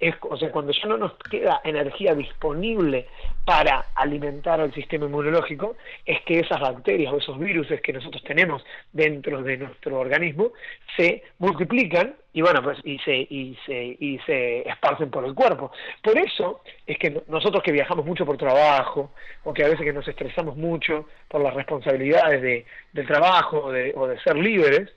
es, 0.00 0.14
o 0.22 0.36
sea, 0.36 0.50
cuando 0.50 0.72
ya 0.72 0.86
no 0.86 0.96
nos 0.96 1.14
queda 1.30 1.60
energía 1.64 2.14
disponible 2.14 3.06
para 3.44 3.86
alimentar 3.94 4.60
al 4.60 4.72
sistema 4.74 5.06
inmunológico, 5.06 5.76
es 6.04 6.20
que 6.22 6.40
esas 6.40 6.60
bacterias 6.60 7.12
o 7.12 7.18
esos 7.18 7.38
virus 7.38 7.68
que 7.82 7.92
nosotros 7.92 8.22
tenemos 8.24 8.64
dentro 8.92 9.42
de 9.42 9.56
nuestro 9.56 9.98
organismo 9.98 10.52
se 10.96 11.22
multiplican 11.38 12.14
y 12.32 12.42
bueno, 12.42 12.62
pues 12.62 12.78
y 12.82 12.98
se, 12.98 13.14
y 13.14 13.56
se, 13.64 13.96
y 14.00 14.18
se 14.26 14.68
esparcen 14.68 15.08
por 15.08 15.24
el 15.24 15.34
cuerpo. 15.34 15.70
Por 16.02 16.18
eso 16.18 16.62
es 16.84 16.98
que 16.98 17.22
nosotros 17.28 17.62
que 17.62 17.70
viajamos 17.70 18.04
mucho 18.04 18.26
por 18.26 18.36
trabajo, 18.36 19.12
o 19.44 19.54
que 19.54 19.64
a 19.64 19.68
veces 19.68 19.84
que 19.84 19.92
nos 19.92 20.06
estresamos 20.08 20.56
mucho 20.56 21.06
por 21.28 21.40
las 21.40 21.54
responsabilidades 21.54 22.42
de, 22.42 22.66
del 22.92 23.06
trabajo 23.06 23.66
o 23.66 23.72
de, 23.72 23.92
o 23.94 24.08
de 24.08 24.18
ser 24.20 24.36
líderes, 24.36 24.90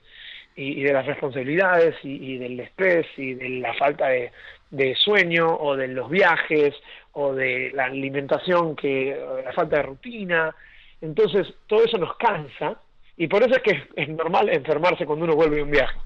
y, 0.58 0.82
de 0.82 0.92
las 0.92 1.06
responsabilidades 1.06 1.94
y, 2.02 2.36
del 2.36 2.58
estrés 2.58 3.06
y 3.16 3.34
de 3.34 3.48
la 3.60 3.74
falta 3.74 4.08
de, 4.08 4.32
de 4.70 4.94
sueño 4.96 5.46
o 5.46 5.76
de 5.76 5.86
los 5.88 6.10
viajes 6.10 6.74
o 7.12 7.32
de 7.32 7.70
la 7.74 7.84
alimentación 7.84 8.74
que 8.74 9.16
la 9.44 9.52
falta 9.52 9.76
de 9.76 9.82
rutina. 9.82 10.54
Entonces 11.00 11.46
todo 11.68 11.84
eso 11.84 11.96
nos 11.96 12.16
cansa 12.16 12.76
y 13.16 13.28
por 13.28 13.42
eso 13.42 13.54
es 13.54 13.62
que 13.62 13.88
es, 13.94 14.08
normal 14.08 14.48
enfermarse 14.48 15.06
cuando 15.06 15.24
uno 15.24 15.36
vuelve 15.36 15.56
de 15.56 15.62
un 15.62 15.70
viaje. 15.70 15.96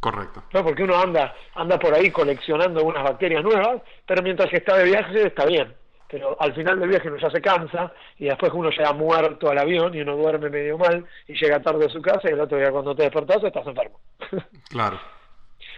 Correcto. 0.00 0.44
¿no? 0.52 0.62
porque 0.62 0.84
uno 0.84 0.96
anda 0.96 1.34
anda 1.54 1.78
por 1.78 1.92
ahí 1.92 2.10
coleccionando 2.10 2.84
unas 2.84 3.02
bacterias 3.02 3.42
nuevas 3.42 3.82
pero 4.06 4.22
mientras 4.22 4.48
que 4.48 4.58
está 4.58 4.76
de 4.76 4.84
viaje 4.84 5.26
está 5.26 5.44
bien 5.44 5.74
pero 6.10 6.36
al 6.40 6.54
final 6.54 6.80
del 6.80 6.88
viaje 6.88 7.08
uno 7.08 7.18
ya 7.18 7.30
se 7.30 7.40
cansa 7.40 7.92
y 8.18 8.26
después 8.26 8.52
uno 8.54 8.70
llega 8.70 8.92
muerto 8.92 9.50
al 9.50 9.58
avión 9.58 9.94
y 9.94 10.00
uno 10.00 10.16
duerme 10.16 10.50
medio 10.50 10.78
mal 10.78 11.04
y 11.26 11.34
llega 11.34 11.60
tarde 11.60 11.86
a 11.86 11.90
su 11.90 12.00
casa 12.00 12.28
y 12.28 12.32
el 12.32 12.40
otro 12.40 12.58
día 12.58 12.70
cuando 12.70 12.94
te 12.94 13.02
despertás 13.02 13.42
estás 13.44 13.66
enfermo 13.66 14.00
claro 14.70 14.98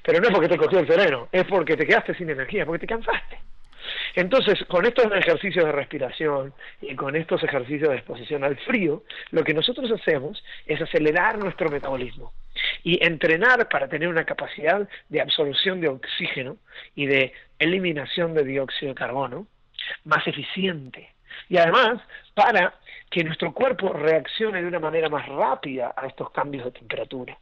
pero 0.02 0.20
no 0.20 0.28
es 0.28 0.34
porque 0.34 0.48
te 0.48 0.56
cogió 0.56 0.78
el 0.80 0.86
sereno, 0.86 1.28
es 1.32 1.44
porque 1.44 1.76
te 1.76 1.86
quedaste 1.86 2.14
sin 2.14 2.30
energía, 2.30 2.64
porque 2.64 2.86
te 2.86 2.94
cansaste. 2.94 3.38
Entonces, 4.14 4.58
con 4.66 4.86
estos 4.86 5.06
ejercicios 5.12 5.64
de 5.64 5.72
respiración 5.72 6.52
y 6.80 6.94
con 6.94 7.16
estos 7.16 7.42
ejercicios 7.42 7.90
de 7.90 7.96
exposición 7.96 8.44
al 8.44 8.56
frío, 8.58 9.04
lo 9.30 9.44
que 9.44 9.54
nosotros 9.54 9.90
hacemos 9.90 10.42
es 10.66 10.80
acelerar 10.80 11.38
nuestro 11.38 11.70
metabolismo 11.70 12.32
y 12.82 13.04
entrenar 13.04 13.68
para 13.68 13.88
tener 13.88 14.08
una 14.08 14.24
capacidad 14.24 14.88
de 15.08 15.20
absorción 15.20 15.80
de 15.80 15.88
oxígeno 15.88 16.56
y 16.94 17.06
de 17.06 17.32
eliminación 17.58 18.34
de 18.34 18.44
dióxido 18.44 18.90
de 18.90 18.94
carbono 18.94 19.46
más 20.04 20.26
eficiente. 20.26 21.14
Y 21.48 21.56
además, 21.56 22.00
para 22.34 22.74
que 23.10 23.24
nuestro 23.24 23.52
cuerpo 23.52 23.92
reaccione 23.92 24.62
de 24.62 24.68
una 24.68 24.78
manera 24.78 25.08
más 25.08 25.26
rápida 25.28 25.94
a 25.96 26.06
estos 26.06 26.30
cambios 26.30 26.64
de 26.64 26.70
temperatura. 26.70 27.38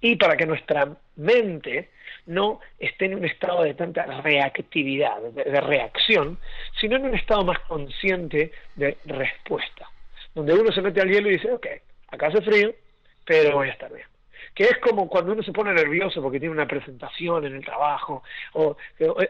Y 0.00 0.16
para 0.16 0.36
que 0.36 0.46
nuestra 0.46 0.96
mente 1.16 1.90
no 2.26 2.60
esté 2.78 3.06
en 3.06 3.16
un 3.16 3.24
estado 3.24 3.62
de 3.62 3.74
tanta 3.74 4.04
reactividad, 4.20 5.20
de, 5.22 5.60
reacción, 5.60 6.38
sino 6.78 6.96
en 6.96 7.06
un 7.06 7.14
estado 7.14 7.44
más 7.44 7.58
consciente 7.60 8.52
de 8.76 8.96
respuesta, 9.06 9.88
donde 10.34 10.54
uno 10.54 10.70
se 10.70 10.82
mete 10.82 11.00
al 11.00 11.10
hielo 11.10 11.28
y 11.28 11.32
dice, 11.32 11.50
ok, 11.50 11.66
acá 12.08 12.28
hace 12.28 12.42
frío, 12.42 12.72
pero 13.24 13.56
voy 13.56 13.68
a 13.68 13.72
estar 13.72 13.92
bien 13.92 14.06
que 14.58 14.64
es 14.64 14.78
como 14.78 15.08
cuando 15.08 15.34
uno 15.34 15.42
se 15.44 15.52
pone 15.52 15.72
nervioso 15.72 16.20
porque 16.20 16.40
tiene 16.40 16.52
una 16.52 16.66
presentación 16.66 17.46
en 17.46 17.54
el 17.54 17.64
trabajo, 17.64 18.24
o 18.54 18.76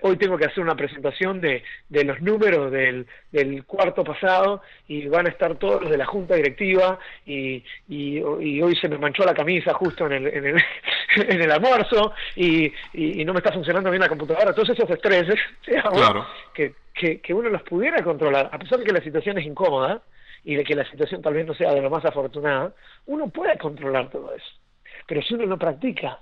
hoy 0.00 0.16
tengo 0.16 0.38
que 0.38 0.46
hacer 0.46 0.64
una 0.64 0.74
presentación 0.74 1.38
de, 1.38 1.62
de 1.86 2.04
los 2.04 2.22
números 2.22 2.72
del, 2.72 3.06
del, 3.30 3.62
cuarto 3.66 4.02
pasado 4.02 4.62
y 4.86 5.06
van 5.06 5.26
a 5.26 5.28
estar 5.28 5.56
todos 5.56 5.82
los 5.82 5.90
de 5.90 5.98
la 5.98 6.06
junta 6.06 6.34
directiva 6.34 6.98
y, 7.26 7.62
y, 7.90 8.22
hoy 8.22 8.74
se 8.76 8.88
me 8.88 8.96
manchó 8.96 9.22
la 9.22 9.34
camisa 9.34 9.74
justo 9.74 10.06
en 10.06 10.12
el, 10.14 10.26
en 10.28 10.46
el, 10.46 10.56
en 11.16 11.42
el 11.42 11.50
almuerzo 11.50 12.14
y, 12.34 12.72
y, 12.94 13.22
no 13.26 13.34
me 13.34 13.40
está 13.40 13.52
funcionando 13.52 13.90
bien 13.90 14.00
la 14.00 14.08
computadora, 14.08 14.54
todos 14.54 14.70
esos 14.70 14.88
estreses 14.88 15.38
que, 16.54 16.72
que, 16.94 17.20
que 17.20 17.34
uno 17.34 17.50
los 17.50 17.62
pudiera 17.64 18.02
controlar, 18.02 18.48
a 18.50 18.58
pesar 18.58 18.78
de 18.78 18.86
que 18.86 18.92
la 18.92 19.02
situación 19.02 19.36
es 19.36 19.44
incómoda 19.44 20.00
y 20.42 20.54
de 20.54 20.64
que 20.64 20.74
la 20.74 20.90
situación 20.90 21.20
tal 21.20 21.34
vez 21.34 21.46
no 21.46 21.52
sea 21.52 21.74
de 21.74 21.82
lo 21.82 21.90
más 21.90 22.06
afortunada, 22.06 22.72
uno 23.04 23.28
puede 23.28 23.58
controlar 23.58 24.08
todo 24.08 24.34
eso. 24.34 24.67
Pero 25.08 25.22
si 25.22 25.34
uno 25.34 25.46
no 25.46 25.58
practica, 25.58 26.20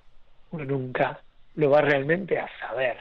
uno 0.52 0.64
nunca 0.64 1.20
lo 1.56 1.70
va 1.70 1.80
realmente 1.80 2.38
a 2.38 2.48
saber. 2.60 2.96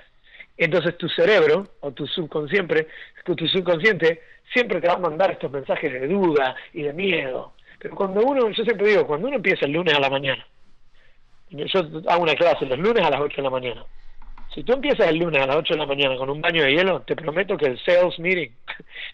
Entonces 0.57 0.97
tu 0.97 1.07
cerebro 1.07 1.67
o 1.81 1.91
tu 1.91 2.07
subconsciente, 2.07 2.87
tu 3.23 3.47
subconsciente 3.47 4.21
siempre 4.51 4.81
te 4.81 4.87
va 4.87 4.95
a 4.95 4.99
mandar 4.99 5.31
estos 5.31 5.51
mensajes 5.51 5.93
de 5.93 6.07
duda 6.07 6.55
y 6.73 6.81
de 6.81 6.93
miedo. 6.93 7.53
Pero 7.77 7.95
cuando 7.95 8.21
uno, 8.21 8.49
yo 8.49 8.63
siempre 8.63 8.87
digo, 8.87 9.05
cuando 9.05 9.27
uno 9.27 9.35
empieza 9.35 9.65
el 9.65 9.73
lunes 9.73 9.93
a 9.93 9.99
la 9.99 10.09
mañana, 10.09 10.45
yo 11.51 11.65
hago 12.07 12.23
una 12.23 12.35
clase 12.35 12.65
los 12.65 12.79
lunes 12.79 13.05
a 13.05 13.11
las 13.11 13.21
8 13.21 13.35
de 13.37 13.43
la 13.43 13.49
mañana. 13.51 13.85
Si 14.55 14.63
tú 14.63 14.73
empiezas 14.73 15.07
el 15.07 15.17
lunes 15.17 15.39
a 15.43 15.45
las 15.45 15.57
8 15.57 15.73
de 15.75 15.79
la 15.81 15.85
mañana 15.85 16.15
con 16.17 16.31
un 16.31 16.41
baño 16.41 16.63
de 16.63 16.71
hielo, 16.71 17.01
te 17.01 17.15
prometo 17.15 17.57
que 17.57 17.67
el 17.67 17.79
sales 17.83 18.17
meeting 18.17 18.49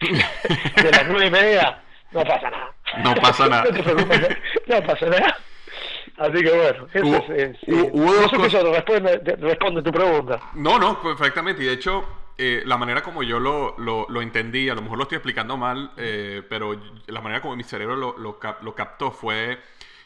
de 0.00 0.90
las 0.90 1.06
nueve 1.06 1.26
y 1.26 1.30
media 1.30 1.82
no 2.12 2.24
pasa 2.24 2.50
nada. 2.50 2.72
No 3.04 3.14
pasa 3.16 3.48
nada. 3.48 3.64
no 4.68 4.82
pasa 4.82 5.06
nada. 5.06 5.36
Así 6.22 6.40
que 6.40 6.50
bueno, 6.50 6.86
eso 6.92 7.34
es, 7.34 8.64
no 8.64 8.72
responde, 8.72 9.82
tu 9.82 9.90
pregunta. 9.90 10.40
No, 10.54 10.78
no, 10.78 11.02
perfectamente. 11.02 11.64
Y 11.64 11.66
de 11.66 11.72
hecho, 11.72 12.04
eh, 12.38 12.62
la 12.64 12.76
manera 12.76 13.02
como 13.02 13.24
yo 13.24 13.40
lo, 13.40 13.74
lo, 13.78 14.22
entendí, 14.22 14.68
a 14.68 14.74
lo 14.76 14.82
mejor 14.82 14.98
lo 14.98 15.02
estoy 15.02 15.16
explicando 15.16 15.56
mal, 15.56 15.90
eh, 15.96 16.42
pero 16.48 16.80
la 17.08 17.20
manera 17.20 17.42
como 17.42 17.56
mi 17.56 17.64
cerebro 17.64 17.96
lo, 17.96 18.16
lo, 18.16 18.74
captó 18.74 19.10
fue 19.10 19.58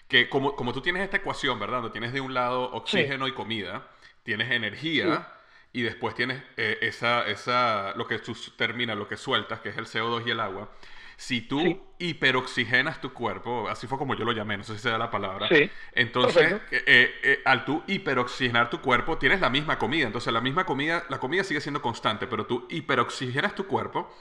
que 0.08 0.30
como, 0.30 0.56
como 0.56 0.72
tú 0.72 0.80
tienes 0.80 1.02
esta 1.02 1.18
ecuación, 1.18 1.60
¿verdad? 1.60 1.82
Donde 1.82 1.90
tienes 1.90 2.14
de 2.14 2.22
un 2.22 2.32
lado 2.32 2.72
oxígeno 2.72 3.28
y 3.28 3.32
comida, 3.32 3.86
tienes 4.22 4.50
energía. 4.50 5.32
Y 5.72 5.82
después 5.82 6.14
tienes 6.14 6.42
eh, 6.56 6.78
esa, 6.80 7.26
esa, 7.26 7.92
lo 7.96 8.06
que 8.06 8.18
termina, 8.56 8.94
lo 8.94 9.06
que 9.06 9.18
sueltas, 9.18 9.60
que 9.60 9.68
es 9.68 9.76
el 9.76 9.84
CO2 9.84 10.26
y 10.26 10.30
el 10.30 10.40
agua. 10.40 10.70
Si 11.16 11.40
tú 11.40 11.80
hiperoxigenas 11.98 13.00
tu 13.00 13.12
cuerpo, 13.14 13.68
así 13.68 13.86
fue 13.86 13.96
como 13.96 14.14
yo 14.14 14.24
lo 14.24 14.32
llamé, 14.32 14.58
no 14.58 14.64
sé 14.64 14.74
si 14.74 14.80
se 14.80 14.90
da 14.90 14.98
la 14.98 15.10
palabra, 15.10 15.48
entonces 15.92 16.52
eh, 16.70 16.84
eh, 16.86 17.14
eh, 17.22 17.42
al 17.44 17.64
tú 17.64 17.82
hiperoxigenar 17.86 18.68
tu 18.68 18.82
cuerpo 18.82 19.16
tienes 19.16 19.40
la 19.40 19.48
misma 19.48 19.78
comida, 19.78 20.06
entonces 20.06 20.30
la 20.30 20.42
misma 20.42 20.66
comida, 20.66 21.04
la 21.08 21.18
comida 21.18 21.42
sigue 21.42 21.62
siendo 21.62 21.80
constante, 21.80 22.26
pero 22.26 22.44
tú 22.44 22.66
hiperoxigenas 22.68 23.54
tu 23.54 23.66
cuerpo 23.66 24.14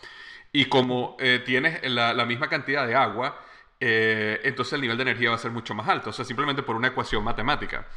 y 0.53 0.65
como 0.65 1.17
tienes 1.45 1.81
la, 1.91 2.13
la, 2.13 2.25
misma 2.25 2.47
cantidad 2.47 2.87
de 2.87 2.95
agua, 2.95 3.41
entonces 3.77 4.71
el 4.73 4.81
nivel 4.81 4.95
de 4.95 5.03
energía 5.03 5.31
va 5.31 5.35
a 5.35 5.39
ser 5.39 5.51
mucho 5.51 5.75
más 5.75 5.89
alto, 5.89 6.11
o 6.11 6.13
sea, 6.13 6.23
simplemente 6.23 6.63
por 6.63 6.77
una 6.77 6.87
ecuación 6.87 7.25
matemática. 7.25 7.87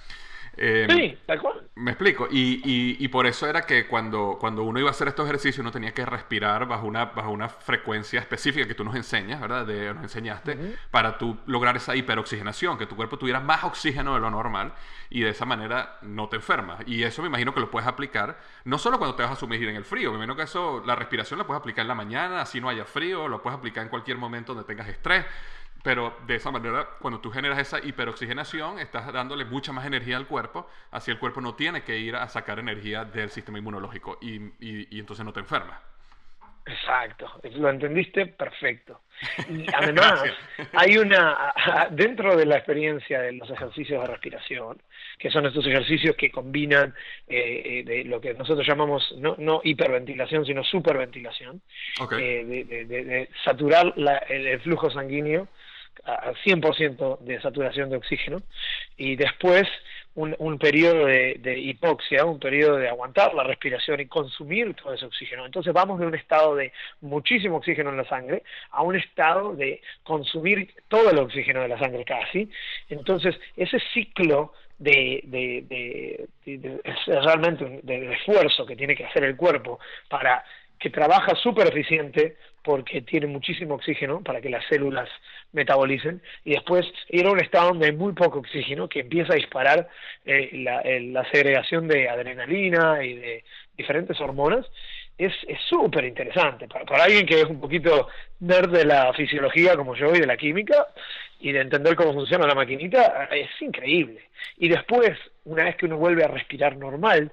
Em, 0.59 0.91
sí, 0.91 1.19
tal 1.25 1.41
cual. 1.41 1.63
Me 1.77 1.93
explico. 1.93 2.27
Y, 2.31 2.61
y, 2.99 3.09
por 3.09 3.27
eso 3.27 3.47
era 3.47 3.63
que 3.63 3.87
cuando, 3.87 4.37
cuando 4.41 4.65
uno 4.65 4.81
iba 4.81 4.89
a 4.89 4.91
hacer 4.91 5.07
estos 5.07 5.25
ejercicios, 5.27 5.61
uno 5.61 5.71
tenía 5.71 5.95
que 5.95 6.05
respirar 6.05 6.67
bajo 6.67 6.87
una, 6.87 7.07
bajo 7.07 7.31
una 7.31 7.49
frecuencia 7.49 8.19
específica 8.19 8.67
que 8.67 8.75
tú 8.75 8.85
nos 8.85 8.97
enseñas, 8.97 9.41
¿verdad? 9.41 9.65
De, 9.65 9.95
nos 9.95 10.03
enseñaste, 10.03 10.77
para 10.91 11.17
tú 11.17 11.39
lograr 11.47 11.77
esa 11.77 11.95
hiperoxigenación, 11.95 12.77
que 12.77 12.87
tu 12.87 12.97
cuerpo 12.97 13.17
tuviera 13.17 13.39
más 13.39 13.63
oxígeno 13.63 14.15
de 14.15 14.21
lo 14.21 14.31
normal 14.31 14.73
y 15.11 15.21
de 15.21 15.31
esa 15.31 15.45
manera 15.45 15.99
no 16.03 16.29
te 16.29 16.37
enfermas. 16.37 16.81
Y 16.87 17.05
eso 17.05 17.23
me 17.23 17.29
imagino 17.29 17.55
que 17.55 17.61
lo 17.61 17.71
puedes 17.71 17.89
aplicar 17.89 18.39
no 18.65 18.79
solo 18.79 18.99
cuando 18.99 19.15
te 19.15 19.23
vas 19.23 19.33
a 19.33 19.37
sumergir 19.37 19.69
en 19.69 19.77
el 19.77 19.85
frío, 19.85 20.11
me 20.11 20.17
imagino 20.17 20.37
que 20.37 20.43
eso, 20.43 20.83
la 20.85 20.97
respiración 20.97 21.39
la 21.39 21.47
puedes 21.47 21.61
aplicar 21.61 21.83
en 21.83 21.89
la 21.89 21.95
mañana, 21.95 22.41
así 22.41 22.61
no 22.61 22.69
haya 22.69 22.85
frío, 22.85 23.29
lo 23.29 23.41
puedes 23.41 23.59
aplicar 23.59 23.85
en 23.85 23.89
cualquier 23.89 24.19
momento 24.19 24.55
donde 24.55 24.67
tengas 24.67 24.89
estrés. 24.89 25.25
Pero 25.83 26.17
de 26.27 26.35
esa 26.35 26.51
manera, 26.51 26.89
cuando 27.01 27.21
tú 27.21 27.31
generas 27.31 27.59
esa 27.59 27.79
hiperoxigenación, 27.79 28.79
estás 28.79 29.13
dándole 29.13 29.45
mucha 29.45 29.73
más 29.73 29.87
energía 29.87 30.17
al 30.17 30.27
cuerpo, 30.27 30.69
así 30.91 31.11
el 31.11 31.19
cuerpo 31.19 31.41
no 31.41 31.55
tiene 31.55 31.83
que 31.83 31.99
ir 31.99 32.17
a 32.17 32.29
sacar 32.29 32.59
energía 32.59 33.05
del 33.05 33.31
sistema 33.31 33.59
inmunológico 33.59 34.19
y, 34.21 34.37
y, 34.61 34.99
entonces 34.99 35.25
no 35.25 35.33
te 35.33 35.41
enfermas. 35.41 35.79
Exacto, 36.67 37.41
lo 37.57 37.71
entendiste 37.71 38.27
perfecto. 38.27 39.01
Y 39.49 39.65
además, 39.75 40.23
hay 40.75 40.99
una, 40.99 41.55
dentro 41.91 42.37
de 42.37 42.45
la 42.45 42.57
experiencia 42.57 43.23
de 43.23 43.33
los 43.33 43.51
ejercicios 43.51 44.03
de 44.03 44.07
respiración, 44.07 44.83
que 45.19 45.31
son 45.31 45.47
estos 45.47 45.67
ejercicios 45.67 46.15
que 46.17 46.31
combinan 46.31 46.95
eh, 47.27 47.63
eh, 47.65 47.83
de 47.85 48.05
lo 48.05 48.21
que 48.21 48.35
nosotros 48.35 48.67
llamamos 48.67 49.15
no, 49.19 49.35
no 49.39 49.61
hiperventilación, 49.65 50.45
sino 50.45 50.63
superventilación, 50.63 51.63
eh, 52.19 52.45
de, 52.87 53.29
saturar 53.45 53.95
el, 54.29 54.61
flujo 54.61 54.91
sanguíneo 54.91 55.49
a 56.05 56.33
100% 56.45 57.19
de 57.21 57.41
saturación 57.41 57.91
de 57.91 57.97
oxígeno 57.97 58.43
y 58.97 59.17
después 59.17 59.67
un, 60.15 60.35
un 60.39 60.59
periodo 60.59 61.07
de, 61.07 61.59
hipoxia, 61.59 62.25
un 62.25 62.41
periodo 62.41 62.77
de 62.77 62.89
aguantar 62.89 63.35
la 63.35 63.45
respiración 63.45 64.01
y 64.01 64.07
consumir 64.07 64.75
todo 64.75 64.93
ese 64.93 65.07
oxígeno. 65.07 65.47
Entonces 65.47 65.73
vamos 65.73 66.01
de 66.01 66.07
un 66.07 66.15
estado 66.15 66.57
de 66.57 66.73
muchísimo 67.01 67.59
oxígeno 67.59 67.91
en 67.91 67.99
la 67.99 68.09
sangre 68.09 68.43
a 68.71 68.83
un 68.83 68.97
estado 68.97 69.55
de 69.55 69.81
consumir 70.03 70.75
todo 70.89 71.11
el 71.11 71.19
oxígeno 71.19 71.61
de 71.61 71.69
la 71.69 71.79
sangre 71.79 72.05
casi. 72.05 72.51
Entonces 72.89 73.37
ese 73.57 73.79
ciclo 73.95 74.53
de, 74.79 75.21
de, 75.25 76.29
de, 76.45 76.81
realmente 77.07 77.81
de 77.83 78.13
esfuerzo 78.13 78.67
que 78.67 78.77
tiene 78.77 78.97
que 78.97 79.05
hacer 79.05 79.25
el 79.25 79.37
cuerpo 79.37 79.79
para 80.09 80.45
que 80.79 80.91
trabaja 80.91 81.35
súper 81.37 81.69
eficiente 81.69 82.37
porque 82.69 83.01
tiene 83.01 83.27
muchísimo 83.27 83.77
oxígeno 83.77 84.21
para 84.23 84.43
que 84.43 84.51
las 84.51 84.63
células 84.67 85.09
metabolicen. 85.53 86.21
Y 86.45 86.51
después 86.51 86.85
ir 87.09 87.25
a 87.25 87.31
un 87.31 87.41
estado 87.41 87.69
donde 87.69 87.87
hay 87.87 87.93
muy 87.93 88.13
poco 88.13 88.41
oxígeno 88.41 88.91
que 88.91 89.01
empieza 89.01 89.33
a 89.33 89.37
disparar 89.37 89.89
eh, 90.27 90.51
la, 90.53 91.25
segregación 91.33 91.89
de 91.89 92.11
adrenalina 92.11 93.03
y 93.03 93.15
de 93.15 93.45
diferentes 93.75 94.21
hormonas. 94.21 94.67
Es 95.17 95.33
súper 95.67 96.05
interesante 96.05 96.69
para, 96.69 96.85
para, 96.85 97.05
alguien 97.05 97.25
que 97.25 97.41
es 97.41 97.47
un 97.47 97.59
poquito 97.59 98.09
nerd 98.41 98.71
de 98.71 98.85
la 98.85 99.15
fisiología 99.15 99.75
como 99.75 99.97
yo 99.97 100.15
y 100.15 100.21
de 100.21 100.27
la 100.27 100.37
química 100.37 100.89
y 101.41 101.53
de 101.53 101.63
entender 101.63 101.97
cómo 101.97 102.13
funciona 102.13 102.47
la 102.47 102.55
maquinita 102.55 103.31
es 103.33 103.49
increíble. 103.63 104.29
Y 104.59 104.69
después 104.69 105.13
una 105.47 105.65
vez 105.65 105.77
que 105.77 105.87
uno 105.87 105.97
vuelve 105.97 106.23
a 106.23 106.29
respirar 106.29 106.77
normal 106.77 107.33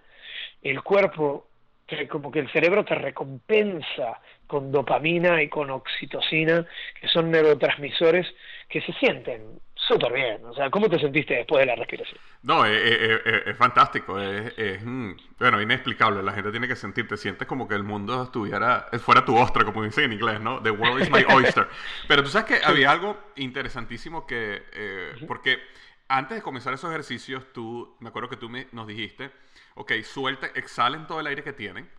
el 0.64 0.82
cuerpo 0.82 1.50
que 1.88 2.08
como 2.08 2.32
que 2.32 2.40
el 2.40 2.52
cerebro 2.52 2.84
te 2.84 2.96
recompensa 2.96 4.20
con 4.48 4.72
dopamina 4.72 5.42
y 5.42 5.50
con 5.50 5.70
oxitocina, 5.70 6.66
que 7.00 7.08
son 7.08 7.32
neurotransmisores 7.32 8.28
que 8.70 8.82
se 8.82 8.94
sienten 8.94 9.60
súper 9.76 10.14
bien. 10.14 10.46
O 10.46 10.54
sea, 10.54 10.70
¿cómo 10.70 10.90
te 10.90 11.00
sentiste 11.00 11.36
después 11.36 11.62
de 11.62 11.68
la 11.68 11.76
respiración? 11.76 12.20
No, 12.44 12.66
es, 12.66 13.58
fantástico, 13.58 14.20
es, 14.20 14.84
mm, 14.84 15.12
bueno, 15.40 15.62
inexplicable. 15.62 16.24
La 16.24 16.32
gente 16.32 16.52
tiene 16.52 16.68
que 16.68 16.76
sentir, 16.76 17.08
te 17.08 17.18
sientes 17.18 17.48
como 17.48 17.68
que 17.68 17.76
el 17.76 17.84
mundo 17.84 18.24
estuviera, 18.24 18.88
fuera 19.00 19.26
tu 19.26 19.38
ostra, 19.38 19.64
como 19.64 19.84
dicen 19.84 20.06
en 20.06 20.14
inglés, 20.14 20.42
¿no? 20.42 20.62
The 20.62 20.72
world 20.72 21.02
is 21.02 21.12
my 21.12 21.24
oyster. 21.34 21.68
Pero 22.08 22.24
tú 22.24 22.30
sabes 22.30 22.48
que 22.48 22.66
había 22.66 22.92
algo 22.92 23.18
interesantísimo 23.36 24.26
que, 24.26 24.64
eh, 24.74 25.14
porque 25.28 25.60
antes 26.08 26.38
de 26.38 26.42
comenzar 26.42 26.74
esos 26.74 26.90
ejercicios, 26.90 27.52
tú, 27.54 27.96
me 28.00 28.10
acuerdo 28.10 28.30
que 28.30 28.38
tú 28.38 28.50
me, 28.50 28.68
nos 28.72 28.88
dijiste, 28.88 29.32
ok, 29.76 29.94
suelten, 30.04 30.52
exhalen 30.56 31.08
todo 31.08 31.20
el 31.20 31.28
aire 31.28 31.44
que 31.44 31.54
tienen 31.54 31.90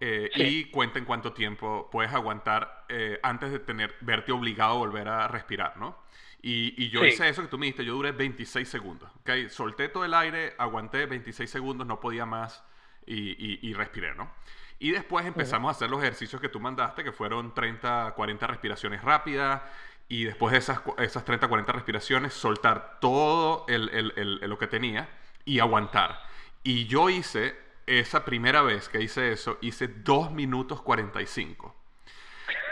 eh, 0.00 0.30
y 0.34 0.64
cuenten 0.66 1.04
cuánto 1.04 1.32
tiempo 1.32 1.88
puedes 1.90 2.12
aguantar 2.12 2.84
eh, 2.88 3.20
antes 3.22 3.52
de 3.52 3.58
tener, 3.58 3.94
verte 4.00 4.32
obligado 4.32 4.72
a 4.72 4.78
volver 4.78 5.08
a 5.08 5.28
respirar, 5.28 5.76
¿no? 5.76 6.02
Y, 6.42 6.74
y 6.76 6.90
yo 6.90 7.04
hice 7.04 7.26
eso 7.28 7.40
que 7.40 7.48
tú 7.48 7.56
me 7.56 7.66
dijiste, 7.66 7.86
yo 7.86 7.94
duré 7.94 8.12
26 8.12 8.68
segundos, 8.68 9.10
ok, 9.20 9.48
solté 9.48 9.88
todo 9.88 10.04
el 10.04 10.12
aire, 10.12 10.54
aguanté 10.58 11.06
26 11.06 11.48
segundos, 11.48 11.86
no 11.86 12.00
podía 12.00 12.26
más 12.26 12.62
y, 13.06 13.68
y, 13.68 13.74
respiré, 13.74 14.14
¿no? 14.14 14.30
Y 14.78 14.90
después 14.90 15.24
empezamos 15.24 15.68
a 15.68 15.70
hacer 15.70 15.88
los 15.88 16.02
ejercicios 16.02 16.40
que 16.40 16.48
tú 16.48 16.60
mandaste, 16.60 17.04
que 17.04 17.12
fueron 17.12 17.54
30, 17.54 18.12
40 18.14 18.46
respiraciones 18.46 19.02
rápidas. 19.02 19.62
Y 20.08 20.24
después 20.24 20.52
de 20.52 20.58
esas, 20.58 20.80
esas 20.98 21.24
30, 21.24 21.48
40 21.48 21.72
respiraciones, 21.72 22.34
soltar 22.34 22.98
todo 23.00 23.64
el, 23.68 23.88
el, 23.90 24.40
lo 24.48 24.58
que 24.58 24.66
tenía 24.66 25.08
y 25.44 25.60
aguantar. 25.60 26.20
Y 26.62 26.86
yo 26.86 27.10
hice, 27.10 27.56
esa 27.86 28.24
primera 28.24 28.62
vez 28.62 28.88
que 28.88 29.02
hice 29.02 29.32
eso, 29.32 29.58
hice 29.60 29.88
2 29.88 30.32
minutos 30.32 30.82
45. 30.82 31.74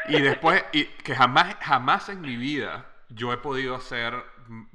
Y 0.08 0.20
después, 0.20 0.64
y 0.72 0.84
que 0.84 1.14
jamás, 1.14 1.56
jamás 1.60 2.08
en 2.08 2.20
mi 2.20 2.36
vida 2.36 2.86
yo 3.08 3.32
he 3.32 3.36
podido 3.36 3.74
hacer, 3.76 4.14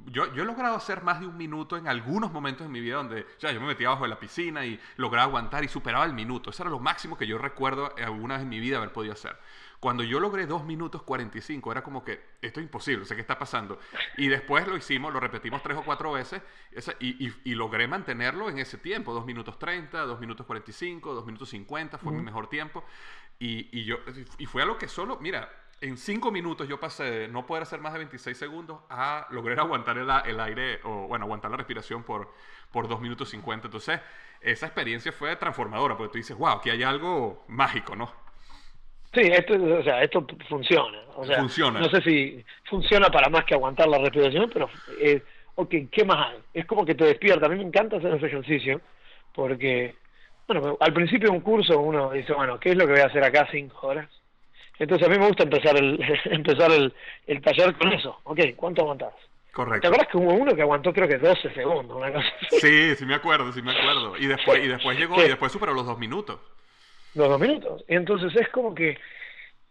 yo, 0.06 0.32
yo 0.32 0.42
he 0.42 0.46
logrado 0.46 0.76
hacer 0.76 1.02
más 1.02 1.20
de 1.20 1.26
un 1.26 1.36
minuto 1.36 1.76
en 1.76 1.88
algunos 1.88 2.32
momentos 2.32 2.66
en 2.66 2.72
mi 2.72 2.80
vida 2.80 2.96
donde 2.96 3.26
ya 3.38 3.52
yo 3.52 3.60
me 3.60 3.66
metía 3.66 3.88
abajo 3.88 4.04
de 4.04 4.10
la 4.10 4.18
piscina 4.18 4.64
y 4.64 4.80
lograba 4.96 5.24
aguantar 5.24 5.64
y 5.64 5.68
superaba 5.68 6.04
el 6.04 6.14
minuto. 6.14 6.50
Eso 6.50 6.62
era 6.62 6.70
lo 6.70 6.78
máximo 6.78 7.18
que 7.18 7.26
yo 7.26 7.36
recuerdo 7.38 7.92
alguna 8.02 8.34
vez 8.34 8.44
en 8.44 8.48
mi 8.48 8.60
vida 8.60 8.78
haber 8.78 8.92
podido 8.92 9.12
hacer. 9.12 9.36
Cuando 9.80 10.02
yo 10.02 10.18
logré 10.18 10.46
2 10.46 10.64
minutos 10.64 11.02
45, 11.02 11.70
era 11.70 11.84
como 11.84 12.04
que 12.04 12.20
esto 12.42 12.58
es 12.58 12.64
imposible, 12.64 13.04
sé 13.04 13.14
qué 13.14 13.20
está 13.20 13.38
pasando. 13.38 13.78
Y 14.16 14.26
después 14.26 14.66
lo 14.66 14.76
hicimos, 14.76 15.12
lo 15.12 15.20
repetimos 15.20 15.62
tres 15.62 15.78
o 15.78 15.84
cuatro 15.84 16.12
veces 16.12 16.42
y, 16.98 17.32
y, 17.44 17.54
logré 17.54 17.86
mantenerlo 17.86 18.48
en 18.48 18.58
ese 18.58 18.78
tiempo, 18.78 19.12
2 19.12 19.24
minutos 19.24 19.58
30, 19.58 20.00
2 20.02 20.20
minutos 20.20 20.46
45, 20.46 21.14
2 21.14 21.26
minutos 21.26 21.48
50, 21.50 21.98
fue 21.98 22.12
mi 22.12 22.22
mejor 22.22 22.48
tiempo. 22.48 22.82
Y, 23.38 23.68
y, 23.78 23.84
yo, 23.84 23.98
y 24.38 24.46
fue 24.46 24.62
algo 24.62 24.78
que 24.78 24.88
solo, 24.88 25.18
mira, 25.20 25.48
en 25.80 25.96
5 25.96 26.32
minutos 26.32 26.66
yo 26.66 26.80
pasé 26.80 27.04
de 27.04 27.28
no 27.28 27.46
poder 27.46 27.62
hacer 27.62 27.80
más 27.80 27.92
de 27.92 28.00
26 28.00 28.36
segundos 28.36 28.80
a 28.90 29.28
lograr 29.30 29.60
aguantar 29.60 29.96
el, 29.96 30.10
el 30.26 30.40
aire, 30.40 30.80
o 30.82 31.06
bueno, 31.06 31.24
aguantar 31.26 31.52
la 31.52 31.56
respiración 31.56 32.02
por, 32.02 32.34
por 32.72 32.88
2 32.88 33.00
minutos 33.00 33.28
50. 33.30 33.68
Entonces, 33.68 34.00
esa 34.40 34.66
experiencia 34.66 35.12
fue 35.12 35.36
transformadora, 35.36 35.96
porque 35.96 36.12
tú 36.12 36.18
dices, 36.18 36.36
wow, 36.36 36.56
aquí 36.56 36.70
hay 36.70 36.82
algo 36.82 37.44
mágico, 37.46 37.94
¿no? 37.94 38.27
Sí, 39.18 39.26
esto, 39.32 39.54
o 39.54 39.82
sea, 39.82 40.02
esto 40.02 40.24
funciona. 40.48 40.98
O 41.16 41.24
sea, 41.24 41.38
funciona. 41.38 41.80
No 41.80 41.90
sé 41.90 42.00
si 42.02 42.44
funciona 42.64 43.08
para 43.08 43.28
más 43.28 43.44
que 43.44 43.54
aguantar 43.54 43.88
la 43.88 43.98
respiración, 43.98 44.48
pero, 44.52 44.70
eh, 45.00 45.22
ok, 45.56 45.74
¿qué 45.90 46.04
más 46.04 46.28
hay? 46.28 46.38
Es 46.54 46.66
como 46.66 46.84
que 46.84 46.94
te 46.94 47.04
despierta. 47.04 47.46
A 47.46 47.48
mí 47.48 47.56
me 47.56 47.64
encanta 47.64 47.96
hacer 47.96 48.14
ese 48.14 48.26
ejercicio 48.26 48.80
porque, 49.34 49.96
bueno, 50.46 50.76
al 50.78 50.92
principio 50.92 51.30
de 51.30 51.36
un 51.36 51.42
curso 51.42 51.80
uno 51.80 52.12
dice, 52.12 52.32
bueno, 52.32 52.60
¿qué 52.60 52.70
es 52.70 52.76
lo 52.76 52.86
que 52.86 52.92
voy 52.92 53.00
a 53.00 53.06
hacer 53.06 53.24
acá 53.24 53.48
cinco 53.50 53.88
horas? 53.88 54.08
Entonces 54.78 55.08
a 55.08 55.10
mí 55.10 55.18
me 55.18 55.26
gusta 55.26 55.42
empezar 55.42 55.76
el, 55.76 55.98
empezar 56.26 56.70
el, 56.70 56.94
el 57.26 57.42
taller 57.42 57.74
con 57.74 57.92
eso. 57.92 58.20
Ok, 58.22 58.38
¿cuánto 58.54 58.82
aguantás? 58.82 59.14
Correcto. 59.50 59.80
¿Te 59.80 59.86
acuerdas 59.88 60.12
que 60.12 60.18
hubo 60.18 60.32
uno 60.32 60.54
que 60.54 60.62
aguantó 60.62 60.92
creo 60.92 61.08
que 61.08 61.18
12 61.18 61.52
segundos? 61.52 61.96
Una 61.96 62.12
cosa 62.12 62.28
Sí, 62.60 62.94
sí 62.94 63.04
me 63.04 63.14
acuerdo, 63.14 63.50
sí 63.52 63.62
me 63.62 63.72
acuerdo. 63.72 64.16
Y 64.16 64.26
después, 64.26 64.64
y 64.64 64.68
después 64.68 64.96
llegó, 64.96 65.20
y 65.24 65.26
después 65.26 65.50
superó 65.50 65.74
los 65.74 65.86
dos 65.86 65.98
minutos 65.98 66.38
los 67.18 67.28
dos 67.28 67.40
minutos. 67.40 67.84
Y 67.88 67.94
entonces 67.94 68.34
es 68.36 68.48
como 68.48 68.74
que 68.74 68.96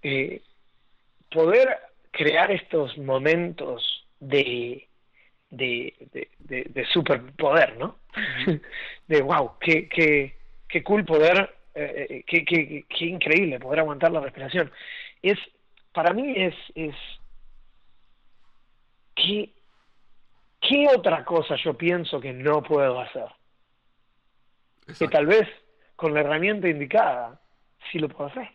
eh, 0.04 0.42
poder 1.32 1.78
crear 2.12 2.52
estos 2.52 2.98
momentos 2.98 4.06
de, 4.20 4.88
de, 5.50 5.94
de, 6.40 6.66
de, 6.70 6.86
superpoder, 6.88 7.78
¿no? 7.78 8.00
de 9.08 9.22
wow, 9.22 9.54
qué, 9.60 9.88
qué, 9.88 10.38
qué 10.68 10.84
cool 10.84 11.06
poder, 11.06 11.56
eh, 11.74 12.08
eh, 12.10 12.24
qué, 12.28 12.44
qué, 12.44 12.86
qué, 12.88 13.06
increíble 13.06 13.60
poder 13.60 13.80
aguantar 13.80 14.12
la 14.12 14.20
respiración. 14.20 14.72
Es, 15.22 15.38
para 15.94 16.14
mí 16.14 16.34
es, 16.36 16.56
es 16.76 16.96
¿qué, 19.16 19.54
¿qué 20.60 20.88
otra 20.96 21.24
cosa 21.24 21.56
yo 21.64 21.76
pienso 21.76 22.20
que 22.20 22.34
no 22.34 22.62
puedo 22.62 23.00
hacer? 23.00 23.28
Que 24.98 25.08
tal 25.08 25.26
vez 25.26 25.48
con 25.98 26.14
la 26.14 26.22
herramienta 26.22 26.70
indicada, 26.70 27.42
sí 27.92 28.00
lo 28.00 28.08
puedo 28.08 28.30
hacer. 28.30 28.48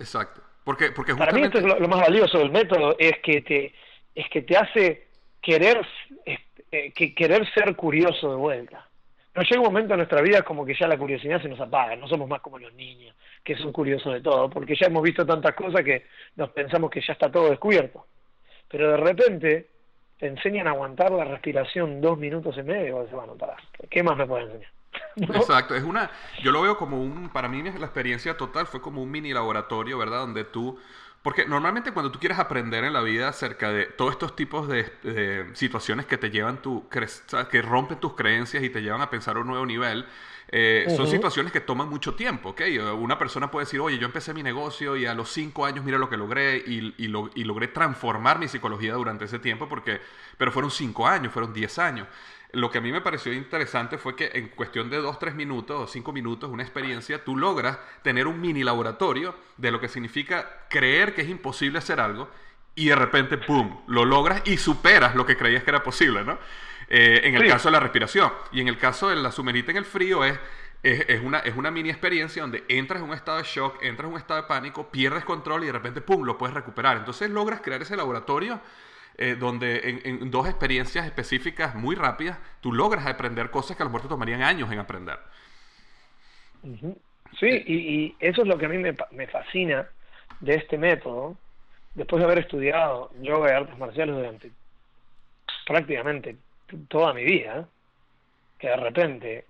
Exacto. 0.00 0.42
Porque, 0.64 0.90
porque 0.90 1.14
Para 1.14 1.32
mí 1.32 1.42
esto 1.42 1.58
es 1.58 1.64
lo, 1.64 1.88
más 1.88 2.00
valioso 2.00 2.38
del 2.38 2.50
método, 2.50 2.96
es 2.98 3.18
que 3.22 3.42
te, 3.42 3.74
es 4.14 4.28
que 4.28 4.42
te 4.42 4.56
hace 4.56 5.08
querer, 5.40 5.86
eh, 6.26 6.92
que 6.92 7.14
querer 7.14 7.48
ser 7.52 7.76
curioso 7.76 8.30
de 8.30 8.36
vuelta. 8.36 8.88
No 9.34 9.42
llega 9.42 9.60
un 9.60 9.66
momento 9.66 9.94
en 9.94 9.98
nuestra 9.98 10.20
vida 10.20 10.42
como 10.42 10.66
que 10.66 10.74
ya 10.74 10.88
la 10.88 10.98
curiosidad 10.98 11.40
se 11.40 11.48
nos 11.48 11.60
apaga, 11.60 11.96
no 11.96 12.08
somos 12.08 12.28
más 12.28 12.40
como 12.40 12.58
los 12.58 12.72
niños, 12.74 13.14
que 13.44 13.56
son 13.56 13.72
curiosos 13.72 14.12
de 14.14 14.20
todo, 14.20 14.50
porque 14.50 14.74
ya 14.74 14.88
hemos 14.88 15.02
visto 15.02 15.24
tantas 15.24 15.54
cosas 15.54 15.84
que 15.84 16.06
nos 16.36 16.50
pensamos 16.50 16.90
que 16.90 17.00
ya 17.00 17.12
está 17.12 17.30
todo 17.30 17.50
descubierto. 17.50 18.06
Pero 18.68 18.90
de 18.90 18.96
repente 18.96 19.68
te 20.18 20.26
enseñan 20.26 20.66
a 20.66 20.70
aguantar 20.70 21.12
la 21.12 21.24
respiración 21.24 22.00
dos 22.00 22.18
minutos 22.18 22.56
y 22.58 22.62
medio 22.62 22.86
y 22.86 22.90
vos 22.90 23.10
bueno, 23.10 23.36
para, 23.36 23.56
¿qué 23.88 24.02
más 24.02 24.16
me 24.16 24.26
pueden 24.26 24.48
enseñar? 24.48 24.77
Exacto, 25.16 25.74
es 25.74 25.84
una, 25.84 26.10
yo 26.42 26.52
lo 26.52 26.62
veo 26.62 26.76
como 26.76 27.02
un, 27.02 27.28
para 27.28 27.48
mí 27.48 27.62
la 27.62 27.70
experiencia 27.70 28.36
total 28.36 28.66
fue 28.66 28.80
como 28.80 29.02
un 29.02 29.10
mini 29.10 29.32
laboratorio, 29.32 29.98
¿verdad? 29.98 30.20
Donde 30.20 30.44
tú, 30.44 30.78
porque 31.22 31.44
normalmente 31.46 31.92
cuando 31.92 32.10
tú 32.10 32.18
quieres 32.18 32.38
aprender 32.38 32.84
en 32.84 32.92
la 32.92 33.00
vida 33.00 33.28
acerca 33.28 33.70
de 33.70 33.86
todos 33.86 34.12
estos 34.12 34.36
tipos 34.36 34.68
de, 34.68 35.50
situaciones 35.54 36.06
que 36.06 36.16
te 36.16 36.30
llevan 36.30 36.62
tu, 36.62 36.88
que 36.88 37.62
rompen 37.62 37.98
tus 37.98 38.14
creencias 38.14 38.62
y 38.62 38.70
te 38.70 38.80
llevan 38.80 39.00
a 39.00 39.10
pensar 39.10 39.36
a 39.36 39.40
un 39.40 39.48
nuevo 39.48 39.66
nivel, 39.66 40.06
eh, 40.50 40.86
son 40.96 41.06
situaciones 41.06 41.52
que 41.52 41.60
toman 41.60 41.90
mucho 41.90 42.14
tiempo, 42.14 42.50
¿ok? 42.50 42.62
Una 42.98 43.18
persona 43.18 43.50
puede 43.50 43.66
decir, 43.66 43.80
oye, 43.80 43.98
yo 43.98 44.06
empecé 44.06 44.32
mi 44.32 44.42
negocio 44.42 44.96
y 44.96 45.04
a 45.04 45.12
los 45.12 45.30
cinco 45.30 45.66
años 45.66 45.84
mira 45.84 45.98
lo 45.98 46.08
que 46.08 46.16
logré 46.16 46.56
y, 46.56 46.94
y, 46.96 47.12
y 47.34 47.44
logré 47.44 47.68
transformar 47.68 48.38
mi 48.38 48.48
psicología 48.48 48.94
durante 48.94 49.26
ese 49.26 49.38
tiempo, 49.38 49.68
porque, 49.68 50.00
pero 50.38 50.50
fueron 50.50 50.70
cinco 50.70 51.06
años, 51.06 51.32
fueron 51.32 51.52
diez 51.52 51.78
años. 51.78 52.06
Lo 52.52 52.70
que 52.70 52.78
a 52.78 52.80
mí 52.80 52.90
me 52.90 53.02
pareció 53.02 53.32
interesante 53.32 53.98
fue 53.98 54.16
que 54.16 54.30
en 54.32 54.48
cuestión 54.48 54.88
de 54.88 54.96
dos, 54.98 55.18
tres 55.18 55.34
minutos 55.34 55.80
o 55.82 55.86
cinco 55.86 56.12
minutos, 56.12 56.50
una 56.50 56.62
experiencia, 56.62 57.22
tú 57.22 57.36
logras 57.36 57.78
tener 58.02 58.26
un 58.26 58.40
mini 58.40 58.64
laboratorio 58.64 59.34
de 59.58 59.70
lo 59.70 59.80
que 59.80 59.88
significa 59.88 60.64
creer 60.70 61.14
que 61.14 61.22
es 61.22 61.28
imposible 61.28 61.78
hacer 61.78 62.00
algo 62.00 62.30
y 62.74 62.86
de 62.86 62.96
repente, 62.96 63.36
¡pum!, 63.36 63.80
lo 63.88 64.04
logras 64.04 64.42
y 64.46 64.56
superas 64.56 65.14
lo 65.14 65.26
que 65.26 65.36
creías 65.36 65.62
que 65.62 65.70
era 65.70 65.82
posible, 65.82 66.24
¿no? 66.24 66.38
Eh, 66.88 67.20
en 67.24 67.34
el 67.34 67.46
caso 67.46 67.68
de 67.68 67.72
la 67.72 67.80
respiración. 67.80 68.32
Y 68.52 68.60
en 68.60 68.68
el 68.68 68.78
caso 68.78 69.08
de 69.08 69.16
la 69.16 69.30
sumergirte 69.30 69.72
en 69.72 69.78
el 69.78 69.84
frío 69.84 70.24
es, 70.24 70.38
es, 70.82 71.20
una, 71.20 71.40
es 71.40 71.54
una 71.56 71.70
mini 71.70 71.90
experiencia 71.90 72.40
donde 72.40 72.64
entras 72.68 73.02
en 73.02 73.08
un 73.08 73.14
estado 73.14 73.38
de 73.38 73.44
shock, 73.44 73.82
entras 73.82 74.06
en 74.06 74.14
un 74.14 74.18
estado 74.18 74.40
de 74.40 74.48
pánico, 74.48 74.90
pierdes 74.90 75.24
control 75.24 75.64
y 75.64 75.66
de 75.66 75.72
repente, 75.72 76.00
¡pum!, 76.00 76.22
lo 76.24 76.38
puedes 76.38 76.54
recuperar. 76.54 76.96
Entonces 76.96 77.28
logras 77.28 77.60
crear 77.60 77.82
ese 77.82 77.96
laboratorio 77.96 78.60
eh, 79.18 79.34
donde 79.34 80.00
en, 80.04 80.30
dos 80.30 80.48
experiencias 80.48 81.04
específicas 81.04 81.74
muy 81.74 81.96
rápidas 81.96 82.38
tú 82.60 82.72
logras 82.72 83.06
aprender 83.06 83.50
cosas 83.50 83.76
que 83.76 83.82
a 83.82 83.86
lo 83.86 83.90
mejor 83.90 84.02
te 84.02 84.08
tomarían 84.08 84.42
años 84.42 84.70
en 84.72 84.78
aprender. 84.78 85.18
Sí, 87.38 87.46
y, 87.66 88.16
eso 88.20 88.42
es 88.42 88.48
lo 88.48 88.56
que 88.56 88.66
a 88.66 88.68
mí 88.68 88.78
me, 88.78 88.94
me 89.10 89.26
fascina 89.26 89.86
de 90.40 90.54
este 90.54 90.78
método, 90.78 91.36
después 91.94 92.20
de 92.20 92.26
haber 92.26 92.38
estudiado 92.38 93.10
yoga 93.20 93.50
y 93.50 93.52
artes 93.54 93.78
marciales 93.78 94.14
durante 94.14 94.50
prácticamente 95.66 96.36
toda 96.88 97.12
mi 97.12 97.24
vida, 97.24 97.68
que 98.58 98.68
de 98.68 98.76
repente 98.76 99.44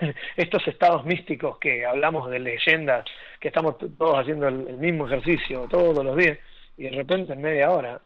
estos 0.36 0.66
estados 0.66 1.04
místicos 1.04 1.58
que 1.58 1.84
hablamos 1.84 2.30
de 2.30 2.38
leyendas, 2.38 3.04
que 3.38 3.48
estamos 3.48 3.76
todos 3.78 4.18
haciendo 4.18 4.48
el, 4.48 4.76
mismo 4.78 5.06
ejercicio 5.06 5.66
todos 5.68 6.04
los 6.04 6.16
días, 6.16 6.38
y 6.76 6.84
de 6.84 6.90
repente 6.90 7.32
en 7.32 7.42
media 7.42 7.70
hora, 7.70 8.00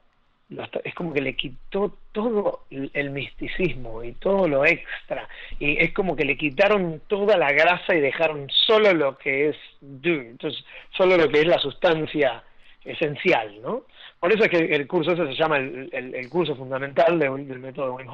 es 0.85 0.95
como 0.95 1.13
que 1.13 1.21
le 1.21 1.37
quitó 1.37 1.97
todo 2.13 2.65
el 2.71 3.11
misticismo 3.11 4.03
y 4.03 4.13
todo 4.13 4.49
lo 4.49 4.65
extra, 4.65 5.29
y 5.59 5.83
es 5.83 5.93
como 5.93 6.17
que 6.17 6.25
le 6.25 6.37
quitaron 6.37 7.03
toda 7.07 7.37
la 7.37 7.53
grasa 7.53 7.95
y 7.95 8.01
dejaron 8.01 8.49
solo 8.67 8.93
lo 8.93 9.19
que 9.19 9.51
es, 9.51 9.57
entonces, 9.83 10.65
solo 10.97 11.17
lo 11.17 11.29
que 11.29 11.41
es 11.41 11.47
la 11.47 11.59
sustancia 11.59 12.43
esencial, 12.85 13.61
¿no? 13.63 13.85
Por 14.21 14.33
eso 14.33 14.45
es 14.45 14.51
que 14.51 14.75
el 14.75 14.87
curso 14.87 15.13
ese 15.13 15.27
se 15.27 15.35
llama 15.35 15.59
el, 15.59 15.91
el, 15.93 16.29
curso 16.29 16.57
fundamental 16.57 17.19
del 17.19 17.59
método 17.59 17.87
de 17.87 17.93
Wim 17.93 18.11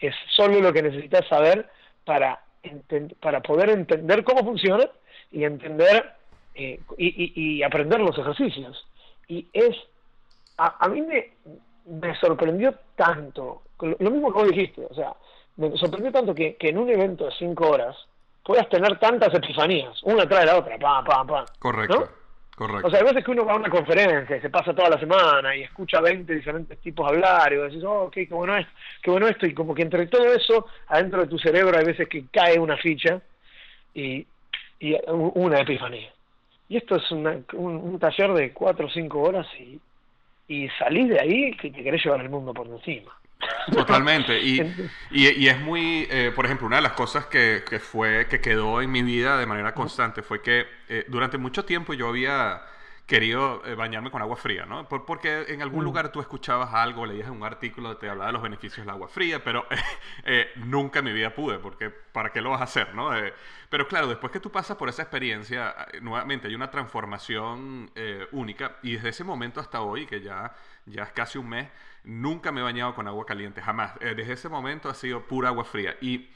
es 0.00 0.14
solo 0.28 0.60
lo 0.60 0.72
que 0.72 0.82
necesitas 0.82 1.26
saber 1.28 1.68
para, 2.04 2.40
para 3.20 3.40
poder 3.40 3.70
entender 3.70 4.24
cómo 4.24 4.44
funciona 4.44 4.88
y 5.30 5.44
entender 5.44 6.12
eh, 6.54 6.80
y, 6.98 7.62
aprender 7.62 8.00
los 8.00 8.16
ejercicios. 8.18 8.86
Y 9.28 9.48
es, 9.52 9.76
a, 10.56 10.88
mí 10.88 11.02
me, 11.02 11.32
me 11.86 12.14
sorprendió 12.16 12.74
tanto, 12.96 13.62
lo 13.80 14.10
mismo 14.10 14.32
que 14.32 14.38
vos 14.38 14.48
dijiste, 14.48 14.86
o 14.88 14.94
sea, 14.94 15.14
me 15.56 15.76
sorprendió 15.76 16.12
tanto 16.12 16.34
que, 16.34 16.56
que 16.56 16.70
en 16.70 16.78
un 16.78 16.88
evento 16.88 17.26
de 17.26 17.32
cinco 17.32 17.70
horas 17.70 17.96
puedas 18.44 18.68
tener 18.68 18.98
tantas 18.98 19.32
epifanías, 19.34 20.02
una 20.04 20.28
tras 20.28 20.46
la 20.46 20.58
otra, 20.58 20.78
pam, 20.78 21.04
pam, 21.04 21.26
pam. 21.26 21.44
Correcto. 21.58 22.08
O 22.56 22.90
sea, 22.90 23.00
hay 23.00 23.04
veces 23.04 23.24
que 23.24 23.32
uno 23.32 23.44
va 23.44 23.54
a 23.54 23.56
una 23.56 23.68
conferencia 23.68 24.36
y 24.36 24.40
se 24.40 24.48
pasa 24.48 24.72
toda 24.72 24.90
la 24.90 25.00
semana 25.00 25.56
y 25.56 25.62
escucha 25.62 26.00
20 26.00 26.32
diferentes 26.32 26.78
tipos 26.78 27.08
hablar 27.08 27.52
y 27.52 27.56
vos 27.56 27.66
decís, 27.66 27.84
oh, 27.84 28.08
qué 28.12 28.28
bueno, 28.30 28.56
es, 28.56 28.66
qué 29.02 29.10
bueno 29.10 29.26
esto. 29.26 29.46
Y 29.46 29.54
como 29.54 29.74
que 29.74 29.82
entre 29.82 30.06
todo 30.06 30.32
eso, 30.32 30.66
adentro 30.86 31.22
de 31.22 31.26
tu 31.26 31.36
cerebro 31.36 31.76
hay 31.76 31.84
veces 31.84 32.08
que 32.08 32.26
cae 32.30 32.60
una 32.60 32.76
ficha 32.76 33.20
y, 33.92 34.24
y 34.78 34.96
una 35.08 35.60
epifanía. 35.60 36.12
Y 36.68 36.76
esto 36.76 36.96
es 36.96 37.10
un, 37.10 37.98
taller 37.98 38.32
de 38.34 38.52
4 38.52 38.86
o 38.86 38.90
5 38.90 39.20
horas 39.20 39.46
y, 39.58 39.80
y 40.48 40.68
salís 40.78 41.08
de 41.08 41.20
ahí 41.20 41.56
que 41.56 41.70
te 41.70 41.82
querés 41.82 42.04
llevar 42.04 42.20
el 42.20 42.28
mundo 42.28 42.52
por 42.52 42.66
encima. 42.66 43.12
Totalmente. 43.72 44.40
Y, 45.10 45.28
y, 45.28 45.48
es 45.48 45.60
muy, 45.60 46.08
eh, 46.10 46.32
por 46.34 46.44
ejemplo, 46.44 46.66
una 46.66 46.76
de 46.76 46.82
las 46.82 46.92
cosas 46.92 47.26
que, 47.26 47.62
que, 47.68 47.78
fue, 47.78 48.26
que 48.28 48.40
quedó 48.40 48.82
en 48.82 48.90
mi 48.90 49.02
vida 49.02 49.38
de 49.38 49.46
manera 49.46 49.72
constante 49.72 50.22
fue 50.22 50.42
que 50.42 50.66
eh, 50.88 51.04
durante 51.08 51.38
mucho 51.38 51.64
tiempo 51.64 51.94
yo 51.94 52.08
había 52.08 52.62
querido 53.06 53.62
eh, 53.66 53.74
bañarme 53.74 54.10
con 54.10 54.22
agua 54.22 54.36
fría, 54.36 54.64
¿no? 54.64 54.88
porque 54.88 55.44
en 55.48 55.60
algún 55.60 55.84
lugar 55.84 56.10
tú 56.10 56.20
escuchabas 56.20 56.72
algo, 56.72 57.04
leías 57.04 57.28
un 57.28 57.44
artículo 57.44 57.96
te 57.98 58.08
hablaba 58.08 58.28
de 58.28 58.32
los 58.32 58.42
beneficios 58.42 58.86
del 58.86 58.90
agua 58.90 59.08
fría, 59.08 59.44
pero 59.44 59.66
nunca 60.56 61.00
en 61.00 61.04
mi 61.04 61.12
vida 61.12 61.34
pude, 61.34 61.58
porque 61.58 61.90
¿para 61.90 62.32
qué 62.32 62.40
lo 62.40 62.50
vas 62.50 62.62
a 62.62 62.64
hacer, 62.64 62.94
no? 62.94 63.10
pero 63.68 63.86
claro, 63.88 64.06
después 64.06 64.32
que 64.32 64.40
tú 64.40 64.50
pasas 64.50 64.76
por 64.76 64.88
esa 64.88 65.02
experiencia, 65.02 65.74
nuevamente 66.00 66.48
hay 66.48 66.54
una 66.54 66.70
transformación 66.70 67.90
única 68.32 68.76
y 68.82 68.94
desde 68.94 69.10
ese 69.10 69.24
momento 69.24 69.60
hasta 69.60 69.82
hoy, 69.82 70.06
que 70.06 70.22
ya, 70.22 70.54
ya 70.86 71.02
es 71.02 71.12
casi 71.12 71.38
un 71.38 71.48
mes, 71.48 71.68
Nunca 72.04 72.52
me 72.52 72.60
he 72.60 72.62
bañado 72.62 72.94
con 72.94 73.08
agua 73.08 73.24
caliente, 73.24 73.62
jamás. 73.62 73.92
Eh, 74.00 74.14
desde 74.14 74.34
ese 74.34 74.48
momento 74.50 74.90
ha 74.90 74.94
sido 74.94 75.22
pura 75.22 75.48
agua 75.48 75.64
fría. 75.64 75.96
Y 76.02 76.28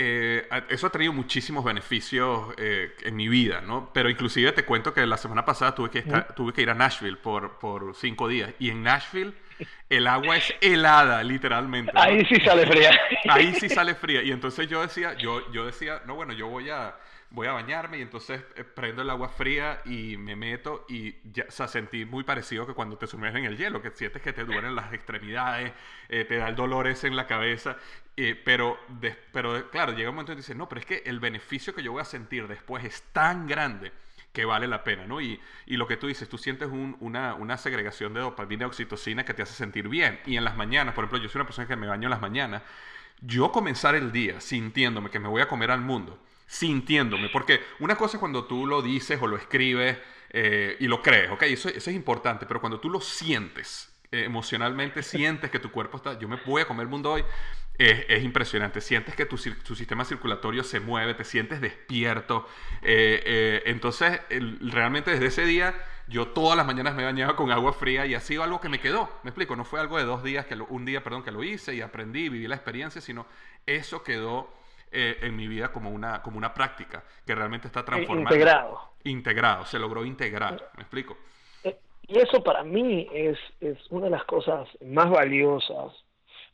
eh, 0.00 0.48
eso 0.68 0.86
ha 0.86 0.90
traído 0.90 1.12
muchísimos 1.12 1.64
beneficios 1.64 2.54
eh, 2.56 2.94
en 3.02 3.16
mi 3.16 3.26
vida, 3.26 3.60
¿no? 3.60 3.90
Pero 3.92 4.08
inclusive 4.08 4.52
te 4.52 4.64
cuento 4.64 4.94
que 4.94 5.04
la 5.04 5.16
semana 5.16 5.44
pasada 5.44 5.74
tuve 5.74 5.90
que, 5.90 6.02
tuve 6.36 6.52
que 6.52 6.62
ir 6.62 6.70
a 6.70 6.74
Nashville 6.74 7.16
por, 7.16 7.58
por 7.58 7.96
cinco 7.96 8.28
días. 8.28 8.52
Y 8.60 8.70
en 8.70 8.84
Nashville 8.84 9.34
el 9.90 10.06
agua 10.06 10.36
es 10.36 10.54
helada, 10.60 11.24
literalmente. 11.24 11.90
Ahí 11.96 12.24
sí 12.26 12.36
sale 12.36 12.64
fría. 12.64 13.00
Ahí 13.28 13.54
sí 13.54 13.68
sale 13.68 13.96
fría. 13.96 14.22
Y 14.22 14.30
entonces 14.30 14.68
yo 14.68 14.82
decía, 14.82 15.14
yo, 15.14 15.50
yo 15.50 15.66
decía, 15.66 16.00
no, 16.06 16.14
bueno, 16.14 16.32
yo 16.32 16.46
voy 16.46 16.70
a 16.70 16.94
voy 17.30 17.46
a 17.46 17.52
bañarme 17.52 17.98
y 17.98 18.02
entonces 18.02 18.42
eh, 18.56 18.64
prendo 18.64 19.02
el 19.02 19.10
agua 19.10 19.28
fría 19.28 19.82
y 19.84 20.16
me 20.16 20.34
meto 20.34 20.86
y 20.88 21.14
ya, 21.30 21.44
o 21.48 21.50
sea, 21.50 21.68
sentí 21.68 22.04
muy 22.04 22.24
parecido 22.24 22.66
que 22.66 22.74
cuando 22.74 22.96
te 22.96 23.06
sumerges 23.06 23.40
en 23.40 23.44
el 23.44 23.56
hielo, 23.56 23.82
que 23.82 23.90
sientes 23.90 24.22
que 24.22 24.32
te 24.32 24.44
duelen 24.44 24.74
las 24.74 24.92
extremidades, 24.92 25.72
eh, 26.08 26.24
te 26.24 26.36
da 26.36 26.48
el 26.48 26.56
dolor 26.56 26.86
ese 26.86 27.06
en 27.06 27.16
la 27.16 27.26
cabeza, 27.26 27.76
eh, 28.16 28.40
pero, 28.44 28.78
pero 29.32 29.70
claro, 29.70 29.92
llega 29.92 30.08
un 30.10 30.16
momento 30.16 30.32
en 30.32 30.36
que 30.36 30.42
dices, 30.42 30.56
no, 30.56 30.68
pero 30.68 30.80
es 30.80 30.86
que 30.86 31.02
el 31.04 31.20
beneficio 31.20 31.74
que 31.74 31.82
yo 31.82 31.92
voy 31.92 32.00
a 32.00 32.06
sentir 32.06 32.48
después 32.48 32.84
es 32.84 33.02
tan 33.12 33.46
grande 33.46 33.92
que 34.32 34.44
vale 34.44 34.66
la 34.68 34.84
pena, 34.84 35.06
¿no? 35.06 35.20
Y, 35.20 35.40
y 35.66 35.76
lo 35.76 35.86
que 35.86 35.96
tú 35.96 36.06
dices, 36.06 36.28
tú 36.28 36.38
sientes 36.38 36.68
una, 36.68 37.34
una, 37.34 37.56
segregación 37.56 38.14
de 38.14 38.20
dopamina 38.20 38.64
y 38.64 38.66
oxitocina 38.66 39.24
que 39.24 39.34
te 39.34 39.42
hace 39.42 39.54
sentir 39.54 39.88
bien. 39.88 40.20
Y 40.26 40.36
en 40.36 40.44
las 40.44 40.56
mañanas, 40.56 40.94
por 40.94 41.04
ejemplo, 41.04 41.18
yo 41.18 41.28
soy 41.28 41.40
una 41.40 41.46
persona 41.46 41.66
que 41.66 41.76
me 41.76 41.86
baño 41.86 42.06
en 42.06 42.10
las 42.10 42.20
mañanas, 42.20 42.62
yo 43.20 43.50
comenzar 43.50 43.94
el 43.94 44.12
día 44.12 44.40
sintiéndome 44.40 45.10
que 45.10 45.18
me 45.18 45.28
voy 45.28 45.42
a 45.42 45.48
comer 45.48 45.70
al 45.70 45.80
mundo, 45.80 46.22
sintiéndome. 46.48 47.28
Porque 47.28 47.60
una 47.78 47.94
cosa 47.94 48.16
es 48.16 48.20
cuando 48.20 48.46
tú 48.46 48.66
lo 48.66 48.82
dices 48.82 49.20
o 49.22 49.28
lo 49.28 49.36
escribes 49.36 49.98
eh, 50.30 50.76
y 50.80 50.88
lo 50.88 51.00
crees, 51.00 51.30
¿ok? 51.30 51.42
Eso, 51.42 51.68
eso, 51.68 51.90
es 51.90 51.96
importante, 51.96 52.46
pero 52.46 52.60
cuando 52.60 52.80
tú 52.80 52.90
lo 52.90 53.00
sientes, 53.00 53.94
eh, 54.10 54.24
emocionalmente 54.24 55.02
sientes 55.04 55.50
que 55.50 55.60
tu 55.60 55.70
cuerpo 55.70 55.98
está, 55.98 56.18
yo 56.18 56.26
me 56.26 56.36
voy 56.44 56.62
a 56.62 56.66
comer 56.66 56.84
el 56.84 56.88
mundo 56.88 57.12
hoy, 57.12 57.24
es, 57.78 58.24
impresionante. 58.24 58.80
Sientes 58.80 59.14
que 59.14 59.24
tu, 59.24 59.38
sistema 59.38 60.04
circulatorio 60.04 60.64
se 60.64 60.80
mueve, 60.80 61.14
te 61.14 61.22
sientes 61.22 61.60
despierto. 61.60 62.48
Eh, 62.82 63.62
entonces, 63.66 64.20
realmente 64.60 65.12
desde 65.12 65.26
ese 65.26 65.44
día, 65.44 65.80
yo 66.08 66.26
todas 66.26 66.56
las 66.56 66.66
mañanas 66.66 66.96
me 66.96 67.04
bañaba 67.04 67.36
con 67.36 67.52
agua 67.52 67.72
fría 67.72 68.04
y 68.04 68.16
ha 68.16 68.20
sido 68.20 68.42
algo 68.42 68.60
que 68.60 68.68
me 68.68 68.80
quedó. 68.80 69.08
Me 69.22 69.30
explico, 69.30 69.54
no 69.54 69.64
fue 69.64 69.78
algo 69.78 69.96
de 69.96 70.02
dos 70.02 70.24
días, 70.24 70.46
que 70.46 70.56
un 70.56 70.86
día, 70.86 71.04
perdón, 71.04 71.22
que 71.22 71.30
lo 71.30 71.44
hice 71.44 71.72
y 71.72 71.80
aprendí, 71.80 72.28
viví 72.28 72.48
la 72.48 72.56
experiencia, 72.56 73.00
sino 73.00 73.26
eso 73.64 74.02
quedó 74.02 74.57
eh, 74.90 75.18
en 75.22 75.36
mi 75.36 75.48
vida 75.48 75.70
como 75.70 75.90
una, 75.90 76.22
como 76.22 76.38
una 76.38 76.54
práctica 76.54 77.04
que 77.26 77.34
realmente 77.34 77.66
está 77.66 77.84
transformada. 77.84 78.34
Integrado. 78.34 78.80
Integrado, 79.04 79.64
se 79.64 79.78
logró 79.78 80.04
integrar, 80.04 80.70
¿me 80.76 80.82
explico? 80.82 81.16
Eh, 81.64 81.76
y 82.06 82.18
eso 82.18 82.42
para 82.42 82.62
mí 82.64 83.08
es, 83.12 83.38
es 83.60 83.78
una 83.90 84.06
de 84.06 84.10
las 84.10 84.24
cosas 84.24 84.68
más 84.84 85.10
valiosas 85.10 85.92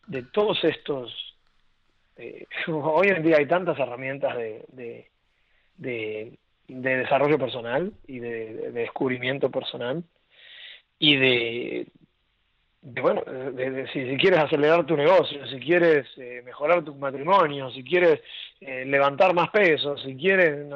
de 0.07 0.23
todos 0.23 0.63
estos... 0.65 1.37
Eh, 2.17 2.47
hoy 2.69 3.09
en 3.09 3.23
día 3.23 3.37
hay 3.39 3.47
tantas 3.47 3.79
herramientas 3.79 4.37
de, 4.37 4.65
de, 4.69 5.11
de, 5.77 6.39
desarrollo 6.69 7.39
personal 7.39 7.93
y 8.07 8.19
de 8.19 8.73
descubrimiento 8.73 9.51
personal 9.51 10.05
y 10.99 11.17
de, 11.17 11.87
bueno, 12.85 13.23
de, 13.23 13.89
si, 13.93 14.17
quieres 14.19 14.41
acelerar 14.41 14.85
tu 14.85 14.95
negocio, 14.97 15.47
si 15.47 15.59
quieres 15.59 16.07
eh, 16.19 16.43
mejorar 16.45 16.85
tu 16.85 16.95
matrimonio, 16.95 17.71
si 17.71 17.83
quieres 17.83 18.21
eh, 18.61 18.85
levantar 18.85 19.35
más 19.35 19.51
peso, 19.51 19.97
si 19.99 20.15
quieres... 20.17 20.67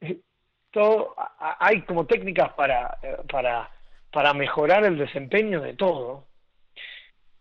todo, 0.70 1.14
hay 1.58 1.82
como 1.82 2.06
técnicas 2.06 2.52
para, 2.54 2.98
eh, 3.02 3.16
para, 3.30 3.68
para 4.10 4.32
mejorar 4.32 4.84
el 4.84 4.96
desempeño 4.96 5.60
de 5.60 5.74
todo, 5.74 6.26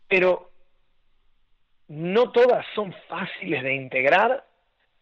pero 0.08 0.50
no 1.88 2.32
todas 2.32 2.66
son 2.76 2.94
fáciles 3.08 3.64
de 3.64 3.74
integrar 3.74 4.44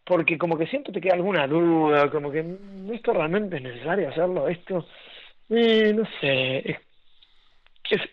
porque 0.04 0.38
como 0.38 0.58
que 0.58 0.66
siempre 0.66 0.92
te 0.92 1.00
queda 1.00 1.14
alguna 1.14 1.46
duda, 1.46 2.10
como 2.10 2.30
que 2.30 2.42
mm, 2.42 2.92
esto 2.92 3.12
realmente 3.12 3.56
es 3.56 3.62
necesario 3.62 4.10
hacerlo, 4.10 4.48
esto, 4.48 4.86
no 5.48 6.04
sé, 6.20 6.70
es 6.70 6.78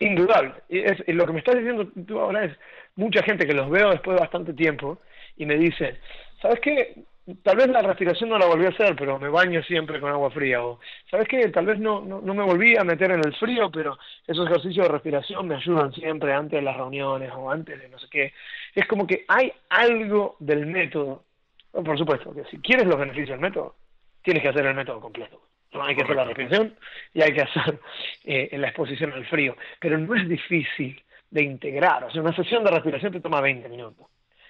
indudable. 0.00 0.54
Es, 0.68 1.02
lo 1.08 1.26
que 1.26 1.32
me 1.32 1.38
estás 1.38 1.56
diciendo 1.56 1.88
tú 2.06 2.18
ahora 2.18 2.44
es 2.44 2.56
mucha 2.96 3.22
gente 3.22 3.46
que 3.46 3.54
los 3.54 3.70
veo 3.70 3.90
después 3.90 4.16
de 4.16 4.20
bastante 4.20 4.52
tiempo 4.52 4.98
y 5.36 5.46
me 5.46 5.56
dice, 5.56 5.98
¿sabes 6.40 6.60
qué? 6.60 7.04
tal 7.42 7.56
vez 7.56 7.68
la 7.68 7.82
respiración 7.82 8.30
no 8.30 8.38
la 8.38 8.46
volví 8.46 8.66
a 8.66 8.70
hacer, 8.70 8.96
pero 8.96 9.18
me 9.18 9.28
baño 9.28 9.62
siempre 9.62 10.00
con 10.00 10.10
agua 10.10 10.30
fría. 10.30 10.64
O, 10.64 10.78
¿sabes 11.10 11.28
qué? 11.28 11.48
Tal 11.48 11.66
vez 11.66 11.78
no, 11.78 12.00
no, 12.00 12.20
no 12.20 12.34
me 12.34 12.42
volví 12.42 12.76
a 12.76 12.84
meter 12.84 13.10
en 13.10 13.20
el 13.24 13.34
frío, 13.36 13.70
pero 13.70 13.98
esos 14.26 14.46
ejercicios 14.46 14.86
de 14.86 14.92
respiración 14.92 15.48
me 15.48 15.56
ayudan 15.56 15.92
siempre 15.92 16.32
antes 16.32 16.58
de 16.58 16.62
las 16.62 16.76
reuniones 16.76 17.30
o 17.34 17.50
antes 17.50 17.80
de 17.80 17.88
no 17.88 17.98
sé 17.98 18.06
qué. 18.10 18.32
Es 18.74 18.86
como 18.86 19.06
que 19.06 19.24
hay 19.28 19.52
algo 19.68 20.36
del 20.38 20.66
método. 20.66 21.24
Por 21.70 21.98
supuesto, 21.98 22.34
que 22.34 22.44
si 22.44 22.58
quieres 22.58 22.86
los 22.86 22.98
beneficios 22.98 23.30
del 23.30 23.40
método, 23.40 23.74
tienes 24.22 24.42
que 24.42 24.48
hacer 24.48 24.66
el 24.66 24.74
método 24.74 25.00
completo. 25.00 25.40
¿No? 25.72 25.84
Hay 25.84 25.94
que 25.94 26.02
hacer 26.02 26.16
la 26.16 26.24
respiración 26.24 26.74
y 27.14 27.22
hay 27.22 27.32
que 27.32 27.42
hacer 27.42 27.78
eh, 28.24 28.56
la 28.58 28.68
exposición 28.68 29.12
al 29.12 29.26
frío. 29.26 29.56
Pero 29.80 29.98
no 29.98 30.14
es 30.14 30.28
difícil 30.28 31.02
de 31.30 31.42
integrar. 31.42 32.04
O 32.04 32.10
sea, 32.10 32.22
una 32.22 32.34
sesión 32.34 32.64
de 32.64 32.70
respiración 32.70 33.12
te 33.12 33.20
toma 33.20 33.40
20 33.40 33.68
minutos. 33.68 34.06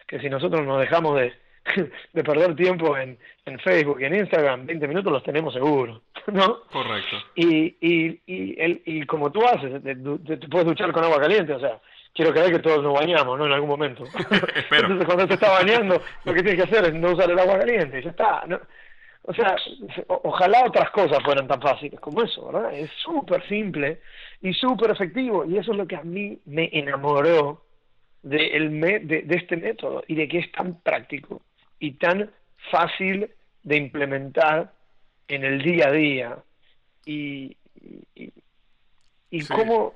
Que 0.06 0.20
si 0.20 0.28
nosotros 0.30 0.64
nos 0.66 0.80
dejamos 0.80 1.16
de 1.16 1.32
de 2.12 2.24
perder 2.24 2.54
tiempo 2.54 2.96
en, 2.96 3.18
en 3.44 3.58
Facebook 3.60 4.00
y 4.00 4.04
en 4.04 4.14
Instagram, 4.14 4.66
20 4.66 4.88
minutos 4.88 5.12
los 5.12 5.22
tenemos 5.22 5.52
seguros, 5.54 6.02
¿no? 6.26 6.62
Correcto. 6.70 7.16
Y, 7.34 7.76
y, 7.80 8.20
y, 8.26 8.60
el, 8.60 8.82
y 8.84 9.06
como 9.06 9.30
tú 9.30 9.44
haces, 9.46 9.82
te, 9.82 9.96
puedes 10.48 10.66
duchar 10.66 10.92
con 10.92 11.04
agua 11.04 11.20
caliente, 11.20 11.52
o 11.52 11.60
sea, 11.60 11.78
quiero 12.14 12.32
creer 12.32 12.52
que 12.52 12.58
todos 12.60 12.82
nos 12.82 12.94
bañamos, 12.94 13.38
¿no? 13.38 13.46
En 13.46 13.52
algún 13.52 13.68
momento. 13.68 14.04
Entonces, 14.70 15.06
cuando 15.06 15.26
te 15.26 15.34
está 15.34 15.50
bañando, 15.50 16.00
lo 16.24 16.34
que 16.34 16.42
tienes 16.42 16.64
que 16.64 16.74
hacer 16.74 16.86
es 16.86 16.94
no 16.94 17.12
usar 17.12 17.30
el 17.30 17.38
agua 17.38 17.58
caliente, 17.58 17.98
y 17.98 18.02
ya 18.02 18.10
está. 18.10 18.44
¿no? 18.46 18.60
O 19.22 19.34
sea, 19.34 19.56
ojalá 20.06 20.64
otras 20.64 20.90
cosas 20.90 21.22
fueran 21.22 21.46
tan 21.46 21.60
fáciles 21.60 22.00
como 22.00 22.22
eso, 22.22 22.46
¿verdad? 22.46 22.72
Es 22.72 22.90
súper 23.02 23.46
simple 23.46 24.00
y 24.40 24.54
súper 24.54 24.90
efectivo, 24.90 25.44
y 25.44 25.58
eso 25.58 25.72
es 25.72 25.78
lo 25.78 25.86
que 25.86 25.96
a 25.96 26.02
mí 26.02 26.38
me 26.46 26.70
enamoró 26.72 27.64
de, 28.22 28.46
el 28.56 28.80
de, 28.80 29.22
de 29.24 29.36
este 29.36 29.56
método 29.56 30.02
y 30.06 30.14
de 30.14 30.28
que 30.28 30.38
es 30.38 30.52
tan 30.52 30.80
práctico 30.80 31.42
y 31.78 31.92
tan 31.92 32.30
fácil 32.70 33.30
de 33.62 33.76
implementar 33.76 34.72
en 35.28 35.44
el 35.44 35.62
día 35.62 35.88
a 35.88 35.92
día. 35.92 36.38
Y, 37.04 37.56
y, 39.30 39.44
cómo, 39.46 39.94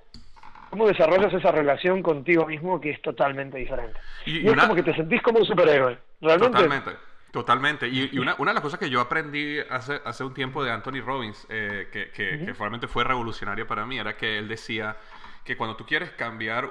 cómo 0.70 0.86
desarrollas 0.86 1.32
esa 1.34 1.50
relación 1.52 2.02
contigo 2.02 2.46
mismo 2.46 2.80
que 2.80 2.90
es 2.90 3.02
totalmente 3.02 3.58
diferente. 3.58 3.98
Y, 4.26 4.46
es 4.46 4.56
como 4.56 4.74
que 4.74 4.82
te 4.82 4.94
sentís 4.94 5.20
como 5.22 5.40
un 5.40 5.46
superhéroe. 5.46 5.98
Realmente. 6.20 6.56
Totalmente. 6.56 7.11
Totalmente. 7.32 7.88
Y, 7.88 8.18
una, 8.18 8.36
una, 8.38 8.50
de 8.50 8.54
las 8.56 8.62
cosas 8.62 8.78
que 8.78 8.90
yo 8.90 9.00
aprendí 9.00 9.58
hace, 9.58 10.02
hace 10.04 10.22
un 10.22 10.34
tiempo 10.34 10.62
de 10.62 10.70
Anthony 10.70 11.00
Robbins, 11.02 11.46
eh, 11.48 11.88
que, 11.90 12.10
que, 12.10 12.44
que, 12.44 12.52
realmente 12.52 12.86
fue 12.86 13.04
revolucionario 13.04 13.66
para 13.66 13.86
mí, 13.86 13.98
era 13.98 14.18
que 14.18 14.38
él 14.38 14.48
decía 14.48 14.98
que 15.42 15.56
cuando 15.56 15.74
tú 15.74 15.86
quieres 15.86 16.10
cambiar, 16.10 16.70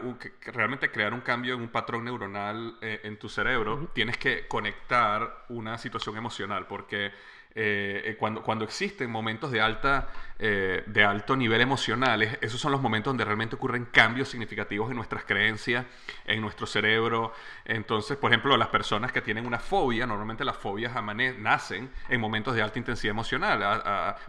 realmente 0.53 0.91
crear 0.91 1.15
un 1.15 1.21
cambio 1.21 1.55
en 1.55 1.61
un 1.61 1.69
patrón 1.69 2.05
neuronal 2.05 2.77
eh, 2.81 3.01
en 3.03 3.17
tu 3.17 3.27
cerebro, 3.27 3.89
tienes 3.93 4.17
que 4.17 4.47
conectar 4.47 5.45
una 5.49 5.79
situación 5.79 6.15
emocional, 6.15 6.67
porque 6.67 7.11
eh, 7.53 8.01
eh, 8.05 8.15
cuando, 8.17 8.41
cuando 8.41 8.63
existen 8.63 9.11
momentos 9.11 9.51
de, 9.51 9.59
alta, 9.59 10.07
eh, 10.39 10.83
de 10.87 11.03
alto 11.03 11.35
nivel 11.35 11.59
emocional, 11.59 12.21
esos 12.39 12.61
son 12.61 12.71
los 12.71 12.81
momentos 12.81 13.11
donde 13.11 13.25
realmente 13.25 13.57
ocurren 13.57 13.85
cambios 13.91 14.29
significativos 14.29 14.89
en 14.89 14.95
nuestras 14.95 15.25
creencias, 15.25 15.85
en 16.25 16.39
nuestro 16.39 16.65
cerebro. 16.65 17.33
Entonces, 17.65 18.15
por 18.15 18.31
ejemplo, 18.31 18.55
las 18.55 18.69
personas 18.69 19.11
que 19.11 19.21
tienen 19.21 19.45
una 19.45 19.59
fobia, 19.59 20.07
normalmente 20.07 20.45
las 20.45 20.55
fobias 20.55 20.93
nacen 21.39 21.91
en 22.07 22.21
momentos 22.21 22.55
de 22.55 22.61
alta 22.61 22.79
intensidad 22.79 23.11
emocional. 23.11 23.59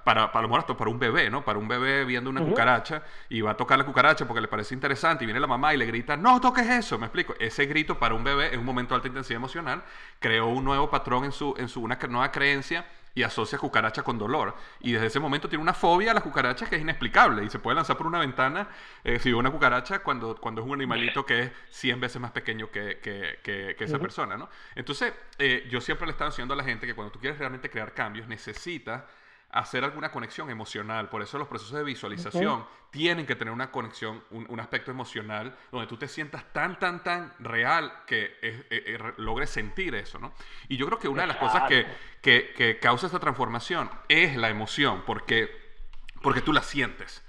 para, 0.02 0.32
para 0.32 0.46
lo 0.48 0.76
para 0.76 0.90
un 0.90 0.98
bebé, 0.98 1.30
¿no? 1.30 1.44
Para 1.44 1.60
un 1.60 1.68
bebé 1.68 2.04
viendo 2.04 2.28
una 2.28 2.40
cucaracha 2.40 3.04
y 3.28 3.40
va 3.40 3.52
a 3.52 3.56
tocar 3.56 3.78
la 3.78 3.84
cucaracha 3.84 4.26
porque 4.26 4.40
le 4.40 4.48
parece 4.48 4.74
interesante 4.74 5.22
y 5.22 5.26
viene 5.26 5.38
la 5.38 5.46
mamá 5.46 5.72
y 5.74 5.76
le 5.76 5.86
grita, 5.86 6.16
no 6.16 6.40
toques 6.40 6.68
eso, 6.68 6.98
me 6.98 7.06
explico. 7.06 7.34
Ese 7.38 7.66
grito 7.66 7.98
para 8.00 8.14
un 8.14 8.24
bebé 8.24 8.52
en 8.52 8.58
un 8.58 8.66
momento 8.66 8.94
de 8.94 8.96
alta 8.96 9.08
intensidad 9.08 9.36
emocional 9.36 9.82
creó 10.18 10.48
un 10.48 10.64
nuevo 10.64 10.90
patrón 10.90 11.24
en 11.24 11.32
su, 11.32 11.54
en 11.56 11.68
su 11.68 11.82
una 11.82 11.98
nueva 12.08 12.32
creencia 12.32 12.84
y 13.14 13.22
asocia 13.22 13.58
cucaracha 13.58 14.02
con 14.02 14.18
dolor. 14.18 14.54
Y 14.80 14.92
desde 14.92 15.06
ese 15.06 15.20
momento 15.20 15.48
tiene 15.48 15.62
una 15.62 15.74
fobia 15.74 16.12
a 16.12 16.14
las 16.14 16.22
cucarachas 16.22 16.68
que 16.68 16.76
es 16.76 16.82
inexplicable 16.82 17.44
y 17.44 17.50
se 17.50 17.58
puede 17.58 17.76
lanzar 17.76 17.96
por 17.96 18.06
una 18.06 18.18
ventana 18.18 18.68
eh, 19.04 19.18
si 19.18 19.30
ve 19.30 19.36
una 19.36 19.50
cucaracha 19.50 20.00
cuando, 20.00 20.36
cuando 20.36 20.62
es 20.62 20.66
un 20.66 20.74
animalito 20.74 21.26
que 21.26 21.40
es 21.40 21.52
100 21.70 22.00
veces 22.00 22.20
más 22.20 22.32
pequeño 22.32 22.70
que, 22.70 22.98
que, 23.00 23.40
que, 23.42 23.84
esa 23.84 23.98
persona, 23.98 24.36
¿no? 24.36 24.48
Entonces, 24.76 25.12
eh, 25.38 25.66
yo 25.68 25.80
siempre 25.80 26.06
le 26.06 26.12
estaba 26.12 26.30
diciendo 26.30 26.54
a 26.54 26.56
la 26.56 26.64
gente 26.64 26.86
que 26.86 26.94
cuando 26.94 27.10
tú 27.10 27.18
quieres 27.18 27.38
realmente 27.38 27.68
crear 27.68 27.92
cambios, 27.94 28.28
necesitas 28.28 29.02
hacer 29.52 29.84
alguna 29.84 30.10
conexión 30.10 30.50
emocional. 30.50 31.08
Por 31.08 31.22
eso 31.22 31.38
los 31.38 31.46
procesos 31.46 31.76
de 31.76 31.84
visualización 31.84 32.66
tienen 32.90 33.26
que 33.26 33.36
tener 33.36 33.52
una 33.52 33.70
conexión, 33.70 34.24
un, 34.30 34.60
aspecto 34.60 34.90
emocional, 34.90 35.56
donde 35.70 35.86
tú 35.86 35.96
te 35.96 36.08
sientas 36.08 36.44
tan, 36.52 36.78
tan, 36.78 37.02
tan 37.02 37.32
real 37.38 37.92
que 38.06 38.38
eh, 38.42 38.66
eh, 38.70 39.12
logres 39.18 39.50
sentir 39.50 39.94
eso, 39.94 40.18
¿no? 40.18 40.32
Y 40.68 40.76
yo 40.76 40.86
creo 40.86 40.98
que 40.98 41.08
una 41.08 41.22
de 41.22 41.28
las 41.28 41.36
cosas 41.36 41.64
que, 41.68 41.86
que, 42.20 42.52
que, 42.56 42.78
causa 42.78 43.06
esta 43.06 43.18
transformación 43.18 43.90
es 44.08 44.36
la 44.36 44.48
emoción, 44.48 45.04
porque, 45.06 45.50
porque 46.22 46.40
tú 46.40 46.52
la 46.52 46.62
sientes. 46.62 47.22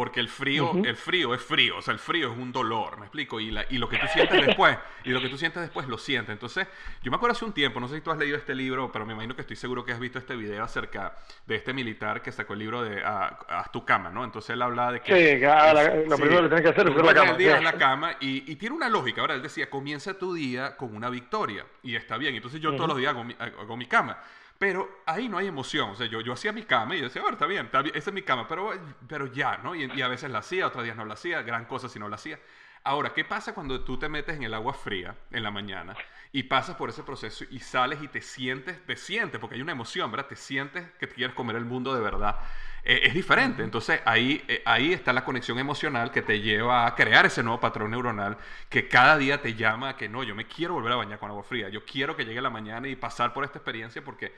Porque 0.00 0.20
el 0.20 0.30
frío, 0.30 0.72
el 0.82 0.96
frío 0.96 1.34
es 1.34 1.42
frío, 1.42 1.76
o 1.76 1.82
sea, 1.82 1.92
el 1.92 1.98
frío 1.98 2.32
es 2.32 2.38
un 2.38 2.52
dolor, 2.52 2.98
¿me 2.98 3.04
explico? 3.04 3.38
Y, 3.38 3.50
la, 3.50 3.66
y 3.68 3.76
lo 3.76 3.86
que 3.86 3.98
tú 3.98 4.06
sientes 4.10 4.46
después, 4.46 4.78
y 5.04 5.10
lo 5.10 5.20
que 5.20 5.28
tú 5.28 5.36
sientes 5.36 5.60
después 5.60 5.86
lo 5.88 5.98
sientes. 5.98 6.32
Entonces, 6.32 6.66
yo 7.02 7.10
me 7.10 7.18
acuerdo 7.18 7.36
hace 7.36 7.44
un 7.44 7.52
tiempo, 7.52 7.80
no 7.80 7.86
sé 7.86 7.96
si 7.96 8.00
tú 8.00 8.10
has 8.10 8.16
leído 8.16 8.38
este 8.38 8.54
libro, 8.54 8.90
pero 8.90 9.04
me 9.04 9.12
imagino 9.12 9.34
que 9.36 9.42
estoy 9.42 9.56
seguro 9.56 9.84
que 9.84 9.92
has 9.92 10.00
visto 10.00 10.18
este 10.18 10.34
video 10.36 10.64
acerca 10.64 11.18
de 11.46 11.54
este 11.54 11.74
militar 11.74 12.22
que 12.22 12.32
sacó 12.32 12.54
el 12.54 12.60
libro 12.60 12.82
de 12.82 13.02
Haz 13.04 13.70
tu 13.72 13.84
cama, 13.84 14.08
¿no? 14.08 14.24
Entonces 14.24 14.48
él 14.54 14.62
hablaba 14.62 14.92
de 14.92 15.00
que... 15.02 15.12
Sí, 15.12 16.08
lo 16.08 16.16
primero 16.16 16.44
que 16.44 16.48
tienes 16.48 16.62
que 16.62 16.68
hacer 16.70 16.88
es 16.88 16.96
la 16.96 17.12
cama. 17.12 17.32
Día 17.34 17.60
la 17.60 17.72
cama 17.74 18.16
y, 18.20 18.50
y, 18.50 18.56
tiene 18.56 18.76
una 18.76 18.88
lógica. 18.88 19.20
Ahora, 19.20 19.34
él 19.34 19.42
decía, 19.42 19.68
comienza 19.68 20.14
tu 20.14 20.32
día 20.32 20.78
con 20.78 20.96
una 20.96 21.10
victoria, 21.10 21.66
y 21.82 21.94
está 21.94 22.16
bien. 22.16 22.34
Entonces 22.34 22.58
yo 22.58 22.74
todos 22.74 22.88
los 22.88 22.96
días 22.96 23.10
hago 23.10 23.22
mi, 23.22 23.36
hago 23.38 23.76
mi 23.76 23.84
cama. 23.84 24.16
Pero 24.60 25.00
ahí 25.06 25.26
no 25.26 25.38
hay 25.38 25.46
emoción. 25.46 25.88
O 25.88 25.94
sea, 25.94 26.06
yo, 26.06 26.20
yo 26.20 26.34
hacía 26.34 26.52
mi 26.52 26.64
cama 26.64 26.94
y 26.94 26.98
yo 26.98 27.04
decía, 27.04 27.22
bueno, 27.22 27.36
está 27.36 27.46
bien, 27.46 27.64
está 27.64 27.80
bien 27.80 27.96
esa 27.96 28.10
es 28.10 28.14
mi 28.14 28.20
cama, 28.20 28.46
pero, 28.46 28.70
pero 29.08 29.24
ya, 29.32 29.56
¿no? 29.56 29.74
Y, 29.74 30.02
a 30.02 30.06
veces 30.06 30.30
la 30.30 30.40
hacía, 30.40 30.66
otros 30.66 30.84
días 30.84 30.98
no 30.98 31.06
la 31.06 31.14
hacía, 31.14 31.40
gran 31.40 31.64
cosa 31.64 31.88
si 31.88 31.98
no 31.98 32.10
la 32.10 32.16
hacía. 32.16 32.38
Ahora, 32.84 33.14
¿qué 33.14 33.24
pasa 33.24 33.54
cuando 33.54 33.82
tú 33.84 33.98
te 33.98 34.10
metes 34.10 34.36
en 34.36 34.42
el 34.42 34.52
agua 34.52 34.74
fría 34.74 35.16
en 35.30 35.44
la 35.44 35.50
mañana 35.50 35.96
y 36.30 36.42
pasas 36.42 36.76
por 36.76 36.90
ese 36.90 37.02
proceso 37.02 37.46
y 37.50 37.58
sales 37.60 38.02
y 38.02 38.08
te 38.08 38.20
sientes, 38.20 38.84
te 38.84 38.96
sientes, 38.96 39.40
porque 39.40 39.56
hay 39.56 39.62
una 39.62 39.72
emoción, 39.72 40.10
¿verdad? 40.10 40.26
Te 40.26 40.36
sientes 40.36 40.90
que 40.98 41.06
te 41.06 41.14
quieres 41.14 41.34
comer 41.34 41.56
el 41.56 41.64
mundo 41.64 41.94
de 41.94 42.02
verdad. 42.02 42.36
Eh, 42.84 43.00
es 43.04 43.14
diferente. 43.14 43.62
Entonces 43.62 44.00
ahí, 44.04 44.42
eh, 44.48 44.62
ahí 44.64 44.92
está 44.92 45.12
la 45.12 45.24
conexión 45.24 45.58
emocional 45.58 46.10
que 46.10 46.22
te 46.22 46.40
lleva 46.40 46.86
a 46.86 46.94
crear 46.94 47.26
ese 47.26 47.42
nuevo 47.42 47.60
patrón 47.60 47.90
neuronal 47.90 48.38
que 48.68 48.88
cada 48.88 49.16
día 49.18 49.40
te 49.42 49.54
llama 49.54 49.90
a 49.90 49.96
que 49.96 50.08
no, 50.08 50.22
yo 50.22 50.34
me 50.34 50.46
quiero 50.46 50.74
volver 50.74 50.92
a 50.92 50.96
bañar 50.96 51.18
con 51.18 51.30
agua 51.30 51.42
fría. 51.42 51.68
Yo 51.68 51.84
quiero 51.84 52.16
que 52.16 52.24
llegue 52.24 52.40
la 52.40 52.50
mañana 52.50 52.88
y 52.88 52.96
pasar 52.96 53.32
por 53.32 53.44
esta 53.44 53.58
experiencia 53.58 54.02
porque 54.02 54.32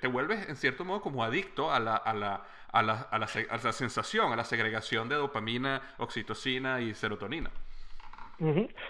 te, 0.00 0.06
vuelves 0.06 0.48
en 0.48 0.56
cierto 0.56 0.84
modo 0.84 1.00
como 1.00 1.22
adicto 1.22 1.72
a 1.72 1.80
la, 1.80 1.96
a 1.96 2.14
la, 2.14 2.42
a 2.72 2.82
la, 2.82 3.08
a 3.10 3.18
la, 3.18 3.26
sensación, 3.72 4.32
a 4.32 4.36
la 4.36 4.44
segregación 4.44 5.08
de 5.08 5.16
dopamina, 5.16 5.82
oxitocina 5.98 6.80
y 6.80 6.94
serotonina. 6.94 7.50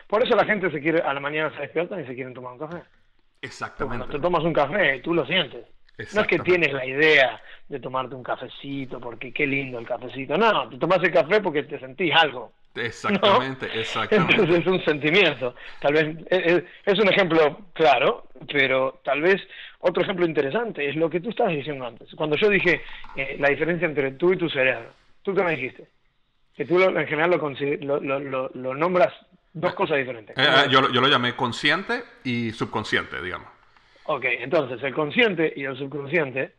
Por 0.07 0.23
eso 0.23 0.37
la 0.37 0.45
gente 0.45 0.71
se 0.71 0.81
quiere, 0.81 1.01
a 1.01 1.15
la 1.15 1.21
mañana 1.21 1.51
se 1.55 1.63
despierta 1.63 2.01
y 2.01 2.07
se 2.07 2.15
quieren 2.15 2.35
tomar 2.35 2.53
un 2.53 2.59
café. 2.59 2.83
Exactamente. 3.41 3.99
Cuando 3.99 4.17
te 4.17 4.23
tomas 4.23 4.45
un 4.45 4.53
café, 4.53 5.01
tú 5.01 5.15
lo 5.15 5.25
sientes. 5.25 5.67
No 6.15 6.21
es 6.21 6.27
que 6.29 6.39
tienes 6.39 6.73
la 6.73 6.87
idea 6.87 7.43
de 7.69 7.81
tomarte 7.81 8.15
un 8.15 8.23
cafecito 8.23 9.01
porque 9.01 9.33
qué 9.33 9.47
lindo 9.47 9.79
el 9.79 9.87
cafecito. 9.87 10.37
No, 10.37 10.69
te 10.69 10.79
tomas 10.79 11.03
el 11.03 11.13
café 11.13 11.41
porque 11.41 11.65
te 11.65 11.79
sentís 11.79 12.15
algo. 12.15 12.53
Exactamente, 12.75 13.67
exactamente. 13.75 14.35
Entonces 14.35 14.61
es 14.61 14.67
un 14.67 14.85
sentimiento. 14.85 15.55
Tal 15.81 15.93
vez 15.95 16.17
es, 16.31 16.99
un 16.99 17.09
ejemplo 17.09 17.59
claro, 17.73 18.29
pero 18.51 19.01
tal 19.05 19.21
vez 19.23 19.43
otro 19.81 20.03
ejemplo 20.03 20.25
interesante 20.25 20.89
es 20.89 20.95
lo 20.95 21.11
que 21.11 21.21
tú 21.21 21.31
estabas 21.31 21.55
diciendo 21.55 21.87
antes. 21.87 22.09
Cuando 22.15 22.37
yo 22.37 22.49
dije 22.49 22.83
eh, 23.17 23.37
la 23.41 23.49
diferencia 23.49 23.87
entre 23.87 24.13
tú 24.13 24.33
y 24.33 24.37
tu 24.37 24.49
cerebro, 24.49 24.91
¿tú 25.23 25.35
qué 25.35 25.43
me 25.43 25.57
dijiste? 25.57 25.89
Que 26.57 26.65
tú 26.65 26.81
en 26.81 27.07
general 27.07 27.31
lo, 27.31 28.01
lo, 28.01 28.21
lo, 28.21 28.51
lo 28.55 28.75
nombras 28.75 29.13
dos 29.53 29.75
cosas 29.75 29.99
diferentes. 29.99 30.37
Eh, 30.37 30.43
eh, 30.43 30.69
yo, 30.71 30.93
yo 30.93 31.01
lo 31.01 31.09
llamé 31.09 31.35
consciente 31.35 32.05
y 32.23 32.53
subconsciente, 32.53 33.21
digamos. 33.21 33.58
Ok, 34.11 34.25
entonces 34.25 34.83
el 34.83 34.95
consciente 34.95 35.53
y 35.55 35.65
el 35.65 35.77
subconsciente 35.77 36.53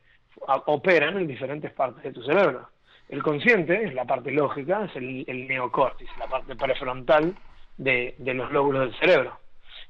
operan 0.67 1.17
en 1.17 1.25
diferentes 1.25 1.71
partes 1.73 2.03
de 2.03 2.11
tu 2.11 2.21
cerebro. 2.21 2.69
El 3.09 3.23
consciente 3.23 3.85
es 3.85 3.95
la 3.95 4.05
parte 4.05 4.29
lógica, 4.29 4.85
es 4.85 4.95
el, 4.95 5.25
el 5.27 5.47
la 5.47 6.27
parte 6.29 6.55
prefrontal 6.55 7.33
de, 7.75 8.13
de, 8.19 8.33
los 8.35 8.51
lóbulos 8.51 8.91
del 8.91 8.99
cerebro. 8.99 9.39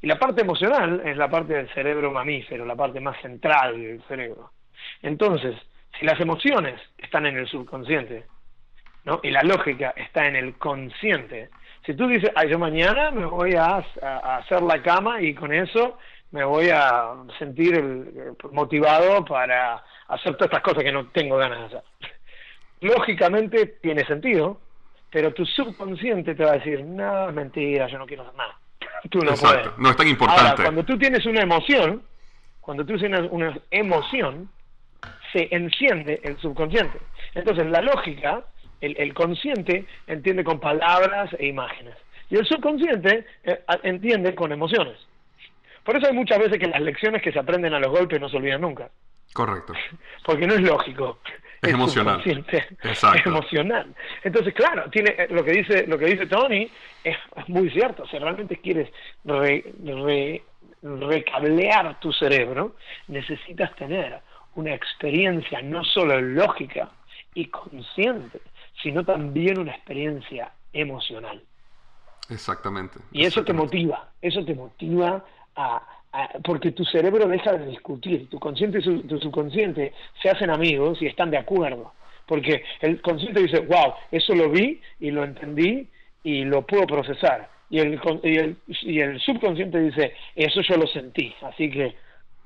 Y 0.01 0.07
la 0.07 0.17
parte 0.17 0.41
emocional 0.41 1.01
es 1.03 1.17
la 1.17 1.29
parte 1.29 1.53
del 1.53 1.67
cerebro 1.73 2.11
mamífero, 2.11 2.63
la 2.63 2.77
parte 2.77 3.01
más 3.01 3.21
central 3.21 3.73
del 3.73 4.01
cerebro. 4.03 4.51
Entonces, 5.01 5.53
si 5.99 6.05
las 6.05 6.17
emociones 6.21 6.79
están 6.97 7.25
en 7.25 7.39
el 7.39 7.47
subconsciente, 7.47 8.23
¿no? 9.03 9.19
y 9.21 9.31
la 9.31 9.43
lógica 9.43 9.93
está 9.97 10.25
en 10.27 10.37
el 10.37 10.57
consciente, 10.57 11.49
si 11.85 11.93
tú 11.93 12.07
dices, 12.07 12.31
ay, 12.35 12.49
yo 12.49 12.57
mañana 12.57 13.11
me 13.11 13.25
voy 13.25 13.55
a 13.55 13.83
hacer 14.37 14.61
la 14.61 14.81
cama 14.81 15.21
y 15.21 15.33
con 15.33 15.51
eso 15.51 15.97
me 16.31 16.43
voy 16.43 16.69
a 16.69 17.15
sentir 17.37 17.75
el, 17.75 18.35
motivado 18.51 19.25
para 19.25 19.83
hacer 20.07 20.33
todas 20.33 20.47
estas 20.47 20.61
cosas 20.61 20.83
que 20.83 20.91
no 20.91 21.07
tengo 21.07 21.37
ganas 21.37 21.59
de 21.59 21.65
hacer. 21.65 21.83
Lógicamente 22.81 23.77
tiene 23.81 24.05
sentido, 24.05 24.59
pero 25.09 25.33
tu 25.33 25.45
subconsciente 25.45 26.35
te 26.35 26.45
va 26.45 26.51
a 26.51 26.57
decir, 26.57 26.83
no, 26.83 27.29
es 27.29 27.35
mentira, 27.35 27.87
yo 27.87 27.97
no 27.97 28.05
quiero 28.05 28.23
hacer 28.23 28.35
nada. 28.35 28.57
Tú 29.09 29.19
no 29.19 29.33
puedes. 29.33 29.77
No 29.77 29.89
es 29.89 29.97
tan 29.97 30.07
importante. 30.07 30.63
cuando 30.63 30.83
tú 30.83 30.97
tienes 30.97 31.25
una 31.25 31.41
emoción, 31.41 32.03
cuando 32.59 32.85
tú 32.85 32.97
tienes 32.97 33.21
una, 33.31 33.57
emoción, 33.71 34.49
se 35.31 35.47
enciende 35.51 36.19
el 36.23 36.37
subconsciente. 36.39 36.99
Entonces 37.33 37.65
la 37.67 37.81
lógica, 37.81 38.43
el, 38.81 39.13
consciente 39.13 39.85
entiende 40.05 40.43
con 40.43 40.59
palabras 40.59 41.29
e 41.39 41.47
imágenes. 41.47 41.95
Y 42.29 42.35
el 42.35 42.45
subconsciente 42.45 43.25
eh, 43.43 43.63
entiende 43.83 44.35
con 44.35 44.51
emociones. 44.51 44.97
Por 45.83 45.97
eso 45.97 46.07
hay 46.07 46.13
muchas 46.13 46.39
veces 46.39 46.59
que 46.59 46.67
las 46.67 46.81
lecciones 46.81 47.21
que 47.21 47.31
se 47.31 47.39
aprenden 47.39 47.73
a 47.73 47.79
los 47.79 47.91
golpes 47.91 48.19
no 48.19 48.29
se 48.29 48.37
olvidan 48.37 48.61
nunca. 48.61 48.89
Correcto. 49.33 49.73
Porque 50.25 50.47
no 50.47 50.55
es 50.55 50.61
lógico. 50.61 51.19
Es, 51.61 51.73
emocional. 51.73 52.21
Es 52.25 53.25
emocional. 53.25 53.93
Entonces, 54.23 54.53
claro, 54.53 54.89
tiene 54.89 55.13
eh, 55.17 55.27
lo 55.29 55.43
que 55.43 55.51
dice 55.51 55.85
lo 55.87 55.97
que 55.97 56.05
dice 56.05 56.25
Tony 56.25 56.71
es, 57.03 57.17
muy 57.47 57.69
cierto. 57.69 58.07
Si 58.07 58.17
realmente 58.17 58.57
quieres 58.57 58.89
recablear 60.81 61.99
tu 61.99 62.13
cerebro, 62.13 62.75
necesitas 63.07 63.75
tener 63.75 64.21
una 64.55 64.73
experiencia 64.73 65.61
no 65.61 65.83
solo 65.83 66.21
lógica 66.21 66.89
y 67.33 67.47
consciente, 67.47 68.39
sino 68.81 69.03
también 69.03 69.59
una 69.59 69.71
experiencia 69.71 70.53
emocional. 70.71 71.43
Exactamente. 72.29 72.99
Y 73.11 73.25
eso 73.25 73.43
te 73.43 73.53
motiva, 73.53 74.11
eso 74.21 74.45
te 74.45 74.53
motiva 74.55 75.25
a, 75.59 75.81
porque 76.43 76.71
tu 76.71 76.83
cerebro 76.85 77.27
deja 77.27 77.53
de 77.53 77.67
discutir, 77.67 78.29
tu 78.29 78.39
consciente 78.39 78.79
y 78.79 79.03
tu 79.03 79.19
subconsciente 79.19 79.93
se 80.21 80.29
hacen 80.29 80.49
amigos 80.49 81.01
y 81.01 81.07
están 81.07 81.29
de 81.29 81.37
acuerdo, 81.37 81.93
porque 82.25 82.63
el 82.81 83.01
consciente 83.01 83.41
dice, 83.41 83.59
wow, 83.59 83.93
eso 84.11 84.33
lo 84.33 84.49
vi 84.49 84.81
y 84.99 85.11
lo 85.11 85.23
entendí 85.23 85.87
y 86.23 86.43
lo 86.45 86.65
puedo 86.65 86.87
procesar, 86.87 87.49
y 87.69 87.79
el, 87.79 87.99
y 88.23 88.37
el, 88.37 88.57
y 88.67 88.99
el 88.99 89.19
subconsciente 89.19 89.79
dice, 89.79 90.13
eso 90.35 90.61
yo 90.61 90.77
lo 90.77 90.87
sentí, 90.87 91.33
así 91.41 91.69
que 91.69 91.95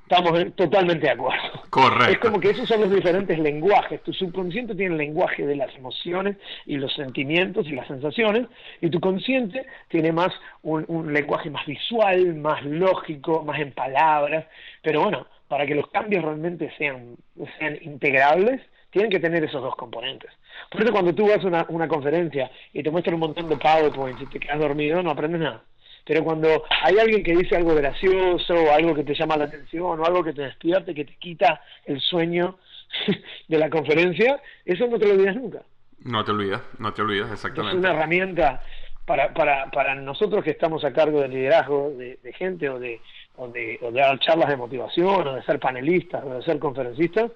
Estamos 0.08 0.54
totalmente 0.54 1.06
de 1.06 1.12
acuerdo. 1.12 1.62
Correcto. 1.70 2.12
Es 2.12 2.18
como 2.18 2.38
que 2.38 2.50
esos 2.50 2.68
son 2.68 2.82
los 2.82 2.90
diferentes 2.90 3.38
lenguajes. 3.38 4.02
Tu 4.02 4.12
subconsciente 4.12 4.74
tiene 4.74 4.92
el 4.92 4.98
lenguaje 4.98 5.46
de 5.46 5.56
las 5.56 5.74
emociones 5.74 6.36
y 6.66 6.76
los 6.76 6.92
sentimientos 6.94 7.66
y 7.66 7.72
las 7.72 7.88
sensaciones, 7.88 8.46
y 8.82 8.90
tu 8.90 9.00
consciente 9.00 9.66
tiene 9.88 10.12
más 10.12 10.32
un, 10.62 10.84
un 10.88 11.12
lenguaje 11.12 11.48
más 11.48 11.64
visual, 11.64 12.34
más 12.34 12.62
lógico, 12.64 13.42
más 13.44 13.58
en 13.60 13.72
palabras. 13.72 14.44
Pero 14.82 15.00
bueno, 15.00 15.26
para 15.48 15.66
que 15.66 15.74
los 15.74 15.88
cambios 15.88 16.22
realmente 16.22 16.70
sean, 16.76 17.16
sean 17.58 17.78
integrables, 17.80 18.60
tienen 18.90 19.10
que 19.10 19.20
tener 19.20 19.42
esos 19.42 19.62
dos 19.62 19.74
componentes. 19.74 20.30
Por 20.70 20.82
eso 20.82 20.92
cuando 20.92 21.14
tú 21.14 21.26
vas 21.26 21.42
a 21.42 21.46
una, 21.48 21.66
una 21.70 21.88
conferencia 21.88 22.50
y 22.74 22.82
te 22.82 22.90
muestran 22.90 23.14
un 23.14 23.20
montón 23.20 23.48
de 23.48 23.56
PowerPoints 23.56 24.20
y 24.20 24.26
te 24.26 24.38
quedas 24.38 24.58
dormido, 24.58 25.02
no 25.02 25.10
aprendes 25.10 25.40
nada 25.40 25.64
pero 26.04 26.22
cuando 26.22 26.64
hay 26.82 26.98
alguien 26.98 27.22
que 27.22 27.34
dice 27.34 27.56
algo 27.56 27.74
gracioso 27.74 28.54
o 28.54 28.70
algo 28.72 28.94
que 28.94 29.04
te 29.04 29.14
llama 29.14 29.36
la 29.36 29.44
atención 29.44 30.00
o 30.00 30.04
algo 30.04 30.22
que 30.22 30.32
te 30.32 30.42
despierte, 30.42 30.94
que 30.94 31.04
te 31.04 31.16
quita 31.16 31.62
el 31.86 32.00
sueño 32.00 32.58
de 33.48 33.58
la 33.58 33.70
conferencia, 33.70 34.40
eso 34.64 34.86
no 34.86 34.98
te 34.98 35.06
lo 35.06 35.14
olvidas 35.14 35.36
nunca. 35.36 35.62
No 36.00 36.24
te 36.24 36.32
olvidas, 36.32 36.60
no 36.78 36.92
te 36.92 37.02
olvidas, 37.02 37.32
exactamente. 37.32 37.78
Es 37.78 37.80
una 37.80 37.92
herramienta 37.92 38.60
para, 39.06 39.32
para, 39.32 39.70
para 39.70 39.94
nosotros 39.94 40.44
que 40.44 40.50
estamos 40.50 40.84
a 40.84 40.92
cargo 40.92 41.22
del 41.22 41.32
liderazgo 41.32 41.90
de, 41.90 42.18
gente 42.36 42.68
o 42.68 42.78
de, 42.78 43.00
o, 43.36 43.48
de, 43.48 43.78
o 43.80 43.90
de 43.90 44.00
dar 44.00 44.18
charlas 44.18 44.50
de 44.50 44.56
motivación 44.56 45.26
o 45.26 45.34
de 45.34 45.42
ser 45.44 45.58
panelistas 45.58 46.22
o 46.24 46.34
de 46.34 46.42
ser 46.42 46.58
conferencistas, 46.58 47.30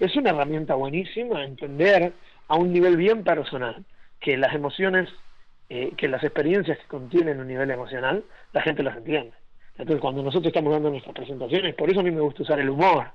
es 0.00 0.16
una 0.16 0.30
herramienta 0.30 0.74
buenísima 0.74 1.44
entender 1.44 2.12
a 2.48 2.56
un 2.56 2.72
nivel 2.72 2.96
bien 2.96 3.24
personal 3.24 3.84
que 4.20 4.36
las 4.36 4.54
emociones 4.54 5.08
eh, 5.68 5.92
que 5.96 6.08
las 6.08 6.22
experiencias 6.22 6.78
que 6.78 6.86
contienen 6.86 7.40
un 7.40 7.48
nivel 7.48 7.70
emocional, 7.70 8.24
la 8.52 8.62
gente 8.62 8.82
las 8.82 8.96
entiende. 8.96 9.32
Entonces, 9.76 10.00
cuando 10.00 10.22
nosotros 10.22 10.48
estamos 10.48 10.72
dando 10.72 10.90
nuestras 10.90 11.14
presentaciones, 11.14 11.74
por 11.74 11.90
eso 11.90 12.00
a 12.00 12.02
mí 12.02 12.10
me 12.10 12.20
gusta 12.20 12.42
usar 12.42 12.60
el 12.60 12.70
humor 12.70 13.10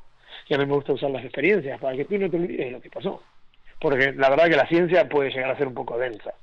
y 0.47 0.53
a 0.53 0.57
mí 0.57 0.65
me 0.65 0.73
gusta 0.73 0.93
usar 0.93 1.11
las 1.11 1.23
experiencias, 1.23 1.79
para 1.79 1.95
que 1.95 2.05
tú 2.05 2.17
no 2.17 2.29
te 2.29 2.37
olvides 2.37 2.65
de 2.65 2.71
lo 2.71 2.81
que 2.81 2.89
pasó. 2.89 3.21
Porque 3.79 4.11
la 4.13 4.29
verdad 4.29 4.49
que 4.49 4.57
la 4.57 4.67
ciencia 4.67 5.07
puede 5.07 5.29
llegar 5.29 5.51
a 5.51 5.57
ser 5.57 5.67
un 5.67 5.73
poco 5.73 5.97
densa. 5.97 6.33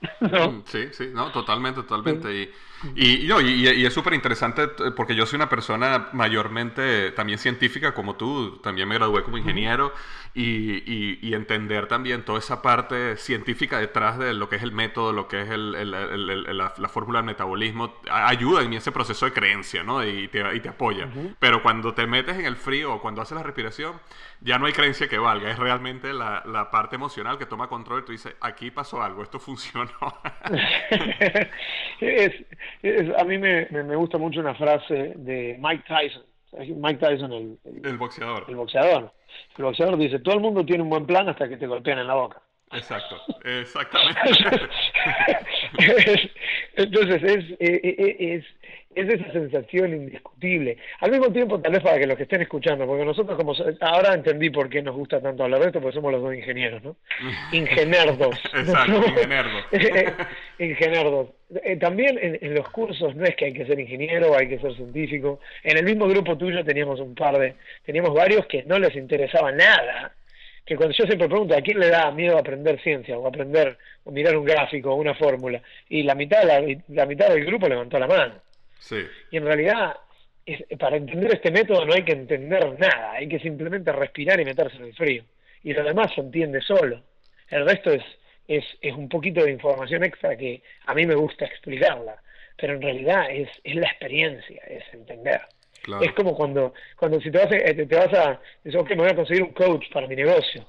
Mm, 0.20 0.62
sí, 0.64 0.88
sí, 0.92 1.10
no, 1.12 1.32
totalmente, 1.32 1.82
totalmente. 1.82 2.32
Y, 2.32 2.48
y, 2.94 3.26
y, 3.26 3.86
es 3.86 3.92
súper 3.92 4.14
interesante 4.14 4.68
porque 4.96 5.14
yo 5.14 5.26
soy 5.26 5.36
una 5.36 5.48
persona 5.48 6.08
mayormente 6.12 7.10
también 7.12 7.38
científica 7.38 7.92
como 7.94 8.16
tú, 8.16 8.58
también 8.58 8.88
me 8.88 8.94
gradué 8.94 9.22
como 9.22 9.38
ingeniero 9.38 9.92
y, 10.34 11.34
entender 11.34 11.86
también 11.86 12.24
toda 12.24 12.38
esa 12.38 12.62
parte 12.62 13.16
científica 13.16 13.78
detrás 13.78 14.18
de 14.18 14.34
lo 14.34 14.48
que 14.48 14.56
es 14.56 14.62
el 14.62 14.72
método, 14.72 15.12
lo 15.12 15.28
que 15.28 15.42
es 15.42 15.48
la, 15.48 16.88
fórmula 16.88 17.20
del 17.20 17.26
metabolismo, 17.26 17.94
ayuda 18.10 18.62
en 18.62 18.72
ese 18.72 18.92
proceso 18.92 19.26
de 19.26 19.32
creencia, 19.32 19.82
¿no? 19.82 20.04
Y 20.04 20.28
te, 20.28 20.42
te 20.60 20.68
apoya. 20.68 21.08
Pero 21.38 21.62
cuando 21.62 21.94
te 21.94 22.06
metes 22.06 22.36
en 22.38 22.44
el 22.44 22.56
frío 22.56 22.94
o 22.94 23.00
cuando 23.00 23.22
haces 23.22 23.36
la 23.36 23.42
respiración, 23.42 24.00
ya 24.40 24.58
no 24.58 24.66
hay 24.66 24.72
creencia 24.72 25.08
que 25.08 25.18
valga, 25.18 25.50
es 25.50 25.58
realmente 25.58 26.12
la, 26.12 26.68
parte 26.70 26.96
emocional 26.96 27.38
que 27.38 27.46
toma 27.46 27.68
control 27.68 28.02
y 28.02 28.04
tú 28.04 28.12
dices, 28.12 28.34
aquí 28.40 28.70
pasó 28.70 29.02
algo, 29.02 29.22
esto 29.22 29.38
funcionó. 29.48 29.90
a 33.16 33.24
mí 33.24 33.38
me, 33.38 33.66
me, 33.70 33.96
gusta 33.96 34.18
mucho 34.18 34.40
una 34.40 34.54
frase 34.54 35.12
de 35.16 35.56
Mike 35.60 35.84
Tyson. 35.86 36.22
Mike 36.52 36.98
Tyson, 36.98 37.32
el, 37.32 37.58
el, 37.84 37.98
boxeador. 37.98 38.44
El 38.48 38.56
boxeador. 38.56 39.12
El 39.56 39.64
boxeador 39.64 39.98
dice, 39.98 40.18
todo 40.20 40.34
el 40.34 40.40
mundo 40.40 40.64
tiene 40.64 40.82
un 40.82 40.90
buen 40.90 41.06
plan 41.06 41.28
hasta 41.28 41.48
que 41.48 41.56
te 41.56 41.66
golpean 41.66 41.98
en 41.98 42.06
la 42.06 42.14
boca. 42.14 42.40
Exacto, 42.72 43.16
exactamente. 43.44 44.20
Entonces 46.76 47.22
es, 47.22 47.44
es, 47.58 48.44
es 48.98 49.08
esa 49.08 49.32
sensación 49.32 49.94
indiscutible. 49.94 50.76
Al 51.00 51.10
mismo 51.10 51.30
tiempo, 51.32 51.60
tal 51.60 51.72
vez 51.72 51.82
para 51.82 51.98
que 51.98 52.06
los 52.06 52.16
que 52.16 52.24
estén 52.24 52.42
escuchando, 52.42 52.86
porque 52.86 53.04
nosotros 53.04 53.36
como 53.36 53.52
ahora 53.80 54.14
entendí 54.14 54.50
por 54.50 54.68
qué 54.68 54.82
nos 54.82 54.96
gusta 54.96 55.20
tanto 55.20 55.44
hablar 55.44 55.60
de 55.60 55.66
esto, 55.68 55.80
porque 55.80 55.94
somos 55.94 56.12
los 56.12 56.22
dos 56.22 56.34
ingenieros, 56.34 56.82
¿no? 56.82 56.96
Ingenerdos. 57.52 58.36
Exacto, 58.54 59.04
ingenerdos. 59.06 59.64
ingenerdos. 60.58 61.28
Eh, 61.62 61.76
también 61.76 62.18
en, 62.20 62.54
los 62.54 62.68
cursos 62.70 63.14
no 63.14 63.24
es 63.24 63.36
que 63.36 63.46
hay 63.46 63.52
que 63.52 63.66
ser 63.66 63.78
ingeniero 63.78 64.32
o 64.32 64.38
hay 64.38 64.48
que 64.48 64.58
ser 64.58 64.74
científico. 64.74 65.40
En 65.62 65.78
el 65.78 65.84
mismo 65.84 66.08
grupo 66.08 66.36
tuyo 66.36 66.64
teníamos 66.64 67.00
un 67.00 67.14
par 67.14 67.38
de, 67.38 67.54
teníamos 67.84 68.12
varios 68.12 68.46
que 68.46 68.64
no 68.64 68.78
les 68.78 68.94
interesaba 68.96 69.52
nada. 69.52 70.12
Que 70.66 70.76
cuando 70.76 70.94
yo 70.94 71.04
siempre 71.06 71.28
pregunto 71.28 71.56
a 71.56 71.62
quién 71.62 71.78
le 71.78 71.88
da 71.88 72.10
miedo 72.10 72.36
aprender 72.36 72.78
ciencia 72.82 73.16
o 73.16 73.26
aprender 73.26 73.78
o 74.04 74.10
mirar 74.10 74.36
un 74.36 74.44
gráfico 74.44 74.90
o 74.90 74.96
una 74.96 75.14
fórmula, 75.14 75.62
y 75.88 76.02
la 76.02 76.14
mitad, 76.14 76.42
la, 76.44 76.60
la 76.88 77.06
mitad 77.06 77.28
del 77.30 77.46
grupo 77.46 77.68
levantó 77.68 77.98
la 77.98 78.06
mano. 78.06 78.47
Y 79.30 79.36
en 79.36 79.44
realidad, 79.44 79.96
para 80.78 80.96
entender 80.96 81.34
este 81.34 81.50
método 81.50 81.84
no 81.84 81.94
hay 81.94 82.04
que 82.04 82.12
entender 82.12 82.78
nada, 82.78 83.12
hay 83.12 83.28
que 83.28 83.38
simplemente 83.38 83.92
respirar 83.92 84.40
y 84.40 84.44
meterse 84.44 84.76
en 84.76 84.84
el 84.84 84.94
frío. 84.94 85.24
Y 85.62 85.72
lo 85.72 85.84
demás 85.84 86.12
se 86.14 86.20
entiende 86.20 86.60
solo. 86.60 87.02
El 87.48 87.66
resto 87.66 87.90
es, 87.90 88.02
es, 88.46 88.64
es 88.80 88.94
un 88.94 89.08
poquito 89.08 89.44
de 89.44 89.50
información 89.50 90.04
extra 90.04 90.36
que 90.36 90.62
a 90.86 90.94
mí 90.94 91.06
me 91.06 91.14
gusta 91.14 91.44
explicarla, 91.44 92.16
pero 92.56 92.74
en 92.74 92.82
realidad 92.82 93.30
es, 93.30 93.48
es 93.64 93.76
la 93.76 93.88
experiencia, 93.88 94.62
es 94.66 94.84
entender. 94.92 95.40
Es 96.02 96.12
como 96.12 96.34
cuando, 96.34 96.74
cuando 96.96 97.20
si 97.20 97.30
te 97.30 97.38
vas, 97.38 97.46
a, 97.46 97.56
te, 97.56 97.84
vas 97.84 98.12
a, 98.12 98.40
decir, 98.62 98.78
ok, 98.78 98.90
me 98.90 98.96
voy 98.96 99.10
a 99.10 99.16
conseguir 99.16 99.42
un 99.42 99.52
coach 99.52 99.86
para 99.92 100.06
mi 100.06 100.16
negocio. 100.16 100.64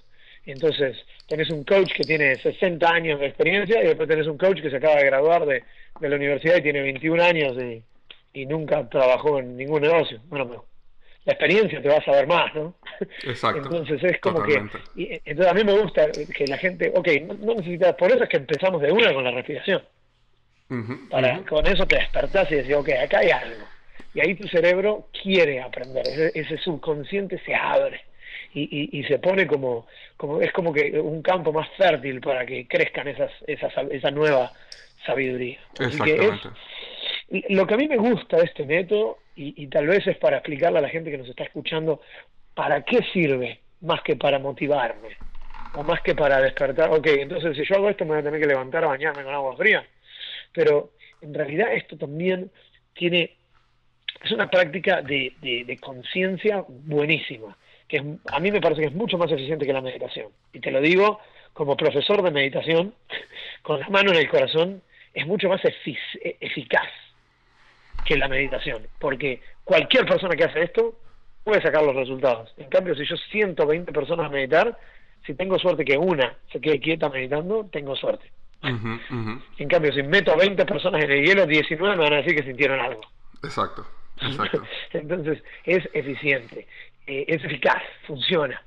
Y 0.46 0.52
entonces 0.52 0.98
tenés 1.28 1.50
un 1.50 1.64
coach 1.64 1.92
que 1.94 2.04
tiene 2.04 2.36
60 2.36 2.90
años 2.90 3.20
de 3.20 3.28
experiencia 3.28 3.84
y 3.84 3.88
después 3.88 4.08
tenés 4.08 4.28
un 4.28 4.38
coach 4.38 4.62
que 4.62 4.70
se 4.70 4.78
acaba 4.78 4.96
de 4.96 5.06
graduar 5.06 5.46
de, 5.46 5.64
de 6.00 6.10
la 6.10 6.16
universidad 6.16 6.58
y 6.58 6.62
tiene 6.62 6.82
21 6.82 7.22
años 7.22 7.56
de, 7.58 7.84
y 8.34 8.46
nunca 8.46 8.88
trabajó 8.90 9.40
en 9.40 9.58
ningún 9.58 9.82
negocio. 9.82 10.20
Bueno, 10.26 10.66
la 11.26 11.34
experiencia 11.34 11.82
te 11.82 11.90
va 11.90 11.98
a 11.98 12.06
saber 12.06 12.28
más, 12.28 12.54
¿no? 12.56 12.76
Exacto. 13.24 13.62
Entonces 13.64 14.04
es 14.04 14.20
como 14.20 14.42
que. 14.44 14.62
Y, 14.96 15.14
entonces 15.26 15.48
a 15.48 15.54
mí 15.54 15.64
me 15.64 15.78
gusta 15.78 16.08
que 16.12 16.48
la 16.48 16.58
gente. 16.58 16.92
Ok, 16.96 17.08
no, 17.40 17.56
necesitas. 17.56 17.96
Por 17.96 18.12
eso 18.12 18.24
es 18.24 18.30
que 18.30 18.38
empezamos 18.38 18.82
de 18.82 18.92
una 18.92 19.14
con 19.14 19.24
la 19.24 19.32
respiración. 19.32 19.84
para 21.10 21.44
Con 21.46 21.68
eso 21.68 21.86
te 21.86 21.98
despertás 21.98 22.52
y 22.52 22.56
decís, 22.56 22.76
ok, 22.76 22.90
acá 23.04 23.20
hay 23.20 23.32
algo. 23.32 23.66
Y 24.14 24.22
ahí 24.22 24.36
tu 24.36 24.48
cerebro 24.48 25.10
quiere 25.22 25.62
aprender. 25.62 26.04
Ese, 26.34 26.58
subconsciente 26.58 27.40
se 27.46 27.54
abre. 27.54 28.02
Y, 28.52 28.98
y, 28.98 29.04
se 29.04 29.20
pone 29.20 29.46
como, 29.46 29.86
como. 30.18 30.42
Es 30.42 30.52
como 30.52 30.74
que 30.74 31.00
un 31.00 31.22
campo 31.22 31.54
más 31.54 31.70
fértil 31.78 32.20
para 32.20 32.48
que 32.48 32.68
crezcan 32.68 33.08
esas, 33.08 33.32
esas, 33.46 33.72
esa 33.92 34.10
nueva 34.10 34.52
sabiduría. 35.06 35.60
Exactamente. 35.80 36.50
Lo 37.30 37.68
que 37.68 37.76
a 37.76 37.78
mí 37.78 37.88
me 37.88 37.98
gusta 37.98 38.38
de 38.38 38.46
este 38.46 38.66
método, 38.66 39.20
y, 39.36 39.68
tal 39.68 39.88
vez 39.88 40.06
es 40.08 40.18
para 40.18 40.38
explicarle 40.38 40.80
a 40.80 40.82
la 40.82 40.90
gente 40.90 41.12
que 41.12 41.18
nos 41.18 41.30
está 41.30 41.44
escuchando, 41.44 42.02
¿para 42.54 42.84
qué 42.84 43.00
sirve? 43.14 43.60
Más 43.82 44.02
que 44.02 44.16
para 44.16 44.40
motivarme, 44.40 45.10
o 45.76 45.84
más 45.84 46.02
que 46.02 46.16
para 46.16 46.42
despertar, 46.42 46.92
ok, 46.92 47.08
entonces 47.08 47.56
si 47.56 47.64
yo 47.66 47.76
hago 47.76 47.90
esto 47.90 48.04
me 48.04 48.12
voy 48.12 48.20
a 48.20 48.24
tener 48.24 48.42
que 48.42 48.48
levantar 48.48 48.84
a 48.84 48.88
bañarme 48.88 49.24
con 49.24 49.34
agua 49.34 49.56
fría, 49.56 49.88
pero 50.52 50.92
en 51.22 51.34
realidad 51.34 51.72
esto 51.72 51.98
también 51.98 52.52
tiene, 52.94 53.38
es 54.22 54.32
una 54.32 54.50
práctica 54.50 55.02
de, 55.02 55.34
de, 55.40 55.78
conciencia 55.78 56.66
buenísima, 56.68 57.56
que 57.88 58.04
a 58.30 58.40
mí 58.40 58.52
me 58.52 58.60
parece 58.60 58.82
que 58.82 58.88
es 58.88 58.94
mucho 58.94 59.18
más 59.18 59.32
eficiente 59.32 59.66
que 59.66 59.74
la 59.74 59.82
meditación, 59.82 60.32
y 60.52 60.60
te 60.60 60.72
lo 60.72 60.82
digo 60.82 61.22
como 61.54 61.78
profesor 61.78 62.24
de 62.24 62.32
meditación, 62.32 62.94
con 63.62 63.80
la 63.80 63.88
mano 63.88 64.12
en 64.12 64.18
el 64.18 64.30
corazón, 64.30 64.82
es 65.14 65.26
mucho 65.26 65.48
más 65.48 65.62
eficaz 65.64 66.90
que 68.06 68.18
la 68.18 68.28
meditación, 68.28 68.88
porque 69.00 69.42
cualquier 69.64 70.06
persona 70.06 70.36
que 70.36 70.46
hace 70.46 70.64
esto 70.64 70.96
puede 71.44 71.62
sacar 71.62 71.84
los 71.84 71.96
resultados. 71.96 72.54
En 72.58 72.70
cambio, 72.70 72.96
si 72.96 73.06
yo 73.06 73.16
siento 73.32 73.66
20 73.66 73.92
personas 73.92 74.32
meditar, 74.32 74.78
si 75.26 75.34
tengo 75.34 75.58
suerte 75.60 75.86
que 75.86 75.98
una 75.98 76.36
se 76.52 76.60
quede 76.60 76.80
quieta 76.80 77.10
meditando, 77.10 77.68
tengo 77.72 77.96
suerte. 77.96 78.32
En 78.62 79.68
cambio, 79.70 79.94
si 79.94 80.04
meto 80.04 80.36
20 80.36 80.66
personas 80.66 81.04
en 81.04 81.12
el 81.12 81.26
hielo, 81.26 81.46
19 81.46 81.96
me 81.96 82.04
van 82.04 82.14
a 82.14 82.18
decir 82.18 82.36
que 82.36 82.44
sintieron 82.44 82.80
algo. 82.80 83.02
Exacto, 83.44 83.86
exacto. 84.22 84.64
Entonces, 84.92 85.42
es 85.64 85.88
eficiente, 85.94 86.68
eh, 87.08 87.26
es 87.28 87.44
eficaz, 87.44 87.82
funciona, 88.06 88.62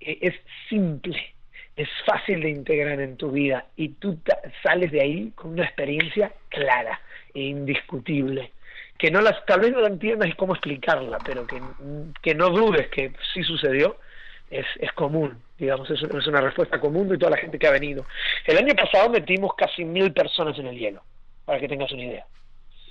eh, 0.00 0.18
es 0.20 0.34
simple, 0.68 1.34
es 1.76 1.88
fácil 2.06 2.40
de 2.40 2.50
integrar 2.50 3.00
en 3.00 3.16
tu 3.16 3.32
vida 3.32 3.66
y 3.76 3.88
tú 3.88 4.18
sales 4.62 4.92
de 4.92 5.00
ahí 5.00 5.32
con 5.34 5.52
una 5.52 5.64
experiencia 5.64 6.32
clara 6.48 7.00
e 7.34 7.40
indiscutible 7.40 8.52
que 8.98 9.10
no 9.10 9.20
las, 9.20 9.44
tal 9.46 9.60
vez 9.60 9.72
no 9.72 9.80
la 9.80 9.88
entiendas 9.88 10.28
y 10.28 10.32
cómo 10.34 10.54
explicarla, 10.54 11.18
pero 11.24 11.46
que, 11.46 11.60
que 12.22 12.34
no 12.34 12.50
dudes 12.50 12.88
que 12.88 13.12
sí 13.34 13.42
sucedió, 13.42 13.96
es, 14.50 14.66
es 14.78 14.92
común, 14.92 15.42
digamos, 15.58 15.90
es, 15.90 16.02
es 16.02 16.26
una 16.26 16.40
respuesta 16.40 16.78
común 16.78 17.08
de 17.08 17.18
toda 17.18 17.30
la 17.30 17.38
gente 17.38 17.58
que 17.58 17.66
ha 17.66 17.72
venido. 17.72 18.04
El 18.46 18.58
año 18.58 18.74
pasado 18.74 19.08
metimos 19.10 19.52
casi 19.56 19.84
mil 19.84 20.12
personas 20.12 20.58
en 20.58 20.66
el 20.66 20.78
hielo, 20.78 21.02
para 21.44 21.58
que 21.58 21.68
tengas 21.68 21.90
una 21.92 22.04
idea. 22.04 22.26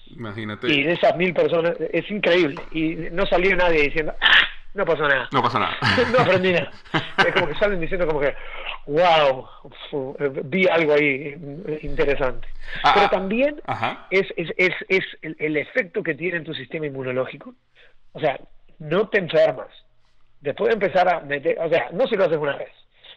Imagínate. 0.07 0.67
Y 0.67 0.83
de 0.83 0.93
esas 0.93 1.15
mil 1.15 1.33
personas, 1.33 1.75
es 1.79 2.09
increíble. 2.11 2.61
Y 2.71 2.95
no 3.11 3.25
salió 3.25 3.55
nadie 3.55 3.83
diciendo, 3.83 4.13
¡Ah! 4.19 4.50
No 4.73 4.85
pasó 4.85 5.07
nada. 5.07 5.27
No 5.33 5.41
pasó 5.41 5.59
nada. 5.59 5.77
no 6.11 6.19
aprendí 6.19 6.53
nada. 6.53 6.71
Es 7.17 7.33
como 7.33 7.47
que 7.47 7.55
salen 7.55 7.81
diciendo 7.81 8.07
como 8.07 8.21
que, 8.21 8.33
wow, 8.87 9.47
vi 10.45 10.67
algo 10.67 10.93
ahí 10.93 11.35
interesante. 11.81 12.47
Ah, 12.83 12.91
Pero 12.93 13.05
ah, 13.07 13.09
también 13.09 13.61
es, 14.09 14.27
es, 14.37 14.49
es, 14.57 14.73
es 14.87 15.03
el, 15.21 15.35
el, 15.39 15.57
efecto 15.57 16.01
que 16.01 16.15
tiene 16.15 16.37
en 16.37 16.43
tu 16.45 16.53
sistema 16.53 16.85
inmunológico. 16.85 17.53
O 18.13 18.19
sea, 18.19 18.39
no 18.79 19.09
te 19.09 19.19
enfermas. 19.19 19.67
Después 20.39 20.69
de 20.69 20.73
empezar 20.73 21.07
a 21.07 21.19
meter, 21.19 21.59
o 21.59 21.69
sea, 21.69 21.89
no 21.91 22.07
si 22.07 22.15
lo 22.15 22.25
haces 22.25 22.37
una 22.37 22.55
vez, 22.57 22.71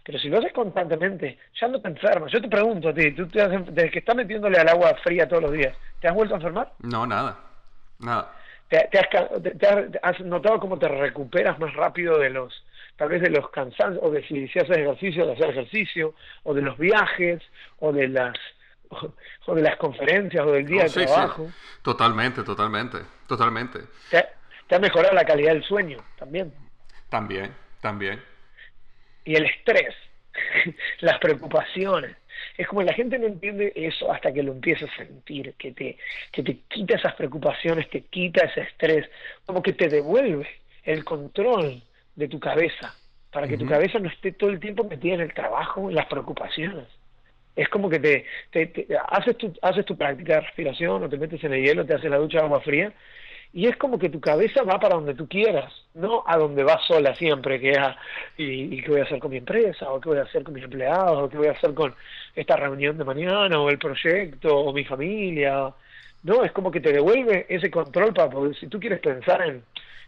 pero 0.05 0.19
si 0.19 0.29
lo 0.29 0.39
haces 0.39 0.53
constantemente, 0.53 1.39
ya 1.59 1.69
no 1.69 1.81
te 1.81 1.89
enfermas. 1.89 2.31
Yo 2.31 2.41
te 2.41 2.49
pregunto 2.49 2.91
a 2.91 2.95
ti, 2.95 3.13
tú 3.13 3.27
te 3.29 3.49
desde 3.49 3.91
que 3.91 4.01
estás 4.01 4.15
metiéndole 4.15 4.59
al 4.59 4.69
agua 4.69 4.95
fría 5.03 5.27
todos 5.27 5.45
los 5.45 5.53
días, 5.53 5.75
¿te 6.01 6.09
has 6.09 6.15
vuelto 6.15 6.35
a 6.35 6.39
enfermar? 6.39 6.73
No, 6.81 7.07
nada. 7.07 7.39
Nada. 8.01 8.31
¿Te, 8.69 8.89
te, 8.91 8.99
has, 10.03 10.21
notado 10.21 10.59
cómo 10.59 10.79
te 10.79 10.89
recuperas 10.89 11.59
más 11.59 11.75
rápido 11.75 12.19
de 12.19 12.31
los, 12.31 12.65
tal 12.97 13.11
vez 13.11 13.23
de 13.23 13.31
los 13.31 13.51
cansancios, 13.51 14.03
o 14.03 14.11
de 14.11 14.27
si, 14.27 14.49
si 14.49 14.59
haces 14.59 14.79
ejercicio, 14.79 15.27
de 15.27 15.33
hacer 15.33 15.51
ejercicio, 15.51 16.15
o 16.43 16.55
de 16.55 16.63
los 16.63 16.79
viajes, 16.79 17.43
o 17.79 17.93
de 17.93 18.09
las 18.09 18.37
o, 19.47 19.55
de 19.55 19.63
las 19.63 19.77
conferencias, 19.77 20.45
o 20.47 20.53
del 20.53 20.67
día 20.67 20.85
de 20.85 20.91
trabajo? 20.91 21.51
Totalmente, 21.83 22.43
totalmente, 22.43 22.99
totalmente. 23.27 23.81
Te, 24.11 24.25
te 24.67 24.75
ha 24.75 24.79
mejorado 24.79 25.15
la 25.15 25.25
calidad 25.25 25.53
del 25.53 25.65
sueño 25.65 25.99
también. 26.19 26.53
También, 27.09 27.55
también. 27.81 28.23
Y 29.25 29.37
el 29.37 29.47
estrés, 29.47 29.95
las 31.01 31.19
preocupaciones. 31.19 32.17
Es 32.57 32.69
como 32.69 32.83
la 32.83 32.93
gente 32.93 33.19
no 33.19 33.27
entiende 33.27 33.73
eso 33.75 34.13
hasta 34.13 34.33
que 34.33 34.43
lo 34.43 34.53
empieza 34.53 34.85
a 34.85 34.97
sentir, 34.97 35.55
que 35.59 35.73
te, 35.73 35.99
que 36.31 36.43
te 36.43 36.59
quita 36.69 36.97
esas 36.97 37.15
preocupaciones, 37.15 37.91
te 37.91 38.03
quita 38.03 38.45
ese 38.45 38.61
estrés, 38.61 39.09
como 39.45 39.63
que 39.63 39.73
te 39.73 39.89
devuelve 39.89 40.47
el 40.85 41.05
control 41.05 41.83
de 42.15 42.29
tu 42.29 42.39
cabeza, 42.39 42.95
para 43.33 43.49
que 43.49 43.59
tu 43.59 43.67
cabeza 43.67 43.99
no 43.99 44.09
esté 44.09 44.33
todo 44.33 44.51
el 44.51 44.61
tiempo 44.61 44.85
metida 44.85 45.15
en 45.15 45.23
el 45.23 45.35
trabajo, 45.35 45.89
en 45.89 45.97
las 45.97 46.07
preocupaciones. 46.07 46.87
Es 47.57 47.69
como 47.69 47.89
que 47.89 47.99
te, 47.99 48.27
te, 48.51 48.87
haces, 49.09 49.37
tu, 49.37 49.53
haces 49.63 49.85
tu 49.85 49.97
práctica 49.97 50.35
de 50.35 50.41
respiración 50.43 51.03
o 51.03 51.09
te 51.09 51.17
metes 51.17 51.43
en 51.43 51.55
el 51.55 51.65
hielo, 51.65 51.85
te 51.85 51.95
haces 51.95 52.11
la 52.11 52.19
ducha 52.19 52.39
de 52.39 52.45
agua 52.45 52.61
fría 52.61 52.93
y 53.55 53.69
es 53.69 53.77
como 53.77 54.01
que 54.01 54.11
tu 54.11 54.21
cabeza 54.21 54.65
va 54.65 54.81
para 54.81 54.97
donde 54.97 55.15
tú 55.15 55.29
quieras, 55.29 55.73
no 55.95 56.25
a 56.27 56.37
donde 56.37 56.65
vas 56.65 56.85
sola 56.89 57.15
siempre, 57.15 57.61
que 57.61 57.71
es 57.71 57.79
y, 58.37 58.83
qué 58.83 58.91
voy 58.91 59.01
a 59.01 59.05
hacer 59.05 59.21
con 59.21 59.31
mi 59.31 59.37
empresa, 59.37 59.89
o 59.91 60.01
qué 60.01 60.09
voy 60.09 60.19
a 60.19 60.23
hacer 60.23 60.43
con 60.43 60.55
mis 60.55 60.65
empleados, 60.65 61.23
o 61.23 61.29
qué 61.29 61.39
voy 61.39 61.47
a 61.47 61.53
hacer 61.53 61.73
con 61.73 61.95
esta 62.35 62.57
reunión 62.57 62.99
de 62.99 63.05
mañana, 63.05 63.61
o 63.61 63.71
el 63.71 63.79
proyecto, 63.79 64.57
o 64.57 64.73
mi 64.73 64.85
familia. 64.85 65.73
No, 66.25 66.43
es 66.43 66.51
como 66.51 66.73
que 66.73 66.81
te 66.81 66.93
devuelve 66.93 67.47
ese 67.49 67.71
control 67.71 68.13
para 68.13 68.29
poder, 68.29 68.57
si 68.57 68.67
tú 68.67 68.81
quieres 68.81 68.99
pensar 68.99 69.41
en, 69.43 69.63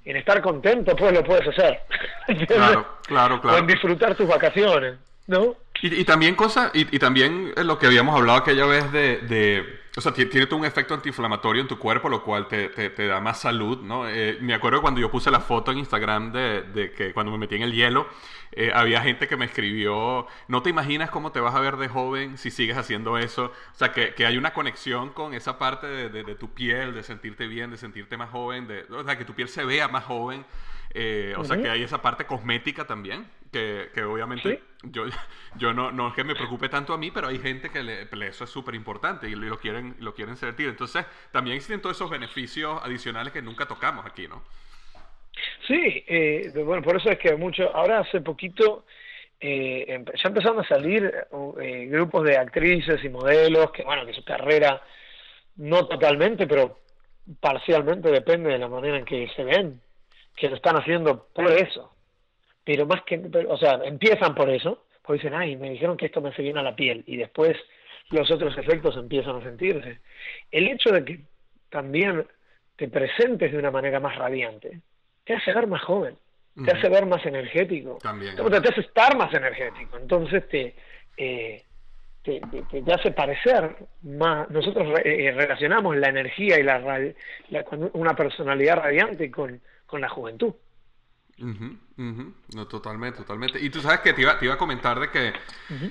en 0.05 0.17
estar 0.17 0.43
contento, 0.43 0.97
pues 0.97 1.13
lo 1.13 1.23
puedes 1.23 1.47
hacer. 1.47 1.81
Claro, 2.49 2.85
claro, 3.07 3.41
claro. 3.41 3.57
O 3.57 3.61
en 3.61 3.69
disfrutar 3.69 4.17
tus 4.17 4.27
vacaciones, 4.27 4.97
¿no? 5.29 5.55
Y, 5.83 6.05
también 6.05 6.35
cosa, 6.35 6.73
y, 6.75 6.99
también 6.99 7.53
lo 7.57 7.79
que 7.79 7.87
habíamos 7.87 8.17
hablado 8.17 8.39
aquella 8.41 8.67
vez 8.67 8.91
de, 8.91 9.63
o 9.97 10.01
sea, 10.03 10.13
tiene 10.13 10.47
un 10.53 10.67
efecto 10.67 10.93
antiinflamatorio 10.93 11.63
en 11.63 11.69
tu 11.69 11.79
cuerpo, 11.79 12.11
lo 12.11 12.23
cual 12.23 12.49
te, 12.49 12.69
te, 12.69 13.07
da 13.07 13.19
más 13.21 13.41
salud, 13.41 13.81
¿no? 13.81 14.07
Eh, 14.07 14.37
me 14.43 14.53
acuerdo 14.53 14.83
cuando 14.83 15.01
yo 15.01 15.11
puse 15.11 15.31
la 15.31 15.41
foto 15.41 15.73
en 15.73 15.79
Instagram 15.79 16.33
de, 16.33 16.63
de 16.63 16.93
que 16.93 17.15
cuando 17.15 17.33
me 17.33 17.39
metí 17.39 17.55
en 17.55 17.63
el 17.63 17.73
hielo, 17.73 18.07
eh, 18.53 18.71
había 18.75 19.01
gente 19.01 19.27
que 19.27 19.39
me 19.39 19.47
escribió, 19.47 20.27
no 20.49 20.63
te 20.63 20.69
imaginas 20.69 21.09
cómo 21.11 21.33
te 21.33 21.41
vas 21.41 21.55
a 21.55 21.61
ver 21.61 21.79
de 21.79 21.89
joven 21.89 22.37
si 22.37 22.51
sigues 22.51 22.77
haciendo 22.77 23.17
eso. 23.17 23.47
O 23.47 23.75
sea, 23.75 23.93
que, 23.93 24.13
que 24.13 24.27
hay 24.27 24.37
una 24.37 24.53
conexión 24.53 25.15
con 25.15 25.33
esa 25.33 25.59
parte 25.59 25.87
de, 25.87 26.11
de, 26.11 26.35
tu 26.35 26.53
piel, 26.53 26.93
de 26.93 27.03
sentirte 27.03 27.47
bien, 27.47 27.71
de 27.71 27.79
sentirte 27.79 28.19
más 28.19 28.29
joven, 28.29 28.69
de, 28.69 28.83
o 28.91 29.03
sea, 29.03 29.17
que 29.17 29.25
tu 29.25 29.33
piel 29.33 29.49
se 29.49 29.65
vea 29.65 29.89
más 29.89 30.05
joven. 30.05 30.45
Eh, 30.99 31.35
o 31.37 31.45
sea 31.45 31.61
que 31.61 31.69
hay 31.69 31.83
esa 31.83 32.01
parte 32.01 32.25
cosmética 32.25 32.87
también, 32.87 33.27
que, 33.57 33.89
que 33.95 34.03
obviamente 34.05 34.61
yo, 34.83 35.05
yo 35.57 35.73
no, 35.73 35.91
no 35.91 36.09
es 36.09 36.15
que 36.15 36.25
me 36.25 36.35
preocupe 36.35 36.69
tanto 36.69 36.93
a 36.93 36.99
mí, 36.99 37.11
pero 37.11 37.29
hay 37.29 37.39
gente 37.39 37.71
que 37.71 37.83
le, 37.83 38.03
eso 38.27 38.45
es 38.45 38.51
súper 38.51 38.75
importante 38.75 39.29
y 39.29 39.35
lo 39.35 39.59
quieren, 39.59 39.97
lo 40.01 40.15
quieren 40.15 40.37
sentir. 40.37 40.69
Entonces 40.69 41.07
también 41.33 41.57
existen 41.57 41.81
todos 41.81 41.97
esos 41.97 42.11
beneficios 42.11 42.79
adicionales 42.83 43.33
que 43.33 43.41
nunca 43.41 43.67
tocamos 43.67 44.05
aquí, 44.05 44.29
¿no? 44.29 44.43
Sí, 45.67 46.05
eh, 46.07 46.53
bueno, 46.65 46.83
por 46.83 46.97
eso 46.97 47.11
es 47.11 47.19
que 47.19 47.35
mucho, 47.37 47.75
ahora 47.75 48.01
hace 48.01 48.21
poquito 48.21 48.85
eh, 49.41 49.87
ya 49.89 50.29
empezaron 50.29 50.61
a 50.61 50.69
salir 50.69 51.13
eh, 51.61 51.87
grupos 51.91 52.25
de 52.25 52.37
actrices 52.37 53.03
y 53.03 53.09
modelos 53.09 53.71
que, 53.71 53.85
bueno, 53.85 54.05
que 54.05 54.15
su 54.15 54.25
carrera 54.25 54.83
no 55.57 55.87
totalmente, 55.87 56.47
pero 56.47 56.79
parcialmente 57.41 58.11
depende 58.11 58.51
de 58.51 58.59
la 58.59 58.69
manera 58.69 58.99
en 58.99 59.05
que 59.05 59.29
se 59.35 59.45
ven 59.45 59.81
que 60.37 60.51
lo 60.51 60.57
están 60.57 60.77
haciendo 60.77 61.29
por 61.35 61.51
eso. 61.51 61.96
Pero 62.67 62.85
más 62.85 63.05
que, 63.05 63.23
o 63.49 63.57
sea, 63.57 63.81
empiezan 63.85 64.35
por 64.35 64.51
eso, 64.51 64.87
porque 65.01 65.23
dicen, 65.23 65.39
ay, 65.39 65.55
me 65.55 65.71
dijeron 65.71 65.97
que 65.97 66.07
esto 66.07 66.21
me 66.21 66.31
hace 66.31 66.43
bien 66.43 66.59
a 66.59 66.65
la 66.65 66.75
piel, 66.75 67.05
y 67.07 67.17
después 67.17 67.57
los 68.11 68.29
otros 68.29 68.59
efectos 68.59 68.97
empiezan 68.97 69.37
a 69.37 69.43
sentirse. 69.45 70.01
El 70.51 70.67
hecho 70.67 70.91
de 70.91 71.05
que 71.05 71.21
también 71.71 72.27
te 72.75 72.89
presentes 72.89 73.53
de 73.53 73.59
una 73.59 73.71
manera 73.71 74.01
más 74.01 74.17
radiante, 74.17 74.81
te 75.23 75.35
hace 75.35 75.55
ver 75.55 75.69
más 75.69 75.81
joven, 75.83 76.17
te 76.65 76.73
hace 76.73 76.89
ver 76.89 77.07
más 77.07 77.25
energético, 77.25 77.99
también, 78.03 78.35
te, 78.35 78.43
hace 78.43 78.81
estar 78.81 79.17
más 79.17 79.33
energético, 79.33 79.97
entonces 79.99 80.49
te, 80.49 80.75
eh, 81.17 81.63
te, 82.25 82.41
te, 82.69 82.93
hace 82.93 83.13
parecer 83.13 83.77
más, 84.03 84.51
nosotros 84.51 84.99
eh, 85.05 85.33
relacionamos 85.37 85.97
la 85.97 86.09
energía 86.09 86.59
y 86.59 86.65
la, 86.65 86.81
la, 86.81 87.65
una 87.93 88.17
personalidad 88.17 88.79
radiante 88.79 89.31
con, 89.31 89.61
con 89.87 90.01
la 90.01 90.09
juventud. 90.09 90.53
No, 91.39 92.67
totalmente, 92.67 93.19
totalmente. 93.19 93.61
Y 93.61 93.69
tú 93.69 93.83
sabes 93.83 94.01
que 94.01 94.15
te 94.15 94.23
iba, 94.23 94.39
te 94.39 94.47
iba 94.47 94.55
a 94.55 94.59
comentar 94.59 94.99
de 94.99 95.11
que, 95.11 95.35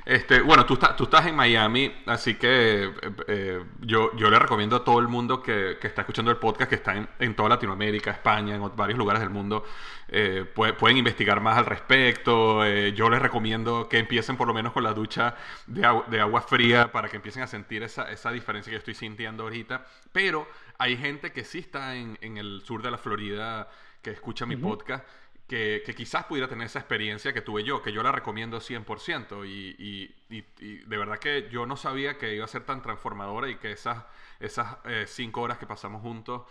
este, 0.05 0.41
bueno, 0.41 0.65
tú, 0.65 0.73
estás 0.73 0.95
tú 0.95 1.03
estás 1.03 1.27
en 1.27 1.35
Miami, 1.35 1.91
así 2.07 2.35
que 2.35 2.85
eh, 2.85 2.91
eh, 3.27 3.63
yo, 3.81 4.15
yo 4.15 4.29
le 4.31 4.39
recomiendo 4.39 4.77
a 4.77 4.83
todo 4.83 4.99
el 4.99 5.07
mundo 5.07 5.43
que, 5.43 5.77
que 5.79 5.87
está 5.87 6.01
escuchando 6.01 6.31
el 6.31 6.37
podcast, 6.37 6.69
que 6.69 6.75
está 6.75 6.95
en, 6.95 7.07
en, 7.19 7.35
toda 7.35 7.49
Latinoamérica, 7.49 8.09
España, 8.09 8.55
en 8.55 8.75
varios 8.75 8.97
lugares 8.97 9.21
del 9.21 9.29
mundo, 9.29 9.63
eh, 10.07 10.45
pueden 10.55 10.97
investigar 10.97 11.39
más 11.41 11.57
al 11.57 11.67
respecto. 11.67 12.65
yo 12.89 13.09
les 13.09 13.21
recomiendo 13.21 13.87
que 13.87 13.99
empiecen 13.99 14.37
por 14.37 14.47
lo 14.47 14.53
menos 14.53 14.73
con 14.73 14.83
la 14.83 14.93
ducha 14.93 15.35
de, 15.67 15.85
agua, 15.85 16.05
de 16.07 16.21
agua 16.21 16.41
fría 16.41 16.91
para 16.91 17.07
que 17.07 17.17
empiecen 17.17 17.43
a 17.43 17.47
sentir 17.47 17.83
esa, 17.83 18.11
esa 18.11 18.31
diferencia 18.31 18.71
que 18.71 18.77
estoy 18.77 18.95
sintiendo 18.95 19.43
ahorita. 19.43 19.85
Pero 20.11 20.47
hay 20.79 20.97
gente 20.97 21.31
que 21.31 21.43
sí 21.43 21.59
está 21.59 21.95
en, 21.95 22.17
en 22.21 22.37
el 22.37 22.61
sur 22.65 22.81
de 22.81 22.89
la 22.89 22.97
Florida 22.97 23.67
que 24.01 24.11
escucha 24.11 24.45
mi 24.45 24.55
podcast 24.55 25.03
que, 25.47 25.83
quizás 25.95 26.25
pudiera 26.25 26.47
tener 26.47 26.65
esa 26.65 26.79
experiencia 26.79 27.31
que 27.33 27.41
tuve 27.41 27.63
yo, 27.63 27.81
que 27.81 27.91
yo 27.91 28.01
la 28.01 28.11
recomiendo 28.11 28.59
100%. 28.59 29.45
Y, 29.47 29.75
y, 29.77 30.43
y, 30.59 30.77
de 30.77 30.97
verdad 30.97 31.19
que 31.19 31.47
yo 31.51 31.65
no 31.65 31.77
sabía 31.77 32.17
que 32.17 32.35
iba 32.35 32.45
a 32.45 32.47
ser 32.47 32.65
tan 32.65 32.81
transformadora 32.81 33.49
y 33.49 33.55
que 33.55 33.71
esas, 33.71 34.03
esas 34.39 34.77
eh, 34.85 35.05
cinco 35.07 35.41
horas 35.41 35.57
que 35.57 35.67
pasamos 35.67 36.01
juntos 36.01 36.43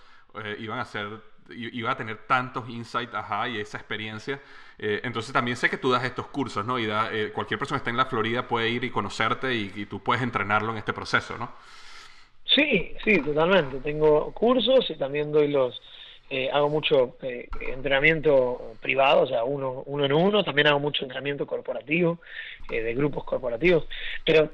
eh, 0.43 0.57
iban 0.61 0.79
a 0.79 0.85
ser, 0.85 1.09
iba 1.51 1.91
a 1.91 1.97
tener 1.97 2.27
tantos 2.27 2.69
insights, 2.69 3.15
ajá, 3.15 3.49
y 3.49 3.59
esa 3.59 3.79
experiencia. 3.79 4.41
Eh, 4.79 5.01
entonces 5.03 5.33
también 5.33 5.57
sé 5.57 5.69
que 5.69 5.79
tú 5.79 5.91
das 5.91 6.05
estos 6.05 6.29
cursos, 6.29 6.65
¿no? 6.65 6.79
Y 6.79 6.87
da, 6.87 7.11
cualquier 7.33 7.59
persona 7.59 7.79
que 7.79 7.83
esté 7.83 7.91
en 7.91 7.97
la 7.97 8.07
Florida 8.07 8.47
puede 8.47 8.69
ir 8.69 8.85
y 8.85 8.91
conocerte 8.91 9.55
y, 9.55 9.87
tú 9.87 10.01
puedes 10.01 10.23
entrenarlo 10.23 10.71
en 10.71 10.79
este 10.79 10.93
proceso, 10.93 11.37
¿no? 11.37 11.53
Sí, 12.45 12.95
sí, 13.03 13.21
totalmente. 13.23 13.79
Tengo 13.81 14.33
cursos 14.33 14.89
y 14.91 14.97
también 14.97 15.33
doy 15.33 15.49
los 15.49 15.81
eh, 16.37 16.51
hago 16.53 16.69
mucho 16.69 17.17
eh, 17.23 17.49
entrenamiento 17.73 18.75
privado, 18.81 19.23
o 19.23 19.27
sea, 19.29 19.45
uno, 19.45 19.85
uno 19.87 20.05
en 20.05 20.13
uno, 20.13 20.43
también 20.43 20.67
hago 20.67 20.81
mucho 20.81 21.05
entrenamiento 21.05 21.47
corporativo, 21.47 22.19
eh, 22.73 22.83
de 22.83 22.93
grupos 22.95 23.23
corporativos, 23.23 23.87
pero 24.27 24.51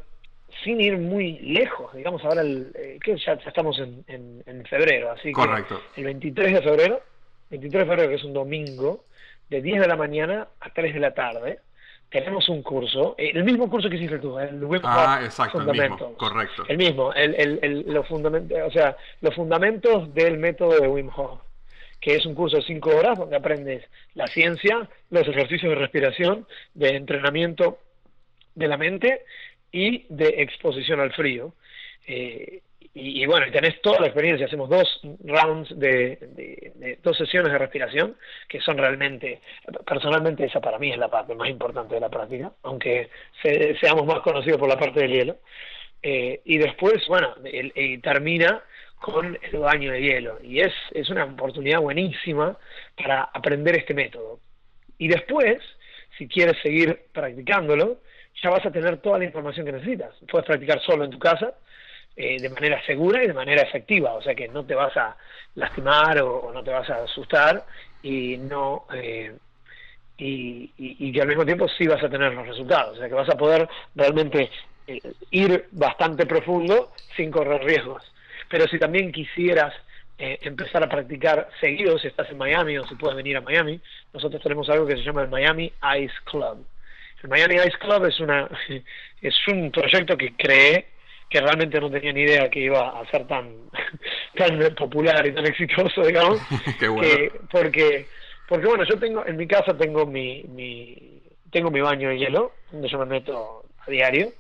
sin 0.62 0.78
ir 0.78 0.98
muy 0.98 1.38
lejos, 1.38 1.94
digamos 1.94 2.22
ahora, 2.22 2.42
el, 2.42 2.70
que 3.02 3.16
ya, 3.16 3.32
estamos 3.32 3.78
en, 3.78 4.04
en, 4.08 4.64
febrero, 4.66 5.10
así 5.12 5.32
Correcto. 5.32 5.80
que 5.94 6.02
el 6.02 6.08
23 6.08 6.52
de 6.52 6.62
febrero 6.62 7.00
23 7.48 7.82
de 7.82 7.90
febrero, 7.90 8.08
que 8.10 8.16
es 8.16 8.24
un 8.24 8.34
domingo, 8.34 9.04
de 9.48 9.62
10 9.62 9.80
de 9.80 9.88
la 9.88 9.96
mañana 9.96 10.48
a 10.60 10.70
3 10.70 10.92
de 10.92 11.00
la 11.00 11.14
tarde, 11.14 11.60
tenemos 12.10 12.48
un 12.50 12.62
curso, 12.62 13.14
eh, 13.16 13.32
el 13.34 13.44
mismo 13.44 13.70
curso 13.70 13.88
que 13.88 13.96
hiciste 13.96 14.18
tú, 14.18 14.38
el 14.38 14.62
Wim 14.62 14.82
ah, 14.84 15.20
exacto, 15.24 15.60
El 15.60 15.66
mismo, 15.66 16.14
correcto. 16.14 16.64
El 16.68 16.76
mismo, 16.76 17.12
el, 17.14 17.34
el, 17.62 17.84
los 17.86 18.06
fundamentos, 18.06 18.58
o 18.66 18.70
sea, 18.70 18.96
los 19.22 19.34
fundamentos 19.34 20.12
del 20.12 20.36
método 20.36 20.78
de 20.78 20.88
Wim 20.88 21.08
Hof, 21.16 21.40
que 22.00 22.14
es 22.14 22.26
un 22.26 22.34
curso 22.34 22.56
de 22.56 22.62
5 22.62 22.90
horas 22.96 23.18
donde 23.18 23.36
aprendes 23.36 23.84
la 24.14 24.26
ciencia, 24.26 24.88
los 25.10 25.28
ejercicios 25.28 25.70
de 25.70 25.78
respiración, 25.78 26.46
de 26.74 26.96
entrenamiento 26.96 27.78
de 28.54 28.68
la 28.68 28.76
mente 28.76 29.24
y 29.70 30.06
de 30.08 30.28
exposición 30.38 31.00
al 31.00 31.12
frío. 31.12 31.54
Eh, 32.06 32.62
y, 32.92 33.24
bueno, 33.26 33.46
y 33.46 33.52
tenés 33.52 33.80
toda 33.82 34.00
la 34.00 34.06
experiencia, 34.06 34.46
hacemos 34.46 34.68
dos 34.68 35.00
rounds 35.24 35.78
de, 35.78 36.98
dos 37.04 37.16
sesiones 37.16 37.52
de 37.52 37.58
respiración, 37.58 38.16
que 38.48 38.60
son 38.60 38.78
realmente, 38.78 39.40
personalmente 39.86 40.44
esa 40.44 40.60
para 40.60 40.76
mí 40.78 40.90
es 40.90 40.98
la 40.98 41.08
parte 41.08 41.36
más 41.36 41.48
importante 41.48 41.94
de 41.94 42.00
la 42.00 42.08
práctica, 42.08 42.52
aunque 42.64 43.10
seamos 43.80 44.06
más 44.06 44.20
conocidos 44.20 44.58
por 44.58 44.68
la 44.68 44.76
parte 44.76 45.00
del 45.00 45.12
hielo. 45.12 45.36
Eh, 46.02 46.40
y 46.44 46.58
después, 46.58 47.06
bueno, 47.06 47.36
termina 48.02 48.60
con 49.00 49.38
el 49.40 49.58
baño 49.58 49.92
de 49.92 50.02
hielo, 50.02 50.38
y 50.42 50.60
es, 50.60 50.72
es 50.92 51.08
una 51.08 51.24
oportunidad 51.24 51.80
buenísima 51.80 52.56
para 52.96 53.22
aprender 53.22 53.76
este 53.76 53.94
método. 53.94 54.38
Y 54.98 55.08
después, 55.08 55.58
si 56.18 56.28
quieres 56.28 56.60
seguir 56.62 57.06
practicándolo, 57.12 57.98
ya 58.42 58.50
vas 58.50 58.64
a 58.64 58.70
tener 58.70 58.98
toda 58.98 59.18
la 59.18 59.24
información 59.24 59.66
que 59.66 59.72
necesitas. 59.72 60.14
Puedes 60.30 60.46
practicar 60.46 60.80
solo 60.82 61.04
en 61.04 61.10
tu 61.10 61.18
casa, 61.18 61.54
eh, 62.16 62.40
de 62.40 62.50
manera 62.50 62.84
segura 62.84 63.24
y 63.24 63.28
de 63.28 63.32
manera 63.32 63.62
efectiva, 63.62 64.12
o 64.12 64.22
sea 64.22 64.34
que 64.34 64.48
no 64.48 64.64
te 64.64 64.74
vas 64.74 64.94
a 64.96 65.16
lastimar 65.54 66.20
o, 66.20 66.52
no 66.52 66.62
te 66.62 66.70
vas 66.70 66.88
a 66.90 67.04
asustar 67.04 67.64
y 68.02 68.36
no 68.36 68.84
eh, 68.92 69.32
y, 70.18 70.70
y, 70.76 71.12
que 71.12 71.22
al 71.22 71.28
mismo 71.28 71.46
tiempo 71.46 71.66
sí 71.68 71.86
vas 71.86 72.02
a 72.02 72.10
tener 72.10 72.34
los 72.34 72.46
resultados, 72.46 72.96
o 72.96 73.00
sea 73.00 73.08
que 73.08 73.14
vas 73.14 73.28
a 73.30 73.38
poder 73.38 73.66
realmente 73.94 74.50
eh, 74.86 75.00
ir 75.30 75.66
bastante 75.70 76.26
profundo 76.26 76.92
sin 77.16 77.30
correr 77.30 77.64
riesgos. 77.64 78.02
Pero 78.50 78.66
si 78.66 78.78
también 78.78 79.12
quisieras 79.12 79.72
empezar 80.18 80.82
a 80.84 80.88
practicar 80.88 81.48
seguido, 81.62 81.98
si 81.98 82.08
estás 82.08 82.28
en 82.30 82.36
Miami 82.36 82.76
o 82.76 82.86
si 82.86 82.94
puedes 82.94 83.16
venir 83.16 83.38
a 83.38 83.40
Miami, 83.40 83.80
nosotros 84.12 84.42
tenemos 84.42 84.68
algo 84.68 84.86
que 84.86 84.96
se 84.96 85.02
llama 85.02 85.22
el 85.22 85.28
Miami 85.28 85.72
Ice 85.98 86.14
Club. 86.24 86.66
El 87.22 87.30
Miami 87.30 87.54
Ice 87.54 87.78
Club 87.78 88.04
es 88.04 88.20
una 88.20 88.46
es 89.22 89.34
un 89.48 89.70
proyecto 89.70 90.18
que 90.18 90.34
creé 90.36 90.88
que 91.30 91.40
realmente 91.40 91.80
no 91.80 91.88
tenía 91.88 92.12
ni 92.12 92.22
idea 92.22 92.50
que 92.50 92.58
iba 92.58 93.00
a 93.00 93.06
ser 93.08 93.26
tan, 93.28 93.54
tan 94.36 94.74
popular 94.74 95.24
y 95.24 95.32
tan 95.32 95.46
exitoso, 95.46 96.02
digamos. 96.02 96.40
porque, 97.50 98.06
porque 98.48 98.66
bueno, 98.66 98.84
yo 98.84 98.98
tengo, 98.98 99.24
en 99.24 99.36
mi 99.36 99.46
casa 99.46 99.76
tengo 99.78 100.04
mi, 100.04 100.42
mi, 100.48 101.22
tengo 101.52 101.70
mi 101.70 101.80
baño 101.80 102.08
de 102.08 102.18
hielo, 102.18 102.52
donde 102.72 102.88
yo 102.88 102.98
me 102.98 103.06
meto 103.06 103.64
a 103.78 103.90
diario. 103.90 104.32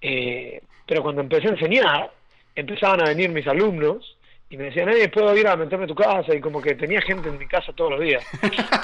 Eh, 0.00 0.62
pero 0.86 1.02
cuando 1.02 1.20
empecé 1.20 1.48
a 1.48 1.50
enseñar, 1.50 2.10
empezaban 2.54 3.00
a 3.00 3.08
venir 3.08 3.30
mis 3.30 3.46
alumnos 3.46 4.16
y 4.52 4.56
me 4.56 4.64
decían, 4.64 4.88
eh, 4.88 5.08
puedo 5.08 5.36
ir 5.36 5.46
a 5.46 5.54
meterme 5.54 5.86
tu 5.86 5.94
casa, 5.94 6.34
y 6.34 6.40
como 6.40 6.60
que 6.60 6.74
tenía 6.74 7.00
gente 7.02 7.28
en 7.28 7.38
mi 7.38 7.46
casa 7.46 7.72
todos 7.72 7.92
los 7.92 8.00
días. 8.00 8.26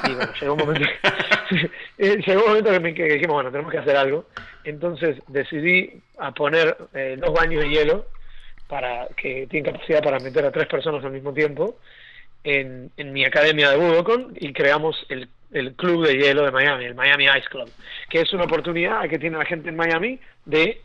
Y 0.08 0.14
bueno, 0.14 0.32
llegó 0.40 0.52
un 0.54 0.60
momento, 0.60 0.88
eh, 1.98 2.22
llegó 2.24 2.42
un 2.42 2.48
momento 2.48 2.70
que, 2.70 2.80
me, 2.80 2.92
dijimos, 2.92 3.34
bueno, 3.34 3.50
tenemos 3.50 3.72
que 3.72 3.78
hacer 3.78 3.96
algo. 3.96 4.26
Entonces 4.62 5.16
decidí 5.26 6.00
poner 6.36 6.76
eh, 6.94 7.16
dos 7.18 7.32
baños 7.32 7.64
de 7.64 7.70
hielo 7.70 8.06
para 8.68 9.08
que 9.16 9.48
tienen 9.48 9.72
capacidad 9.72 10.02
para 10.02 10.20
meter 10.20 10.44
a 10.44 10.52
tres 10.52 10.68
personas 10.68 11.04
al 11.04 11.10
mismo 11.12 11.32
tiempo 11.32 11.78
en, 12.44 12.92
en 12.96 13.12
mi 13.12 13.24
academia 13.24 13.70
de 13.70 13.76
Budokon 13.76 14.34
y 14.38 14.52
creamos 14.52 15.04
el, 15.08 15.28
el 15.52 15.74
club 15.74 16.06
de 16.06 16.14
hielo 16.14 16.44
de 16.44 16.52
Miami, 16.52 16.84
el 16.84 16.94
Miami 16.94 17.24
Ice 17.24 17.48
Club, 17.50 17.68
que 18.08 18.20
es 18.20 18.32
una 18.32 18.44
oportunidad 18.44 19.08
que 19.08 19.18
tiene 19.18 19.38
la 19.38 19.44
gente 19.44 19.68
en 19.68 19.76
Miami 19.76 20.20
de 20.44 20.80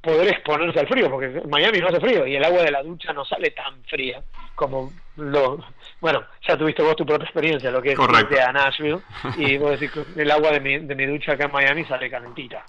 poder 0.00 0.28
exponerse 0.28 0.78
al 0.78 0.88
frío, 0.88 1.10
porque 1.10 1.26
en 1.26 1.50
Miami 1.50 1.78
no 1.78 1.88
hace 1.88 2.00
frío 2.00 2.26
y 2.26 2.36
el 2.36 2.44
agua 2.44 2.62
de 2.62 2.70
la 2.70 2.82
ducha 2.82 3.12
no 3.12 3.24
sale 3.24 3.50
tan 3.50 3.82
fría 3.84 4.22
como 4.54 4.92
lo... 5.16 5.64
Bueno, 6.00 6.24
ya 6.46 6.56
tuviste 6.56 6.82
vos 6.82 6.94
tu 6.94 7.04
propia 7.04 7.24
experiencia, 7.24 7.70
lo 7.70 7.82
que 7.82 7.92
es 7.92 7.98
irte 7.98 8.40
a 8.40 8.52
Nashville 8.52 9.00
y 9.36 9.56
vos 9.58 9.72
decís 9.72 9.90
que 9.90 10.22
el 10.22 10.30
agua 10.30 10.52
de 10.52 10.60
mi, 10.60 10.78
de 10.78 10.94
mi 10.94 11.06
ducha 11.06 11.32
acá 11.32 11.46
en 11.46 11.52
Miami 11.52 11.84
sale 11.84 12.10
calentita. 12.10 12.64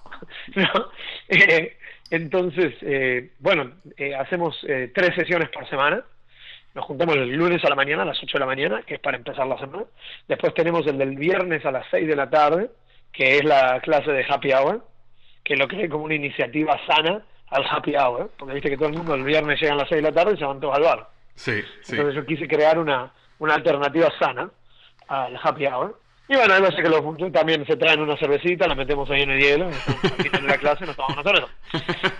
Eh, 1.32 1.78
entonces, 2.10 2.74
eh, 2.82 3.32
bueno, 3.40 3.72
eh, 3.96 4.16
hacemos 4.16 4.60
tres 4.62 5.16
sesiones 5.16 5.50
por 5.50 5.70
semana. 5.70 6.04
Nos 6.74 6.86
juntamos 6.86 7.16
el 7.16 7.30
lunes 7.30 7.64
a 7.64 7.70
la 7.70 7.76
mañana, 7.76 8.02
a 8.02 8.06
las 8.06 8.18
8 8.18 8.32
de 8.34 8.40
la 8.40 8.46
mañana, 8.46 8.82
que 8.82 8.96
es 8.96 9.00
para 9.00 9.18
empezar 9.18 9.46
la 9.46 9.60
semana. 9.60 9.84
Después 10.28 10.54
tenemos 10.56 10.88
el 10.88 10.98
del 10.98 11.16
viernes 11.16 11.64
a 11.66 11.72
las 11.72 11.86
6 11.92 12.08
de 12.08 12.16
la 12.16 12.30
tarde, 12.30 12.72
que 13.12 13.38
es 13.38 13.44
la 13.44 13.80
clase 13.82 14.12
de 14.12 14.26
happy 14.28 14.52
hour 14.54 14.84
que 15.50 15.56
lo 15.56 15.68
cree 15.68 15.90
como 15.90 16.04
una 16.04 16.14
iniciativa 16.14 16.80
sana 16.86 17.24
al 17.48 17.66
happy 17.68 17.96
hour, 17.96 18.30
porque 18.38 18.54
viste 18.54 18.70
que 18.70 18.78
todo 18.78 18.90
el 18.90 18.94
mundo 18.94 19.16
el 19.16 19.24
viernes 19.24 19.60
llega 19.60 19.74
a 19.74 19.78
las 19.78 19.90
6 19.90 20.04
de 20.04 20.08
la 20.08 20.16
tarde 20.16 20.36
y 20.36 20.38
se 20.38 20.46
van 20.46 20.60
todos 20.60 20.76
al 20.78 20.84
bar. 20.84 21.10
Sí, 21.34 21.64
sí. 21.82 21.96
Entonces 21.96 22.14
yo 22.14 22.26
quise 22.28 22.48
crear 22.48 22.78
una, 22.78 23.12
una 23.40 23.56
alternativa 23.56 24.12
sana 24.20 24.48
al 25.08 25.40
happy 25.42 25.66
hour. 25.66 26.00
Y 26.28 26.36
bueno, 26.36 26.54
hay 26.54 26.62
veces 26.62 26.76
que 26.76 26.88
los 26.88 27.32
también 27.34 27.66
se 27.66 27.78
traen 27.78 28.00
una 28.00 28.16
cervecita, 28.18 28.68
la 28.68 28.76
metemos 28.76 29.10
ahí 29.10 29.24
en 29.24 29.32
el 29.32 29.40
hielo, 29.40 29.72
final 29.72 30.42
de 30.44 30.48
la 30.48 30.58
clase 30.60 30.86
nos 30.86 30.96
tomamos 30.96 31.18
una 31.18 31.32
cerveza. 31.32 31.48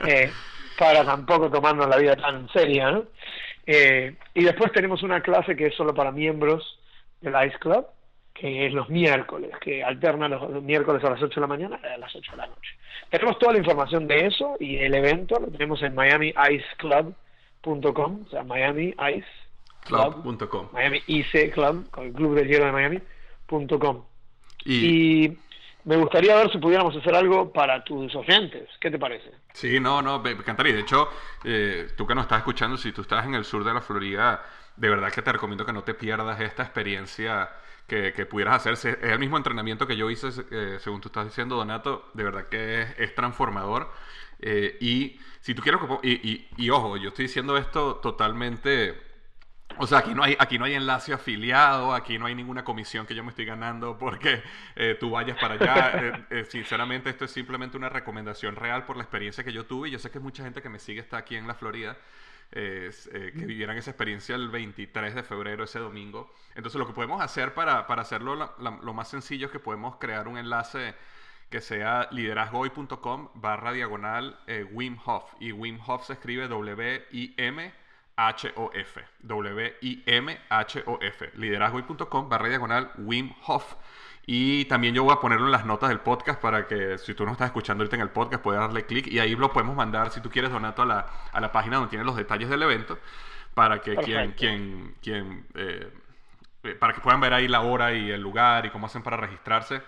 Eh, 0.08 0.32
para 0.80 1.06
tampoco 1.06 1.52
tomarnos 1.52 1.88
la 1.88 1.98
vida 1.98 2.16
tan 2.16 2.50
seria, 2.50 2.90
¿no? 2.90 3.04
Eh, 3.68 4.16
y 4.34 4.44
después 4.44 4.72
tenemos 4.72 5.04
una 5.04 5.22
clase 5.22 5.56
que 5.56 5.68
es 5.68 5.76
solo 5.76 5.94
para 5.94 6.12
miembros 6.12 6.80
del 7.22 7.36
Ice 7.46 7.60
Club, 7.60 7.86
que 8.40 8.68
es 8.68 8.74
los 8.74 8.88
miércoles, 8.90 9.52
que 9.60 9.84
alterna 9.84 10.30
los, 10.30 10.64
miércoles 10.64 11.04
a 11.04 11.10
las 11.10 11.22
8 11.22 11.36
de 11.36 11.42
la 11.42 11.48
mañana 11.48 11.78
a 11.84 11.98
las 11.98 12.16
8 12.16 12.32
de 12.32 12.38
la 12.38 12.48
noche. 12.48 12.78
Tenemos 13.10 13.38
toda 13.38 13.52
la 13.54 13.60
información 13.60 14.08
de 14.08 14.28
eso 14.28 14.56
y 14.60 14.78
el 14.78 14.96
evento 14.96 15.38
lo 15.40 15.48
tenemos 15.48 15.84
en 15.84 15.94
miamiiceclub.com, 15.96 18.24
o 18.26 18.30
sea, 18.30 18.44
miamiiceclub.com, 18.44 20.70
Miami 20.72 21.02
IC 21.08 21.54
Club, 21.54 21.90
con 21.92 22.06
el 22.06 22.14
Club 22.14 22.36
de 22.36 22.48
Hielo 22.48 22.68
de 22.68 22.72
Miami.com. 22.72 24.06
Y, 24.64 25.26
y 25.26 25.38
me 25.84 25.98
gustaría 25.98 26.36
ver 26.36 26.52
si 26.52 26.60
pudiéramos 26.60 26.96
hacer 26.96 27.16
algo 27.16 27.52
para 27.52 27.84
tus 27.84 28.16
oyentes. 28.16 28.70
¿Qué 28.80 28.92
te 28.92 29.00
parece? 29.00 29.32
Sí, 29.54 29.80
no, 29.80 30.02
no, 30.02 30.20
me 30.20 30.32
encantaría. 30.32 30.74
De 30.74 30.82
hecho, 30.82 31.10
eh, 31.44 31.88
tú 31.98 32.06
que 32.06 32.16
nos 32.16 32.24
estás 32.24 32.40
escuchando, 32.40 32.78
si 32.78 32.92
tú 32.92 33.02
estás 33.02 33.26
en 33.26 33.36
el 33.36 33.44
sur 33.44 33.64
de 33.64 33.74
la 33.74 33.82
Florida, 33.82 34.44
de 34.78 34.90
verdad 34.90 35.12
que 35.12 35.22
te 35.22 35.32
recomiendo 35.32 35.66
que 35.66 35.74
no 35.74 35.84
te 35.84 35.94
pierdas 35.94 36.40
esta 36.40 36.64
experiencia 36.64 37.50
que, 37.90 38.26
pudieras 38.26 38.66
hacer. 38.66 38.74
Es 38.74 39.12
el 39.12 39.20
mismo 39.20 39.36
entrenamiento 39.36 39.86
que 39.86 39.98
yo 39.98 40.10
hice, 40.10 40.30
eh, 40.52 40.78
según 40.80 41.02
tú 41.02 41.10
estás 41.10 41.26
diciendo, 41.26 41.58
Donato, 41.58 42.10
de 42.14 42.24
verdad 42.24 42.48
que 42.48 42.88
es, 42.98 43.16
transformador. 43.16 43.92
Eh, 44.40 44.78
y 44.80 45.20
si 45.42 45.54
tú 45.54 45.62
quieres, 45.62 45.82
y, 46.04 46.48
y, 46.56 46.70
ojo, 46.70 46.96
yo 46.96 47.10
estoy 47.10 47.26
diciendo 47.26 47.58
esto 47.58 47.96
totalmente... 47.96 49.10
O 49.78 49.88
sea, 49.88 50.00
aquí 50.00 50.14
no 50.14 50.24
hay, 50.24 50.36
aquí 50.40 50.58
no 50.58 50.66
hay 50.66 50.74
enlace 50.74 51.14
afiliado, 51.14 51.94
aquí 51.94 52.18
no 52.18 52.26
hay 52.26 52.36
ninguna 52.36 52.64
comisión 52.64 53.06
que 53.06 53.16
yo 53.16 53.24
me 53.24 53.30
estoy 53.30 53.46
ganando 53.46 53.98
porque 53.98 54.42
eh, 54.76 54.98
tú 55.00 55.12
vayas 55.12 55.38
para 55.40 55.54
allá. 55.54 56.28
sinceramente, 56.50 57.10
esto 57.10 57.26
es 57.26 57.32
simplemente 57.32 57.78
una 57.78 57.88
recomendación 57.88 58.56
real 58.56 58.86
por 58.86 58.98
la 58.98 59.04
experiencia 59.04 59.44
que 59.44 59.54
yo 59.54 59.66
tuve. 59.66 59.88
Y 59.90 59.92
yo 59.92 60.00
sé 60.00 60.10
que 60.12 60.20
mucha 60.20 60.44
gente 60.44 60.62
que 60.62 60.70
me 60.70 60.80
sigue 60.80 61.00
está 61.00 61.18
aquí 61.18 61.36
en 61.36 61.48
la 61.48 61.54
Florida 61.54 61.98
eh, 62.52 62.92
que 63.38 63.46
vivieran 63.46 63.78
esa 63.78 63.92
experiencia 63.92 64.36
el 64.36 64.50
23 64.50 65.16
de 65.16 65.24
febrero, 65.24 65.64
ese 65.64 65.80
domingo. 65.80 66.34
Entonces 66.56 66.80
lo 66.80 66.88
que 66.88 66.94
podemos 66.94 67.22
hacer 67.22 67.54
para, 67.54 67.86
para 67.88 68.02
hacerlo 68.02 68.36
lo 68.36 68.94
más 68.94 69.08
sencillo 69.08 69.48
es 69.48 69.52
que 69.52 69.60
podemos 69.60 69.98
crear 69.98 70.28
un 70.28 70.38
enlace 70.38 70.96
que 71.50 71.62
sea 71.62 72.08
liderazgoy.com 72.12 73.30
barra 73.36 73.72
diagonal 73.72 74.40
eh, 74.48 74.64
Wim 74.72 74.98
Hof. 75.06 75.34
Y 75.40 75.52
Wim 75.52 75.80
Hof 75.86 76.06
se 76.06 76.14
escribe 76.14 76.48
W-I-M. 76.48 77.74
H-O-F. 78.16 79.02
W-I-M-H-O-F. 79.22 80.12
Liderazgoy.com 81.36 82.30
barra 82.30 82.50
diagonal 82.50 82.92
Wim 82.98 83.34
Hof. 83.46 83.76
Y 84.32 84.66
también 84.66 84.94
yo 84.94 85.04
voy 85.04 85.14
a 85.14 85.20
ponerlo 85.20 85.48
en 85.48 85.52
las 85.52 85.66
notas 85.66 85.90
del 85.90 86.02
podcast 86.02 86.40
para 86.40 86.68
que 86.68 87.00
si 87.00 87.16
tú 87.16 87.26
no 87.26 87.32
estás 87.32 87.48
escuchando 87.48 87.82
ahorita 87.82 87.96
en 87.96 88.04
el 88.04 88.12
podcast 88.12 88.44
puedas 88.44 88.62
darle 88.62 88.86
clic 88.86 89.08
y 89.08 89.18
ahí 89.18 89.36
lo 89.36 89.52
podemos 89.52 89.76
mandar 89.76 90.12
si 90.12 90.22
tú 90.22 90.30
quieres 90.30 90.52
Donato 90.52 90.84
a 90.84 90.86
la, 90.86 91.08
a 91.32 91.42
la 91.42 91.52
página 91.52 91.78
donde 91.78 91.90
tiene 91.90 92.06
los 92.06 92.16
detalles 92.16 92.48
del 92.48 92.62
evento 92.62 93.00
para 93.56 93.82
que 93.82 93.96
quien, 93.96 94.34
quien, 94.34 94.94
quien 95.02 95.48
eh, 95.56 95.92
eh, 96.62 96.76
para 96.76 96.94
que 96.94 97.02
puedan 97.02 97.20
ver 97.20 97.34
ahí 97.34 97.48
la 97.48 97.62
hora 97.62 97.92
y 97.92 98.12
el 98.12 98.22
lugar 98.22 98.68
y 98.68 98.70
cómo 98.70 98.86
hacen 98.86 99.02
para 99.02 99.18
registrarse. 99.18 99.82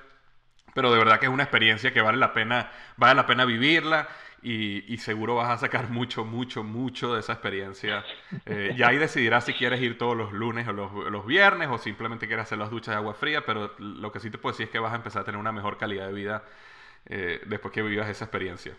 Pero 0.74 0.92
de 0.92 0.98
verdad 0.98 1.20
que 1.20 1.28
es 1.28 1.32
una 1.32 1.44
experiencia 1.44 1.94
que 1.94 2.02
vale 2.02 2.18
la 2.18 2.34
pena, 2.34 2.72
vale 2.98 3.14
la 3.14 3.28
pena 3.28 3.46
vivirla 3.46 4.08
y, 4.44 4.98
seguro 4.98 5.36
vas 5.36 5.50
a 5.50 5.58
sacar 5.58 5.90
mucho, 5.90 6.26
mucho, 6.26 6.64
mucho 6.64 7.14
de 7.14 7.20
esa 7.20 7.34
experiencia. 7.34 8.04
Eh, 8.46 8.74
y 8.76 8.84
ahí 8.84 8.98
decidirás 8.98 9.46
si 9.46 9.54
quieres 9.54 9.82
ir 9.82 9.98
todos 9.98 10.18
los 10.18 10.32
lunes 10.34 10.68
o 10.68 10.74
los, 10.74 11.26
viernes 11.26 11.70
o 11.70 11.78
simplemente 11.78 12.28
quieres 12.28 12.44
hacer 12.44 12.58
las 12.58 12.72
duchas 12.72 12.96
de 12.96 12.98
agua 12.98 13.14
fría, 13.14 13.44
pero 13.46 13.72
lo 13.78 14.12
que 14.12 14.20
sí 14.20 14.32
te 14.32 14.38
puedo 14.38 14.54
decir 14.54 14.66
es 14.66 14.72
que 14.72 14.80
vas 14.80 14.94
a 14.94 14.96
empezar 14.96 15.22
a 15.22 15.26
tener 15.26 15.40
una 15.40 15.52
mejor 15.52 15.78
calidad 15.78 16.08
de 16.08 16.14
vida 16.14 16.44
eh, 17.06 17.42
después 17.46 17.74
que 17.74 17.82
vivas 17.82 18.10
esa 18.10 18.26
experiencia. 18.26 18.74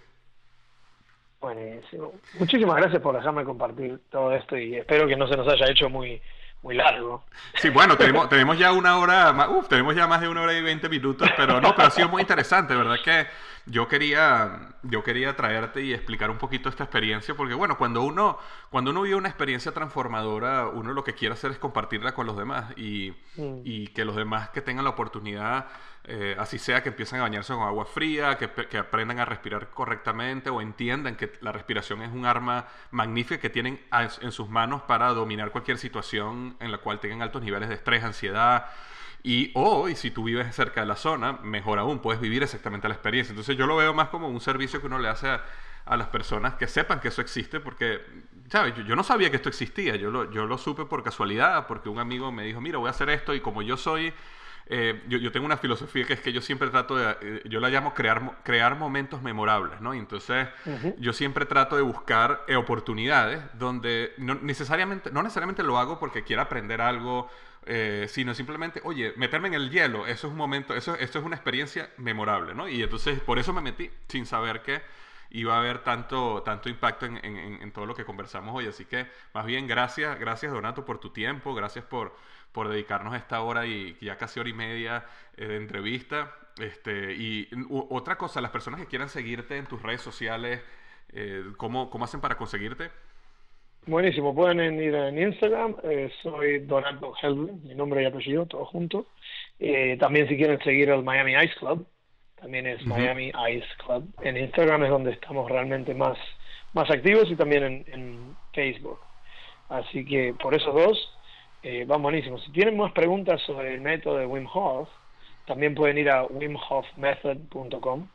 Buenísimo. 1.40 2.12
Muchísimas 2.38 2.76
gracias 2.76 3.02
por 3.02 3.16
dejarme 3.16 3.44
compartir 3.44 4.00
todo 4.10 4.32
esto 4.32 4.56
y 4.56 4.76
espero 4.76 5.06
que 5.06 5.16
no 5.16 5.26
se 5.26 5.36
nos 5.36 5.48
haya 5.48 5.70
hecho 5.70 5.88
muy 5.88 6.20
muy 6.62 6.76
largo. 6.76 7.24
Sí, 7.54 7.70
bueno, 7.70 7.96
tenemos, 7.96 8.28
tenemos 8.28 8.56
ya 8.56 8.72
una 8.72 8.98
hora, 8.98 9.48
uf, 9.50 9.68
tenemos 9.68 9.96
ya 9.96 10.06
más 10.06 10.20
de 10.20 10.28
una 10.28 10.42
hora 10.42 10.52
y 10.54 10.62
veinte 10.62 10.88
minutos, 10.88 11.28
pero 11.36 11.60
no, 11.60 11.74
pero 11.74 11.88
ha 11.88 11.90
sido 11.90 12.08
muy 12.08 12.22
interesante, 12.22 12.74
¿verdad? 12.74 12.96
Que 13.04 13.26
yo 13.66 13.88
quería, 13.88 14.74
yo 14.82 15.02
quería 15.02 15.36
traerte 15.36 15.82
y 15.82 15.92
explicar 15.92 16.30
un 16.30 16.38
poquito 16.38 16.68
esta 16.68 16.84
experiencia, 16.84 17.34
porque 17.34 17.54
bueno, 17.54 17.78
cuando 17.78 18.02
uno, 18.02 18.38
cuando 18.70 18.90
uno 18.90 19.02
vive 19.02 19.16
una 19.16 19.28
experiencia 19.28 19.72
transformadora, 19.72 20.68
uno 20.68 20.92
lo 20.92 21.04
que 21.04 21.14
quiere 21.14 21.34
hacer 21.34 21.52
es 21.52 21.58
compartirla 21.58 22.14
con 22.14 22.26
los 22.26 22.36
demás 22.36 22.76
y, 22.76 23.14
mm. 23.36 23.60
y 23.64 23.86
que 23.88 24.04
los 24.04 24.16
demás 24.16 24.50
que 24.50 24.60
tengan 24.60 24.84
la 24.84 24.90
oportunidad 24.90 25.66
eh, 26.04 26.34
así 26.36 26.58
sea 26.58 26.82
que 26.82 26.88
empiecen 26.88 27.20
a 27.20 27.22
bañarse 27.22 27.52
con 27.54 27.62
agua 27.62 27.84
fría, 27.84 28.36
que, 28.36 28.50
que, 28.50 28.76
aprendan 28.76 29.20
a 29.20 29.24
respirar 29.24 29.70
correctamente 29.70 30.50
o 30.50 30.60
entiendan 30.60 31.14
que 31.16 31.32
la 31.40 31.52
respiración 31.52 32.02
es 32.02 32.10
un 32.10 32.26
arma 32.26 32.66
magnífica 32.90 33.40
que 33.40 33.50
tienen 33.50 33.80
en 34.20 34.32
sus 34.32 34.48
manos 34.48 34.82
para 34.82 35.10
dominar 35.10 35.52
cualquier 35.52 35.78
situación 35.78 36.56
en 36.58 36.72
la 36.72 36.78
cual 36.78 36.98
tengan 36.98 37.22
altos 37.22 37.42
niveles 37.42 37.68
de 37.68 37.76
estrés, 37.76 38.02
ansiedad. 38.02 38.66
Y 39.22 39.52
o, 39.54 39.88
y 39.88 39.94
si 39.94 40.10
tú 40.10 40.24
vives 40.24 40.54
cerca 40.54 40.80
de 40.80 40.86
la 40.86 40.96
zona, 40.96 41.34
mejor 41.42 41.78
aún, 41.78 42.00
puedes 42.00 42.20
vivir 42.20 42.42
exactamente 42.42 42.88
la 42.88 42.94
experiencia. 42.94 43.32
Entonces 43.32 43.56
yo 43.56 43.66
lo 43.66 43.76
veo 43.76 43.94
más 43.94 44.08
como 44.08 44.28
un 44.28 44.40
servicio 44.40 44.80
que 44.80 44.86
uno 44.86 44.98
le 44.98 45.08
hace 45.08 45.28
a, 45.28 45.44
a 45.84 45.96
las 45.96 46.08
personas 46.08 46.54
que 46.54 46.66
sepan 46.66 47.00
que 47.00 47.08
eso 47.08 47.20
existe, 47.20 47.60
porque, 47.60 48.00
¿sabes? 48.48 48.74
Yo, 48.76 48.82
yo, 48.82 48.96
no 48.96 49.04
sabía 49.04 49.30
que 49.30 49.36
esto 49.36 49.48
existía, 49.48 49.96
yo 49.96 50.10
lo, 50.10 50.30
yo 50.30 50.46
lo 50.46 50.58
supe 50.58 50.84
por 50.84 51.02
casualidad, 51.04 51.66
porque 51.66 51.88
un 51.88 51.98
amigo 51.98 52.32
me 52.32 52.42
dijo, 52.44 52.60
mira, 52.60 52.78
voy 52.78 52.88
a 52.88 52.90
hacer 52.90 53.10
esto, 53.10 53.34
y 53.34 53.40
como 53.40 53.62
yo 53.62 53.76
soy 53.76 54.12
eh, 54.66 55.02
yo, 55.08 55.18
yo, 55.18 55.32
tengo 55.32 55.44
una 55.44 55.56
filosofía 55.56 56.04
que 56.04 56.12
es 56.14 56.20
que 56.20 56.32
yo 56.32 56.40
siempre 56.40 56.70
trato 56.70 56.96
de, 56.96 57.16
eh, 57.20 57.42
yo 57.46 57.60
la 57.60 57.68
llamo 57.68 57.94
crear, 57.94 58.38
crear 58.44 58.76
momentos 58.76 59.20
memorables, 59.20 59.80
¿no? 59.80 59.94
Y 59.94 59.98
entonces 59.98 60.48
yo 60.98 61.12
siempre 61.12 61.46
trato 61.46 61.76
de 61.76 61.82
buscar 61.82 62.42
eh, 62.46 62.56
oportunidades 62.56 63.42
donde 63.54 64.14
no 64.18 64.36
necesariamente, 64.36 65.10
no 65.10 65.22
necesariamente 65.22 65.62
lo 65.62 65.78
hago 65.78 65.98
porque 65.98 66.22
quiera 66.22 66.42
aprender 66.42 66.80
algo, 66.80 67.28
sino 68.08 68.34
simplemente, 68.34 68.80
oye, 68.84 69.12
meterme 69.16 69.48
en 69.48 69.54
el 69.54 69.70
hielo, 69.70 70.06
eso 70.06 70.26
es 70.26 70.32
un 70.32 70.36
momento, 70.36 70.74
eso, 70.74 70.96
esto 70.96 71.18
es 71.18 71.24
una 71.24 71.36
experiencia 71.36 71.90
memorable, 71.96 72.54
¿no? 72.54 72.68
Y 72.68 72.82
entonces 72.82 73.20
por 73.20 73.38
eso 73.38 73.52
me 73.52 73.60
metí 73.60 73.90
sin 74.08 74.26
saber 74.26 74.62
que 74.62 74.82
iba 75.30 75.54
a 75.54 75.58
haber 75.58 75.82
tanto, 75.82 76.42
tanto 76.42 76.68
impacto 76.68 77.06
en, 77.06 77.18
en, 77.24 77.72
todo 77.72 77.86
lo 77.86 77.94
que 77.94 78.04
conversamos 78.04 78.54
hoy. 78.54 78.66
Así 78.66 78.84
que 78.84 79.06
más 79.32 79.46
bien 79.46 79.66
gracias, 79.66 80.18
gracias 80.18 80.52
Donato 80.52 80.84
por 80.84 80.98
tu 80.98 81.10
tiempo, 81.10 81.54
gracias 81.54 81.84
por 81.84 82.14
por 82.52 82.68
dedicarnos 82.68 83.14
esta 83.16 83.40
hora 83.40 83.66
y 83.66 83.96
ya 84.00 84.16
casi 84.16 84.38
hora 84.38 84.48
y 84.48 84.52
media 84.52 85.06
eh, 85.36 85.46
de 85.46 85.56
entrevista. 85.56 86.36
Este, 86.58 87.14
y 87.14 87.48
otra 87.70 88.18
cosa, 88.18 88.40
las 88.42 88.50
personas 88.50 88.78
que 88.78 88.86
quieran 88.86 89.08
seguirte 89.08 89.56
en 89.56 89.66
tus 89.66 89.80
redes 89.80 90.02
sociales, 90.02 90.60
eh, 91.08 91.44
¿cómo, 91.56 91.90
¿cómo, 91.90 92.04
hacen 92.04 92.20
para 92.20 92.36
conseguirte? 92.36 92.90
Buenísimo, 93.86 94.34
pueden 94.34 94.80
ir 94.80 94.94
en 94.94 95.18
Instagram, 95.18 95.76
eh, 95.82 96.10
soy 96.22 96.60
Donato 96.60 97.14
Helvin, 97.20 97.60
mi 97.64 97.74
nombre 97.74 98.02
y 98.02 98.06
apellido, 98.06 98.46
todo 98.46 98.64
junto. 98.64 99.06
también 99.98 100.28
si 100.28 100.36
quieren 100.36 100.60
seguir 100.62 100.90
el 100.90 101.02
Miami 101.02 101.34
Ice 101.34 101.54
Club, 101.58 101.86
también 102.40 102.66
es 102.66 102.84
Miami 102.86 103.32
Ice 103.50 103.68
Club. 103.84 104.08
En 104.22 104.36
Instagram 104.36 104.84
es 104.84 104.90
donde 104.90 105.12
estamos 105.12 105.50
realmente 105.50 105.94
más, 105.94 106.16
más 106.74 106.90
activos 106.90 107.30
y 107.30 107.36
también 107.36 107.64
en, 107.64 107.84
en 107.92 108.36
Facebook. 108.52 109.00
Así 109.68 110.04
que 110.04 110.34
por 110.34 110.54
esos 110.54 110.74
dos, 110.74 111.18
eh, 111.62 111.84
van 111.86 112.02
buenísimos. 112.02 112.42
Si 112.44 112.50
tienen 112.50 112.76
más 112.76 112.92
preguntas 112.92 113.40
sobre 113.42 113.74
el 113.74 113.80
método 113.80 114.18
de 114.18 114.26
Wim 114.26 114.46
Hof, 114.52 114.88
también 115.46 115.74
pueden 115.74 115.96
ir 115.98 116.10
a 116.10 116.24
wimhofmethod.com. 116.24 118.08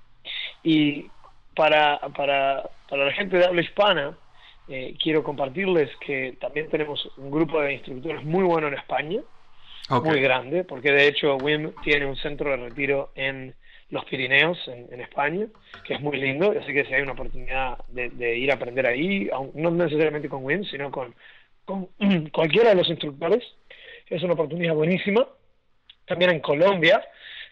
Y 0.64 1.10
para, 1.56 2.00
para, 2.16 2.70
para 2.90 3.06
la 3.06 3.14
gente 3.14 3.38
de 3.38 3.46
habla 3.46 3.62
hispana, 3.62 4.18
eh, 4.70 4.96
quiero 5.02 5.24
compartirles 5.24 5.90
que 5.98 6.38
también 6.40 6.70
tenemos 6.70 7.10
un 7.18 7.32
grupo 7.32 7.62
de 7.62 7.74
instructores 7.74 8.24
muy 8.24 8.44
bueno 8.44 8.68
en 8.68 8.76
España, 8.76 9.22
muy 10.04 10.20
grande, 10.20 10.64
porque 10.66 10.92
de 10.92 11.08
hecho 11.08 11.38
Wim 11.38 11.72
tiene 11.84 12.06
un 12.06 12.18
centro 12.18 12.50
de 12.52 12.58
retiro 12.58 13.12
en 13.16 13.56
los 13.90 14.04
Pirineos, 14.04 14.58
en, 14.68 15.00
España, 15.00 15.48
que 15.86 15.94
es 15.94 16.02
muy 16.02 16.18
lindo, 16.18 16.54
así 16.62 16.74
que 16.74 16.84
si 16.84 16.94
hay 16.94 17.02
una 17.04 17.14
oportunidad 17.14 17.78
de, 17.88 18.10
de 18.10 18.38
ir 18.38 18.52
a 18.52 18.56
aprender 18.56 18.86
ahí, 18.86 19.30
no 19.54 19.72
necesariamente 19.72 20.28
con 20.28 20.44
Wim, 20.44 20.66
sino 20.66 20.92
con 20.92 21.16
con 21.68 21.90
cualquiera 22.34 22.70
de 22.70 22.76
los 22.76 22.90
instructores. 22.90 23.44
Es 24.10 24.24
una 24.24 24.34
oportunidad 24.34 24.74
buenísima. 24.74 25.28
También 26.08 26.32
en 26.32 26.40
Colombia 26.40 27.06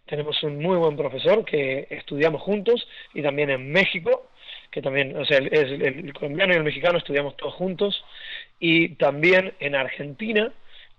tenemos 0.05 0.41
un 0.43 0.59
muy 0.59 0.77
buen 0.77 0.95
profesor 0.95 1.43
que 1.43 1.87
estudiamos 1.89 2.41
juntos 2.41 2.87
y 3.13 3.21
también 3.21 3.49
en 3.49 3.71
México, 3.71 4.31
que 4.75 4.81
también, 4.81 5.15
o 5.15 5.23
sea, 5.23 5.37
es 5.37 5.71
el, 5.71 6.13
colombiano 6.13 6.53
y 6.53 6.57
el 6.57 6.63
mexicano 6.65 6.97
estudiamos 6.97 7.37
todos 7.37 7.53
juntos. 7.53 8.03
Y 8.59 8.89
también 8.95 9.53
en 9.61 9.73
Argentina, 9.73 10.51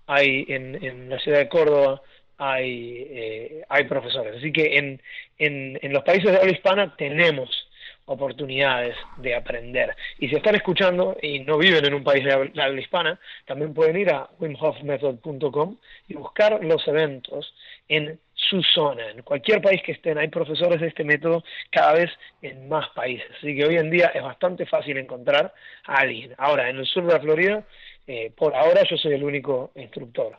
hay 0.07 0.45
en, 0.49 0.83
en 0.83 1.09
la 1.09 1.19
ciudad 1.19 1.37
de 1.37 1.47
Córdoba, 1.47 2.01
hay, 2.39 3.05
eh, 3.07 3.63
hay 3.69 3.83
profesores. 3.83 4.37
Así 4.37 4.51
que 4.51 4.79
en, 4.79 4.99
en, 5.37 5.77
en 5.79 5.93
los 5.93 6.03
países 6.03 6.31
de 6.31 6.37
habla 6.39 6.51
hispana 6.51 6.95
tenemos 6.97 7.69
oportunidades 8.05 8.95
de 9.17 9.35
aprender. 9.35 9.95
Y 10.17 10.29
si 10.29 10.35
están 10.35 10.55
escuchando 10.55 11.15
y 11.21 11.41
no 11.41 11.59
viven 11.59 11.85
en 11.85 11.93
un 11.93 12.03
país 12.03 12.25
de 12.25 12.33
habla 12.33 12.81
hispana, 12.81 13.19
también 13.45 13.75
pueden 13.75 13.95
ir 13.95 14.09
a 14.09 14.27
wimhofmethod.com 14.39 15.77
y 16.07 16.15
buscar 16.15 16.63
los 16.63 16.87
eventos 16.87 17.53
en 17.87 18.19
su 18.49 18.61
zona. 18.63 19.09
En 19.09 19.21
cualquier 19.21 19.61
país 19.61 19.81
que 19.83 19.93
estén, 19.93 20.17
hay 20.17 20.27
profesores 20.27 20.79
de 20.79 20.87
este 20.87 21.03
método 21.03 21.43
cada 21.71 21.93
vez 21.93 22.11
en 22.41 22.67
más 22.67 22.89
países. 22.89 23.27
Así 23.37 23.55
que 23.55 23.65
hoy 23.65 23.75
en 23.75 23.89
día 23.89 24.07
es 24.13 24.23
bastante 24.23 24.65
fácil 24.65 24.97
encontrar 24.97 25.53
a 25.85 25.95
alguien. 25.95 26.33
Ahora, 26.37 26.69
en 26.69 26.77
el 26.77 26.85
sur 26.85 27.05
de 27.05 27.13
la 27.13 27.19
Florida, 27.19 27.63
eh, 28.07 28.31
por 28.35 28.55
ahora 28.55 28.83
yo 28.89 28.97
soy 28.97 29.13
el 29.13 29.23
único 29.23 29.71
instructor. 29.75 30.37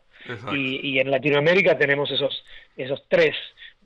Y, 0.53 0.95
y, 0.95 0.99
en 0.99 1.13
Latinoamérica 1.13 1.79
tenemos 1.79 2.11
esos, 2.11 2.45
esos 2.77 3.05
tres 3.09 3.37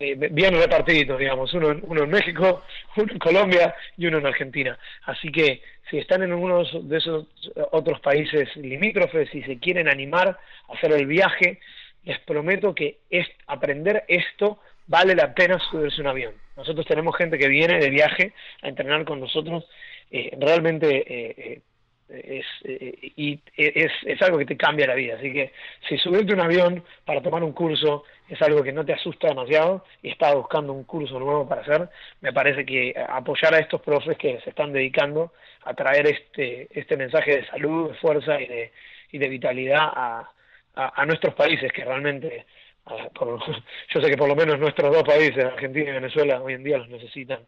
eh, 0.00 0.16
bien 0.16 0.54
repartidos, 0.54 1.18
digamos, 1.18 1.52
uno, 1.52 1.78
uno 1.82 2.04
en 2.04 2.10
México, 2.10 2.62
uno 2.96 3.12
en 3.12 3.18
Colombia 3.18 3.74
y 3.98 4.06
uno 4.06 4.18
en 4.18 4.26
Argentina. 4.26 4.78
Así 5.04 5.30
que 5.30 5.60
si 5.90 5.98
están 5.98 6.22
en 6.22 6.32
uno 6.32 6.64
de 6.64 6.96
esos 6.96 7.26
otros 7.70 8.00
países 8.00 8.48
limítrofes 8.56 9.32
y 9.34 9.42
se 9.42 9.58
quieren 9.58 9.88
animar 9.88 10.28
a 10.68 10.72
hacer 10.72 10.92
el 10.92 11.06
viaje, 11.06 11.60
les 12.04 12.18
prometo 12.20 12.74
que 12.74 12.98
es, 13.10 13.26
aprender 13.46 14.04
esto 14.08 14.58
vale 14.86 15.14
la 15.14 15.34
pena 15.34 15.58
subirse 15.58 16.00
un 16.00 16.08
avión. 16.08 16.34
Nosotros 16.56 16.86
tenemos 16.86 17.16
gente 17.16 17.38
que 17.38 17.48
viene 17.48 17.78
de 17.78 17.90
viaje 17.90 18.32
a 18.62 18.68
entrenar 18.68 19.04
con 19.04 19.20
nosotros, 19.20 19.64
eh, 20.10 20.36
realmente 20.38 21.04
eh, 21.06 21.62
es, 22.08 22.44
y 23.16 23.40
es 23.56 24.22
algo 24.22 24.38
que 24.38 24.44
te 24.44 24.56
cambia 24.56 24.86
la 24.86 24.94
vida. 24.94 25.14
Así 25.16 25.32
que 25.32 25.52
si 25.88 25.96
subirte 25.98 26.34
un 26.34 26.40
avión 26.40 26.84
para 27.04 27.22
tomar 27.22 27.42
un 27.42 27.52
curso 27.52 28.04
es 28.28 28.40
algo 28.42 28.62
que 28.62 28.72
no 28.72 28.84
te 28.84 28.92
asusta 28.92 29.28
demasiado 29.28 29.84
y 30.02 30.10
estás 30.10 30.34
buscando 30.34 30.72
un 30.72 30.84
curso 30.84 31.18
nuevo 31.18 31.48
para 31.48 31.62
hacer, 31.62 31.88
me 32.20 32.32
parece 32.32 32.64
que 32.64 32.94
apoyar 33.08 33.54
a 33.54 33.58
estos 33.58 33.80
profes 33.82 34.16
que 34.18 34.40
se 34.40 34.50
están 34.50 34.72
dedicando 34.72 35.32
a 35.64 35.74
traer 35.74 36.06
este, 36.06 36.68
este 36.70 36.96
mensaje 36.96 37.36
de 37.36 37.46
salud, 37.46 37.90
de 37.90 37.98
fuerza 37.98 38.40
y 38.40 38.46
de, 38.46 38.72
y 39.12 39.18
de 39.18 39.28
vitalidad 39.28 39.80
a, 39.82 40.30
a, 40.74 41.06
nuestros 41.06 41.34
países 41.34 41.72
que 41.72 41.84
realmente, 41.84 42.46
yo 42.86 44.00
sé 44.00 44.10
que 44.10 44.16
por 44.16 44.28
lo 44.28 44.36
menos 44.36 44.58
nuestros 44.58 44.92
dos 44.92 45.04
países, 45.04 45.44
Argentina 45.44 45.90
y 45.90 45.94
Venezuela, 45.94 46.40
hoy 46.40 46.54
en 46.54 46.64
día 46.64 46.78
los 46.78 46.88
necesitan 46.88 47.40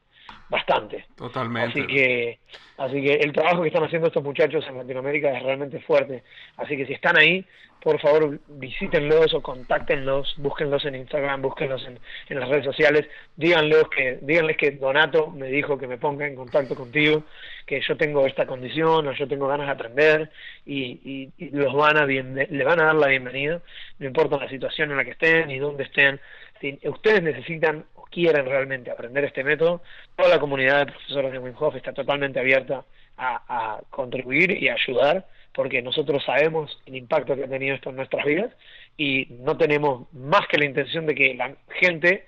bastante. 0.48 1.06
Totalmente. 1.16 1.80
Así 1.80 1.86
que, 1.86 2.38
así 2.78 3.02
que 3.02 3.14
el 3.14 3.32
trabajo 3.32 3.62
que 3.62 3.68
están 3.68 3.84
haciendo 3.84 4.08
estos 4.08 4.22
muchachos 4.22 4.64
en 4.68 4.78
Latinoamérica 4.78 5.36
es 5.36 5.42
realmente 5.42 5.80
fuerte. 5.80 6.22
Así 6.56 6.76
que 6.76 6.86
si 6.86 6.92
están 6.92 7.18
ahí, 7.18 7.44
por 7.84 8.00
favor 8.00 8.40
visítenlos 8.48 9.34
o 9.34 9.42
contáctenlos, 9.42 10.34
búsquenlos 10.38 10.84
en 10.86 10.94
Instagram, 10.94 11.42
búsquenlos 11.42 11.86
en, 11.86 11.98
en 12.30 12.40
las 12.40 12.48
redes 12.48 12.64
sociales, 12.64 13.06
díganlos 13.36 13.90
que, 13.90 14.18
díganles 14.22 14.56
que 14.56 14.70
Donato 14.70 15.30
me 15.30 15.48
dijo 15.48 15.76
que 15.76 15.86
me 15.86 15.98
ponga 15.98 16.26
en 16.26 16.34
contacto 16.34 16.74
contigo, 16.74 17.24
que 17.66 17.82
yo 17.86 17.96
tengo 17.96 18.26
esta 18.26 18.46
condición 18.46 19.06
o 19.06 19.12
yo 19.12 19.28
tengo 19.28 19.48
ganas 19.48 19.66
de 19.66 19.72
aprender 19.72 20.30
y, 20.64 21.30
y, 21.38 21.50
los 21.50 21.74
van 21.74 21.98
a 21.98 22.06
bien, 22.06 22.34
le 22.34 22.64
van 22.64 22.80
a 22.80 22.86
dar 22.86 22.94
la 22.94 23.08
bienvenida, 23.08 23.60
no 23.98 24.06
importa 24.06 24.38
la 24.38 24.48
situación 24.48 24.90
en 24.90 24.96
la 24.96 25.04
que 25.04 25.10
estén 25.10 25.50
y 25.50 25.58
dónde 25.58 25.84
estén. 25.84 26.20
Si 26.60 26.78
ustedes 26.84 27.22
necesitan 27.22 27.84
quieren 28.14 28.46
realmente 28.46 28.92
aprender 28.92 29.24
este 29.24 29.42
método, 29.42 29.82
toda 30.16 30.28
la 30.28 30.38
comunidad 30.38 30.86
de 30.86 30.92
profesores 30.92 31.32
de 31.32 31.38
Wim 31.40 31.54
Hof 31.58 31.74
está 31.74 31.92
totalmente 31.92 32.38
abierta 32.38 32.84
a, 33.16 33.80
contribuir 33.90 34.50
y 34.50 34.68
ayudar, 34.68 35.26
porque 35.52 35.82
nosotros 35.82 36.24
sabemos 36.24 36.80
el 36.86 36.96
impacto 36.96 37.34
que 37.34 37.44
ha 37.44 37.48
tenido 37.48 37.74
esto 37.74 37.90
en 37.90 37.96
nuestras 37.96 38.24
vidas 38.24 38.52
y 38.96 39.26
no 39.40 39.56
tenemos 39.56 40.12
más 40.12 40.46
que 40.48 40.58
la 40.58 40.64
intención 40.64 41.06
de 41.06 41.14
que 41.14 41.34
la 41.34 41.54
gente 41.80 42.24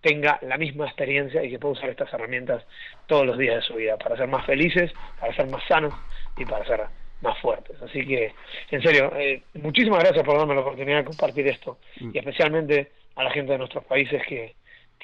tenga 0.00 0.38
la 0.42 0.56
misma 0.56 0.86
experiencia 0.86 1.42
y 1.42 1.50
que 1.50 1.58
pueda 1.58 1.72
usar 1.72 1.90
estas 1.90 2.12
herramientas 2.12 2.64
todos 3.06 3.26
los 3.26 3.38
días 3.38 3.56
de 3.56 3.62
su 3.62 3.74
vida 3.74 3.96
para 3.96 4.16
ser 4.16 4.28
más 4.28 4.44
felices, 4.44 4.92
para 5.18 5.34
ser 5.34 5.46
más 5.48 5.62
sanos 5.66 5.94
y 6.36 6.44
para 6.44 6.64
ser 6.64 6.80
más 7.22 7.38
fuertes. 7.38 7.80
Así 7.82 8.04
que, 8.06 8.32
en 8.70 8.82
serio, 8.82 9.12
eh, 9.16 9.42
muchísimas 9.54 10.00
gracias 10.00 10.24
por 10.24 10.36
darme 10.36 10.54
la 10.54 10.60
oportunidad 10.60 10.98
de 10.98 11.04
compartir 11.04 11.48
esto 11.48 11.78
mm. 12.00 12.10
y 12.12 12.18
especialmente 12.18 12.92
a 13.16 13.24
la 13.24 13.30
gente 13.30 13.52
de 13.52 13.58
nuestros 13.58 13.84
países 13.84 14.22
que, 14.26 14.54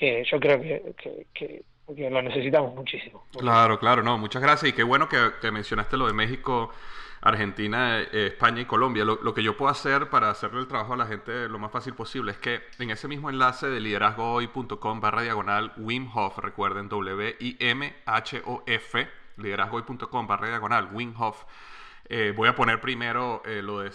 que 0.00 0.24
yo 0.24 0.40
creo 0.40 0.60
que, 0.60 1.26
que, 1.34 1.62
lo 2.10 2.22
necesitamos 2.22 2.74
muchísimo. 2.74 3.26
Claro, 3.38 3.78
claro, 3.78 4.02
no, 4.02 4.16
muchas 4.16 4.40
gracias 4.40 4.70
y 4.70 4.72
qué 4.72 4.82
bueno 4.82 5.08
que, 5.08 5.50
mencionaste 5.50 5.98
lo 5.98 6.06
de 6.06 6.14
México. 6.14 6.72
Argentina, 7.22 8.00
eh, 8.00 8.28
España 8.28 8.62
y 8.62 8.64
Colombia. 8.64 9.04
Lo, 9.04 9.34
que 9.34 9.42
yo 9.42 9.54
puedo 9.54 9.70
hacer 9.70 10.08
para 10.08 10.30
hacerle 10.30 10.60
el 10.60 10.66
trabajo 10.66 10.94
a 10.94 10.96
la 10.96 11.04
gente 11.04 11.50
lo 11.50 11.58
más 11.58 11.70
fácil 11.70 11.92
posible 11.92 12.32
es 12.32 12.38
que 12.38 12.62
en 12.78 12.88
ese 12.90 13.08
mismo 13.08 13.28
enlace 13.28 13.68
de 13.68 13.78
liderazgohoy.com 13.78 15.00
barra 15.02 15.20
diagonal 15.20 15.74
Wim 15.76 16.08
Hof, 16.14 16.38
recuerden 16.38 16.88
W-I-M-H-O-F, 16.88 17.48
liderazgohoy.com 19.36 20.26
barra 20.26 20.48
diagonal 20.48 20.88
Wim 20.94 21.12
Hof, 21.20 21.44
eh, 22.08 22.32
voy 22.34 22.48
a 22.48 22.54
poner 22.54 22.80
primero 22.80 23.42
eh, 23.44 23.60
lo 23.60 23.80
de 23.80 23.90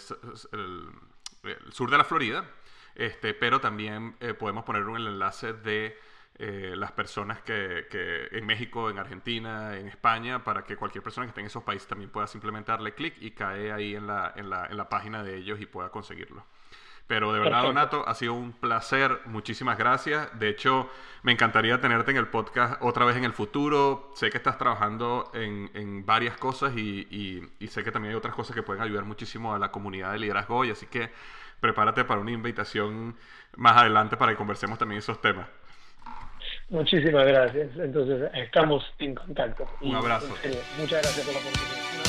el, 0.51 0.87
sur 1.71 1.89
de 1.89 1.97
la 1.97 2.03
Florida, 2.03 2.45
este, 2.95 3.33
pero 3.33 3.59
también 3.59 4.15
podemos 4.39 4.63
poner 4.63 4.83
un 4.83 4.97
enlace 4.97 5.53
de 5.53 5.97
eh, 6.37 6.73
las 6.75 6.91
personas 6.91 7.41
que, 7.43 7.87
que, 7.89 8.27
en 8.29 8.45
México, 8.45 8.89
en 8.89 8.99
Argentina, 8.99 9.77
en 9.77 9.87
España, 9.87 10.43
para 10.43 10.65
que 10.65 10.75
cualquier 10.75 11.01
persona 11.01 11.25
que 11.25 11.29
esté 11.29 11.39
en 11.39 11.47
esos 11.47 11.63
países 11.63 11.87
también 11.87 12.09
pueda 12.09 12.27
simplemente 12.27 12.73
darle 12.73 12.93
clic 12.93 13.15
y 13.21 13.31
cae 13.31 13.71
ahí 13.71 13.95
en 13.95 14.05
la, 14.05 14.33
en, 14.35 14.49
la, 14.49 14.65
en 14.65 14.75
la, 14.75 14.89
página 14.89 15.23
de 15.23 15.37
ellos 15.37 15.61
y 15.61 15.65
pueda 15.65 15.89
conseguirlo. 15.91 16.45
Pero 17.07 17.31
de 17.31 17.39
verdad, 17.39 17.63
Donato, 17.63 18.05
ha 18.05 18.13
sido 18.15 18.33
un 18.33 18.51
placer. 18.51 19.21
Muchísimas 19.27 19.77
gracias. 19.77 20.27
De 20.37 20.49
hecho, 20.49 20.89
me 21.23 21.31
encantaría 21.31 21.79
tenerte 21.79 22.11
en 22.11 22.17
el 22.17 22.27
podcast 22.27 22.81
otra 22.81 23.05
vez 23.05 23.15
en 23.15 23.23
el 23.23 23.31
futuro. 23.31 24.11
Sé 24.15 24.29
que 24.29 24.37
estás 24.37 24.57
trabajando 24.57 25.31
en, 25.33 25.69
en 25.73 26.05
varias 26.05 26.35
cosas 26.35 26.75
y, 26.75 27.07
y, 27.09 27.47
y, 27.59 27.67
sé 27.67 27.83
que 27.83 27.91
también 27.91 28.11
hay 28.11 28.17
otras 28.17 28.35
cosas 28.35 28.55
que 28.55 28.63
pueden 28.63 28.81
ayudar 28.81 29.05
muchísimo 29.05 29.53
a 29.53 29.59
la 29.59 29.71
comunidad 29.71 30.11
de 30.11 30.19
liderazgo 30.19 30.57
hoy. 30.57 30.71
Así 30.71 30.87
que 30.87 31.11
prepárate 31.59 32.03
para 32.05 32.21
una 32.21 32.31
invitación 32.31 33.15
más 33.55 33.77
adelante 33.77 34.17
para 34.17 34.31
que 34.31 34.37
conversemos 34.37 34.77
también 34.77 34.99
esos 34.99 35.21
temas. 35.21 35.47
Muchísimas 36.69 37.25
gracias. 37.25 37.69
Entonces, 37.77 38.29
estamos 38.33 38.83
en 38.99 39.15
contacto. 39.15 39.65
Un 39.81 39.95
abrazo. 39.95 40.35
muchas 40.77 41.01
gracias 41.01 41.25
por 41.25 41.33
la 41.33 41.39
oportunidad. 41.39 42.04